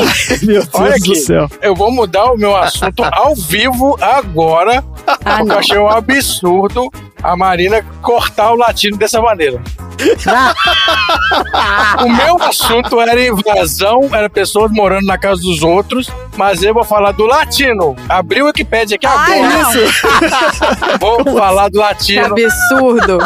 Meu 0.41 0.61
Deus 0.63 0.69
Olha 0.73 0.89
do 0.89 0.95
aqui, 0.95 1.15
céu. 1.17 1.47
eu 1.61 1.75
vou 1.75 1.91
mudar 1.91 2.25
o 2.31 2.35
meu 2.37 2.55
assunto 2.55 3.03
ao 3.13 3.35
vivo 3.35 3.95
agora, 4.01 4.83
Ah, 5.05 5.37
porque 5.37 5.51
eu 5.51 5.59
achei 5.59 5.77
um 5.77 5.87
absurdo 5.87 6.89
a 7.21 7.35
Marina 7.35 7.83
cortar 8.01 8.51
o 8.51 8.55
latino 8.55 8.97
dessa 8.97 9.21
maneira. 9.21 9.61
o 11.99 12.09
meu 12.09 12.41
assunto 12.43 13.01
era 13.01 13.19
invasão, 13.19 14.09
era 14.13 14.29
pessoas 14.29 14.71
morando 14.71 15.05
na 15.05 15.17
casa 15.17 15.41
dos 15.41 15.63
outros, 15.63 16.09
mas 16.35 16.61
eu 16.61 16.73
vou 16.73 16.83
falar 16.83 17.13
do 17.13 17.25
latino. 17.25 17.95
Abri 18.07 18.41
o 18.41 18.45
Wikipedia 18.45 18.95
aqui 18.95 19.07
Ai, 19.07 19.41
agora. 19.41 20.97
Vou 20.99 21.23
falar 21.37 21.69
do 21.69 21.73
Que 21.73 21.79
latino 21.79 22.35
absurdo. 22.35 23.17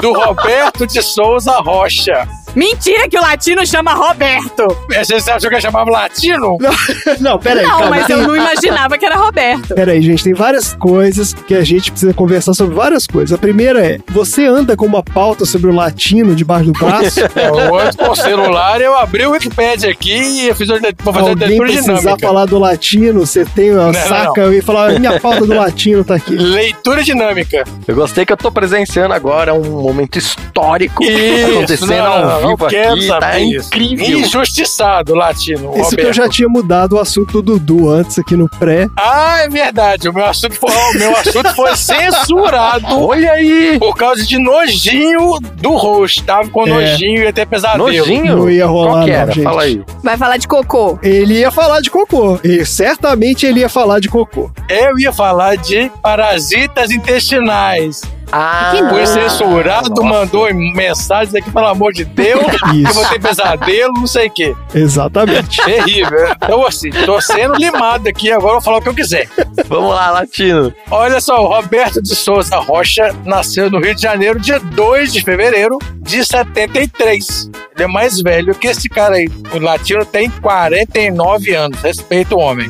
do 0.00 0.12
Roberto 0.12 0.86
de 0.86 1.02
Souza 1.02 1.52
Rocha. 1.60 2.26
Mentira 2.54 3.08
que 3.08 3.18
o 3.18 3.20
latino 3.22 3.66
chama 3.66 3.92
Roberto. 3.94 4.66
Você 4.88 5.30
achou 5.30 5.50
que 5.50 5.56
eu 5.56 5.60
chamava 5.60 5.90
latino? 5.90 6.56
Não, 7.20 7.38
peraí, 7.38 7.64
Não, 7.64 7.70
calma. 7.80 7.90
mas 7.90 8.08
eu 8.08 8.18
não 8.22 8.36
imaginava 8.36 8.96
que 8.98 9.04
era 9.04 9.16
Roberto. 9.16 9.74
Peraí, 9.74 10.00
gente, 10.02 10.22
tem 10.24 10.34
várias 10.34 10.72
coisas 10.74 11.32
que 11.34 11.54
a 11.54 11.64
gente 11.64 11.90
precisa 11.90 12.12
conversar 12.14 12.54
sobre 12.54 12.74
várias 12.74 13.06
coisas. 13.06 13.32
A 13.32 13.38
primeira 13.38 13.84
é, 13.84 13.98
você 14.08 14.46
anda 14.46 14.76
com 14.76 14.86
uma 14.86 15.02
pauta 15.02 15.44
sobre 15.44 15.70
o 15.70 15.74
latino 15.74 16.34
debaixo 16.34 16.66
do 16.66 16.72
braço? 16.72 17.20
Eu 17.20 17.78
ando 17.78 17.96
com 17.96 18.10
o 18.10 18.16
celular, 18.16 18.80
eu 18.80 18.96
abri 18.96 19.26
o 19.26 19.30
Wikipedia 19.32 19.90
aqui 19.90 20.14
e 20.16 20.48
eu 20.48 20.54
fiz 20.54 20.68
a, 20.70 20.74
vou 21.02 21.12
fazer 21.12 21.26
a 21.26 21.30
Alguém 21.30 21.48
leitura 21.48 21.68
precisar 21.68 21.94
dinâmica. 21.98 22.26
falar 22.26 22.44
do 22.46 22.58
latino, 22.58 23.26
você 23.26 23.44
tem 23.44 23.72
uma 23.72 23.84
Não, 23.84 23.92
não, 23.92 24.08
saca 24.08 24.46
e 24.54 24.60
falar, 24.62 24.98
minha 24.98 25.18
pauta 25.20 25.40
do 25.46 25.54
latino 25.54 26.04
tá 26.04 26.14
aqui. 26.14 26.34
Leitura 26.36 27.02
dinâmica. 27.02 27.64
Eu 27.86 27.94
gostei 27.94 28.24
que 28.24 28.32
eu 28.32 28.36
tô 28.36 28.50
presenciando 28.52 29.14
agora 29.14 29.54
um 29.54 29.82
momento 29.82 30.18
histórico 30.18 31.02
Isso, 31.04 31.50
acontecendo 31.52 31.88
não, 31.96 32.06
ao 32.06 32.20
não, 32.26 32.40
não 32.42 32.43
vivo 32.50 32.66
quero 32.68 32.92
aqui. 32.94 33.06
saber 33.06 33.20
Tá 33.26 33.38
isso. 33.38 33.68
incrível. 33.68 34.18
Injustiçado, 34.20 35.14
latino. 35.14 35.70
Isso 35.76 35.90
que 35.90 36.00
eu 36.00 36.06
Roberto. 36.08 36.12
já 36.14 36.28
tinha 36.28 36.48
mudado 36.48 36.94
o 36.96 36.98
assunto 37.00 37.40
do 37.42 37.58
Dudu 37.58 37.90
antes 37.90 38.18
aqui 38.18 38.36
no 38.36 38.48
pré. 38.48 38.88
Ah, 38.96 39.40
é 39.42 39.48
verdade. 39.48 40.08
O 40.08 40.12
meu 40.12 40.24
assunto 40.24 40.54
foi, 40.54 40.70
o 40.70 40.98
meu 40.98 41.16
assunto 41.16 41.54
foi 41.54 41.74
censurado 41.76 42.86
Olha 43.06 43.32
aí! 43.32 43.78
por 43.78 43.96
causa 43.96 44.24
de 44.24 44.38
nojinho 44.38 45.38
do 45.60 45.70
rosto. 45.76 46.22
Tava 46.24 46.48
com 46.48 46.66
É. 46.66 46.70
nojinho 46.70 47.22
e 47.22 47.26
até 47.26 47.44
pesadelo. 47.44 47.84
Nojinho? 47.86 48.36
Não 48.36 48.50
ia 48.50 48.66
rolar, 48.66 48.90
Qual 48.92 49.04
que 49.04 49.10
não, 49.10 49.16
era? 49.18 49.32
gente. 49.32 49.44
Fala 49.44 49.62
aí. 49.62 49.82
Vai 50.02 50.16
falar 50.16 50.36
de 50.36 50.48
cocô. 50.48 50.98
Ele 51.02 51.34
ia 51.38 51.50
falar 51.50 51.80
de 51.80 51.90
cocô. 51.90 52.38
E 52.44 52.64
certamente 52.64 53.46
ele 53.46 53.60
ia 53.60 53.68
falar 53.68 54.00
de 54.00 54.08
cocô. 54.08 54.50
Eu 54.68 54.98
ia 54.98 55.12
falar 55.12 55.56
de 55.56 55.90
parasitas 56.02 56.90
intestinais. 56.90 58.02
Ah, 58.36 58.72
Foi 58.90 59.06
censurado, 59.06 60.02
mandou 60.02 60.52
mensagens 60.52 61.32
aqui, 61.36 61.52
pelo 61.52 61.66
amor 61.68 61.92
de 61.92 62.04
Deus, 62.04 62.42
que 62.70 62.82
eu 62.82 62.92
vou 62.92 63.04
ter 63.06 63.20
pesadelo, 63.20 63.92
não 63.92 64.08
sei 64.08 64.26
o 64.26 64.30
quê. 64.32 64.56
Exatamente. 64.74 65.62
Terrível. 65.64 66.32
Então, 66.34 66.66
assim, 66.66 66.90
tô 66.90 67.20
sendo 67.20 67.54
limado 67.54 68.08
aqui, 68.08 68.32
agora 68.32 68.48
eu 68.48 68.54
vou 68.54 68.62
falar 68.62 68.78
o 68.78 68.82
que 68.82 68.88
eu 68.88 68.94
quiser. 68.94 69.28
Vamos 69.68 69.90
lá, 69.90 70.10
Latino. 70.10 70.74
Olha 70.90 71.20
só, 71.20 71.44
o 71.44 71.46
Roberto 71.46 72.02
de 72.02 72.14
Souza 72.16 72.56
Rocha 72.58 73.14
nasceu 73.24 73.70
no 73.70 73.78
Rio 73.78 73.94
de 73.94 74.02
Janeiro, 74.02 74.40
dia 74.40 74.58
2 74.58 75.12
de 75.12 75.22
fevereiro 75.22 75.78
de 76.00 76.24
73. 76.24 77.50
Ele 77.76 77.84
é 77.84 77.86
mais 77.86 78.20
velho 78.20 78.54
que 78.54 78.66
esse 78.66 78.88
cara 78.88 79.14
aí. 79.14 79.28
O 79.52 79.58
latino 79.58 80.04
tem 80.04 80.28
49 80.28 81.54
anos. 81.54 81.80
Respeita 81.80 82.34
o 82.34 82.38
homem. 82.38 82.68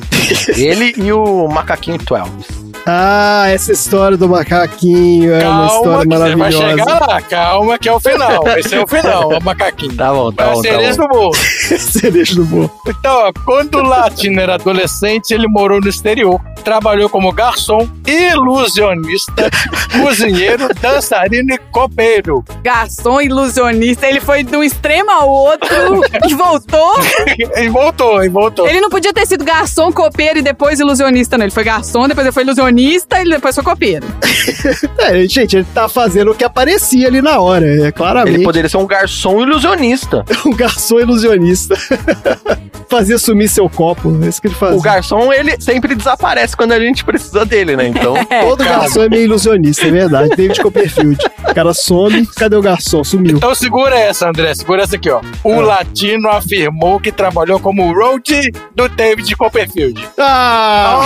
Ele 0.56 0.94
e 0.96 1.12
o 1.12 1.48
Macaquinho 1.48 1.98
12. 1.98 2.63
Ah, 2.86 3.46
essa 3.48 3.72
história 3.72 4.16
do 4.16 4.28
macaquinho 4.28 5.32
é 5.32 5.48
uma 5.48 5.66
história 5.66 6.02
que 6.02 6.16
você 6.16 6.18
vai 6.18 6.36
maravilhosa. 6.36 6.68
chegar 6.68 7.06
lá, 7.06 7.22
calma 7.22 7.78
que 7.78 7.88
é 7.88 7.92
o 7.92 7.98
final. 7.98 8.48
Esse 8.58 8.74
é 8.74 8.82
o 8.82 8.86
final, 8.86 9.28
o 9.30 9.42
macaquinho. 9.42 9.94
Tá 9.96 10.12
bom, 10.12 10.30
tá 10.30 10.50
bom, 10.50 10.60
ser 10.60 10.72
tá 10.72 10.78
bom. 10.78 10.96
do 10.96 11.08
bolo. 11.08 11.34
Cereja 11.34 12.34
do 12.34 12.44
bolo. 12.44 12.70
Então, 12.86 13.14
ó, 13.14 13.32
quando 13.46 13.76
o 13.76 13.82
Latino 13.82 14.38
era 14.38 14.56
adolescente, 14.56 15.32
ele 15.32 15.48
morou 15.48 15.80
no 15.80 15.88
exterior. 15.88 16.38
Trabalhou 16.62 17.08
como 17.08 17.32
garçom, 17.32 17.88
ilusionista, 18.06 19.50
cozinheiro, 19.92 20.68
dançarino 20.80 21.54
e 21.54 21.58
copeiro. 21.58 22.44
Garçom 22.62 23.20
ilusionista, 23.20 24.06
ele 24.06 24.20
foi 24.20 24.42
de 24.42 24.56
um 24.56 24.62
extremo 24.62 25.10
ao 25.10 25.28
outro 25.28 26.02
e 26.28 26.34
voltou. 26.34 26.94
e 27.56 27.68
voltou, 27.68 28.24
e 28.24 28.28
voltou. 28.28 28.68
Ele 28.68 28.80
não 28.80 28.90
podia 28.90 29.12
ter 29.12 29.26
sido 29.26 29.44
garçom, 29.44 29.90
copeiro 29.90 30.38
e 30.38 30.42
depois 30.42 30.80
ilusionista, 30.80 31.38
não. 31.38 31.44
Ele 31.44 31.52
foi 31.52 31.64
garçom, 31.64 32.06
depois 32.06 32.26
ele 32.26 32.32
foi 32.32 32.42
ilusionista 32.42 32.73
e 32.78 33.30
depois 33.30 33.54
foi 33.54 33.64
copeiro. 33.64 34.06
É, 34.98 35.26
gente, 35.26 35.56
ele 35.56 35.66
tá 35.74 35.88
fazendo 35.88 36.30
o 36.30 36.34
que 36.34 36.44
aparecia 36.44 37.08
ali 37.08 37.20
na 37.20 37.38
hora, 37.40 37.66
é 37.86 37.92
claramente. 37.92 38.36
Ele 38.36 38.44
poderia 38.44 38.68
ser 38.68 38.76
um 38.76 38.86
garçom 38.86 39.42
ilusionista. 39.42 40.24
um 40.46 40.54
garçom 40.54 41.00
ilusionista. 41.00 41.74
Fazia 42.88 43.18
sumir 43.18 43.48
seu 43.48 43.68
copo, 43.68 44.16
é 44.22 44.28
isso 44.28 44.40
que 44.40 44.46
ele 44.48 44.54
fazia. 44.54 44.76
O 44.76 44.80
garçom, 44.80 45.32
ele 45.32 45.60
sempre 45.60 45.94
desaparece 45.96 46.56
quando 46.56 46.72
a 46.72 46.78
gente 46.78 47.04
precisa 47.04 47.44
dele, 47.44 47.74
né? 47.76 47.88
Então. 47.88 48.14
Todo 48.42 48.62
garçom 48.62 49.02
é 49.02 49.08
meio 49.08 49.24
ilusionista, 49.24 49.86
é 49.86 49.90
verdade. 49.90 50.28
David 50.36 50.60
Copperfield. 50.60 51.18
O 51.50 51.54
cara 51.54 51.74
some, 51.74 52.24
cadê 52.36 52.54
o 52.54 52.62
garçom? 52.62 53.02
Sumiu. 53.02 53.38
Então 53.38 53.54
segura 53.54 53.98
essa, 53.98 54.28
André, 54.28 54.54
segura 54.54 54.82
essa 54.82 54.94
aqui, 54.96 55.10
ó. 55.10 55.20
O 55.42 55.60
Latino 55.60 56.28
afirmou 56.28 57.00
que 57.00 57.10
trabalhou 57.10 57.58
como 57.58 57.92
road 57.92 58.52
do 58.76 58.88
David 58.88 59.34
Copperfield. 59.34 60.06
Ah! 60.18 61.00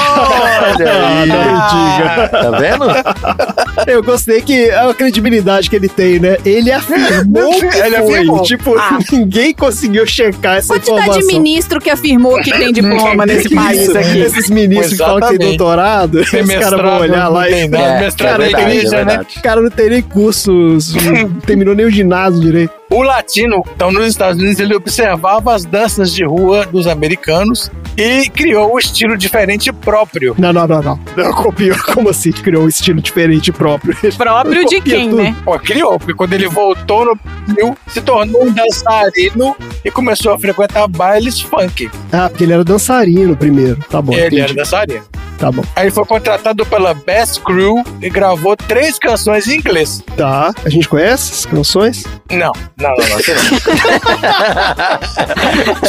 Olha 0.77 0.93
Ah, 0.93 1.23
aí. 1.23 1.28
Não 1.59 1.69
diga. 1.69 2.29
Tá 2.29 2.51
vendo? 2.59 3.91
Eu 3.91 4.03
gostei 4.03 4.41
que 4.43 4.71
a 4.71 4.93
credibilidade 4.95 5.69
que 5.71 5.77
ele 5.77 5.89
tem, 5.89 6.19
né? 6.19 6.37
Ele 6.45 6.71
afirmou 6.71 7.51
que 7.61 7.67
Ele 7.67 7.97
foi. 7.97 8.15
afirmou. 8.15 8.43
Tipo, 8.43 8.75
ninguém 9.13 9.55
conseguiu 9.55 10.07
checar 10.07 10.57
essa 10.57 10.75
Quantidade 10.75 11.01
informação. 11.01 11.29
de 11.29 11.35
ministro 11.35 11.81
que 11.81 11.91
afirmou 11.91 12.41
que 12.43 12.51
tem 12.51 12.73
diploma 12.73 13.25
nesse 13.27 13.55
país 13.55 13.83
Isso, 13.83 13.99
aqui. 13.99 14.19
Esses 14.21 14.51
ministros 14.51 14.93
que 14.93 14.97
falam 14.99 15.21
que 15.21 15.39
tem 15.39 15.49
doutorado, 15.49 16.25
Tem 16.31 16.43
os 16.43 16.51
caras 16.55 16.81
vão 16.81 16.99
olhar 17.01 17.29
lá 17.29 17.49
e... 17.49 17.55
É, 17.55 18.01
mestrado 18.01 18.43
é 18.43 18.47
verdade, 18.47 18.95
é 18.95 19.05
né? 19.05 19.25
cara 19.43 19.61
não 19.61 19.71
tem 19.71 19.91
nem 19.91 20.03
cursos, 20.03 20.95
não 20.95 21.41
terminou 21.41 21.75
nem 21.75 21.87
o 21.87 21.91
ginásio 21.91 22.41
direito. 22.41 22.78
O 22.90 23.02
latino, 23.02 23.62
então 23.74 23.93
nos 23.93 24.06
Estados 24.06 24.40
Unidos, 24.40 24.60
ele 24.60 24.74
observava 24.74 25.55
as 25.55 25.65
danças 25.65 26.12
de 26.12 26.24
rua 26.24 26.65
dos 26.65 26.86
americanos 26.86 27.70
e 27.97 28.31
criou 28.31 28.74
um 28.74 28.78
estilo 28.78 29.16
diferente 29.16 29.70
próprio. 29.73 30.35
Não, 30.39 30.52
não, 30.52 30.66
não, 30.66 30.82
não. 30.82 31.01
Não 31.16 31.32
copiou. 31.32 31.77
Como 31.93 32.09
assim? 32.09 32.32
Criou 32.32 32.65
um 32.65 32.69
estilo 32.69 33.01
diferente 33.02 33.52
próprio. 33.52 33.97
Próprio 34.16 34.65
de 34.65 34.81
quem, 34.81 35.10
tudo. 35.10 35.23
né? 35.23 35.36
Pô, 35.44 35.59
criou, 35.59 35.98
porque 35.98 36.15
quando 36.15 36.32
ele 36.32 36.48
voltou 36.48 37.05
no 37.05 37.15
Brasil, 37.16 37.77
se 37.89 38.01
tornou 38.01 38.44
um 38.44 38.52
dançarino 38.52 39.55
e 39.85 39.90
começou 39.90 40.32
a 40.32 40.39
frequentar 40.39 40.89
bailes 40.89 41.40
funk. 41.40 41.90
Ah, 42.12 42.28
porque 42.28 42.44
ele 42.44 42.52
era 42.52 42.65
dançarino 42.65 43.36
primeiro. 43.36 43.78
Tá 43.90 44.01
bom. 44.01 44.12
ele 44.12 44.27
entendi. 44.27 44.40
era 44.43 44.55
dançarino. 44.55 45.02
Tá 45.39 45.52
bom. 45.52 45.62
Aí 45.77 45.85
ele 45.85 45.93
foi 45.93 46.05
contratado 46.05 46.66
pela 46.66 46.93
Best 46.94 47.40
Crew 47.43 47.85
e 48.02 48.10
gravou 48.10 48.56
três 48.56 48.98
canções 48.98 49.47
em 49.47 49.59
inglês. 49.59 50.02
Tá. 50.16 50.52
A 50.65 50.69
gente 50.69 50.89
conhece 50.89 51.32
as 51.32 51.47
canções? 51.47 52.02
Não, 52.31 52.51
não, 52.77 52.90
não, 52.90 52.97
não. 52.97 53.16
não. 53.16 53.23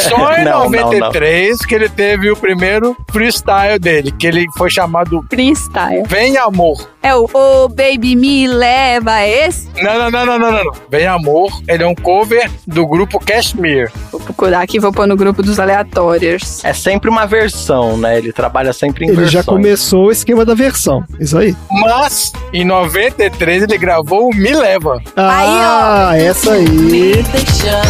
Só 0.00 0.32
em 0.34 0.44
Não, 0.44 0.70
não, 0.70 0.80
93 0.80 1.58
que 1.66 1.74
ele 1.74 1.88
teve 1.88 2.30
o 2.30 2.36
primeiro 2.36 2.96
freestyle 3.10 3.78
dele, 3.78 4.12
que 4.12 4.26
ele 4.26 4.46
foi 4.56 4.70
chamado 4.70 5.24
Freestyle. 5.28 6.04
Vem 6.06 6.38
Amor. 6.38 6.88
É 7.02 7.14
o 7.14 7.28
Oh 7.32 7.68
Baby 7.68 8.14
Me 8.14 8.46
Leva, 8.46 9.20
é 9.20 9.46
esse? 9.46 9.68
Não, 9.82 9.98
não, 9.98 10.10
não, 10.10 10.26
não, 10.26 10.38
não, 10.38 10.52
não, 10.52 10.64
não. 10.64 10.72
Vem 10.90 11.06
Amor, 11.06 11.50
ele 11.68 11.82
é 11.82 11.86
um 11.86 11.94
cover 11.94 12.50
do 12.66 12.86
grupo 12.86 13.18
Cashmere. 13.18 13.90
Vou 14.10 14.20
procurar 14.20 14.60
aqui, 14.60 14.78
vou 14.78 14.92
pôr 14.92 15.06
no 15.06 15.16
grupo 15.16 15.42
dos 15.42 15.58
aleatórios. 15.58 16.64
É 16.64 16.72
sempre 16.72 17.10
uma 17.10 17.26
versão, 17.26 17.96
né? 17.96 18.18
Ele 18.18 18.32
trabalha 18.32 18.72
sempre 18.72 19.04
em 19.04 19.08
Ele 19.08 19.16
versões. 19.16 19.39
Já 19.40 19.44
começou 19.44 20.06
o 20.06 20.10
esquema 20.10 20.44
da 20.44 20.54
versão. 20.54 21.04
Isso 21.18 21.36
aí. 21.36 21.56
Mas, 21.70 22.32
em 22.52 22.64
93, 22.64 23.62
ele 23.62 23.78
gravou 23.78 24.30
o 24.30 24.34
Me 24.34 24.52
Leva. 24.52 25.02
Ah, 25.16 26.12
essa 26.16 26.52
aí. 26.52 27.22
deixar. 27.32 27.82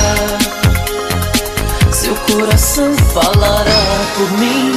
Seu 1.93 2.15
coração 2.15 2.95
falará 3.13 4.05
por 4.17 4.31
mim. 4.39 4.73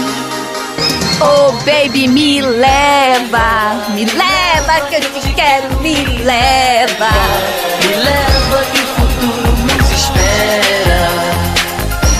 Oh, 1.21 1.51
baby, 1.63 2.07
me 2.07 2.41
leva, 2.41 3.75
me 3.93 4.05
leva 4.05 4.81
que 4.89 4.95
eu 4.95 5.21
te 5.21 5.33
quero, 5.33 5.79
me 5.79 6.03
leva. 6.23 7.09
Me 7.79 7.95
leva 7.95 8.65
que 8.73 8.81
o 8.81 8.87
futuro 8.87 9.57
nos 9.61 9.91
espera. 9.91 11.09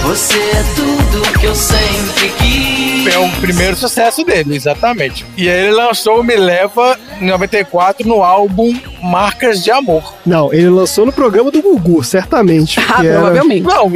Você 0.04 0.38
é 0.38 0.64
tudo 0.76 1.40
que 1.40 1.48
eu 1.48 1.56
sempre 1.56 2.30
quis. 2.38 2.83
É 3.06 3.18
o 3.20 3.30
primeiro 3.42 3.76
sucesso 3.76 4.24
dele, 4.24 4.56
exatamente. 4.56 5.26
E 5.38 5.50
aí 5.50 5.66
ele 5.66 5.72
lançou 5.72 6.20
o 6.22 6.24
Me 6.24 6.36
Leva 6.36 6.98
em 7.20 7.26
94 7.26 8.08
no 8.08 8.24
álbum 8.24 8.74
Marcas 9.02 9.64
de 9.64 9.70
Amor. 9.72 10.14
Não, 10.26 10.54
ele 10.54 10.70
lançou 10.70 11.06
no 11.06 11.12
programa 11.12 11.52
do 11.52 11.62
Gugu, 11.62 12.04
certamente. 12.04 12.80
Ah, 12.80 12.84
porque 12.94 13.08
era- 13.08 13.20
provavelmente. 13.20 13.62
Não, 13.64 13.90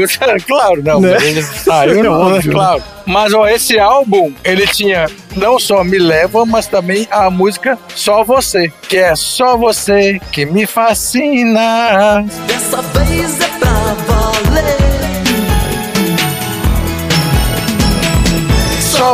claro, 0.46 0.84
não. 0.84 1.00
Né? 1.00 1.18
Ele 1.22 1.42
saiu, 1.42 2.04
não, 2.04 2.12
Óbvio, 2.36 2.52
claro. 2.52 2.84
Mas 3.06 3.34
ó, 3.34 3.48
esse 3.48 3.80
álbum, 3.80 4.34
ele 4.44 4.68
tinha 4.68 5.08
não 5.36 5.58
só 5.58 5.84
Me 5.84 5.98
Leva, 5.98 6.46
mas 6.46 6.68
também 6.68 7.08
a 7.10 7.30
música 7.32 7.78
Só 7.96 8.24
Você, 8.26 8.72
que 8.90 8.98
é 8.98 9.16
Só 9.16 9.56
Você 9.58 10.20
que 10.32 10.46
me 10.46 10.66
fascina. 10.66 12.26
Dessa 12.46 12.82
vez 12.82 13.40
é 13.40 13.67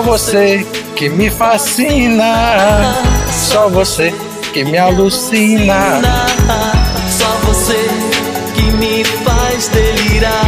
você 0.03 0.65
que 0.95 1.09
me 1.09 1.29
fascina. 1.29 2.95
Só 3.31 3.69
você 3.69 4.13
que 4.53 4.63
me 4.63 4.77
alucina. 4.77 6.01
Só 7.09 7.27
você 7.47 7.87
que 8.53 8.63
me 8.71 9.03
faz 9.03 9.67
delirar 9.69 10.45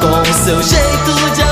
com 0.00 0.30
o 0.30 0.34
seu 0.44 0.62
jeito 0.62 1.36
de. 1.36 1.45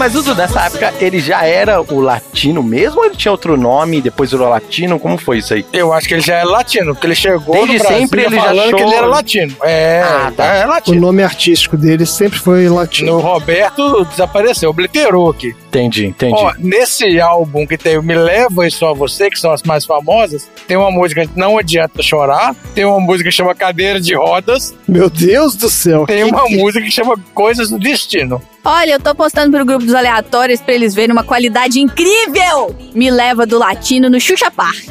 Mas 0.00 0.14
o 0.14 0.22
Dudu, 0.22 0.34
nessa 0.34 0.62
época, 0.64 0.94
ele 0.98 1.20
já 1.20 1.44
era 1.44 1.78
o 1.82 2.00
latino 2.00 2.62
mesmo 2.62 3.00
ou 3.00 3.04
ele 3.04 3.14
tinha 3.16 3.30
outro 3.30 3.54
nome 3.54 3.98
e 3.98 4.00
depois 4.00 4.30
virou 4.30 4.48
latino? 4.48 4.98
Como 4.98 5.18
foi 5.18 5.36
isso 5.38 5.52
aí? 5.52 5.62
Eu 5.74 5.92
acho 5.92 6.08
que 6.08 6.14
ele 6.14 6.22
já 6.22 6.36
é 6.36 6.42
latino, 6.44 6.94
porque 6.94 7.06
ele 7.06 7.14
chegou 7.14 7.54
Desde 7.54 7.74
no 7.74 7.78
Brasil 7.80 7.98
sempre 7.98 8.22
ele 8.24 8.34
já 8.36 8.42
falando 8.42 8.60
achou- 8.60 8.78
que 8.78 8.82
ele 8.82 8.94
era 8.94 9.06
latino. 9.06 9.56
É, 9.62 10.02
Ah, 10.02 10.32
tá. 10.34 10.44
é 10.56 10.64
O 10.64 10.68
latino. 10.70 11.00
nome 11.02 11.22
artístico 11.22 11.76
dele 11.76 12.06
sempre 12.06 12.38
foi 12.38 12.66
latino. 12.70 13.12
No 13.12 13.18
Roberto 13.20 14.06
desapareceu, 14.06 14.70
obliterou 14.70 15.28
aqui. 15.28 15.54
Entendi, 15.70 16.06
entendi. 16.06 16.34
Ó, 16.36 16.52
nesse 16.58 17.20
álbum 17.20 17.64
que 17.64 17.78
tem 17.78 17.96
o 17.96 18.02
Me 18.02 18.16
Leva 18.16 18.66
e 18.66 18.70
Só 18.72 18.92
Você, 18.92 19.30
que 19.30 19.38
são 19.38 19.52
as 19.52 19.62
mais 19.62 19.84
famosas, 19.86 20.50
tem 20.66 20.76
uma 20.76 20.90
música 20.90 21.24
Não 21.36 21.56
Adianta 21.58 22.02
Chorar, 22.02 22.56
tem 22.74 22.84
uma 22.84 22.98
música 22.98 23.30
que 23.30 23.36
chama 23.36 23.54
Cadeira 23.54 24.00
de 24.00 24.12
Rodas, 24.14 24.74
Meu 24.88 25.08
Deus 25.08 25.54
do 25.54 25.70
céu. 25.70 26.06
tem 26.06 26.24
uma 26.24 26.44
que- 26.46 26.56
música 26.56 26.84
que 26.84 26.90
chama 26.90 27.14
Coisas 27.32 27.70
do 27.70 27.78
Destino. 27.78 28.42
Olha, 28.64 28.92
eu 28.94 29.00
tô 29.00 29.14
postando 29.14 29.56
pro 29.56 29.64
grupo 29.64 29.84
dos 29.86 29.94
aleatórios 29.94 30.60
pra 30.60 30.74
eles 30.74 30.92
verem 30.94 31.12
uma 31.12 31.24
qualidade 31.24 31.80
incrível. 31.80 32.76
Me 32.92 33.08
leva 33.10 33.46
do 33.46 33.56
latino 33.58 34.10
no 34.10 34.20
Xuxa 34.20 34.50
Park. 34.50 34.84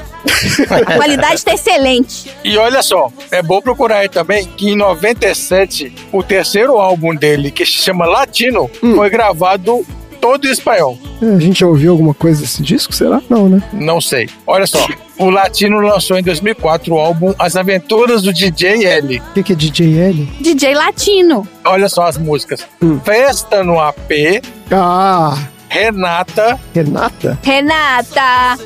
A 0.87 0.95
qualidade 0.97 1.43
tá 1.45 1.53
excelente. 1.53 2.31
E 2.43 2.57
olha 2.57 2.81
só, 2.81 3.11
é 3.29 3.43
bom 3.43 3.61
procurar 3.61 3.97
aí 3.97 4.09
também 4.09 4.45
que 4.57 4.69
em 4.71 4.75
97, 4.75 5.93
o 6.11 6.23
terceiro 6.23 6.77
álbum 6.79 7.13
dele, 7.15 7.51
que 7.51 7.65
se 7.65 7.73
chama 7.73 8.05
Latino, 8.05 8.69
Hum. 8.81 8.95
foi 8.95 9.09
gravado 9.09 9.85
todo 10.21 10.47
em 10.47 10.51
espanhol. 10.51 10.97
É, 11.21 11.35
A 11.35 11.39
gente 11.39 11.59
já 11.61 11.67
ouviu 11.67 11.91
alguma 11.91 12.13
coisa 12.13 12.41
desse 12.41 12.61
disco? 12.61 12.93
Será? 12.93 13.21
Não, 13.29 13.47
né? 13.49 13.61
Não 13.73 13.99
sei. 14.01 14.29
Olha 14.45 14.65
só, 14.67 14.85
o 15.17 15.29
Latino 15.29 15.79
lançou 15.79 16.17
em 16.17 16.23
2004 16.23 16.93
o 16.93 16.97
álbum 16.99 17.33
As 17.39 17.55
Aventuras 17.55 18.21
do 18.21 18.31
DJ 18.33 18.85
L. 18.85 19.19
O 19.19 19.33
que, 19.33 19.43
que 19.43 19.53
é 19.53 19.55
DJ 19.55 19.99
L? 19.99 20.25
DJ 20.41 20.73
latino. 20.75 21.47
Olha 21.65 21.89
só 21.89 22.03
as 22.07 22.17
músicas. 22.17 22.65
Hum. 22.81 22.99
Festa 23.03 23.63
no 23.63 23.79
AP, 23.79 24.41
Ah, 24.71 25.37
Renata. 25.69 26.59
Renata? 26.73 27.37
Renata, 27.43 28.57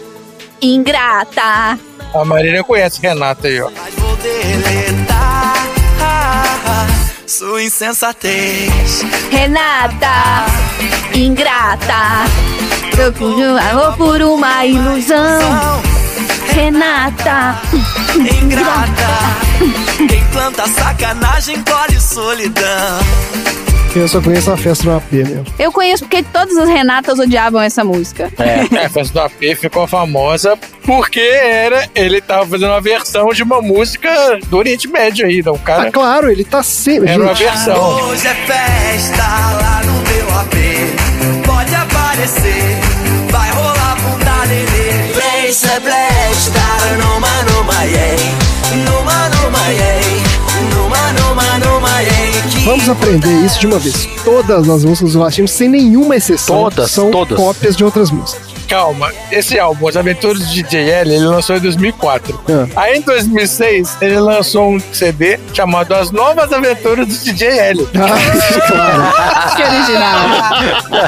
ingrata. 0.61 1.77
A 2.13 2.25
Marília 2.25 2.63
conhece 2.63 3.01
Renata 3.01 3.47
aí, 3.47 3.59
ó. 3.61 3.69
Mas 3.75 3.93
vou 3.95 4.15
deletar 4.17 5.67
ah, 5.99 6.57
ah, 6.65 6.87
sua 7.27 7.63
insensatez. 7.63 9.01
Renata, 9.31 10.45
ingrata. 11.13 12.25
Um 13.19 13.57
amor 13.57 13.97
por 13.97 14.21
uma 14.21 14.65
ilusão. 14.65 15.81
Renata, 16.53 17.59
Ingrata, 18.15 20.07
quem 20.07 20.23
planta 20.31 20.67
sacanagem 20.67 21.63
colhe 21.63 21.99
solidão. 21.99 22.99
Eu 23.95 24.07
só 24.07 24.19
conheço 24.19 24.51
a 24.51 24.57
festa 24.57 24.83
do 24.85 24.91
AP 24.91 25.11
mesmo. 25.11 25.45
Eu 25.59 25.71
conheço 25.71 26.03
porque 26.03 26.23
todas 26.23 26.57
as 26.57 26.67
Renatas 26.67 27.19
odiavam 27.19 27.61
essa 27.61 27.83
música. 27.83 28.31
É, 28.39 28.85
a 28.85 28.89
festa 28.89 29.13
do 29.13 29.19
AP 29.21 29.55
ficou 29.59 29.87
famosa 29.87 30.57
porque 30.83 31.19
era 31.19 31.87
ele 31.93 32.19
tava 32.19 32.45
fazendo 32.47 32.71
uma 32.71 32.81
versão 32.81 33.29
de 33.29 33.43
uma 33.43 33.61
música 33.61 34.09
do 34.47 34.57
Oriente 34.57 34.87
Médio 34.87 35.25
aí, 35.27 35.43
não, 35.43 35.57
cara. 35.57 35.89
Ah, 35.89 35.91
claro, 35.91 36.29
ele 36.31 36.43
tá 36.43 36.63
sempre. 36.63 37.09
Era 37.09 37.21
uma 37.21 37.35
gente. 37.35 37.49
versão. 37.49 38.09
Hoje 38.09 38.27
é 38.27 38.33
festa 38.33 39.23
lá 39.23 39.81
no 39.85 39.93
meu 39.93 40.39
AP. 40.39 41.45
Pode 41.45 41.75
aparecer, 41.75 42.77
vai 43.29 43.51
rolar 43.51 43.95
bunda 44.01 44.43
lelê. 44.45 45.13
Place 45.13 45.67
é 45.67 45.79
blesta, 45.79 46.59
numa 46.97 47.43
numa 47.43 47.83
yay. 47.85 48.17
Numa 48.85 49.29
numa 49.29 49.67
yay. 49.71 50.23
Numa 50.73 51.13
numa 51.13 51.57
numa 51.59 52.01
yay. 52.01 52.12
Vamos 52.63 52.87
aprender 52.87 53.29
isso 53.45 53.59
de 53.59 53.67
uma 53.67 53.77
vez. 53.77 54.07
Todas 54.23 54.69
as 54.69 54.85
músicas 54.85 55.13
do 55.13 55.19
Latino, 55.19 55.47
sem 55.47 55.67
nenhuma 55.67 56.15
exceção, 56.15 56.63
Todas, 56.63 56.91
são 56.91 57.11
todas. 57.11 57.37
cópias 57.37 57.75
de 57.75 57.83
outras 57.83 58.09
músicas. 58.09 58.53
Calma, 58.69 59.11
esse 59.29 59.59
álbum, 59.59 59.89
As 59.89 59.97
Aventuras 59.97 60.39
do 60.39 60.45
DJ 60.45 60.89
L, 60.89 61.13
ele 61.13 61.25
lançou 61.25 61.57
em 61.57 61.59
2004. 61.59 62.39
Aí 62.75 62.97
em 62.97 63.01
2006, 63.01 63.97
ele 64.01 64.17
lançou 64.17 64.71
um 64.71 64.79
CD 64.93 65.37
chamado 65.53 65.93
As 65.93 66.09
Novas 66.09 66.51
Aventuras 66.53 67.05
do 67.05 67.13
DJ 67.13 67.47
L. 67.49 67.85
claro. 67.91 69.03
Que 69.55 69.61
original. 69.61 70.25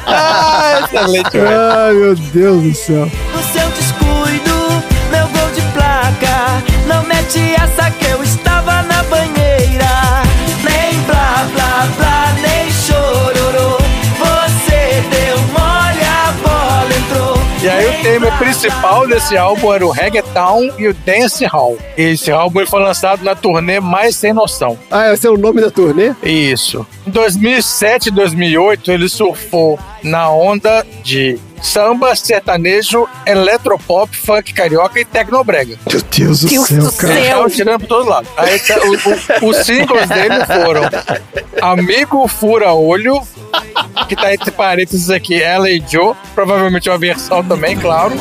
ah, 0.05 0.81
excelente, 0.83 1.31
velho. 1.31 1.47
Ai, 1.49 1.93
meu 1.93 2.15
Deus 2.15 2.63
do 2.63 2.75
céu. 2.75 3.11
No 3.33 3.43
seu 3.53 3.69
descuido, 3.69 4.83
meu 5.09 5.27
gol 5.29 5.49
de 5.55 5.61
placa. 5.71 6.61
Não 6.87 7.03
mete 7.03 7.55
essa 7.55 7.89
que 7.91 8.05
eu 8.07 8.21
estava 8.21 8.83
na 8.83 9.01
banheira. 9.03 9.34
Tema 18.25 18.37
principal 18.37 19.07
desse 19.07 19.37
álbum 19.37 19.71
era 19.71 19.85
o 19.85 19.91
Reggaeton 19.91 20.71
e 20.79 20.87
o 20.87 20.93
Dance 20.93 21.45
Hall. 21.45 21.77
Esse 21.95 22.31
álbum 22.31 22.65
foi 22.65 22.81
lançado 22.81 23.23
na 23.23 23.35
turnê 23.35 23.79
Mais 23.79 24.15
Sem 24.15 24.33
Noção. 24.33 24.77
Ah, 24.89 25.13
esse 25.13 25.27
é 25.27 25.29
o 25.29 25.37
nome 25.37 25.61
da 25.61 25.69
turnê? 25.69 26.13
Isso. 26.23 26.85
Em 27.05 27.11
2007 27.11 28.07
e 28.07 28.11
2008, 28.11 28.91
ele 28.91 29.07
surfou 29.09 29.77
na 30.03 30.29
onda 30.31 30.83
de 31.03 31.37
samba, 31.61 32.15
sertanejo, 32.15 33.07
eletropop, 33.27 34.15
funk 34.15 34.53
carioca 34.53 34.99
e 34.99 35.05
tecnobrega. 35.05 35.77
Meu 35.91 36.01
Deus 36.01 36.41
do 36.41 36.47
Deus 36.47 36.67
céu, 36.67 36.83
do 36.83 36.91
cara. 36.93 37.19
Estavam 37.19 37.49
tirando 37.49 37.79
por 37.81 37.87
todos 37.87 38.07
lados. 38.07 38.29
Aí, 38.37 38.59
tá- 38.59 38.77
o- 38.77 39.45
o- 39.45 39.49
os 39.49 39.57
singles 39.57 40.07
dele 40.09 40.45
foram 40.45 40.81
Amigo 41.61 42.27
Fura 42.27 42.73
Olho, 42.73 43.21
que 44.07 44.15
tá 44.15 44.33
entre 44.33 44.51
parênteses 44.51 45.09
aqui, 45.09 45.41
ela 45.41 45.69
e 45.69 45.81
Joe, 45.87 46.13
provavelmente 46.33 46.89
uma 46.89 46.97
versão 46.97 47.43
também, 47.43 47.77
claro. 47.77 48.13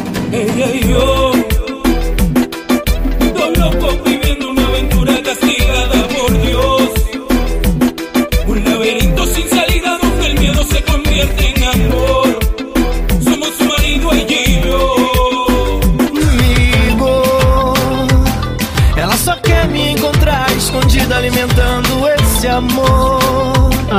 Ela 18.97 19.17
só 19.17 19.37
quer 19.37 19.67
me 19.69 19.93
encontrar 19.93 20.51
escondida, 20.57 21.17
alimentando 21.17 22.09
esse 22.09 22.47
amor. 22.47 23.24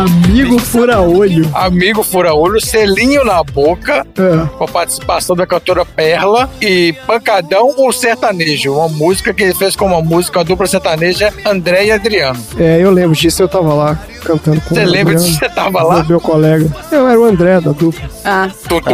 Amigo 0.05 0.59
fura-olho. 0.59 1.49
Amigo 1.53 2.03
Fura 2.03 2.33
Olho, 2.35 2.61
Selinho 2.61 3.23
na 3.25 3.43
Boca, 3.43 4.05
É. 4.17 4.45
com 4.57 4.63
a 4.63 4.67
participação 4.67 5.35
da 5.35 5.47
cantora 5.47 5.83
Perla 5.83 6.47
e 6.61 6.93
Pancadão 7.07 7.73
ou 7.75 7.91
Sertanejo, 7.91 8.73
uma 8.75 8.87
música 8.87 9.33
que 9.33 9.41
ele 9.41 9.55
fez 9.55 9.75
com 9.75 9.85
uma 9.87 10.01
música, 10.01 10.41
a 10.41 10.43
dupla 10.43 10.67
sertaneja 10.67 11.33
André 11.43 11.85
e 11.85 11.91
Adriano. 11.91 12.39
É, 12.59 12.79
eu 12.79 12.91
lembro 12.91 13.15
disso, 13.15 13.41
eu 13.41 13.47
tava 13.47 13.73
lá 13.73 13.99
cantando 14.23 14.61
com 14.61 14.75
Você 14.75 14.83
o 14.83 14.87
lembra 14.89 15.15
disso? 15.15 15.39
Você 15.39 15.49
tava 15.49 15.81
lá? 15.81 16.03
Meu 16.03 16.19
colega. 16.21 16.69
Eu 16.91 17.07
era 17.07 17.19
o 17.19 17.23
André 17.23 17.59
da 17.59 17.71
dupla. 17.71 18.07
Ah, 18.23 18.49
Tudo. 18.69 18.85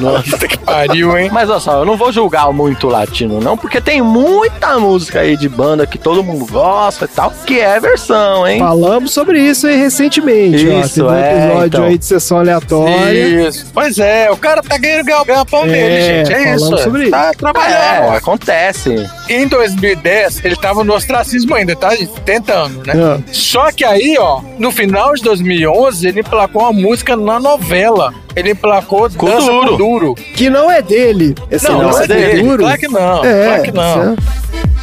Nossa. 0.00 0.38
Que 0.46 0.58
pariu, 0.58 1.16
hein? 1.16 1.30
Mas 1.32 1.48
olha 1.48 1.60
só, 1.60 1.78
eu 1.80 1.84
não 1.84 1.96
vou 1.96 2.12
julgar 2.12 2.52
muito 2.52 2.86
o 2.86 2.90
latino, 2.90 3.40
não, 3.40 3.56
porque 3.56 3.80
tem 3.80 4.02
muita 4.02 4.78
música 4.78 5.20
aí 5.20 5.36
de 5.36 5.48
banda 5.48 5.86
que 5.86 5.98
todo 5.98 6.22
mundo 6.22 6.46
gosta 6.50 7.04
e 7.04 7.08
tal, 7.08 7.32
que 7.46 7.60
é 7.60 7.78
versão, 7.78 8.46
hein? 8.46 8.58
Falamos 8.58 9.12
sobre 9.12 9.40
isso 9.40 9.66
aí 9.66 9.76
recentemente, 9.76 10.68
ó. 10.68 10.80
Isso, 10.80 11.06
um 11.06 11.14
é, 11.14 11.32
episódio 11.32 11.66
então. 11.66 11.84
aí 11.84 11.98
de 11.98 12.04
sessão 12.04 12.38
aleatória. 12.38 13.48
Isso. 13.48 13.66
Pois 13.72 13.98
é, 13.98 14.30
o 14.30 14.36
cara 14.36 14.62
tá 14.62 14.76
ganhando 14.78 15.04
ganha-pão 15.04 15.64
É, 15.64 15.68
dele, 15.68 16.02
gente. 16.02 16.32
É 16.32 16.54
isso. 16.54 16.78
sobre 16.78 17.10
tá 17.10 17.32
trabalhando. 17.32 18.04
É, 18.04 18.08
ó. 18.08 18.16
acontece. 18.16 19.08
Em 19.28 19.46
2010, 19.46 20.44
ele 20.44 20.56
tava 20.56 20.82
no 20.84 20.94
ostracismo 20.94 21.54
ainda, 21.54 21.76
tá? 21.76 21.90
Tentando, 22.24 22.84
né? 22.86 22.92
Ah. 22.96 23.20
Só 23.32 23.70
que 23.72 23.84
aí, 23.84 24.16
ó, 24.18 24.40
no 24.58 24.70
final 24.70 25.14
de 25.14 25.22
2011, 25.22 26.08
ele 26.08 26.20
emplacou 26.20 26.62
uma 26.62 26.72
música 26.72 27.16
na 27.16 27.38
novela. 27.38 28.12
Ele 28.36 28.50
emplacou 28.52 29.08
Dança 29.08 29.40
Duro. 29.46 29.68
com 29.70 29.76
Duro. 29.76 30.14
Que 30.14 30.48
não 30.48 30.70
é 30.70 30.80
dele. 30.80 31.34
Esse 31.50 31.68
Não, 31.68 31.80
Dança 31.80 31.98
não 31.98 32.04
é 32.04 32.06
com 32.06 32.14
dele. 32.14 32.42
Duro. 32.42 32.62
Claro 32.62 32.78
que 32.78 32.88
não. 32.88 33.24
É, 33.24 33.44
claro 33.46 33.62
que 33.62 33.72
não. 33.72 33.94
certo. 34.16 34.22
Dança 34.22 34.79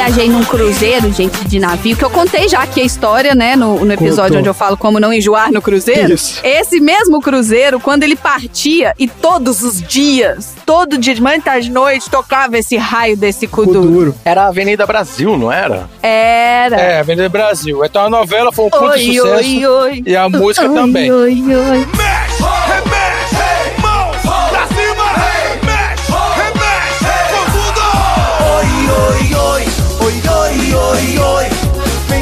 viajei 0.00 0.30
num 0.30 0.42
cruzeiro, 0.42 1.12
gente, 1.12 1.44
de 1.46 1.58
navio, 1.58 1.94
que 1.94 2.02
eu 2.02 2.08
contei 2.08 2.48
já 2.48 2.62
aqui 2.62 2.80
a 2.80 2.84
história, 2.84 3.34
né, 3.34 3.54
no, 3.54 3.84
no 3.84 3.92
episódio 3.92 4.22
Contou. 4.22 4.38
onde 4.38 4.48
eu 4.48 4.54
falo 4.54 4.74
como 4.74 4.98
não 4.98 5.12
enjoar 5.12 5.52
no 5.52 5.60
cruzeiro. 5.60 6.14
Isso. 6.14 6.40
Esse 6.42 6.80
mesmo 6.80 7.20
cruzeiro, 7.20 7.78
quando 7.78 8.02
ele 8.02 8.16
partia 8.16 8.94
e 8.98 9.06
todos 9.06 9.62
os 9.62 9.82
dias, 9.82 10.54
todo 10.64 10.96
dia 10.96 11.14
de 11.14 11.20
manhã, 11.20 11.38
tarde, 11.38 11.66
de 11.66 11.72
noite, 11.72 12.08
tocava 12.08 12.56
esse 12.56 12.78
raio 12.78 13.14
desse 13.14 13.46
kuduro. 13.46 13.82
duro. 13.90 14.14
Era 14.24 14.44
a 14.44 14.48
Avenida 14.48 14.86
Brasil, 14.86 15.36
não 15.36 15.52
era? 15.52 15.86
Era. 16.02 16.80
É, 16.80 17.00
Avenida 17.00 17.28
Brasil. 17.28 17.84
Então 17.84 18.06
a 18.06 18.10
novela 18.10 18.50
foi 18.50 18.64
um 18.64 18.70
puto 18.70 18.84
Oi, 18.84 18.98
sucesso. 19.00 19.26
oi, 19.26 19.66
oi. 19.66 20.02
E 20.06 20.16
a 20.16 20.30
música 20.30 20.66
Oi, 20.66 20.74
também. 20.74 21.12
Oi, 21.12 21.42
oi. 21.44 21.78
Mexe, 21.78 22.19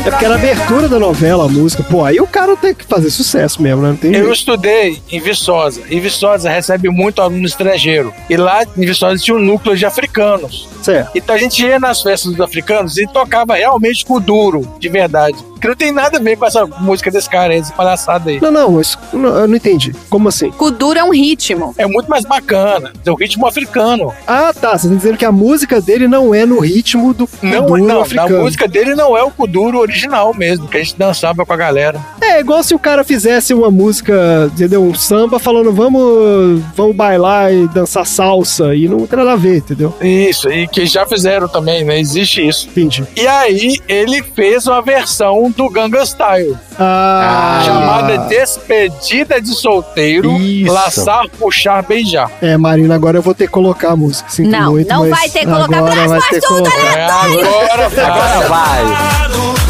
É 0.08 0.10
porque 0.10 0.24
era 0.24 0.36
a 0.36 0.38
abertura 0.38 0.88
da 0.88 0.98
novela, 0.98 1.44
a 1.44 1.48
música. 1.48 1.82
Pô, 1.82 2.02
aí 2.02 2.18
o 2.18 2.26
cara 2.26 2.56
tem 2.56 2.74
que 2.74 2.82
fazer 2.82 3.10
sucesso 3.10 3.60
mesmo, 3.60 3.82
né? 3.82 3.88
Não 3.90 3.96
tem 3.96 4.10
Eu 4.14 4.20
jeito. 4.20 4.32
estudei 4.32 5.02
em 5.10 5.20
Viçosa. 5.20 5.82
E 5.90 6.00
Viçosa 6.00 6.48
recebe 6.48 6.88
muito 6.88 7.20
aluno 7.20 7.44
estrangeiro. 7.44 8.10
E 8.30 8.34
lá 8.34 8.62
em 8.64 8.86
Viçosa 8.86 9.22
tinha 9.22 9.36
um 9.36 9.40
núcleo 9.40 9.76
de 9.76 9.84
africanos. 9.84 10.66
Certo. 10.82 11.10
Então 11.14 11.34
a 11.34 11.38
gente 11.38 11.62
ia 11.62 11.78
nas 11.78 12.00
festas 12.00 12.32
dos 12.32 12.40
africanos 12.40 12.96
e 12.96 13.06
tocava 13.06 13.56
realmente 13.56 14.06
com 14.06 14.14
o 14.14 14.20
duro, 14.20 14.66
de 14.80 14.88
verdade. 14.88 15.36
Que 15.60 15.68
não 15.68 15.74
tem 15.74 15.92
nada 15.92 16.18
a 16.18 16.20
ver 16.20 16.36
com 16.36 16.46
essa 16.46 16.66
música 16.66 17.10
desse 17.10 17.28
cara 17.28 17.52
aí, 17.52 17.58
essa 17.60 17.72
palhaçada 17.72 18.30
aí. 18.30 18.40
Não, 18.40 18.50
não, 18.50 18.70
mas 18.72 18.98
não, 19.12 19.28
eu 19.40 19.48
não 19.48 19.56
entendi. 19.56 19.94
Como 20.08 20.28
assim? 20.28 20.50
Kuduro 20.50 20.98
é 20.98 21.04
um 21.04 21.12
ritmo. 21.12 21.74
É 21.78 21.86
muito 21.86 22.08
mais 22.08 22.24
bacana. 22.24 22.92
É 23.04 23.10
o 23.10 23.14
ritmo 23.14 23.46
africano. 23.46 24.12
Ah, 24.26 24.52
tá. 24.52 24.76
Você 24.76 24.88
tá 24.88 24.94
dizendo 24.94 25.16
que 25.18 25.24
a 25.24 25.32
música 25.32 25.80
dele 25.80 26.06
não 26.08 26.34
é 26.34 26.44
no 26.46 26.58
ritmo 26.60 27.12
do 27.14 27.28
Não, 27.42 27.62
kuduro 27.66 27.82
não, 27.86 28.00
africano. 28.02 28.36
na 28.36 28.42
música 28.42 28.68
dele 28.68 28.94
não 28.94 29.16
é 29.16 29.22
o 29.22 29.30
Kuduro 29.30 29.78
original 29.78 30.34
mesmo, 30.34 30.66
que 30.68 30.76
a 30.76 30.80
gente 30.82 30.96
dançava 30.98 31.44
com 31.46 31.52
a 31.52 31.56
galera. 31.56 32.00
É 32.20 32.40
igual 32.40 32.62
se 32.62 32.74
o 32.74 32.78
cara 32.78 33.04
fizesse 33.04 33.54
uma 33.54 33.70
música, 33.70 34.50
entendeu? 34.52 34.82
Um 34.82 34.94
samba 34.94 35.38
falando 35.38 35.72
vamos, 35.72 36.60
vamos 36.74 36.96
bailar 36.96 37.52
e 37.52 37.66
dançar 37.68 38.04
salsa 38.06 38.74
e 38.74 38.88
não 38.88 39.06
tem 39.06 39.18
nada 39.18 39.32
a 39.32 39.36
ver, 39.36 39.58
entendeu? 39.58 39.94
Isso, 40.00 40.48
e 40.50 40.66
que 40.66 40.86
já 40.86 41.06
fizeram 41.06 41.48
também, 41.48 41.84
né? 41.84 41.98
Existe 42.00 42.46
isso. 42.46 42.68
Entendi. 42.68 43.04
E 43.16 43.26
aí 43.26 43.78
ele 43.88 44.22
fez 44.22 44.66
uma 44.66 44.82
versão 44.82 45.47
do 45.56 45.68
Gangnam 45.70 46.04
Style, 46.04 46.56
Ah, 46.78 47.62
chamada 47.64 48.18
Despedida 48.28 49.40
de 49.40 49.48
Solteiro, 49.54 50.32
Isso. 50.40 50.72
Laçar, 50.72 51.28
Puxar, 51.38 51.82
Beijar. 51.82 52.30
É, 52.40 52.56
Marina, 52.56 52.94
agora 52.94 53.18
eu 53.18 53.22
vou 53.22 53.34
ter 53.34 53.46
que 53.46 53.52
colocar 53.52 53.90
a 53.92 53.96
música. 53.96 54.28
Sinto 54.30 54.50
Não, 54.50 54.72
muito, 54.72 54.88
não 54.88 55.00
mas 55.08 55.10
vai 55.10 55.28
ter 55.28 55.40
que 55.40 55.46
colocar, 55.46 55.78
agora 55.78 56.08
vai 56.08 56.20
ter 56.20 56.40
que 56.40 56.46
colocar. 56.46 56.96
É, 56.96 57.04
agora 57.04 57.88
vai. 57.90 58.04
Agora 58.04 58.48
vai. 58.48 58.82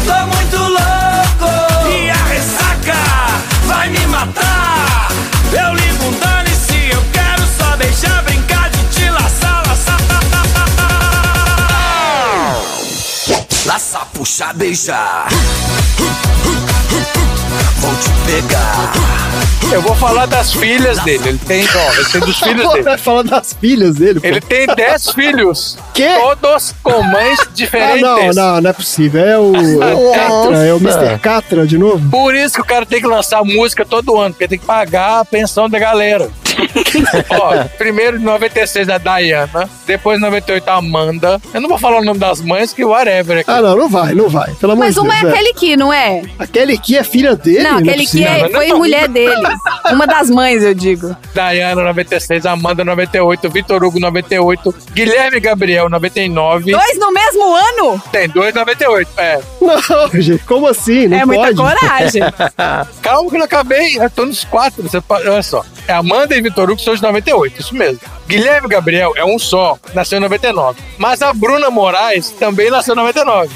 Tô 0.05 0.27
muito 0.27 0.57
louco 0.57 1.91
e 1.91 2.09
a 2.09 2.15
ressaca 2.25 2.99
vai 3.65 3.89
me 3.89 4.05
matar. 4.07 5.07
Eu 5.51 5.73
ligo 5.73 6.03
um 6.05 6.19
dane-se, 6.19 6.89
eu 6.91 7.01
quero 7.11 7.43
só 7.57 7.75
deixar 7.77 8.23
brincar 8.23 8.69
de 8.69 8.83
te 8.89 9.09
laçar, 9.09 9.63
laçar. 9.67 9.99
Laçar, 13.65 14.07
puxar, 14.13 14.53
beijar. 14.53 15.27
Te 18.01 18.09
pegar. 18.31 18.91
Eu 19.71 19.81
vou 19.83 19.93
falar 19.95 20.25
das 20.25 20.51
filhas 20.53 20.97
dele. 21.03 21.29
Ele 21.29 21.37
tem, 21.37 21.63
ó, 21.75 21.93
ele 21.93 22.05
tem 22.05 22.21
dos 22.21 22.39
filhos 22.39 22.69
dele. 22.71 22.83
Vai 22.83 22.97
falar 22.97 23.23
das 23.23 23.53
filhas 23.59 23.95
dele, 23.95 24.19
pô. 24.19 24.25
Ele 24.25 24.41
tem 24.41 24.65
10 24.65 25.11
filhos. 25.11 25.77
Quê? 25.93 26.07
Todos 26.19 26.73
com 26.81 27.03
mães 27.03 27.39
Ah, 27.41 27.47
diferentes. 27.53 28.01
não, 28.01 28.29
não, 28.33 28.61
não 28.61 28.69
é 28.69 28.73
possível. 28.73 29.23
É 29.23 29.37
o, 29.37 29.53
é 29.83 29.93
o 29.93 30.11
Catra, 30.13 30.65
é 30.65 30.73
o 30.73 30.77
Mr. 30.77 31.19
Catra 31.19 31.67
de 31.67 31.77
novo? 31.77 32.09
Por 32.09 32.33
isso 32.33 32.55
que 32.55 32.61
o 32.61 32.65
cara 32.65 32.85
tem 32.85 32.99
que 32.99 33.07
lançar 33.07 33.43
música 33.43 33.85
todo 33.85 34.17
ano, 34.17 34.33
porque 34.33 34.47
tem 34.47 34.57
que 34.57 34.65
pagar 34.65 35.19
a 35.19 35.25
pensão 35.25 35.69
da 35.69 35.77
galera. 35.77 36.29
Ó, 37.29 37.63
primeiro 37.77 38.17
de 38.19 38.25
96 38.25 38.89
a 38.89 38.97
Diana, 38.97 39.69
depois 39.85 40.17
de 40.17 40.25
98 40.25 40.67
a 40.69 40.75
Amanda. 40.75 41.41
Eu 41.53 41.61
não 41.61 41.69
vou 41.69 41.77
falar 41.77 41.99
o 41.99 42.03
nome 42.03 42.19
das 42.19 42.41
mães, 42.41 42.73
que 42.73 42.83
whatever. 42.83 43.39
Aqui. 43.39 43.49
Ah, 43.51 43.61
não, 43.61 43.77
não 43.77 43.89
vai, 43.89 44.13
não 44.13 44.29
vai. 44.29 44.53
Pelo 44.55 44.73
amor 44.73 44.85
Mas 44.85 44.95
de 44.95 44.99
uma 45.01 45.13
é 45.15 45.19
aquele 45.21 45.53
que, 45.53 45.77
não 45.77 45.91
é? 45.93 46.21
Aquele 46.37 46.77
que 46.77 46.97
é 46.97 47.03
filha 47.03 47.35
dele? 47.35 47.63
Não, 47.63 47.77
aquele 47.77 48.05
que 48.05 48.23
possível. 48.23 48.45
é, 48.45 48.49
foi 48.49 48.73
mulher 48.73 49.07
dele. 49.07 49.35
Uma 49.91 50.05
das 50.05 50.29
mães, 50.29 50.61
eu 50.63 50.73
digo. 50.73 51.15
Diana 51.33 51.83
96, 51.83 52.45
Amanda 52.45 52.83
98, 52.83 53.49
Vitor 53.49 53.83
Hugo 53.83 53.99
98, 53.99 54.75
Guilherme 54.93 55.39
Gabriel 55.39 55.89
99. 55.89 56.71
Dois 56.71 56.99
no 56.99 57.11
mesmo 57.11 57.55
ano? 57.55 58.01
Tem 58.11 58.27
dois 58.29 58.53
98, 58.53 59.09
é. 59.17 59.39
Não, 59.61 60.09
gente, 60.21 60.43
como 60.45 60.67
assim? 60.67 61.07
Não 61.07 61.17
É 61.17 61.25
muita 61.25 61.53
pode. 61.53 61.55
coragem. 61.57 62.21
Calma 63.01 63.29
que 63.29 63.35
eu 63.35 63.39
não 63.39 63.45
acabei, 63.45 63.97
eu 63.97 64.09
tô 64.09 64.25
nos 64.25 64.43
quatro. 64.43 64.83
Você 64.83 65.01
olha 65.09 65.41
só, 65.43 65.65
é 65.87 65.93
Amanda 65.93 66.35
e 66.35 66.41
Vitor 66.49 66.69
Hugo 66.69 66.81
são 66.81 66.95
de 66.95 67.01
98, 67.01 67.61
isso 67.61 67.75
mesmo. 67.75 67.99
Guilherme 68.27 68.67
Gabriel 68.67 69.13
é 69.15 69.23
um 69.23 69.37
só, 69.39 69.77
nasceu 69.93 70.17
em 70.17 70.21
99. 70.21 70.81
Mas 70.97 71.21
a 71.21 71.33
Bruna 71.33 71.69
Moraes 71.69 72.31
também 72.31 72.69
nasceu 72.69 72.93
em 72.93 72.97
99. 72.97 73.53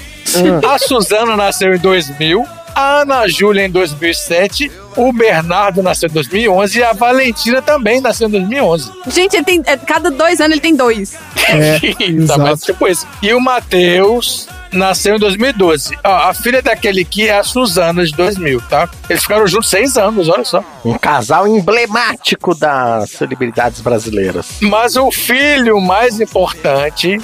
A 0.67 0.79
Suzana 0.79 1.35
nasceu 1.35 1.75
em 1.75 1.77
2000, 1.77 2.45
a 2.75 3.01
Ana 3.01 3.27
Júlia 3.27 3.65
em 3.65 3.69
2007, 3.69 4.71
o 4.97 5.13
Bernardo 5.13 5.83
nasceu 5.83 6.09
em 6.09 6.13
2011 6.13 6.79
e 6.79 6.83
a 6.83 6.93
Valentina 6.93 7.61
também 7.61 8.01
nasceu 8.01 8.27
em 8.27 8.31
2011. 8.31 8.91
Gente, 9.07 9.35
ele 9.35 9.45
tem, 9.45 9.61
é, 9.65 9.77
cada 9.77 10.09
dois 10.09 10.39
anos 10.39 10.53
ele 10.53 10.61
tem 10.61 10.75
dois. 10.75 11.15
É, 11.47 11.79
tá, 12.25 12.37
mas 12.37 12.61
tipo 12.61 12.87
isso. 12.87 13.05
E 13.21 13.33
o 13.33 13.39
Matheus 13.39 14.47
nasceu 14.73 15.15
em 15.15 15.19
2012. 15.19 15.97
Ó, 16.03 16.29
a 16.29 16.33
filha 16.33 16.61
daquele 16.61 17.05
que 17.05 17.27
é 17.27 17.37
a 17.37 17.43
Suzana, 17.43 18.05
de 18.05 18.13
2000, 18.13 18.61
tá? 18.61 18.89
Eles 19.09 19.23
ficaram 19.23 19.47
juntos 19.47 19.69
seis 19.69 19.97
anos, 19.97 20.29
olha 20.29 20.43
só. 20.43 20.63
Um 20.83 20.97
casal 20.97 21.47
emblemático 21.47 22.55
das 22.55 23.11
celebridades 23.11 23.81
brasileiras. 23.81 24.57
Mas 24.61 24.95
o 24.95 25.11
filho 25.11 25.79
mais 25.79 26.19
importante 26.19 27.19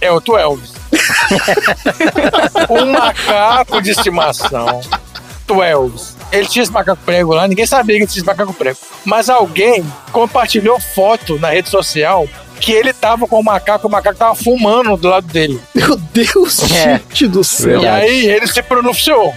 é 0.00 0.10
o 0.10 0.20
Twelves. 0.20 0.72
um 2.68 2.92
macaco 2.92 3.80
de 3.80 3.90
estimação. 3.90 4.80
Twelves. 5.46 6.16
Ele 6.32 6.46
tinha 6.46 6.62
esse 6.62 6.72
macaco 6.72 7.02
prego 7.04 7.34
lá, 7.34 7.48
ninguém 7.48 7.66
sabia 7.66 7.96
que 7.96 8.02
ele 8.02 8.10
tinha 8.10 8.20
esse 8.20 8.26
macaco 8.26 8.54
prego. 8.54 8.78
Mas 9.04 9.28
alguém 9.28 9.84
compartilhou 10.12 10.78
foto 10.78 11.38
na 11.38 11.50
rede 11.50 11.68
social 11.68 12.28
que 12.60 12.72
ele 12.72 12.92
tava 12.92 13.26
com 13.26 13.40
o 13.40 13.44
macaco, 13.44 13.88
o 13.88 13.90
macaco 13.90 14.18
tava 14.18 14.34
fumando 14.34 14.96
do 14.96 15.08
lado 15.08 15.26
dele. 15.26 15.60
Meu 15.74 15.96
Deus, 15.96 16.70
É. 16.70 16.98
gente 16.98 17.26
do 17.26 17.42
céu. 17.42 17.82
E 17.82 17.86
aí 17.88 18.26
ele 18.26 18.46
se 18.46 18.62
pronunciou. 18.62 19.34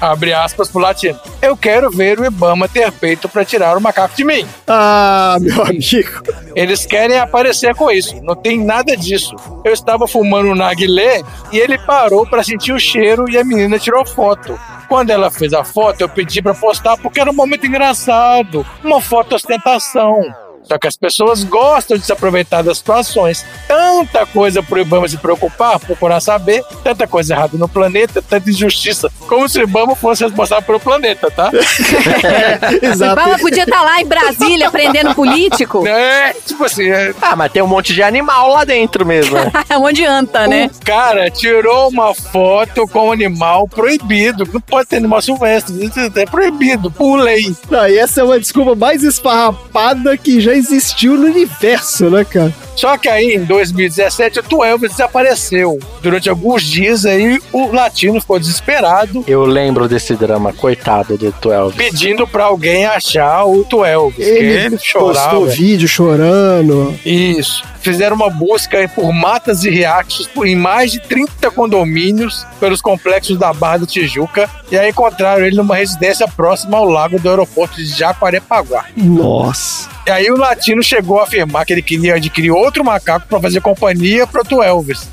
Abre 0.00 0.34
aspas 0.34 0.68
pro 0.68 0.80
latino. 0.80 1.18
Eu 1.40 1.56
quero 1.56 1.90
ver 1.90 2.18
o 2.20 2.24
Ibama 2.26 2.68
ter 2.68 2.90
peito 2.92 3.28
pra 3.28 3.44
tirar 3.44 3.76
o 3.78 3.80
macaco 3.80 4.14
de 4.14 4.24
mim. 4.24 4.46
Ah, 4.66 5.38
meu 5.40 5.62
amigo. 5.62 6.22
Eles 6.54 6.84
querem 6.84 7.18
aparecer 7.18 7.74
com 7.74 7.90
isso. 7.90 8.14
Não 8.22 8.34
tem 8.34 8.62
nada 8.62 8.94
disso. 8.96 9.34
Eu 9.64 9.72
estava 9.72 10.06
fumando 10.06 10.48
um 10.50 10.54
narguilé 10.54 11.22
e 11.50 11.58
ele 11.58 11.78
parou 11.78 12.26
pra 12.26 12.42
sentir 12.42 12.72
o 12.72 12.78
cheiro 12.80 13.30
e 13.30 13.38
a 13.38 13.44
menina 13.44 13.78
tirou 13.78 14.04
foto. 14.04 14.58
Quando 14.88 15.10
ela 15.10 15.30
fez 15.30 15.52
a 15.54 15.64
foto, 15.64 16.00
eu 16.02 16.08
pedi 16.08 16.42
pra 16.42 16.52
postar 16.54 16.96
porque 16.98 17.18
era 17.20 17.30
um 17.30 17.34
momento 17.34 17.66
engraçado. 17.66 18.66
Uma 18.84 19.00
foto 19.00 19.34
ostentação. 19.34 20.20
Só 20.66 20.78
que 20.78 20.86
as 20.86 20.96
pessoas 20.96 21.44
gostam 21.44 21.96
de 21.96 22.04
se 22.04 22.12
aproveitar 22.12 22.62
das 22.62 22.78
situações. 22.78 23.44
Tanta 23.68 24.26
coisa 24.26 24.62
pro 24.62 24.80
Ibama 24.80 25.08
se 25.08 25.16
preocupar, 25.16 25.78
procurar 25.78 26.20
saber, 26.20 26.62
tanta 26.82 27.06
coisa 27.06 27.34
errada 27.34 27.56
no 27.56 27.68
planeta, 27.68 28.20
tanta 28.20 28.50
injustiça. 28.50 29.10
Como 29.28 29.48
se 29.48 29.60
o 29.60 29.62
Ibama 29.62 29.94
fosse 29.94 30.24
responsável 30.24 30.64
pelo 30.64 30.80
planeta, 30.80 31.30
tá? 31.30 31.50
Ibama 32.82 33.38
podia 33.38 33.62
estar 33.62 33.82
lá 33.82 34.00
em 34.00 34.06
Brasília 34.06 34.70
prendendo 34.70 35.14
político. 35.14 35.86
É, 35.86 36.34
tipo 36.44 36.64
assim. 36.64 36.88
É... 36.90 37.14
Ah, 37.22 37.36
mas 37.36 37.52
tem 37.52 37.62
um 37.62 37.66
monte 37.66 37.94
de 37.94 38.02
animal 38.02 38.50
lá 38.50 38.64
dentro 38.64 39.06
mesmo. 39.06 39.36
é 39.68 39.78
um 39.78 39.82
monte 39.82 39.96
de 39.96 40.04
anta, 40.04 40.46
né? 40.48 40.68
O 40.74 40.84
cara 40.84 41.30
tirou 41.30 41.88
uma 41.88 42.14
foto 42.14 42.86
com 42.88 43.08
um 43.08 43.12
animal 43.12 43.68
proibido. 43.68 44.48
Não 44.52 44.60
pode 44.60 44.88
ter 44.88 44.96
animal 44.96 45.22
silvestre. 45.22 45.84
Isso 45.84 46.00
É 46.18 46.26
proibido, 46.26 46.90
por 46.90 47.16
lei. 47.16 47.54
Não, 47.70 47.86
e 47.86 47.98
essa 47.98 48.20
é 48.20 48.24
uma 48.24 48.38
desculpa 48.38 48.74
mais 48.74 49.04
esfarrapada 49.04 50.16
que 50.16 50.40
já 50.40 50.55
existiu 50.56 51.16
no 51.16 51.26
universo, 51.26 52.10
né, 52.10 52.24
cara? 52.24 52.52
Só 52.76 52.96
que 52.98 53.08
aí, 53.08 53.34
em 53.34 53.44
2017, 53.44 54.38
o 54.40 54.42
Twelve 54.42 54.86
desapareceu. 54.88 55.78
Durante 56.02 56.28
alguns 56.30 56.62
dias 56.62 57.04
aí, 57.06 57.40
o 57.52 57.72
latino 57.72 58.20
ficou 58.20 58.38
desesperado, 58.38 59.24
Eu 59.26 59.44
lembro 59.44 59.88
desse 59.88 60.14
drama, 60.14 60.52
coitado 60.52 61.16
do 61.16 61.32
12. 61.40 61.76
pedindo 61.76 62.26
pra 62.28 62.44
alguém 62.44 62.84
achar 62.86 63.44
o 63.46 63.64
Twelve. 63.64 64.20
Ele, 64.22 64.46
Ele 64.66 64.78
chorava. 64.78 65.30
postou 65.30 65.46
vídeo 65.48 65.88
chorando. 65.88 66.94
Isso. 67.04 67.64
Fizeram 67.80 68.16
uma 68.16 68.28
busca 68.28 68.78
aí 68.78 68.88
por 68.88 69.12
matas 69.12 69.62
e 69.64 69.70
riachos 69.70 70.26
por- 70.26 70.46
em 70.46 70.56
mais 70.56 70.90
de 70.90 70.98
30 71.00 71.50
condomínios 71.52 72.44
pelos 72.58 72.80
complexos 72.82 73.38
da 73.38 73.52
Barra 73.52 73.78
da 73.78 73.86
Tijuca 73.86 74.50
e 74.72 74.76
aí 74.76 74.90
encontraram 74.90 75.44
ele 75.46 75.54
numa 75.56 75.76
residência 75.76 76.26
próxima 76.26 76.76
ao 76.78 76.84
lago 76.84 77.20
do 77.20 77.28
aeroporto 77.30 77.76
de 77.76 77.86
Jacarepaguá. 77.86 78.86
Nossa. 78.96 79.88
E 80.04 80.10
aí 80.10 80.30
o 80.30 80.36
latino 80.36 80.82
chegou 80.82 81.20
a 81.20 81.24
afirmar 81.24 81.64
que 81.64 81.72
ele 81.72 81.82
queria 81.82 82.14
adquirir 82.16 82.50
outro 82.66 82.84
macaco 82.84 83.26
para 83.28 83.40
fazer 83.40 83.60
companhia 83.60 84.26
pro 84.26 84.44
Elvis. 84.62 85.08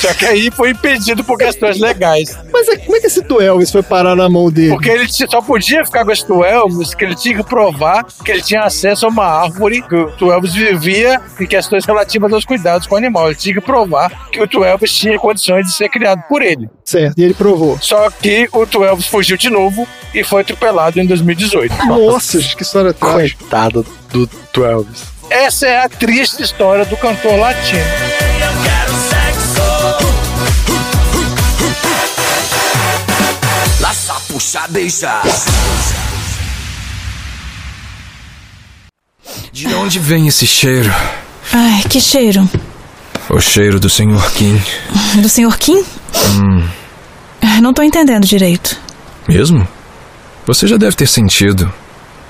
Só 0.00 0.12
que 0.12 0.26
aí 0.26 0.50
foi 0.50 0.70
impedido 0.70 1.24
por 1.24 1.38
questões 1.38 1.78
legais. 1.80 2.36
Mas 2.52 2.68
é- 2.68 2.76
como 2.76 2.96
é 2.96 3.00
que 3.00 3.06
esse 3.06 3.22
Elvis 3.40 3.70
foi 3.70 3.82
parar 3.82 4.14
na 4.14 4.28
mão 4.28 4.50
dele? 4.50 4.70
Porque 4.70 4.90
ele 4.90 5.08
só 5.08 5.40
podia 5.40 5.84
ficar 5.84 6.04
com 6.04 6.10
esse 6.12 6.24
Elvis 6.30 6.94
que 6.94 7.04
ele 7.04 7.14
tinha 7.14 7.36
que 7.36 7.42
provar 7.42 8.04
que 8.24 8.30
ele 8.30 8.42
tinha 8.42 8.62
acesso 8.62 9.06
a 9.06 9.08
uma 9.08 9.24
árvore 9.24 9.82
que 10.18 10.24
o 10.24 10.32
Elvis 10.32 10.52
vivia 10.52 11.20
em 11.40 11.46
questões 11.46 11.84
relativas 11.84 12.32
aos 12.32 12.44
cuidados 12.44 12.86
com 12.86 12.94
o 12.94 12.98
animal. 12.98 13.26
Ele 13.28 13.34
tinha 13.36 13.54
que 13.54 13.60
provar 13.60 14.28
que 14.30 14.56
o 14.56 14.64
Elvis 14.64 14.92
tinha 14.92 15.18
condições 15.18 15.66
de 15.66 15.72
ser 15.72 15.88
criado 15.88 16.22
por 16.28 16.42
ele. 16.42 16.68
Certo, 16.84 17.18
e 17.18 17.22
ele 17.24 17.34
provou. 17.34 17.78
Só 17.80 18.10
que 18.10 18.48
o 18.52 18.84
Elvis 18.84 19.06
fugiu 19.06 19.36
de 19.36 19.48
novo 19.48 19.86
e 20.14 20.22
foi 20.22 20.42
atropelado 20.42 21.00
em 21.00 21.06
2018. 21.06 21.74
Nossa, 21.86 22.38
que 22.38 22.62
história 22.62 22.92
trágica. 22.92 23.38
Coitado 23.40 23.86
do 24.52 24.64
Elvis. 24.64 25.11
Essa 25.32 25.66
é 25.66 25.78
a 25.84 25.88
triste 25.88 26.42
história 26.42 26.84
do 26.84 26.96
cantor 26.96 27.36
latino. 27.38 27.80
Laça, 33.80 34.14
puxa, 34.28 34.66
beija. 34.68 35.20
De 39.52 39.66
onde 39.74 39.98
vem 39.98 40.26
esse 40.28 40.46
cheiro? 40.46 40.92
Ai, 41.52 41.82
que 41.88 42.00
cheiro. 42.00 42.48
O 43.28 43.40
cheiro 43.40 43.78
do 43.78 43.88
Sr. 43.88 44.30
Kim. 44.34 44.60
Do 45.20 45.28
Sr. 45.28 45.56
Kim? 45.58 45.78
Hum, 46.14 46.68
Não 47.60 47.72
tô 47.72 47.82
entendendo 47.82 48.26
direito. 48.26 48.76
mesmo? 49.28 49.66
Você 50.46 50.66
já 50.66 50.76
deve 50.76 50.96
ter 50.96 51.06
sentido. 51.06 51.72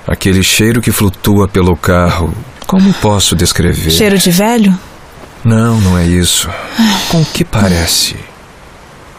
Aquele 0.07 0.43
cheiro 0.43 0.81
que 0.81 0.91
flutua 0.91 1.47
pelo 1.47 1.75
carro. 1.75 2.33
Como 2.67 2.93
posso 2.95 3.35
descrever? 3.35 3.91
Cheiro 3.91 4.17
de 4.17 4.31
velho? 4.31 4.77
Não, 5.43 5.79
não 5.81 5.97
é 5.97 6.05
isso. 6.05 6.49
Com 7.09 7.21
o 7.21 7.25
que 7.25 7.43
parece? 7.43 8.15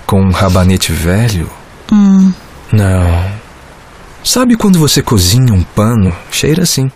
Com 0.07 0.21
um 0.23 0.31
rabanete 0.31 0.93
velho? 0.93 1.51
Hum. 1.93 2.33
Não. 2.73 3.33
Sabe 4.23 4.57
quando 4.57 4.79
você 4.79 5.03
cozinha 5.03 5.53
um 5.53 5.63
pano? 5.63 6.15
Cheira 6.31 6.63
assim. 6.63 6.91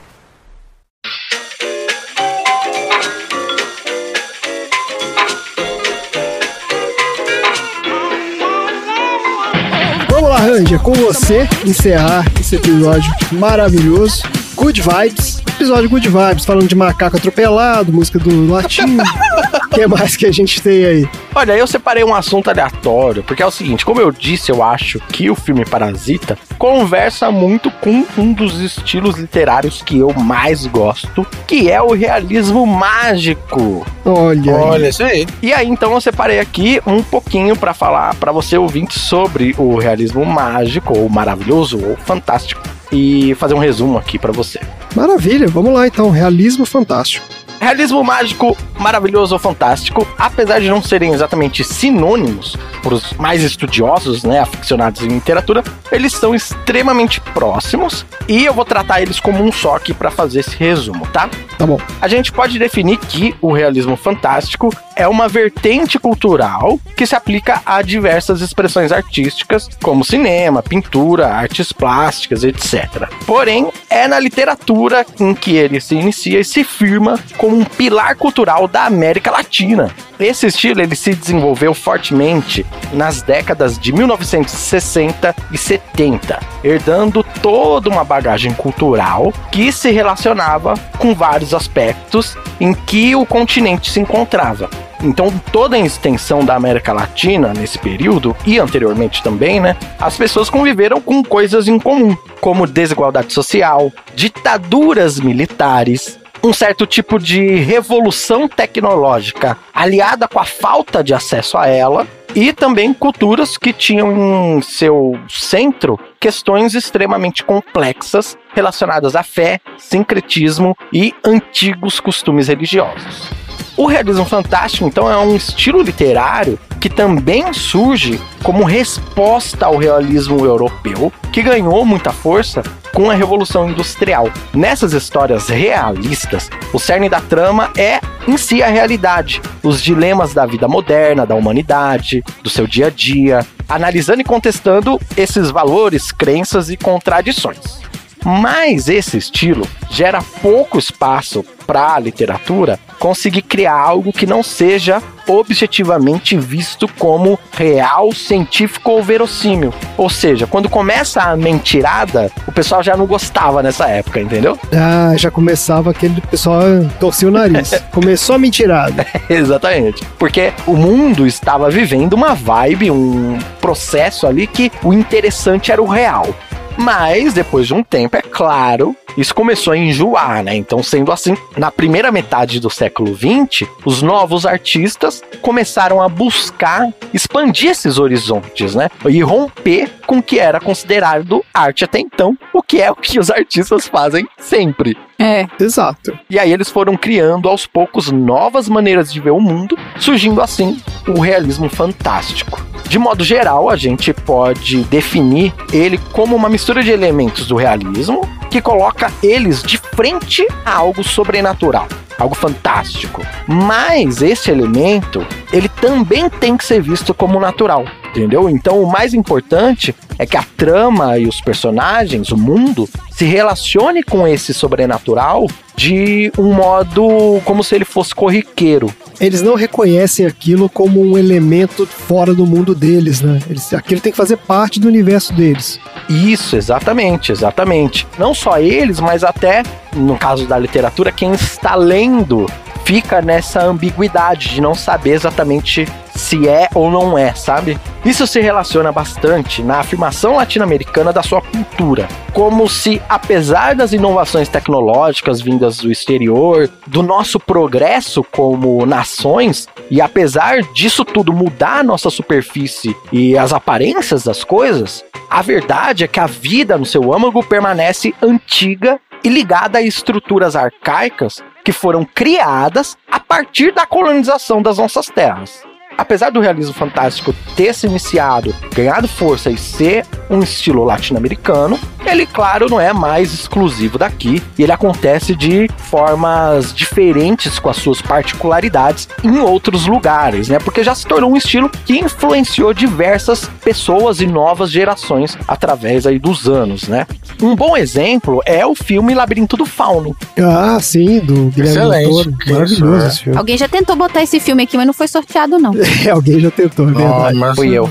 Vamos 10.10 10.30
lá, 10.30 10.38
Ranger, 10.38 10.80
com 10.80 10.92
você 10.94 11.48
encerrar 11.64 12.24
esse 12.40 12.56
episódio 12.56 13.12
maravilhoso. 13.32 14.22
Good 14.56 14.82
Vibes. 14.82 15.37
Episódio 15.58 15.90
Good 15.90 16.08
Vibes, 16.08 16.44
falando 16.44 16.68
de 16.68 16.76
macaco 16.76 17.16
atropelado, 17.16 17.92
música 17.92 18.16
do 18.16 18.48
latino. 18.48 19.02
O 19.02 19.68
que 19.74 19.88
mais 19.88 20.14
que 20.14 20.24
a 20.24 20.30
gente 20.30 20.62
tem 20.62 20.84
aí? 20.84 21.08
Olha, 21.34 21.56
eu 21.56 21.66
separei 21.66 22.04
um 22.04 22.14
assunto 22.14 22.48
aleatório, 22.48 23.24
porque 23.24 23.42
é 23.42 23.46
o 23.46 23.50
seguinte, 23.50 23.84
como 23.84 24.00
eu 24.00 24.12
disse, 24.12 24.52
eu 24.52 24.62
acho 24.62 25.00
que 25.08 25.28
o 25.28 25.34
filme 25.34 25.64
Parasita 25.64 26.38
conversa 26.56 27.32
muito 27.32 27.72
com 27.72 28.06
um 28.16 28.32
dos 28.32 28.60
estilos 28.60 29.18
literários 29.18 29.82
que 29.82 29.98
eu 29.98 30.14
mais 30.14 30.64
gosto, 30.64 31.26
que 31.44 31.68
é 31.68 31.82
o 31.82 31.92
realismo 31.92 32.64
mágico. 32.64 33.84
Olha. 34.04 34.54
Olha, 34.54 34.88
isso 34.90 35.02
aí. 35.02 35.26
E 35.42 35.52
aí, 35.52 35.66
então, 35.66 35.92
eu 35.92 36.00
separei 36.00 36.38
aqui 36.38 36.80
um 36.86 37.02
pouquinho 37.02 37.56
pra 37.56 37.74
falar 37.74 38.14
pra 38.14 38.30
você 38.30 38.56
ouvinte 38.56 38.96
sobre 38.96 39.56
o 39.58 39.76
realismo 39.76 40.24
mágico, 40.24 40.96
ou 40.96 41.08
maravilhoso, 41.08 41.84
ou 41.84 41.96
fantástico. 41.96 42.77
E 42.92 43.34
fazer 43.34 43.54
um 43.54 43.58
resumo 43.58 43.98
aqui 43.98 44.18
pra 44.18 44.32
você. 44.32 44.60
Maravilha, 44.94 45.46
vamos 45.48 45.72
lá 45.72 45.86
então. 45.86 46.10
Realismo 46.10 46.64
fantástico. 46.64 47.26
Realismo 47.60 48.02
mágico, 48.04 48.56
maravilhoso 48.78 49.34
ou 49.34 49.38
fantástico, 49.38 50.06
apesar 50.16 50.60
de 50.60 50.68
não 50.68 50.82
serem 50.82 51.12
exatamente 51.12 51.64
sinônimos 51.64 52.56
para 52.82 52.94
os 52.94 53.12
mais 53.14 53.42
estudiosos, 53.42 54.22
né, 54.22 54.40
aficionados 54.40 55.02
em 55.02 55.08
literatura, 55.08 55.64
eles 55.90 56.12
são 56.12 56.34
extremamente 56.34 57.20
próximos 57.20 58.06
e 58.28 58.44
eu 58.44 58.54
vou 58.54 58.64
tratar 58.64 59.02
eles 59.02 59.18
como 59.18 59.42
um 59.42 59.50
só 59.50 59.76
aqui 59.76 59.92
para 59.92 60.10
fazer 60.10 60.40
esse 60.40 60.56
resumo, 60.56 61.06
tá? 61.08 61.28
Tá 61.58 61.66
bom. 61.66 61.78
A 62.00 62.06
gente 62.06 62.30
pode 62.30 62.58
definir 62.58 62.98
que 62.98 63.34
o 63.40 63.52
realismo 63.52 63.96
fantástico 63.96 64.72
é 64.94 65.06
uma 65.06 65.28
vertente 65.28 65.98
cultural 65.98 66.78
que 66.96 67.06
se 67.06 67.14
aplica 67.14 67.62
a 67.64 67.82
diversas 67.82 68.40
expressões 68.40 68.92
artísticas, 68.92 69.68
como 69.82 70.04
cinema, 70.04 70.62
pintura, 70.62 71.28
artes 71.28 71.72
plásticas, 71.72 72.44
etc. 72.44 73.08
Porém, 73.26 73.70
é 73.88 74.06
na 74.08 74.18
literatura 74.18 75.06
em 75.20 75.34
que 75.34 75.56
ele 75.56 75.80
se 75.80 75.94
inicia 75.94 76.40
e 76.40 76.44
se 76.44 76.64
firma 76.64 77.18
como 77.36 77.47
um 77.48 77.64
pilar 77.64 78.14
cultural 78.16 78.68
da 78.68 78.84
América 78.84 79.30
Latina. 79.30 79.90
Esse 80.18 80.46
estilo 80.46 80.80
ele 80.80 80.96
se 80.96 81.14
desenvolveu 81.14 81.72
fortemente 81.72 82.66
nas 82.92 83.22
décadas 83.22 83.78
de 83.78 83.92
1960 83.92 85.34
e 85.52 85.58
70, 85.58 86.40
herdando 86.62 87.24
toda 87.42 87.88
uma 87.88 88.04
bagagem 88.04 88.52
cultural 88.52 89.32
que 89.50 89.72
se 89.72 89.90
relacionava 89.90 90.74
com 90.98 91.14
vários 91.14 91.54
aspectos 91.54 92.36
em 92.60 92.74
que 92.74 93.14
o 93.14 93.24
continente 93.24 93.90
se 93.90 94.00
encontrava. 94.00 94.68
Então, 95.02 95.32
toda 95.52 95.76
a 95.76 95.78
extensão 95.78 96.44
da 96.44 96.56
América 96.56 96.92
Latina 96.92 97.52
nesse 97.54 97.78
período 97.78 98.36
e 98.44 98.58
anteriormente 98.58 99.22
também, 99.22 99.60
né? 99.60 99.76
As 99.98 100.16
pessoas 100.16 100.50
conviveram 100.50 101.00
com 101.00 101.22
coisas 101.22 101.68
em 101.68 101.78
comum, 101.78 102.16
como 102.40 102.66
desigualdade 102.66 103.32
social, 103.32 103.92
ditaduras 104.14 105.20
militares, 105.20 106.17
um 106.42 106.52
certo 106.52 106.86
tipo 106.86 107.18
de 107.18 107.56
revolução 107.56 108.48
tecnológica 108.48 109.56
aliada 109.74 110.28
com 110.28 110.38
a 110.38 110.44
falta 110.44 111.02
de 111.02 111.12
acesso 111.12 111.56
a 111.56 111.66
ela 111.66 112.06
e 112.34 112.52
também 112.52 112.92
culturas 112.92 113.56
que 113.56 113.72
tinham 113.72 114.56
em 114.56 114.62
seu 114.62 115.18
centro 115.28 115.98
questões 116.20 116.74
extremamente 116.74 117.42
complexas 117.42 118.36
relacionadas 118.54 119.16
à 119.16 119.22
fé, 119.22 119.60
sincretismo 119.76 120.76
e 120.92 121.14
antigos 121.24 122.00
costumes 122.00 122.48
religiosos. 122.48 123.30
O 123.76 123.86
realismo 123.86 124.24
fantástico, 124.24 124.86
então, 124.86 125.08
é 125.08 125.16
um 125.16 125.36
estilo 125.36 125.80
literário 125.82 126.58
que 126.80 126.88
também 126.88 127.52
surge 127.52 128.20
como 128.42 128.64
resposta 128.64 129.66
ao 129.66 129.76
realismo 129.76 130.44
europeu, 130.44 131.12
que 131.32 131.42
ganhou 131.42 131.84
muita 131.84 132.10
força 132.10 132.62
com 132.94 133.10
a 133.10 133.14
Revolução 133.14 133.68
Industrial. 133.68 134.30
Nessas 134.52 134.92
histórias 134.92 135.48
realistas, 135.48 136.50
o 136.72 136.78
cerne 136.78 137.08
da 137.08 137.20
trama 137.20 137.70
é 137.76 138.00
em 138.26 138.36
si 138.36 138.62
a 138.62 138.68
realidade, 138.68 139.40
os 139.62 139.82
dilemas 139.82 140.34
da 140.34 140.44
vida 140.44 140.68
moderna, 140.68 141.24
da 141.24 141.34
humanidade, 141.34 142.22
do 142.42 142.50
seu 142.50 142.66
dia 142.66 142.88
a 142.88 142.90
dia, 142.90 143.46
analisando 143.68 144.20
e 144.20 144.24
contestando 144.24 145.00
esses 145.16 145.50
valores, 145.50 146.12
crenças 146.12 146.70
e 146.70 146.76
contradições. 146.76 147.87
Mas 148.24 148.88
esse 148.88 149.16
estilo 149.16 149.66
gera 149.90 150.22
pouco 150.42 150.78
espaço 150.78 151.44
para 151.66 151.94
a 151.94 151.98
literatura 151.98 152.78
conseguir 152.98 153.42
criar 153.42 153.74
algo 153.74 154.12
que 154.12 154.26
não 154.26 154.42
seja 154.42 155.02
objetivamente 155.28 156.36
visto 156.38 156.88
como 156.98 157.38
real, 157.52 158.12
científico 158.12 158.90
ou 158.90 159.02
verossímil. 159.02 159.72
Ou 159.96 160.08
seja, 160.08 160.46
quando 160.46 160.68
começa 160.70 161.20
a 161.20 161.36
mentirada, 161.36 162.32
o 162.46 162.52
pessoal 162.52 162.82
já 162.82 162.96
não 162.96 163.06
gostava 163.06 163.62
nessa 163.62 163.86
época, 163.88 164.20
entendeu? 164.20 164.58
Ah, 164.72 165.14
já 165.16 165.30
começava 165.30 165.90
aquele 165.90 166.20
pessoal 166.22 166.62
torcia 166.98 167.28
o 167.28 167.30
nariz. 167.30 167.70
Começou 167.92 168.36
a 168.36 168.38
mentirada. 168.38 169.06
Exatamente. 169.28 170.04
Porque 170.18 170.52
o 170.66 170.74
mundo 170.74 171.26
estava 171.26 171.70
vivendo 171.70 172.14
uma 172.14 172.34
vibe, 172.34 172.90
um 172.90 173.38
processo 173.60 174.26
ali 174.26 174.46
que 174.46 174.72
o 174.82 174.92
interessante 174.92 175.70
era 175.70 175.82
o 175.82 175.86
real. 175.86 176.34
Mas, 176.78 177.34
depois 177.34 177.66
de 177.66 177.74
um 177.74 177.82
tempo, 177.82 178.16
é 178.16 178.22
claro, 178.22 178.94
isso 179.16 179.34
começou 179.34 179.72
a 179.72 179.76
enjoar, 179.76 180.44
né? 180.44 180.54
Então, 180.54 180.80
sendo 180.80 181.10
assim, 181.10 181.36
na 181.56 181.72
primeira 181.72 182.12
metade 182.12 182.60
do 182.60 182.70
século 182.70 183.16
XX, 183.16 183.68
os 183.84 184.00
novos 184.00 184.46
artistas 184.46 185.20
começaram 185.42 186.00
a 186.00 186.08
buscar 186.08 186.88
expandir 187.12 187.72
esses 187.72 187.98
horizontes, 187.98 188.76
né? 188.76 188.88
E 189.08 189.20
romper 189.20 189.90
com 190.06 190.18
o 190.18 190.22
que 190.22 190.38
era 190.38 190.60
considerado 190.60 191.44
arte 191.52 191.84
até 191.84 191.98
então, 191.98 192.38
o 192.52 192.62
que 192.62 192.80
é 192.80 192.88
o 192.90 192.94
que 192.94 193.18
os 193.18 193.28
artistas 193.28 193.88
fazem 193.88 194.28
sempre. 194.38 194.96
É. 195.18 195.46
Exato. 195.58 196.16
E 196.30 196.38
aí 196.38 196.52
eles 196.52 196.70
foram 196.70 196.96
criando 196.96 197.48
aos 197.48 197.66
poucos 197.66 198.10
novas 198.10 198.68
maneiras 198.68 199.12
de 199.12 199.20
ver 199.20 199.32
o 199.32 199.40
mundo, 199.40 199.76
surgindo 199.98 200.40
assim 200.40 200.80
o 201.08 201.20
realismo 201.20 201.68
fantástico. 201.68 202.62
De 202.88 202.98
modo 202.98 203.24
geral, 203.24 203.68
a 203.68 203.76
gente 203.76 204.12
pode 204.14 204.84
definir 204.84 205.52
ele 205.72 205.98
como 206.12 206.36
uma 206.36 206.48
mistura 206.48 206.82
de 206.82 206.90
elementos 206.90 207.46
do 207.48 207.56
realismo 207.56 208.20
que 208.48 208.62
coloca 208.62 209.12
eles 209.22 209.62
de 209.62 209.76
frente 209.76 210.46
a 210.64 210.76
algo 210.76 211.02
sobrenatural, 211.02 211.86
algo 212.18 212.34
fantástico. 212.34 213.22
Mas 213.46 214.22
esse 214.22 214.50
elemento, 214.50 215.26
ele 215.52 215.68
também 215.68 216.30
tem 216.30 216.56
que 216.56 216.64
ser 216.64 216.80
visto 216.80 217.12
como 217.12 217.40
natural, 217.40 217.84
entendeu? 218.10 218.48
Então 218.48 218.82
o 218.82 218.90
mais 218.90 219.14
importante 219.14 219.94
é 220.18 220.26
que 220.26 220.36
a 220.36 220.44
trama 220.56 221.18
e 221.18 221.26
os 221.26 221.40
personagens, 221.40 222.30
o 222.30 222.36
mundo, 222.36 222.88
se 223.10 223.24
relacione 223.24 224.02
com 224.02 224.26
esse 224.26 224.52
sobrenatural 224.52 225.46
de 225.76 226.32
um 226.36 226.52
modo 226.52 227.40
como 227.44 227.62
se 227.62 227.74
ele 227.74 227.84
fosse 227.84 228.14
corriqueiro. 228.14 228.92
Eles 229.20 229.42
não 229.42 229.54
reconhecem 229.54 230.26
aquilo 230.26 230.68
como 230.68 231.00
um 231.00 231.16
elemento 231.16 231.86
fora 231.86 232.34
do 232.34 232.44
mundo 232.44 232.74
deles, 232.74 233.20
né? 233.20 233.40
Eles, 233.48 233.72
aquilo 233.72 234.00
tem 234.00 234.12
que 234.12 234.18
fazer 234.18 234.36
parte 234.36 234.80
do 234.80 234.88
universo 234.88 235.32
deles. 235.32 235.78
Isso, 236.08 236.56
exatamente, 236.56 237.30
exatamente. 237.30 238.06
Não 238.18 238.34
só 238.34 238.58
eles, 238.58 238.98
mas 238.98 239.22
até, 239.22 239.62
no 239.94 240.16
caso 240.16 240.46
da 240.46 240.58
literatura, 240.58 241.12
quem 241.12 241.32
está 241.32 241.76
lendo 241.76 242.46
fica 242.84 243.20
nessa 243.20 243.62
ambiguidade 243.62 244.48
de 244.48 244.60
não 244.60 244.74
saber 244.74 245.10
exatamente 245.10 245.86
se 246.18 246.48
é 246.48 246.68
ou 246.74 246.90
não 246.90 247.16
é, 247.16 247.32
sabe? 247.34 247.78
Isso 248.04 248.26
se 248.26 248.40
relaciona 248.40 248.90
bastante 248.90 249.62
na 249.62 249.78
afirmação 249.78 250.36
latino-americana 250.36 251.12
da 251.12 251.22
sua 251.22 251.40
cultura, 251.40 252.08
como 252.32 252.68
se, 252.68 253.00
apesar 253.08 253.74
das 253.74 253.92
inovações 253.92 254.48
tecnológicas 254.48 255.40
vindas 255.40 255.78
do 255.78 255.90
exterior, 255.90 256.68
do 256.86 257.02
nosso 257.02 257.38
progresso 257.38 258.24
como 258.24 258.84
nações, 258.84 259.68
e 259.90 260.00
apesar 260.00 260.62
disso 260.72 261.04
tudo 261.04 261.32
mudar 261.32 261.78
a 261.78 261.84
nossa 261.84 262.10
superfície 262.10 262.96
e 263.12 263.38
as 263.38 263.52
aparências 263.52 264.24
das 264.24 264.42
coisas, 264.42 265.04
a 265.30 265.40
verdade 265.40 266.04
é 266.04 266.08
que 266.08 266.20
a 266.20 266.26
vida 266.26 266.76
no 266.76 266.86
seu 266.86 267.14
âmago 267.14 267.42
permanece 267.44 268.14
antiga 268.20 268.98
e 269.22 269.28
ligada 269.28 269.78
a 269.78 269.82
estruturas 269.82 270.56
arcaicas 270.56 271.42
que 271.64 271.72
foram 271.72 272.04
criadas 272.04 272.96
a 273.10 273.20
partir 273.20 273.72
da 273.72 273.86
colonização 273.86 274.62
das 274.62 274.78
nossas 274.78 275.06
terras. 275.06 275.67
Apesar 275.98 276.30
do 276.30 276.38
realismo 276.38 276.72
fantástico 276.72 277.34
ter 277.56 277.74
se 277.74 277.88
iniciado, 277.88 278.54
ganhado 278.72 279.08
força 279.08 279.50
e 279.50 279.58
ser 279.58 280.06
um 280.30 280.38
estilo 280.38 280.84
latino-americano, 280.84 281.76
ele, 282.06 282.24
claro, 282.24 282.70
não 282.70 282.80
é 282.80 282.92
mais 282.92 283.34
exclusivo 283.34 283.98
daqui 283.98 284.40
e 284.56 284.62
ele 284.62 284.72
acontece 284.72 285.34
de 285.34 285.68
formas 285.76 286.72
diferentes 286.72 287.58
com 287.58 287.68
as 287.68 287.76
suas 287.76 288.00
particularidades 288.00 289.08
em 289.22 289.38
outros 289.38 289.86
lugares, 289.86 290.48
né? 290.48 290.58
Porque 290.58 290.84
já 290.84 290.94
se 290.94 291.06
tornou 291.06 291.32
um 291.32 291.36
estilo 291.36 291.68
que 291.68 291.98
influenciou 291.98 292.72
diversas 292.72 293.50
pessoas 293.62 294.20
e 294.20 294.26
novas 294.26 294.70
gerações 294.70 295.36
através 295.46 296.06
aí 296.06 296.18
dos 296.18 296.48
anos, 296.48 296.88
né? 296.88 297.06
Um 297.42 297.54
bom 297.54 297.76
exemplo 297.76 298.40
é 298.46 298.64
o 298.64 298.74
filme 298.74 299.14
Labirinto 299.14 299.56
do 299.56 299.66
Fauno. 299.66 300.16
Ah, 300.38 300.78
sim, 300.80 301.20
do 301.20 301.50
Guilherme 301.50 301.78
Excelente. 301.78 302.08
Toro. 302.08 302.36
Maravilhoso 302.46 302.74
Isso, 302.74 303.04
é. 303.04 303.08
esse 303.08 303.22
filme. 303.24 303.38
Alguém 303.38 303.58
já 303.58 303.68
tentou 303.68 303.96
botar 303.96 304.22
esse 304.22 304.40
filme 304.40 304.62
aqui, 304.62 304.76
mas 304.76 304.86
não 304.86 304.94
foi 304.94 305.08
sorteado, 305.08 305.58
não. 305.58 305.72
Alguém 306.12 306.40
já 306.40 306.50
tentou, 306.50 306.88
é 306.88 306.92
verdade. 306.92 307.38
mas- 307.38 307.56
Fui 307.56 307.70
eu. 307.70 307.88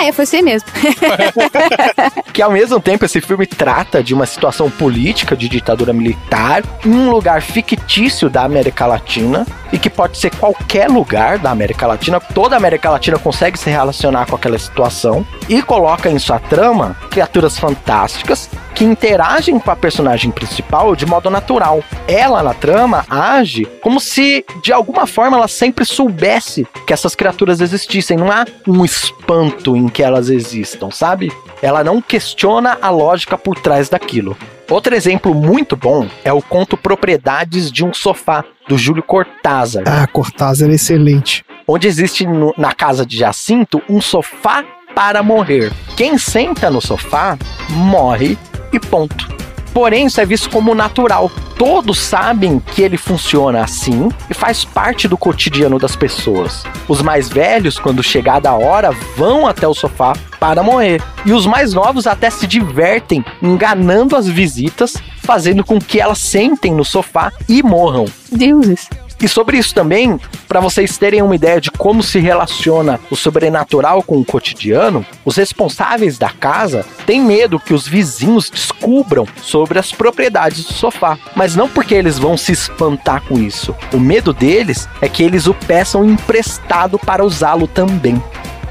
Ah, 0.00 0.06
é, 0.06 0.12
foi 0.12 0.24
você 0.24 0.40
mesmo. 0.40 0.66
que 2.32 2.40
ao 2.40 2.50
mesmo 2.50 2.80
tempo 2.80 3.04
esse 3.04 3.20
filme 3.20 3.46
trata 3.46 4.02
de 4.02 4.14
uma 4.14 4.24
situação 4.24 4.70
política 4.70 5.36
de 5.36 5.46
ditadura 5.46 5.92
militar 5.92 6.62
em 6.86 6.90
um 6.90 7.10
lugar 7.10 7.42
fictício 7.42 8.30
da 8.30 8.42
América 8.42 8.86
Latina 8.86 9.46
e 9.70 9.78
que 9.78 9.90
pode 9.90 10.16
ser 10.16 10.34
qualquer 10.34 10.88
lugar 10.88 11.38
da 11.38 11.50
América 11.50 11.86
Latina, 11.86 12.18
toda 12.18 12.56
a 12.56 12.58
América 12.58 12.88
Latina 12.88 13.18
consegue 13.18 13.58
se 13.58 13.68
relacionar 13.68 14.26
com 14.26 14.36
aquela 14.36 14.58
situação 14.58 15.24
e 15.48 15.62
coloca 15.62 16.10
em 16.10 16.18
sua 16.18 16.38
trama 16.38 16.96
criaturas 17.10 17.58
fantásticas 17.58 18.48
que 18.74 18.84
interagem 18.84 19.58
com 19.58 19.70
a 19.70 19.76
personagem 19.76 20.30
principal 20.30 20.96
de 20.96 21.04
modo 21.04 21.28
natural. 21.28 21.84
Ela, 22.08 22.42
na 22.42 22.54
trama, 22.54 23.04
age 23.10 23.66
como 23.82 24.00
se, 24.00 24.42
de 24.62 24.72
alguma 24.72 25.06
forma, 25.06 25.36
ela 25.36 25.48
sempre 25.48 25.84
soubesse 25.84 26.66
que 26.86 26.92
essas 26.92 27.14
criaturas 27.14 27.60
existissem. 27.60 28.16
Não 28.16 28.30
há 28.30 28.46
um 28.66 28.82
espanto 28.82 29.76
em 29.76 29.86
que 29.90 30.02
elas 30.02 30.28
existam, 30.30 30.90
sabe? 30.90 31.32
Ela 31.62 31.82
não 31.84 32.00
questiona 32.00 32.78
a 32.80 32.90
lógica 32.90 33.36
por 33.36 33.58
trás 33.58 33.88
daquilo. 33.88 34.36
Outro 34.70 34.94
exemplo 34.94 35.34
muito 35.34 35.76
bom 35.76 36.06
é 36.24 36.32
o 36.32 36.40
conto 36.40 36.76
Propriedades 36.76 37.70
de 37.72 37.84
um 37.84 37.92
Sofá, 37.92 38.44
do 38.68 38.78
Júlio 38.78 39.02
Cortázar. 39.02 39.82
Ah, 39.86 40.06
Cortázar 40.06 40.70
é 40.70 40.74
excelente. 40.74 41.44
Onde 41.66 41.88
existe 41.88 42.24
no- 42.26 42.54
na 42.56 42.72
casa 42.72 43.04
de 43.04 43.16
Jacinto 43.16 43.82
um 43.88 44.00
sofá 44.00 44.64
para 44.94 45.22
morrer. 45.22 45.72
Quem 45.96 46.16
senta 46.18 46.70
no 46.70 46.80
sofá 46.80 47.36
morre 47.70 48.38
e 48.72 48.78
ponto. 48.78 49.28
Porém, 49.72 50.06
isso 50.06 50.20
é 50.20 50.26
visto 50.26 50.50
como 50.50 50.74
natural. 50.74 51.30
Todos 51.56 51.98
sabem 51.98 52.58
que 52.58 52.82
ele 52.82 52.96
funciona 52.96 53.62
assim 53.62 54.08
e 54.28 54.34
faz 54.34 54.64
parte 54.64 55.06
do 55.06 55.16
cotidiano 55.16 55.78
das 55.78 55.94
pessoas. 55.94 56.64
Os 56.88 57.02
mais 57.02 57.28
velhos, 57.28 57.78
quando 57.78 58.02
chegada 58.02 58.50
a 58.50 58.54
hora, 58.54 58.90
vão 59.16 59.46
até 59.46 59.68
o 59.68 59.74
sofá 59.74 60.14
para 60.38 60.62
morrer. 60.62 61.02
E 61.24 61.32
os 61.32 61.46
mais 61.46 61.74
novos 61.74 62.06
até 62.06 62.30
se 62.30 62.46
divertem 62.46 63.24
enganando 63.42 64.16
as 64.16 64.26
visitas, 64.26 64.96
fazendo 65.18 65.62
com 65.62 65.78
que 65.78 66.00
elas 66.00 66.18
sentem 66.18 66.74
no 66.74 66.84
sofá 66.84 67.32
e 67.48 67.62
morram. 67.62 68.06
Deuses. 68.32 68.88
E 69.20 69.28
sobre 69.28 69.58
isso 69.58 69.74
também, 69.74 70.18
para 70.48 70.60
vocês 70.60 70.96
terem 70.96 71.20
uma 71.20 71.34
ideia 71.34 71.60
de 71.60 71.70
como 71.70 72.02
se 72.02 72.18
relaciona 72.18 72.98
o 73.10 73.16
sobrenatural 73.16 74.02
com 74.02 74.18
o 74.18 74.24
cotidiano, 74.24 75.04
os 75.26 75.36
responsáveis 75.36 76.16
da 76.16 76.30
casa 76.30 76.86
têm 77.04 77.20
medo 77.20 77.60
que 77.60 77.74
os 77.74 77.86
vizinhos 77.86 78.48
descubram 78.48 79.28
sobre 79.42 79.78
as 79.78 79.92
propriedades 79.92 80.64
do 80.64 80.72
sofá, 80.72 81.18
mas 81.36 81.54
não 81.54 81.68
porque 81.68 81.94
eles 81.94 82.18
vão 82.18 82.34
se 82.36 82.52
espantar 82.52 83.22
com 83.22 83.38
isso. 83.38 83.74
O 83.92 84.00
medo 84.00 84.32
deles 84.32 84.88
é 85.02 85.08
que 85.08 85.22
eles 85.22 85.46
o 85.46 85.52
peçam 85.52 86.02
emprestado 86.02 86.98
para 86.98 87.24
usá-lo 87.24 87.66
também. 87.66 88.22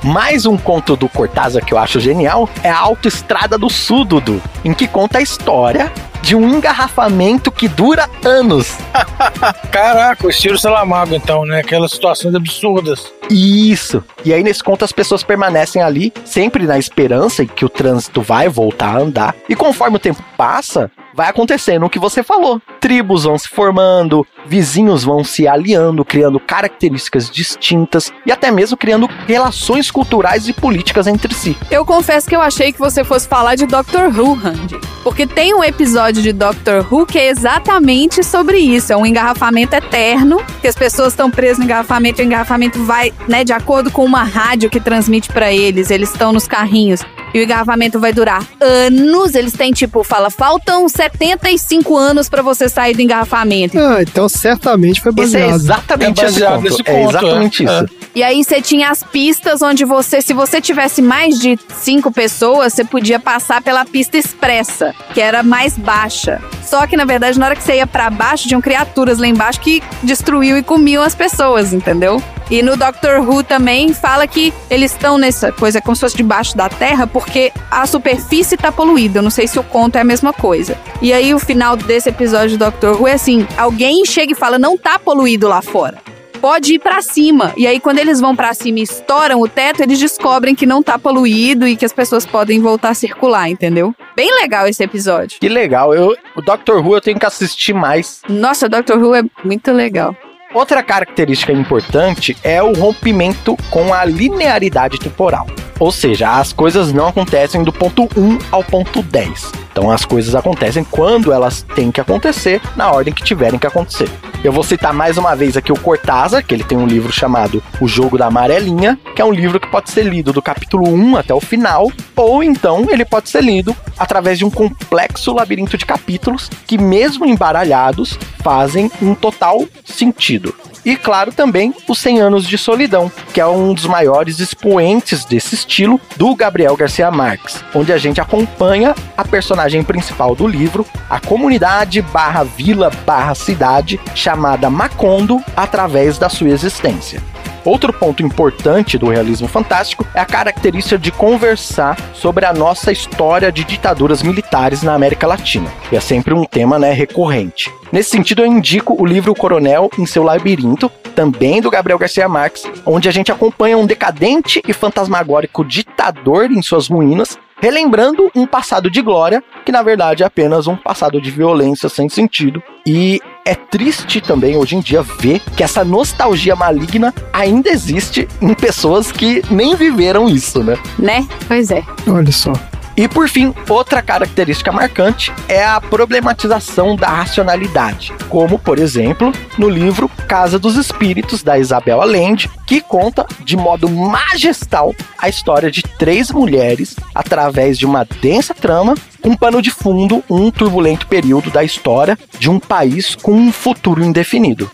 Mais 0.02 0.46
um 0.46 0.58
conto 0.58 0.96
do 0.96 1.10
Cortázar 1.10 1.64
que 1.64 1.74
eu 1.74 1.78
acho 1.78 2.00
genial 2.00 2.50
é 2.64 2.70
a 2.70 2.80
Autoestrada 2.80 3.58
do 3.58 3.70
Sul, 3.70 4.06
Dudu, 4.06 4.42
em 4.64 4.74
que 4.74 4.88
conta 4.88 5.20
a 5.20 5.22
história 5.22 5.92
de 6.30 6.36
um 6.36 6.48
engarrafamento 6.48 7.52
que 7.52 7.68
dura 7.68 8.08
anos. 8.24 8.78
Caraca, 9.74 10.28
o 10.28 10.30
estilo 10.30 10.60
Salamago, 10.60 11.16
então, 11.16 11.44
né? 11.44 11.62
Aquelas 11.62 11.92
situações 11.92 12.36
absurdas. 12.36 13.12
Isso. 13.32 14.04
E 14.24 14.32
aí, 14.32 14.44
nesse 14.44 14.64
conto, 14.64 14.86
as 14.86 14.92
pessoas 14.92 15.24
permanecem 15.24 15.82
ali, 15.82 16.14
sempre 16.24 16.68
na 16.68 16.78
esperança 16.78 17.44
que 17.48 17.66
o 17.66 17.70
trânsito 17.70 18.22
vai 18.22 18.48
voltar 18.48 18.96
a 18.96 19.00
andar. 19.00 19.36
E 19.50 19.56
conforme 19.56 19.96
o 19.96 20.00
tempo 20.00 20.24
passa, 20.38 20.92
vai 21.20 21.28
acontecendo 21.28 21.86
o 21.86 21.90
que 21.90 22.00
você 22.00 22.24
falou. 22.24 22.62
Tribos 22.80 23.24
vão 23.24 23.38
se 23.38 23.50
formando, 23.50 24.26
vizinhos 24.46 25.04
vão 25.04 25.24
se 25.24 25.48
aliando, 25.48 26.06
criando 26.06 26.40
características 26.40 27.30
distintas 27.30 28.14
e 28.26 28.32
até 28.32 28.50
mesmo 28.52 28.78
criando 28.78 29.10
relações 29.28 29.92
culturais 29.92 30.48
e 30.48 30.54
políticas 30.54 31.08
entre 31.08 31.34
si. 31.34 31.58
Eu 31.70 31.86
confesso 31.86 32.28
que 32.28 32.36
eu 32.36 32.42
achei 32.42 32.72
que 32.72 32.80
você 32.80 33.04
fosse 33.04 33.28
falar 33.28 33.56
de 33.56 33.66
Doctor 33.66 34.08
Who, 34.18 34.34
Randy. 34.34 34.80
Porque 35.04 35.28
tem 35.28 35.54
um 35.54 35.64
episódio 35.64 36.19
de 36.22 36.34
Doctor 36.34 36.86
Who 36.91 37.06
que 37.06 37.18
é 37.18 37.30
exatamente 37.30 38.24
sobre 38.24 38.58
isso. 38.58 38.94
É 38.94 38.98
um 38.98 39.06
engarrafamento 39.06 39.76
eterno, 39.76 40.41
que 40.62 40.68
as 40.68 40.76
pessoas 40.76 41.14
estão 41.14 41.30
presas 41.30 41.60
no 41.60 41.66
engarrafamento 41.66 42.22
e 42.22 42.24
o 42.24 42.26
engarrafamento 42.26 42.84
vai, 42.84 43.14
né, 43.28 43.44
de 43.44 43.54
acordo 43.54 43.91
com 43.91 44.06
uma 44.06 44.24
rádio 44.24 44.70
que 44.70 44.80
transmite 44.80 45.30
pra 45.30 45.52
eles. 45.52 45.90
Eles 45.90 46.12
estão 46.12 46.32
nos 46.32 46.48
carrinhos. 46.48 47.02
E 47.34 47.40
o 47.40 47.44
engarrafamento 47.44 48.00
vai 48.00 48.12
durar 48.14 48.44
anos. 48.60 49.36
Eles 49.36 49.54
têm, 49.54 49.72
tipo, 49.72 50.04
fala, 50.04 50.30
faltam 50.30 50.88
75 50.90 51.96
anos 51.98 52.30
pra 52.30 52.42
você 52.42 52.68
sair 52.68 52.96
do 52.96 53.02
engarrafamento. 53.02 53.78
Ah, 53.80 54.02
então 54.02 54.28
certamente 54.28 55.02
foi 55.02 55.12
Esse 55.18 55.38
é 55.38 55.42
baseado. 55.42 55.56
exatamente 55.56 56.22
É 56.22 56.26
esse 56.26 56.34
baseado 56.40 56.54
conto. 56.56 56.64
nesse 56.64 56.84
É 56.90 57.04
exatamente 57.04 57.68
é. 57.68 57.72
isso. 57.84 57.86
E 58.16 58.24
aí 58.24 58.44
você 58.44 58.60
tinha 58.62 58.90
as 58.90 59.04
pistas 59.04 59.62
onde 59.62 59.86
você, 59.86 60.22
se 60.22 60.34
você 60.34 60.60
tivesse 60.60 61.02
mais 61.02 61.38
de 61.40 61.58
cinco 61.80 62.12
pessoas, 62.12 62.74
você 62.74 62.84
podia 62.84 63.20
passar 63.20 63.62
pela 63.62 63.86
pista 63.86 64.18
expressa, 64.18 64.94
que 65.14 65.22
era 65.22 65.44
mais 65.44 65.78
baixa. 65.78 66.42
Só 66.66 66.86
que 66.88 66.98
na 66.98 67.06
verdade, 67.06 67.38
na 67.40 67.46
hora 67.46 67.56
que 67.56 67.64
você 67.64 67.76
ia 67.76 67.88
pra 67.88 68.10
baixo, 68.10 68.48
tinham 68.48 68.62
criaturas 68.62 69.20
lá 69.20 69.28
embaixo 69.28 69.60
que 69.62 69.82
destruíam 70.04 70.58
e 70.58 70.64
comiam 70.64 71.04
as 71.04 71.14
pessoas, 71.16 71.72
entendeu? 71.72 72.22
E 72.50 72.64
no 72.64 72.76
Doctor 72.76 73.20
Who 73.20 73.44
também 73.44 73.94
fala 73.94 74.26
que 74.26 74.52
eles 74.72 74.92
estão 74.92 75.20
nessa 75.20 75.52
coisa 75.52 75.80
como 75.80 75.96
se 75.96 76.00
fosse 76.02 76.18
debaixo 76.18 76.58
da 76.58 76.68
terra, 76.68 77.06
porque 77.20 77.52
a 77.70 77.86
superfície 77.86 78.56
tá 78.56 78.72
poluída. 78.72 79.20
Eu 79.20 79.24
não 79.24 79.30
sei 79.30 79.46
se 79.46 79.60
o 79.60 79.64
conto 79.64 79.98
é 79.98 80.02
a 80.02 80.06
mesma 80.06 80.32
coisa. 80.32 80.78
E 81.02 81.12
aí 81.12 81.34
o 81.34 81.40
final 81.40 81.76
desse 81.76 82.08
episódio 82.08 82.58
do 82.58 82.64
Doctor 82.64 83.00
Who 83.00 83.08
é 83.10 83.14
assim: 83.14 83.46
alguém 83.58 84.06
chega 84.06 84.32
e 84.32 84.36
fala, 84.36 84.58
não 84.58 84.78
tá 84.78 84.98
poluído 84.98 85.48
lá 85.48 85.62
fora 85.62 85.98
pode 86.40 86.76
ir 86.76 86.80
pra 86.80 87.02
cima. 87.02 87.52
E 87.58 87.68
aí, 87.68 87.82
quando 87.82 88.00
eles 88.00 88.22
vão 88.22 88.34
pra 88.34 88.54
cima 88.54 88.80
e 88.80 88.84
estouram 88.84 89.41
o 89.41 89.48
teto, 89.50 89.84
eles 89.84 90.00
descobrem 90.00 90.56
que 90.56 90.66
não 90.66 90.82
tá 90.82 90.98
poluído 90.98 91.68
e 91.68 91.76
que 91.76 91.84
as 91.84 91.91
pessoas 91.91 92.26
podem 92.26 92.62
voltar 92.62 92.91
a 92.91 92.94
circular, 92.94 93.50
entendeu? 93.50 93.94
Bem 94.16 94.34
legal 94.40 94.66
esse 94.66 94.82
episódio. 94.82 95.38
Que 95.38 95.50
legal. 95.50 95.94
Eu, 95.94 96.16
o 96.38 96.41
Doctor 96.41 96.78
Who 96.78 96.96
eu 96.96 97.02
tenho 97.02 97.20
que 97.20 97.26
assistir 97.26 97.74
mais. 97.74 98.22
Nossa, 98.30 98.70
Doctor 98.70 98.98
Who 98.98 99.16
é 99.16 99.24
muito 99.44 99.74
legal. 99.74 100.16
Outra 100.54 100.82
característica 100.82 101.52
importante 101.52 102.38
é 102.41 102.64
o 102.64 102.72
rompimento 102.72 103.58
com 103.70 103.94
a 103.94 104.06
linearidade 104.06 104.98
temporal. 104.98 105.46
Ou 105.80 105.92
seja, 105.92 106.38
as 106.38 106.52
coisas 106.52 106.92
não 106.92 107.08
acontecem 107.08 107.64
do 107.64 107.72
ponto 107.72 108.04
1 108.16 108.40
ao 108.52 108.64
ponto 108.64 109.02
10. 109.02 109.52
Então 109.72 109.90
as 109.90 110.04
coisas 110.04 110.36
acontecem 110.36 110.84
quando 110.84 111.32
elas 111.32 111.62
têm 111.74 111.90
que 111.90 112.02
acontecer, 112.02 112.62
na 112.76 112.92
ordem 112.92 113.14
que 113.14 113.24
tiverem 113.24 113.58
que 113.58 113.66
acontecer. 113.66 114.10
Eu 114.44 114.52
vou 114.52 114.64
citar 114.64 114.94
mais 114.94 115.18
uma 115.18 115.36
vez 115.36 115.56
aqui 115.56 115.72
o 115.72 115.80
Cortázar, 115.80 116.46
que 116.46 116.54
ele 116.54 116.64
tem 116.64 116.78
um 116.78 116.86
livro 116.86 117.12
chamado 117.12 117.64
O 117.80 117.88
Jogo 117.88 118.18
da 118.18 118.28
Amarelinha, 118.28 119.00
que 119.16 119.22
é 119.22 119.26
um 119.26 119.32
livro 119.32 119.60
que 119.60 119.70
pode 119.70 119.90
ser 119.90 120.04
lido 120.04 120.34
do 120.34 120.42
capítulo 120.42 120.90
1 120.90 121.18
até 121.18 121.34
o 121.34 121.42
final, 121.42 121.92
ou 122.16 122.44
então 122.44 122.86
ele 122.90 123.06
pode 123.06 123.30
ser 123.30 123.44
lido 123.44 123.76
através 123.98 124.38
de 124.38 124.46
um 124.46 124.50
complexo 124.50 125.34
labirinto 125.34 125.78
de 125.78 125.86
capítulos 125.86 126.50
que, 126.66 126.78
mesmo 126.78 127.26
embaralhados, 127.26 128.18
fazem 128.42 128.90
um 129.02 129.14
total 129.14 129.66
sentido. 129.84 130.54
E 130.86 130.96
claro 130.96 131.32
também 131.32 131.74
os 131.88 132.00
100 132.00 132.20
anos 132.22 132.48
de 132.48 132.58
solidão, 132.58 133.12
que 133.34 133.42
é 133.42 133.46
um 133.46 133.74
dos 133.74 133.86
maiores 133.86 134.40
expoentes 134.40 135.26
desse 135.26 135.56
estilo 135.56 136.00
do 136.16 136.36
Gabriel 136.36 136.76
Garcia 136.76 137.12
Marques, 137.12 137.64
onde 137.74 137.92
a 137.92 137.98
gente 137.98 138.22
acompanha 138.22 138.96
a 139.18 139.26
personagem 139.26 139.84
principal 139.84 140.36
do 140.36 140.48
livro, 140.48 140.86
a 141.10 141.20
comunidade 141.20 142.02
barra 142.02 142.44
vila 142.44 142.90
barra 143.06 143.36
cidade 143.36 144.00
chamada 144.16 144.70
Macondo 144.70 145.44
através 145.56 146.18
da 146.18 146.30
sua 146.30 146.50
existência. 146.50 147.22
Outro 147.64 147.91
ponto 147.91 148.23
importante 148.23 148.98
do 148.98 149.10
realismo 149.10 149.48
fantástico 149.48 150.06
é 150.14 150.19
a 150.19 150.26
característica 150.26 150.98
de 150.98 151.11
conversar 151.11 151.98
sobre 152.14 152.45
a 152.45 152.53
nossa 152.53 152.91
história 152.91 153.52
de 153.52 153.64
ditaduras 153.64 154.23
militares 154.23 154.84
na 154.84 154.94
América 154.94 155.27
Latina. 155.27 155.72
E 155.91 155.95
é 155.95 155.99
sempre 155.99 156.34
um 156.34 156.45
tema 156.45 156.80
né, 156.80 156.91
recorrente. 156.91 157.72
Nesse 157.91 158.11
sentido, 158.11 158.44
eu 158.44 158.45
indico 158.45 158.95
o 159.02 159.06
livro 159.06 159.34
Coronel 159.34 159.90
em 159.98 160.06
seu 160.06 160.23
Labirinto, 160.23 160.90
também 161.15 161.60
do 161.60 161.72
Gabriel 161.72 161.98
Garcia 161.98 162.30
Marques, 162.30 162.64
onde 162.86 163.10
a 163.10 163.11
gente 163.11 163.31
acompanha 163.31 163.77
um 163.77 163.86
decadente 163.86 164.61
e 164.68 164.73
fantasmagórico 164.73 165.65
ditador 165.65 166.52
em 166.52 166.61
suas 166.61 166.88
ruínas, 166.88 167.38
relembrando 167.60 168.31
um 168.36 168.45
passado 168.45 168.90
de 168.90 169.02
glória, 169.02 169.44
que 169.65 169.72
na 169.72 169.81
verdade 169.81 170.23
é 170.23 170.26
apenas 170.26 170.68
um 170.68 170.76
passado 170.76 171.19
de 171.19 171.30
violência 171.31 171.90
sem 171.90 172.07
sentido. 172.07 172.64
E 172.86 173.19
é 173.50 173.56
triste 173.56 174.22
também 174.22 174.56
hoje 174.56 174.76
em 174.76 174.80
dia 174.80 175.02
ver 175.02 175.42
que 175.58 175.64
essa 175.64 175.84
nostalgia 175.84 176.56
maligna 176.56 177.12
ainda 177.34 177.72
existe 177.72 178.28
em 178.40 178.54
pessoas 178.54 179.12
que 179.12 179.42
nem 179.50 179.76
viveram 179.76 180.30
isso, 180.30 180.64
né? 180.64 180.78
Né? 181.00 181.28
Pois 181.48 181.72
é. 181.72 181.84
Olha 182.08 182.32
só. 182.32 182.54
E 183.00 183.08
por 183.08 183.30
fim, 183.30 183.56
outra 183.70 184.02
característica 184.02 184.74
marcante 184.74 185.32
é 185.48 185.64
a 185.64 185.80
problematização 185.80 186.98
da 186.98 187.08
racionalidade, 187.08 188.12
como, 188.28 188.60
por 188.60 188.78
exemplo, 188.78 189.32
no 189.58 189.70
livro 189.70 190.12
Casa 190.28 190.60
dos 190.60 190.76
Espíritos, 190.76 191.42
da 191.42 191.58
Isabel 191.58 192.02
Allende, 192.02 192.50
que 192.68 192.82
conta 192.82 193.26
de 193.40 193.56
modo 193.56 193.90
majestal 193.90 194.94
a 195.18 195.30
história 195.30 195.72
de 195.72 195.82
três 195.82 196.30
mulheres 196.30 196.98
através 197.16 197.78
de 197.80 197.86
uma 197.86 198.06
densa 198.22 198.54
trama, 198.54 198.96
com 199.22 199.34
pano 199.34 199.62
de 199.62 199.72
fundo 199.72 200.22
um 200.30 200.52
turbulento 200.52 201.08
período 201.08 201.50
da 201.50 201.64
história 201.64 202.20
de 202.38 202.50
um 202.50 202.60
país 202.60 203.16
com 203.16 203.32
um 203.32 203.50
futuro 203.50 204.04
indefinido. 204.04 204.70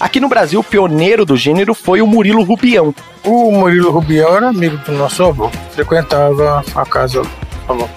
Aqui 0.00 0.20
no 0.20 0.28
Brasil, 0.30 0.60
o 0.60 0.64
pioneiro 0.64 1.26
do 1.26 1.36
gênero 1.36 1.74
foi 1.74 2.00
o 2.00 2.06
Murilo 2.06 2.42
Rubião. 2.44 2.94
O 3.22 3.52
Murilo 3.52 3.90
Rubião 3.90 4.36
era 4.36 4.48
amigo 4.48 4.78
do 4.78 4.92
nosso 4.92 5.22
avô. 5.22 5.50
Frequentava 5.72 6.64
a 6.74 6.86
casa 6.86 7.20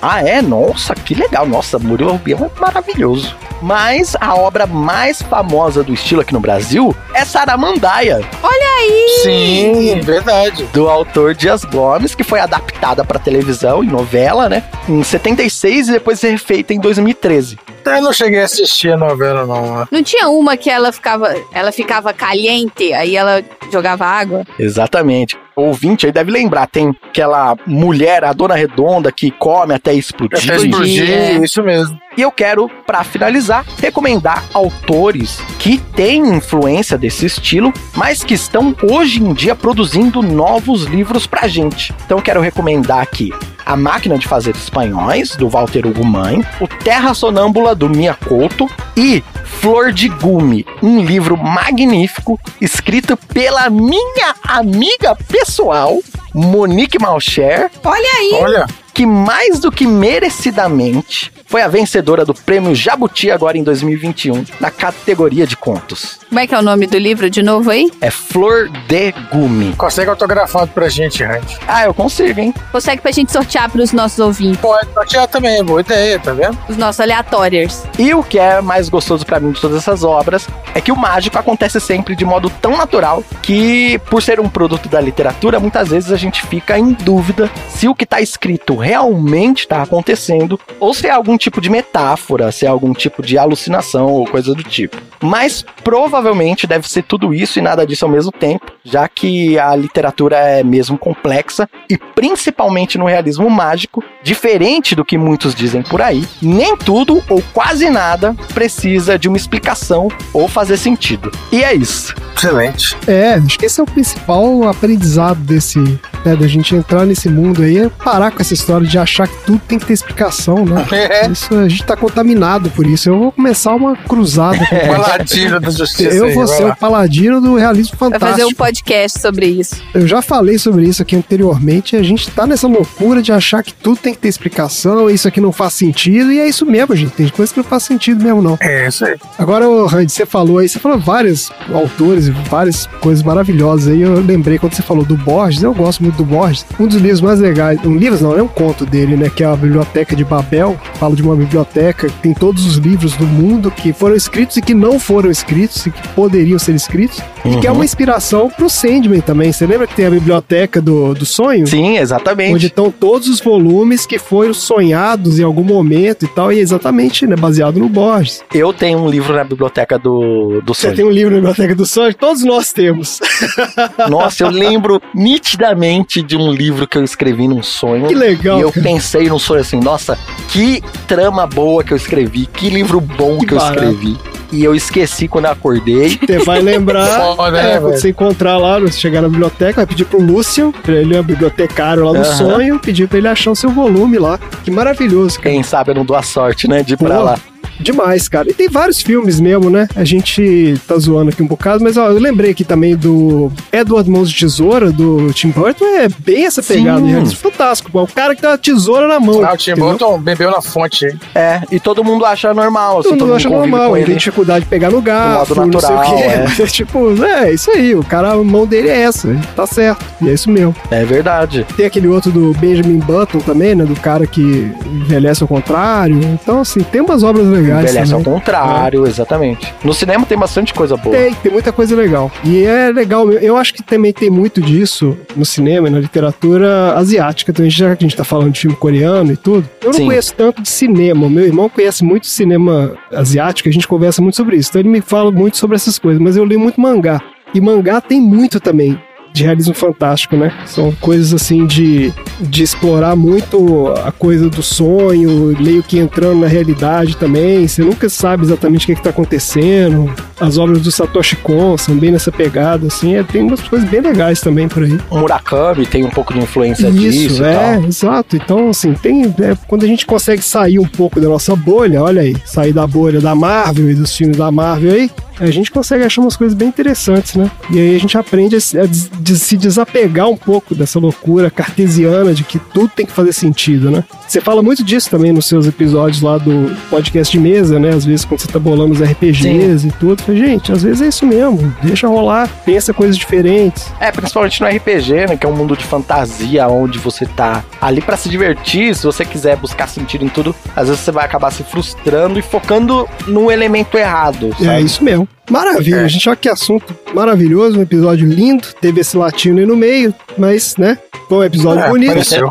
Ah, 0.02 0.22
é? 0.22 0.42
Nossa, 0.42 0.94
que 0.94 1.14
legal. 1.14 1.46
Nossa, 1.46 1.80
Murilo 1.80 2.12
Rubião 2.14 2.52
é 2.56 2.60
maravilhoso. 2.60 3.36
Mas 3.62 4.16
a 4.20 4.36
obra 4.36 4.66
mais 4.66 5.22
famosa 5.22 5.84
do 5.84 5.94
estilo 5.94 6.22
aqui 6.22 6.34
no 6.34 6.40
Brasil 6.40 6.96
é 7.14 7.24
Saramandaia, 7.24 8.22
Olha 8.42 8.68
aí! 8.80 9.22
Sim, 9.24 10.00
verdade. 10.02 10.64
do 10.74 10.90
autor 10.90 11.36
Dias 11.36 11.64
Gomes, 11.64 12.16
que 12.16 12.24
foi 12.24 12.40
adaptada 12.40 13.06
para 13.06 13.20
televisão 13.20 13.84
em 13.84 13.88
novela, 13.88 14.50
né? 14.50 14.64
Em 14.90 15.04
76 15.04 15.90
e 15.90 15.92
depois 15.94 16.20
refeita 16.22 16.74
em 16.74 16.80
2013. 16.80 17.60
Eu 17.86 18.02
não 18.02 18.14
cheguei 18.14 18.42
a 18.42 18.46
assistir 18.46 18.92
a 18.92 18.98
novela, 18.98 19.46
não. 19.46 19.80
né? 19.80 19.88
Não 19.92 20.04
tinha 20.04 20.30
uma 20.30 20.58
que 20.58 20.70
ela 20.70 20.92
ficava, 20.92 21.34
ela 21.54 21.72
ficava 21.72 22.14
caliente, 22.14 22.94
aí 22.94 23.16
ela 23.16 23.44
jogava 23.72 24.06
água? 24.06 24.46
Exatamente. 24.60 25.38
O 25.56 25.64
ouvinte 25.64 26.06
aí 26.06 26.12
deve 26.12 26.32
lembrar, 26.32 26.68
tem 26.68 26.96
aquela 27.10 27.56
mulher, 27.66 28.24
a 28.24 28.34
dona 28.34 28.56
redonda, 28.56 29.12
que 29.12 29.32
come 29.32 29.74
até 29.74 29.94
explodir. 29.94 30.44
Até 30.44 30.56
explodir, 30.56 31.10
é. 31.10 31.38
isso 31.38 31.62
mesmo. 31.62 32.00
E 32.18 32.22
eu 32.22 32.32
quero, 32.32 32.70
pra 32.86 33.06
finalizar, 33.06 33.66
recomendar 33.80 34.44
autores 34.54 35.40
que 35.58 35.78
têm 35.78 36.36
influência 36.36 36.98
desse 36.98 37.26
estilo, 37.26 37.72
mas 37.96 38.22
que 38.22 38.34
estão 38.34 38.76
hoje 38.84 39.24
em 39.24 39.34
dia 39.34 39.56
produzindo 39.56 40.22
novos 40.22 40.84
livros 40.84 41.26
pra 41.26 41.48
gente. 41.48 41.94
Então 42.06 42.18
eu 42.18 42.24
quero 42.24 42.42
recomendar 42.42 43.00
aqui 43.00 43.32
A 43.66 43.78
Máquina 43.78 44.18
de 44.18 44.28
Fazer 44.28 44.54
Espanhóis, 44.54 45.38
do 45.38 45.48
Walter 45.48 45.88
Hugo 45.88 46.06
Mãe, 46.06 46.46
O 46.60 46.68
Terra 46.68 47.14
Sonâmbula, 47.14 47.74
do 47.74 47.90
Mia 47.90 48.14
Couto, 48.14 48.70
e 48.98 49.24
Flor 49.46 49.94
de 49.94 50.10
Gume, 50.10 50.66
um 50.84 51.00
livro 51.00 51.38
magnífico 51.38 52.38
escrito 52.60 53.16
pela 53.16 53.70
minha 53.70 54.36
amiga 54.44 55.16
pessoal, 55.16 55.98
Monique 56.34 57.00
Malcher, 57.00 57.72
Olha 57.86 58.10
aí! 58.18 58.32
Olha, 58.42 58.68
que 58.94 59.06
mais 59.06 59.60
do 59.60 59.72
que 59.72 59.88
merecidamente 59.88 61.32
foi 61.52 61.62
a 61.62 61.68
vencedora 61.68 62.24
do 62.24 62.34
prêmio 62.34 62.74
Jabuti 62.74 63.30
agora 63.30 63.58
em 63.58 63.64
2021, 63.64 64.46
na 64.62 64.72
categoria 64.72 65.46
de 65.46 65.58
contos. 65.58 66.18
Como 66.30 66.40
é 66.40 66.48
que 66.48 66.56
é 66.56 66.58
o 66.58 66.62
nome 66.62 66.88
do 66.88 66.98
livro 66.98 67.30
de 67.30 67.44
novo 67.44 67.70
aí? 67.70 67.92
É 68.00 68.10
Flor 68.10 68.70
de 68.88 69.12
Gume. 69.34 69.74
consegue 69.76 70.10
autografado 70.10 70.72
pra 70.72 70.88
gente, 70.88 71.22
Randy. 71.22 71.58
Ah, 71.68 71.84
eu 71.84 71.94
consigo, 71.94 72.40
hein? 72.40 72.54
Consegue 72.72 73.02
pra 73.02 73.12
gente 73.12 73.34
sortear 73.34 73.70
pros 73.70 73.92
nossos 73.92 74.18
ouvintes, 74.20 74.62
Pode 74.62 74.88
sortear 74.94 75.28
também, 75.28 75.62
boa 75.62 75.82
ideia, 75.82 76.18
tá 76.18 76.32
vendo? 76.34 76.58
os 76.70 76.78
nossos 76.78 77.02
aleatórios. 77.02 77.84
E 78.00 78.14
o 78.14 78.24
que 78.24 78.40
é 78.40 78.62
mais 78.62 78.88
gostoso 78.88 79.26
pra 79.26 79.38
mim 79.38 79.52
de 79.52 79.60
todas 79.60 79.76
essas 79.78 80.06
obras 80.06 80.48
é 80.74 80.82
que 80.82 80.92
o 80.92 80.96
mágico 80.96 81.38
acontece 81.38 81.80
sempre 81.80 82.16
de 82.16 82.26
modo 82.26 82.50
tão 82.62 82.78
natural 82.78 83.24
que, 83.42 84.00
por 84.10 84.22
ser 84.22 84.40
um 84.40 84.50
produto 84.50 84.88
da 84.88 85.02
literatura, 85.02 85.60
muitas 85.60 85.90
vezes 85.90 86.12
a 86.12 86.18
gente 86.18 86.46
fica 86.46 86.78
em 86.78 86.94
dúvida 86.94 87.50
se 87.70 87.88
o 87.88 87.96
que 87.96 88.06
tá 88.06 88.22
escrito 88.22 88.76
realmente 88.76 89.68
tá 89.68 89.82
acontecendo 89.82 90.60
ou 90.80 90.94
se 90.94 91.08
é 91.08 91.12
algum 91.12 91.38
tipo 91.38 91.60
de 91.60 91.70
metáfora, 91.70 92.52
se 92.52 92.66
é 92.66 92.70
algum 92.70 92.94
tipo 92.94 93.22
de 93.22 93.38
alucinação 93.38 94.08
ou 94.08 94.26
coisa 94.26 94.54
do 94.54 94.64
tipo. 94.64 94.98
Mas 95.22 95.64
provavelmente 95.84 96.66
deve 96.66 96.90
ser 96.90 97.04
tudo 97.04 97.34
isso 97.34 97.60
e 97.60 97.62
nada 97.62 97.86
disso 97.86 98.06
ao 98.06 98.12
mesmo 98.12 98.32
tempo, 98.32 98.72
já 98.84 99.08
que 99.08 99.60
a 99.60 99.76
literatura 99.76 100.38
é 100.38 100.64
mesmo 100.64 100.98
complexa 100.98 101.70
e 101.90 101.98
principalmente 101.98 102.98
no 102.98 103.06
realismo 103.06 103.50
mágico, 103.50 104.04
diferente 104.24 104.96
do 104.96 105.06
que 105.06 105.18
muitos 105.18 105.54
dizem 105.54 105.82
por 105.82 106.02
aí, 106.02 106.26
nem 106.42 106.76
tudo 106.76 107.24
ou 107.30 107.42
quase 107.54 107.90
nada 107.90 108.36
precisa 108.54 109.18
de 109.18 109.28
uma 109.28 109.38
explicação 109.38 110.08
ou 110.34 110.48
fazer 110.62 110.78
sentido. 110.78 111.32
E 111.52 111.64
é 111.64 111.74
isso. 111.74 112.14
Excelente. 112.38 112.96
É, 113.08 113.34
acho 113.34 113.58
que 113.58 113.66
esse 113.66 113.80
é 113.80 113.84
o 113.84 113.86
principal 113.86 114.68
aprendizado 114.68 115.40
desse, 115.40 115.80
né, 115.80 116.36
da 116.36 116.48
gente 116.48 116.76
entrar 116.76 117.06
nesse 117.06 117.30
mundo 117.30 117.64
aí, 117.64 117.80
é 117.80 117.90
parar 117.90 118.32
com 118.32 118.42
essa 118.42 118.54
história 118.54 118.86
de 118.86 118.98
achar 118.98 119.28
que 119.28 119.36
tudo 119.46 119.60
tem 119.68 119.80
que 119.80 119.86
ter 119.86 119.94
explicação, 119.94 120.66
né? 120.66 120.86
É. 121.12 121.28
Isso, 121.30 121.54
a 121.56 121.68
gente 121.68 121.84
tá 121.84 121.96
contaminado 121.98 122.70
por 122.72 122.86
isso. 122.86 123.10
Eu 123.10 123.18
vou 123.18 123.32
começar 123.32 123.74
uma 123.74 123.96
cruzada. 123.96 124.58
com 124.58 124.78
Paladino 124.88 125.60
da 125.60 125.70
justiça. 125.72 126.14
Eu 126.14 126.26
aí, 126.26 126.34
vou 126.34 126.46
vai 126.46 126.58
ser 126.58 126.64
lá. 126.64 126.74
o 126.74 126.76
paladino 126.76 127.42
do 127.42 127.56
realismo 127.56 127.96
Vai 127.98 128.12
fantástico. 128.12 128.32
fazer 128.32 128.46
um 128.46 128.54
podcast 128.54 129.20
sobre 129.20 129.46
isso. 129.48 129.76
Eu 129.94 130.08
já 130.08 130.22
falei 130.22 130.58
sobre 130.58 130.86
isso 130.88 131.02
aqui 131.02 131.16
anteriormente. 131.16 131.96
A 131.96 132.04
gente 132.04 132.30
tá 132.30 132.46
nessa 132.46 132.68
loucura 132.68 133.22
de 133.22 133.32
achar 133.32 133.64
que 133.64 133.74
tudo 133.74 133.98
tem 133.98 134.14
que 134.14 134.20
ter 134.20 134.28
explicação, 134.28 135.10
isso 135.10 135.28
aqui 135.28 135.42
não 135.42 135.52
faz 135.52 135.74
sentido, 135.74 136.32
e 136.32 136.40
é 136.40 136.48
isso 136.48 136.66
mesmo, 136.66 136.96
gente. 136.96 137.12
Tem 137.12 137.28
coisa 137.30 137.52
que 137.52 137.60
não 137.60 137.66
faz 137.66 137.84
sentido 137.84 138.24
mesmo, 138.24 138.42
não. 138.42 138.58
É 138.62 138.88
isso 138.88 139.04
aí. 139.06 139.16
Agora, 139.40 139.66
Randy, 139.88 140.12
você 140.12 140.26
falou 140.26 140.51
aí, 140.58 140.68
você 140.68 140.80
falou 140.80 141.00
vários 141.00 141.52
autores 141.74 142.28
e 142.28 142.32
várias 142.32 142.86
coisas 143.00 143.24
maravilhosas 143.24 143.88
aí. 143.94 144.02
Eu 144.02 144.20
lembrei 144.22 144.58
quando 144.58 144.74
você 144.74 144.82
falou 144.82 145.04
do 145.06 145.16
Borges, 145.18 145.64
eu 145.64 145.74
gosto 145.74 146.04
muito 146.04 146.18
do 146.18 146.26
Borges. 146.26 146.66
Um 146.80 146.88
dos 146.88 146.98
livros 146.98 147.22
mais 147.22 147.40
legais, 147.40 147.80
um 147.86 147.96
livro 147.96 148.22
não, 148.22 148.38
é 148.38 148.42
um 148.42 148.48
conto 148.48 148.86
dele, 148.86 149.16
né? 149.16 149.30
Que 149.30 149.44
é 149.44 149.48
a 149.48 149.56
Biblioteca 149.56 150.16
de 150.16 150.24
Babel. 150.24 150.78
Fala 150.96 151.16
de 151.16 151.22
uma 151.22 151.36
biblioteca 151.36 152.08
que 152.08 152.20
tem 152.20 152.34
todos 152.34 152.66
os 152.66 152.76
livros 152.76 153.16
do 153.16 153.26
mundo 153.26 153.72
que 153.72 153.94
foram 153.94 154.16
escritos 154.16 154.58
e 154.58 154.62
que 154.62 154.74
não 154.74 155.00
foram 155.00 155.30
escritos 155.30 155.86
e 155.86 155.92
que 155.92 156.08
poderiam 156.10 156.60
ser 156.60 156.76
escritos. 156.76 157.20
E 157.46 157.58
que 157.58 157.68
é 157.68 157.72
Uhum. 157.72 157.78
uma 157.78 157.86
inspiração 157.86 158.50
pro 158.50 158.70
Sandman 158.70 159.22
também. 159.22 159.52
Você 159.52 159.66
lembra 159.66 159.88
que 159.88 159.96
tem 159.96 160.06
a 160.06 160.10
biblioteca 160.10 160.82
do, 160.82 161.14
do 161.14 161.26
sonho? 161.26 161.66
Sim, 161.66 161.98
exatamente. 161.98 162.54
Onde 162.54 162.68
estão 162.68 162.92
todos 162.92 163.28
os 163.28 163.40
volumes 163.40 164.06
que 164.06 164.20
foram 164.20 164.54
sonhados 164.54 165.40
em 165.40 165.44
algum 165.44 165.64
momento 165.64 166.26
e 166.26 166.28
tal, 166.28 166.52
e 166.52 166.60
é 166.60 166.62
exatamente 166.62 167.26
né, 167.26 167.36
baseado 167.36 167.80
no 167.80 167.90
Borges. 167.90 168.44
Eu 168.54 168.72
tenho 168.74 169.00
um 169.00 169.10
livro 169.10 169.34
na 169.34 169.44
biblioteca 169.44 169.98
do, 169.98 170.41
do 170.64 170.74
Você 170.74 170.92
tem 170.92 171.06
um 171.06 171.10
livro 171.10 171.32
na 171.32 171.38
biblioteca 171.38 171.76
do 171.76 171.86
sonho? 171.86 172.14
Todos 172.14 172.44
nós 172.44 172.72
temos. 172.72 173.20
Nossa, 174.10 174.44
eu 174.44 174.50
lembro 174.50 175.02
nitidamente 175.14 176.22
de 176.22 176.36
um 176.38 176.52
livro 176.52 176.88
que 176.88 176.98
eu 176.98 177.04
escrevi 177.04 177.48
num 177.48 177.64
sonho. 177.64 178.08
Que 178.08 178.16
legal, 178.16 178.60
E 178.60 178.62
eu 178.62 178.72
pensei 178.72 179.28
num 179.30 179.40
sonho 179.40 179.62
assim, 179.62 179.80
nossa, 179.80 180.18
que 180.50 180.82
trama 181.08 181.46
boa 181.48 181.84
que 181.84 181.94
eu 181.94 181.98
escrevi, 181.98 182.46
que 182.46 182.70
livro 182.70 183.00
bom 183.00 183.38
que, 183.40 183.48
Que 183.48 183.54
eu 183.54 183.58
escrevi. 183.58 184.18
E 184.52 184.64
eu 184.66 184.76
esqueci 184.76 185.30
quando 185.30 185.46
eu 185.46 185.52
acordei. 185.52 186.20
Você 186.20 186.40
vai 186.40 186.62
lembrar, 186.62 187.08
Foda, 187.36 187.58
é, 187.58 187.64
né, 187.64 187.72
quando 187.80 187.84
velho? 187.90 188.02
você 188.02 188.10
encontrar 188.10 188.58
lá, 188.58 188.80
você 188.80 189.00
chegar 189.00 189.22
na 189.22 189.30
biblioteca, 189.30 189.76
vai 189.76 189.86
pedir 189.86 190.04
pro 190.06 190.22
Lúcio, 190.22 190.74
pra 190.84 190.94
ele 190.94 191.16
é 191.16 191.24
bibliotecário 191.24 192.04
lá 192.04 192.12
no 192.12 192.20
Aham. 192.26 192.36
sonho, 192.38 192.80
pedir 192.80 193.08
pra 193.08 193.18
ele 193.18 193.30
achar 193.30 193.52
o 193.52 193.56
seu 193.56 193.70
volume 193.70 194.18
lá. 194.20 194.38
Que 194.64 194.70
maravilhoso, 194.70 195.38
cara. 195.40 195.52
Quem 195.52 195.64
sabe 195.64 195.92
eu 195.92 195.96
não 195.96 196.04
dou 196.04 196.18
a 196.18 196.22
sorte, 196.22 196.68
né, 196.68 196.84
de 196.84 196.96
ir 196.96 196.98
pra 196.98 197.16
Pô, 197.16 197.24
lá. 197.24 197.40
Demais, 197.82 198.28
cara. 198.28 198.50
E 198.50 198.54
tem 198.54 198.70
vários 198.70 199.02
filmes 199.02 199.40
mesmo, 199.40 199.70
né? 199.70 199.88
A 199.96 200.04
gente 200.04 200.80
tá 200.88 200.98
zoando 200.98 201.30
aqui 201.30 201.42
um 201.42 201.48
bocado, 201.48 201.84
mas 201.84 201.98
ó, 201.98 202.08
eu 202.10 202.20
lembrei 202.20 202.52
aqui 202.52 202.64
também 202.64 202.96
do 202.96 203.52
Edward 203.72 204.10
Mãos 204.10 204.30
de 204.30 204.40
Tesoura, 204.40 204.92
do 204.92 205.32
Tim 205.34 205.50
Burton. 205.50 205.86
É 205.86 206.08
bem 206.20 206.46
essa 206.46 206.62
pegada, 206.62 207.00
Sim. 207.02 207.14
né? 207.14 207.26
fantástico. 207.26 207.92
pô. 207.92 208.04
O 208.04 208.08
cara 208.08 208.36
que 208.36 208.42
tem 208.42 208.50
uma 208.50 208.58
tesoura 208.58 209.08
na 209.08 209.20
mão. 209.20 209.44
Ah, 209.44 209.54
o 209.54 209.58
Tim 209.58 209.72
entendeu? 209.72 209.90
Burton 209.90 210.20
bebeu 210.20 210.52
na 210.52 210.62
fonte 210.62 211.06
aí. 211.06 211.16
É, 211.36 211.62
e 211.72 211.80
todo 211.80 212.04
mundo 212.04 212.26
acha 212.26 212.54
normal, 212.54 213.00
assim, 213.00 213.10
Todo 213.10 213.20
mundo 213.22 213.36
acha 213.36 213.50
normal, 213.50 213.98
ele 213.98 214.06
tem 214.06 214.16
dificuldade 214.18 214.66
de 214.66 214.70
pegar 214.70 214.90
no 214.92 215.02
garfo, 215.02 215.56
modo 215.56 215.72
não 215.72 215.80
sei 215.80 215.90
o 215.90 215.94
natural, 215.94 216.18
quê. 216.18 216.24
é. 216.24 216.44
Mas 216.44 216.60
é 216.60 216.66
tipo, 216.68 217.24
é 217.26 217.54
isso 217.54 217.72
aí, 217.72 217.96
o 217.96 218.04
cara, 218.04 218.32
a 218.34 218.44
mão 218.44 218.66
dele 218.66 218.90
é 218.90 219.02
essa, 219.02 219.36
tá 219.56 219.66
certo, 219.66 220.06
e 220.22 220.30
é 220.30 220.34
isso 220.34 220.50
mesmo. 220.50 220.76
É 220.90 221.04
verdade. 221.06 221.66
Tem 221.76 221.86
aquele 221.86 222.08
outro 222.08 222.32
do 222.32 222.54
Benjamin 222.54 223.00
Button 223.00 223.40
também, 223.40 223.76
né, 223.76 223.86
do 223.86 223.96
cara 223.96 224.26
que 224.28 224.72
envelhece 224.86 225.42
ao 225.44 225.48
contrário. 225.48 226.20
Então, 226.22 226.62
assim, 226.62 226.82
tem 226.82 227.02
umas 227.02 227.24
obras 227.24 227.48
legais 227.48 227.71
Envelhece 227.80 228.14
ao 228.14 228.22
também. 228.22 228.40
contrário, 228.40 229.08
exatamente. 229.08 229.74
No 229.84 229.94
cinema 229.94 230.26
tem 230.26 230.38
bastante 230.38 230.74
coisa 230.74 230.98
boa. 230.98 231.16
Tem, 231.16 231.34
tem 231.34 231.52
muita 231.52 231.72
coisa 231.72 231.96
legal. 231.96 232.32
E 232.44 232.64
é 232.64 232.92
legal, 232.92 233.32
eu 233.32 233.58
acho 233.58 233.74
que 233.74 233.84
também 233.84 234.14
tem 234.14 234.30
muito 234.30 234.62
disso 234.62 235.18
no 235.36 235.46
cinema 235.46 235.88
e 235.88 235.92
na 235.92 236.00
literatura 236.00 236.94
asiática, 236.96 237.54
também, 237.54 237.72
já 237.72 237.96
que 237.96 238.04
a 238.04 238.08
gente 238.08 238.18
tá 238.18 238.24
falando 238.24 238.52
de 238.52 238.60
filme 238.60 238.76
coreano 238.76 239.32
e 239.32 239.38
tudo. 239.38 239.68
Eu 239.82 239.88
não 239.88 239.94
Sim. 239.94 240.06
conheço 240.06 240.34
tanto 240.36 240.62
de 240.62 240.70
cinema, 240.70 241.30
meu 241.30 241.46
irmão 241.46 241.70
conhece 241.70 242.04
muito 242.04 242.28
cinema 242.28 242.94
asiático, 243.12 243.70
a 243.70 243.72
gente 243.72 243.88
conversa 243.88 244.22
muito 244.22 244.36
sobre 244.36 244.58
isso. 244.58 244.70
Então 244.70 244.82
ele 244.82 244.90
me 244.90 245.02
fala 245.02 245.32
muito 245.32 245.58
sobre 245.58 245.76
essas 245.76 245.98
coisas, 245.98 246.22
mas 246.22 246.36
eu 246.36 246.44
leio 246.44 246.60
muito 246.60 246.80
mangá. 246.80 247.22
E 247.54 247.60
mangá 247.60 248.00
tem 248.00 248.20
muito 248.20 248.60
também 248.60 248.98
de 249.34 249.44
realismo 249.44 249.74
fantástico, 249.74 250.36
né? 250.36 250.54
São 250.66 250.92
coisas 250.94 251.34
assim 251.34 251.66
de, 251.66 252.14
de 252.40 252.64
explorar 252.64 253.16
muito 253.16 253.94
a 254.04 254.12
coisa 254.12 254.50
do 254.50 254.62
sonho, 254.62 255.56
meio 255.60 255.84
que 255.84 256.00
entrando 256.00 256.42
na 256.42 256.48
realidade 256.48 257.16
também. 257.18 257.68
Você 257.68 257.84
nunca 257.84 258.10
sabe 258.10 258.44
exatamente 258.44 258.84
o 258.84 258.86
que, 258.88 258.92
é 258.92 258.96
que 258.96 259.04
tá 259.04 259.10
acontecendo. 259.10 260.14
As 260.40 260.58
obras 260.58 260.82
do 260.82 260.92
Satoshi 260.92 261.36
Kon 261.38 261.78
são 261.78 261.96
bem 261.96 262.12
nessa 262.12 262.32
pegada, 262.32 262.88
assim. 262.88 263.16
É, 263.16 263.24
tem 263.24 263.44
umas 263.44 263.62
coisas 263.62 263.88
bem 263.88 264.02
legais 264.02 264.42
também 264.42 264.68
por 264.68 264.84
aí. 264.84 265.00
O 265.10 265.20
Murakami 265.20 265.86
tem 265.86 266.04
um 266.04 266.10
pouco 266.10 266.34
de 266.34 266.40
influência 266.40 266.92
disso 266.92 267.28
Isso, 267.28 267.44
e 267.44 267.46
é, 267.46 267.54
tal. 267.54 267.84
exato. 267.86 268.36
Então, 268.36 268.70
assim, 268.70 268.94
tem. 268.94 269.24
é, 269.26 269.56
quando 269.68 269.84
a 269.84 269.88
gente 269.88 270.06
consegue 270.06 270.42
sair 270.42 270.80
um 270.80 270.88
pouco 270.88 271.20
da 271.20 271.30
nossa 271.30 271.56
bolha, 271.56 272.02
olha 272.02 272.22
aí, 272.22 272.36
sair 272.46 272.74
da 272.74 272.86
bolha 272.86 273.22
da 273.22 273.36
Marvel 273.36 273.90
e 273.90 273.96
dos 273.96 274.16
filmes 274.16 274.38
da 274.38 274.52
Marvel 274.52 274.94
aí, 274.94 275.10
a 275.42 275.52
gente 275.52 275.72
consegue 275.72 276.04
achar 276.04 276.22
umas 276.22 276.36
coisas 276.36 276.56
bem 276.56 276.68
interessantes, 276.68 277.36
né? 277.36 277.50
E 277.70 277.80
aí 277.80 277.96
a 277.96 278.00
gente 278.00 278.18
aprende 278.18 278.56
a, 278.56 278.60
se- 278.62 278.80
a 278.80 278.86
des- 278.86 279.10
de 279.20 279.38
se 279.38 279.58
desapegar 279.58 280.28
um 280.30 280.38
pouco 280.38 280.74
dessa 280.76 281.00
loucura 281.00 281.50
cartesiana 281.50 282.34
de 282.34 282.44
que 282.44 282.60
tudo 282.60 282.90
tem 282.90 283.06
que 283.06 283.12
fazer 283.12 283.34
sentido, 283.34 283.90
né? 283.90 284.04
Você 284.28 284.40
fala 284.40 284.62
muito 284.62 284.84
disso 284.84 285.10
também 285.10 285.32
nos 285.34 285.46
seus 285.46 285.66
episódios 285.68 286.22
lá 286.22 286.38
do 286.38 286.76
podcast 286.90 287.32
de 287.32 287.40
mesa, 287.42 287.80
né? 287.80 287.90
Às 287.90 288.06
vezes 288.06 288.24
quando 288.26 288.40
você 288.42 288.48
tá 288.48 288.60
bolando 288.60 288.94
os 288.94 289.02
RPGs 289.02 289.88
e 289.88 289.92
tudo. 289.94 290.22
Fala, 290.22 290.38
gente, 290.38 290.72
às 290.72 290.84
vezes 290.84 291.02
é 291.02 291.08
isso 291.08 291.26
mesmo. 291.26 291.74
Deixa 291.84 292.08
rolar, 292.08 292.50
pensa 292.66 292.94
coisas 292.94 293.18
diferentes. 293.18 293.88
É, 294.00 294.12
principalmente 294.12 294.62
no 294.62 294.68
RPG, 294.68 295.28
né? 295.30 295.38
Que 295.38 295.46
é 295.46 295.50
um 295.50 295.56
mundo 295.56 295.76
de 295.76 295.84
fantasia, 295.84 296.68
onde 296.68 296.98
você 297.00 297.26
tá 297.26 297.64
ali 297.82 298.02
pra 298.02 298.16
se 298.18 298.30
divertir. 298.30 298.96
Se 298.96 299.04
você 299.06 299.26
quiser 299.26 299.58
buscar 299.58 299.88
sentido 299.88 300.24
em 300.24 300.30
tudo, 300.30 300.56
às 300.76 300.88
vezes 300.88 301.02
você 301.04 301.12
vai 301.12 301.26
acabar 301.26 301.52
se 301.52 301.64
frustrando 301.64 302.40
e 302.40 302.42
focando 302.42 303.08
no 303.28 303.52
elemento 303.52 303.98
errado. 303.98 304.50
Sabe? 304.58 304.68
É 304.68 304.82
isso 304.82 305.04
mesmo. 305.04 305.28
Maravilha, 305.50 305.98
É. 305.98 306.08
gente. 306.08 306.28
Olha 306.30 306.36
que 306.36 306.48
assunto 306.50 306.96
maravilhoso, 307.14 307.78
um 307.80 307.82
episódio 307.82 308.28
lindo. 308.28 308.68
Teve 308.80 309.02
esse 309.02 309.18
latino 309.18 309.60
aí 309.60 309.66
no 309.66 309.76
meio, 309.76 310.14
mas, 310.38 310.78
né? 310.78 310.98
Foi 311.28 311.38
um 311.40 311.44
episódio 311.44 311.84
É, 311.84 311.90
bonito. 311.90 312.50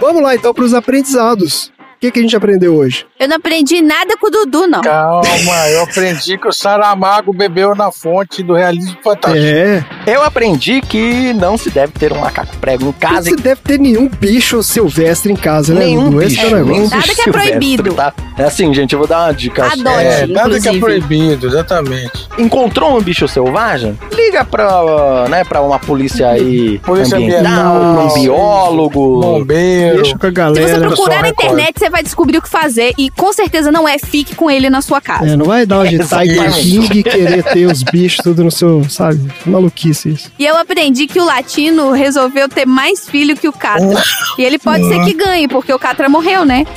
Vamos 0.00 0.22
lá 0.22 0.34
então 0.34 0.52
para 0.54 0.64
os 0.64 0.72
aprendizados. 0.74 1.70
O 1.98 2.00
que, 2.00 2.12
que 2.12 2.20
a 2.20 2.22
gente 2.22 2.36
aprendeu 2.36 2.76
hoje? 2.76 3.04
Eu 3.18 3.26
não 3.26 3.38
aprendi 3.38 3.82
nada 3.82 4.16
com 4.16 4.28
o 4.28 4.30
Dudu, 4.30 4.68
não. 4.68 4.82
Calma, 4.82 5.68
eu 5.72 5.82
aprendi 5.82 6.38
que 6.38 6.46
o 6.46 6.52
Saramago 6.52 7.32
bebeu 7.32 7.74
na 7.74 7.90
fonte 7.90 8.40
do 8.40 8.54
realismo 8.54 8.96
fantástico. 9.02 9.44
É. 9.44 9.84
Eu 10.06 10.22
aprendi 10.22 10.80
que 10.80 11.32
não 11.34 11.58
se 11.58 11.70
deve 11.70 11.92
ter 11.94 12.12
um 12.12 12.20
macaco 12.20 12.56
prego 12.58 12.84
em 12.84 12.86
Não 12.86 12.92
casa. 12.92 13.22
se 13.30 13.34
deve 13.34 13.60
ter 13.62 13.80
nenhum 13.80 14.08
bicho 14.08 14.62
silvestre 14.62 15.32
em 15.32 15.36
casa, 15.36 15.74
né? 15.74 15.86
Nenhum 15.86 16.04
Dudu? 16.04 16.18
bicho, 16.24 16.40
Esse 16.40 16.54
é 16.54 16.62
nenhum 16.62 16.84
Nada 16.88 16.96
bicho 17.02 17.14
que 17.16 17.28
é 17.28 17.32
proibido. 17.32 17.94
tá? 17.94 18.12
É 18.38 18.44
assim, 18.44 18.72
gente, 18.72 18.92
eu 18.92 19.00
vou 19.00 19.08
dar 19.08 19.24
uma 19.26 19.34
dica. 19.34 19.64
Adote. 19.64 19.88
É, 19.88 20.26
nada 20.28 20.60
que 20.60 20.68
é 20.68 20.72
inclusive. 20.74 20.78
proibido, 20.80 21.48
exatamente. 21.48 22.28
Encontrou 22.38 22.96
um 22.96 23.00
bicho 23.02 23.26
selvagem? 23.26 23.98
Liga 24.14 24.44
pra, 24.44 25.26
né, 25.28 25.42
pra 25.42 25.60
uma 25.62 25.80
polícia 25.80 26.28
aí 26.28 26.78
Polícia 26.78 27.18
ambiental, 27.18 27.42
ambiental, 27.76 27.94
pra 27.94 28.04
um 28.04 28.22
biólogo. 28.22 29.20
Bombeiro. 29.20 29.96
Deixa 30.02 30.16
com 30.16 30.26
a 30.26 30.30
Se 30.30 30.32
galera. 30.34 30.68
você 30.78 30.86
procurar 30.86 31.22
na 31.22 31.28
internet, 31.30 31.72
você 31.76 31.87
vai 31.90 32.02
descobrir 32.02 32.38
o 32.38 32.42
que 32.42 32.48
fazer. 32.48 32.92
E 32.98 33.10
com 33.10 33.32
certeza 33.32 33.70
não 33.72 33.86
é 33.88 33.98
fique 33.98 34.34
com 34.34 34.50
ele 34.50 34.68
na 34.70 34.80
sua 34.82 35.00
casa. 35.00 35.30
É, 35.32 35.36
não 35.36 35.46
vai 35.46 35.64
dar 35.66 35.76
uma 35.78 35.88
de 35.88 35.98
Tiger. 35.98 36.52
King 36.54 36.98
e 36.98 37.02
querer 37.02 37.42
ter 37.44 37.66
os 37.66 37.82
bichos 37.82 38.22
tudo 38.22 38.44
no 38.44 38.50
seu, 38.50 38.84
sabe? 38.88 39.30
Maluquice 39.46 40.10
isso. 40.10 40.32
E 40.38 40.44
eu 40.46 40.56
aprendi 40.56 41.06
que 41.06 41.20
o 41.20 41.24
latino 41.24 41.92
resolveu 41.92 42.48
ter 42.48 42.66
mais 42.66 43.08
filho 43.08 43.36
que 43.36 43.48
o 43.48 43.52
Catra. 43.52 44.02
E 44.38 44.42
ele 44.44 44.58
pode 44.58 44.86
ser 44.88 45.04
que 45.04 45.14
ganhe, 45.14 45.48
porque 45.48 45.72
o 45.72 45.78
Catra 45.78 46.08
morreu, 46.08 46.44
né? 46.44 46.64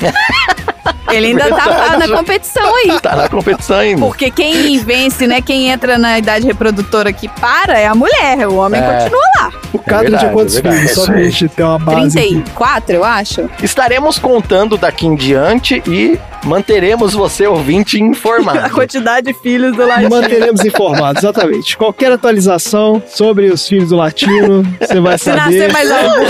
Ele 1.10 1.26
ainda 1.28 1.48
tá 1.48 1.64
Verdade. 1.64 1.96
na 1.98 2.16
competição 2.16 2.74
aí. 2.76 3.00
Tá 3.00 3.14
na 3.16 3.28
competição 3.28 3.76
ainda. 3.76 4.00
Porque 4.00 4.30
quem 4.30 4.78
vence, 4.78 5.26
né? 5.26 5.42
Quem 5.42 5.68
entra 5.68 5.98
na 5.98 6.18
idade 6.18 6.46
reprodutora 6.46 7.12
que 7.12 7.28
para 7.28 7.78
é 7.78 7.86
a 7.86 7.94
mulher. 7.94 8.48
O 8.48 8.56
homem 8.56 8.80
É. 8.80 8.86
continua 9.02 9.20
lá. 9.36 9.52
O 9.72 9.78
Catra 9.78 9.98
verdade, 10.00 10.18
tinha 10.24 10.32
quantos 10.32 10.56
é 10.56 10.62
verdade. 10.62 10.80
filhos? 10.88 10.94
Só 10.94 11.06
pra 11.12 11.22
gente 11.22 11.48
ter 11.50 11.62
uma 11.64 11.78
base. 11.78 12.18
aqui. 12.18 12.28
34, 12.28 12.94
eu 12.96 13.04
acho. 13.04 13.50
Estaremos 13.62 14.18
contando 14.18 14.76
daqui 14.78 15.01
em 15.06 15.14
diante 15.14 15.82
e 15.86 16.18
manteremos 16.44 17.12
você 17.12 17.46
ouvinte 17.46 17.96
A 18.00 18.00
informado. 18.00 18.70
quantidade 18.74 19.32
de 19.32 19.38
filhos 19.40 19.76
do 19.76 19.86
latino. 19.86 20.10
Manteremos 20.10 20.64
informados, 20.64 21.22
exatamente. 21.22 21.76
Qualquer 21.76 22.12
atualização 22.12 23.02
sobre 23.06 23.46
os 23.46 23.66
filhos 23.66 23.90
do 23.90 23.96
latino, 23.96 24.62
você 24.80 25.00
vai 25.00 25.18
Se 25.18 25.24
saber. 25.24 25.38
nascer 25.40 25.72
mais 25.72 25.90
algum, 25.90 26.24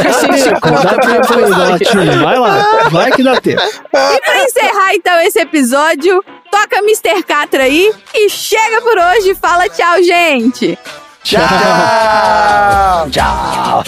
Dá 0.82 0.90
a 0.90 0.98
tempo, 0.98 1.34
ainda, 1.34 1.56
latino. 1.70 2.22
Vai 2.22 2.38
lá, 2.38 2.88
vai 2.90 3.10
que 3.12 3.22
dá 3.22 3.40
tempo. 3.40 3.62
E 3.62 4.20
pra 4.20 4.44
encerrar 4.44 4.94
então 4.94 5.20
esse 5.20 5.38
episódio, 5.40 6.22
toca 6.50 6.78
Mr. 6.78 7.22
Catra 7.22 7.64
aí 7.64 7.92
e 8.14 8.28
chega 8.28 8.80
por 8.80 8.96
hoje. 8.98 9.34
Fala 9.34 9.68
tchau, 9.68 10.02
gente. 10.02 10.78
Tchau! 11.24 13.10
Tchau! 13.10 13.84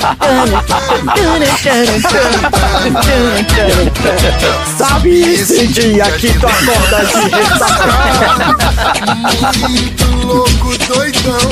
Sabe 4.78 5.34
esse 5.34 5.66
dia 5.68 6.04
que 6.12 6.32
tu 6.38 6.46
acorda 6.46 7.04
de 7.04 7.14
Muito 9.68 10.04
louco, 10.26 10.78
doidão. 10.86 11.50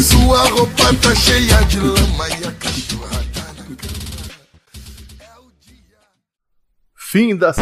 Sua 0.00 0.48
roupa 0.48 0.94
tá 0.94 1.14
cheia 1.14 1.62
de 1.66 1.78
lama 1.78 2.28
e 2.30 2.46
a 2.46 2.52
cachorra 2.52 3.22
tá 3.34 3.44
na 3.58 3.64
cama. 3.76 3.92
Fim 6.96 7.36
da 7.36 7.52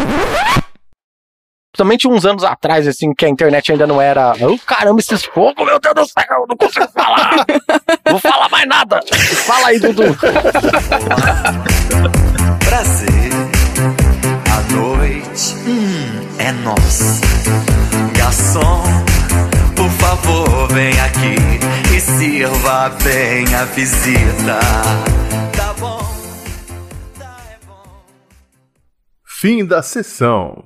Principalmente 1.81 2.07
uns 2.07 2.25
anos 2.27 2.43
atrás, 2.43 2.87
assim, 2.87 3.11
que 3.11 3.25
a 3.25 3.29
internet 3.29 3.71
ainda 3.71 3.87
não 3.87 3.99
era. 3.99 4.33
Oh, 4.39 4.55
caramba, 4.59 4.99
esses 4.99 5.25
fogos, 5.25 5.65
meu 5.65 5.79
Deus 5.79 5.95
do 5.95 6.05
céu, 6.05 6.45
não 6.47 6.55
consigo 6.55 6.87
falar! 6.93 7.43
Vou 8.07 8.19
falar 8.19 8.49
mais 8.49 8.67
nada! 8.67 8.99
Fala 9.47 9.69
aí, 9.69 9.79
Dudu! 9.79 10.03
prazer. 12.63 13.31
A 14.53 14.73
noite 14.73 15.55
hum, 15.65 16.27
é 16.37 16.51
nossa. 16.51 17.19
Garçom, 18.15 18.83
por 19.75 19.89
favor, 19.89 20.67
vem 20.67 20.99
aqui 20.99 21.35
e 21.95 21.99
sirva 21.99 22.89
bem 23.03 23.55
a 23.55 23.65
visita. 23.65 24.59
Tá 25.57 25.73
bom? 25.79 25.99
fim 29.25 29.65
da 29.65 29.81
sessão. 29.81 30.63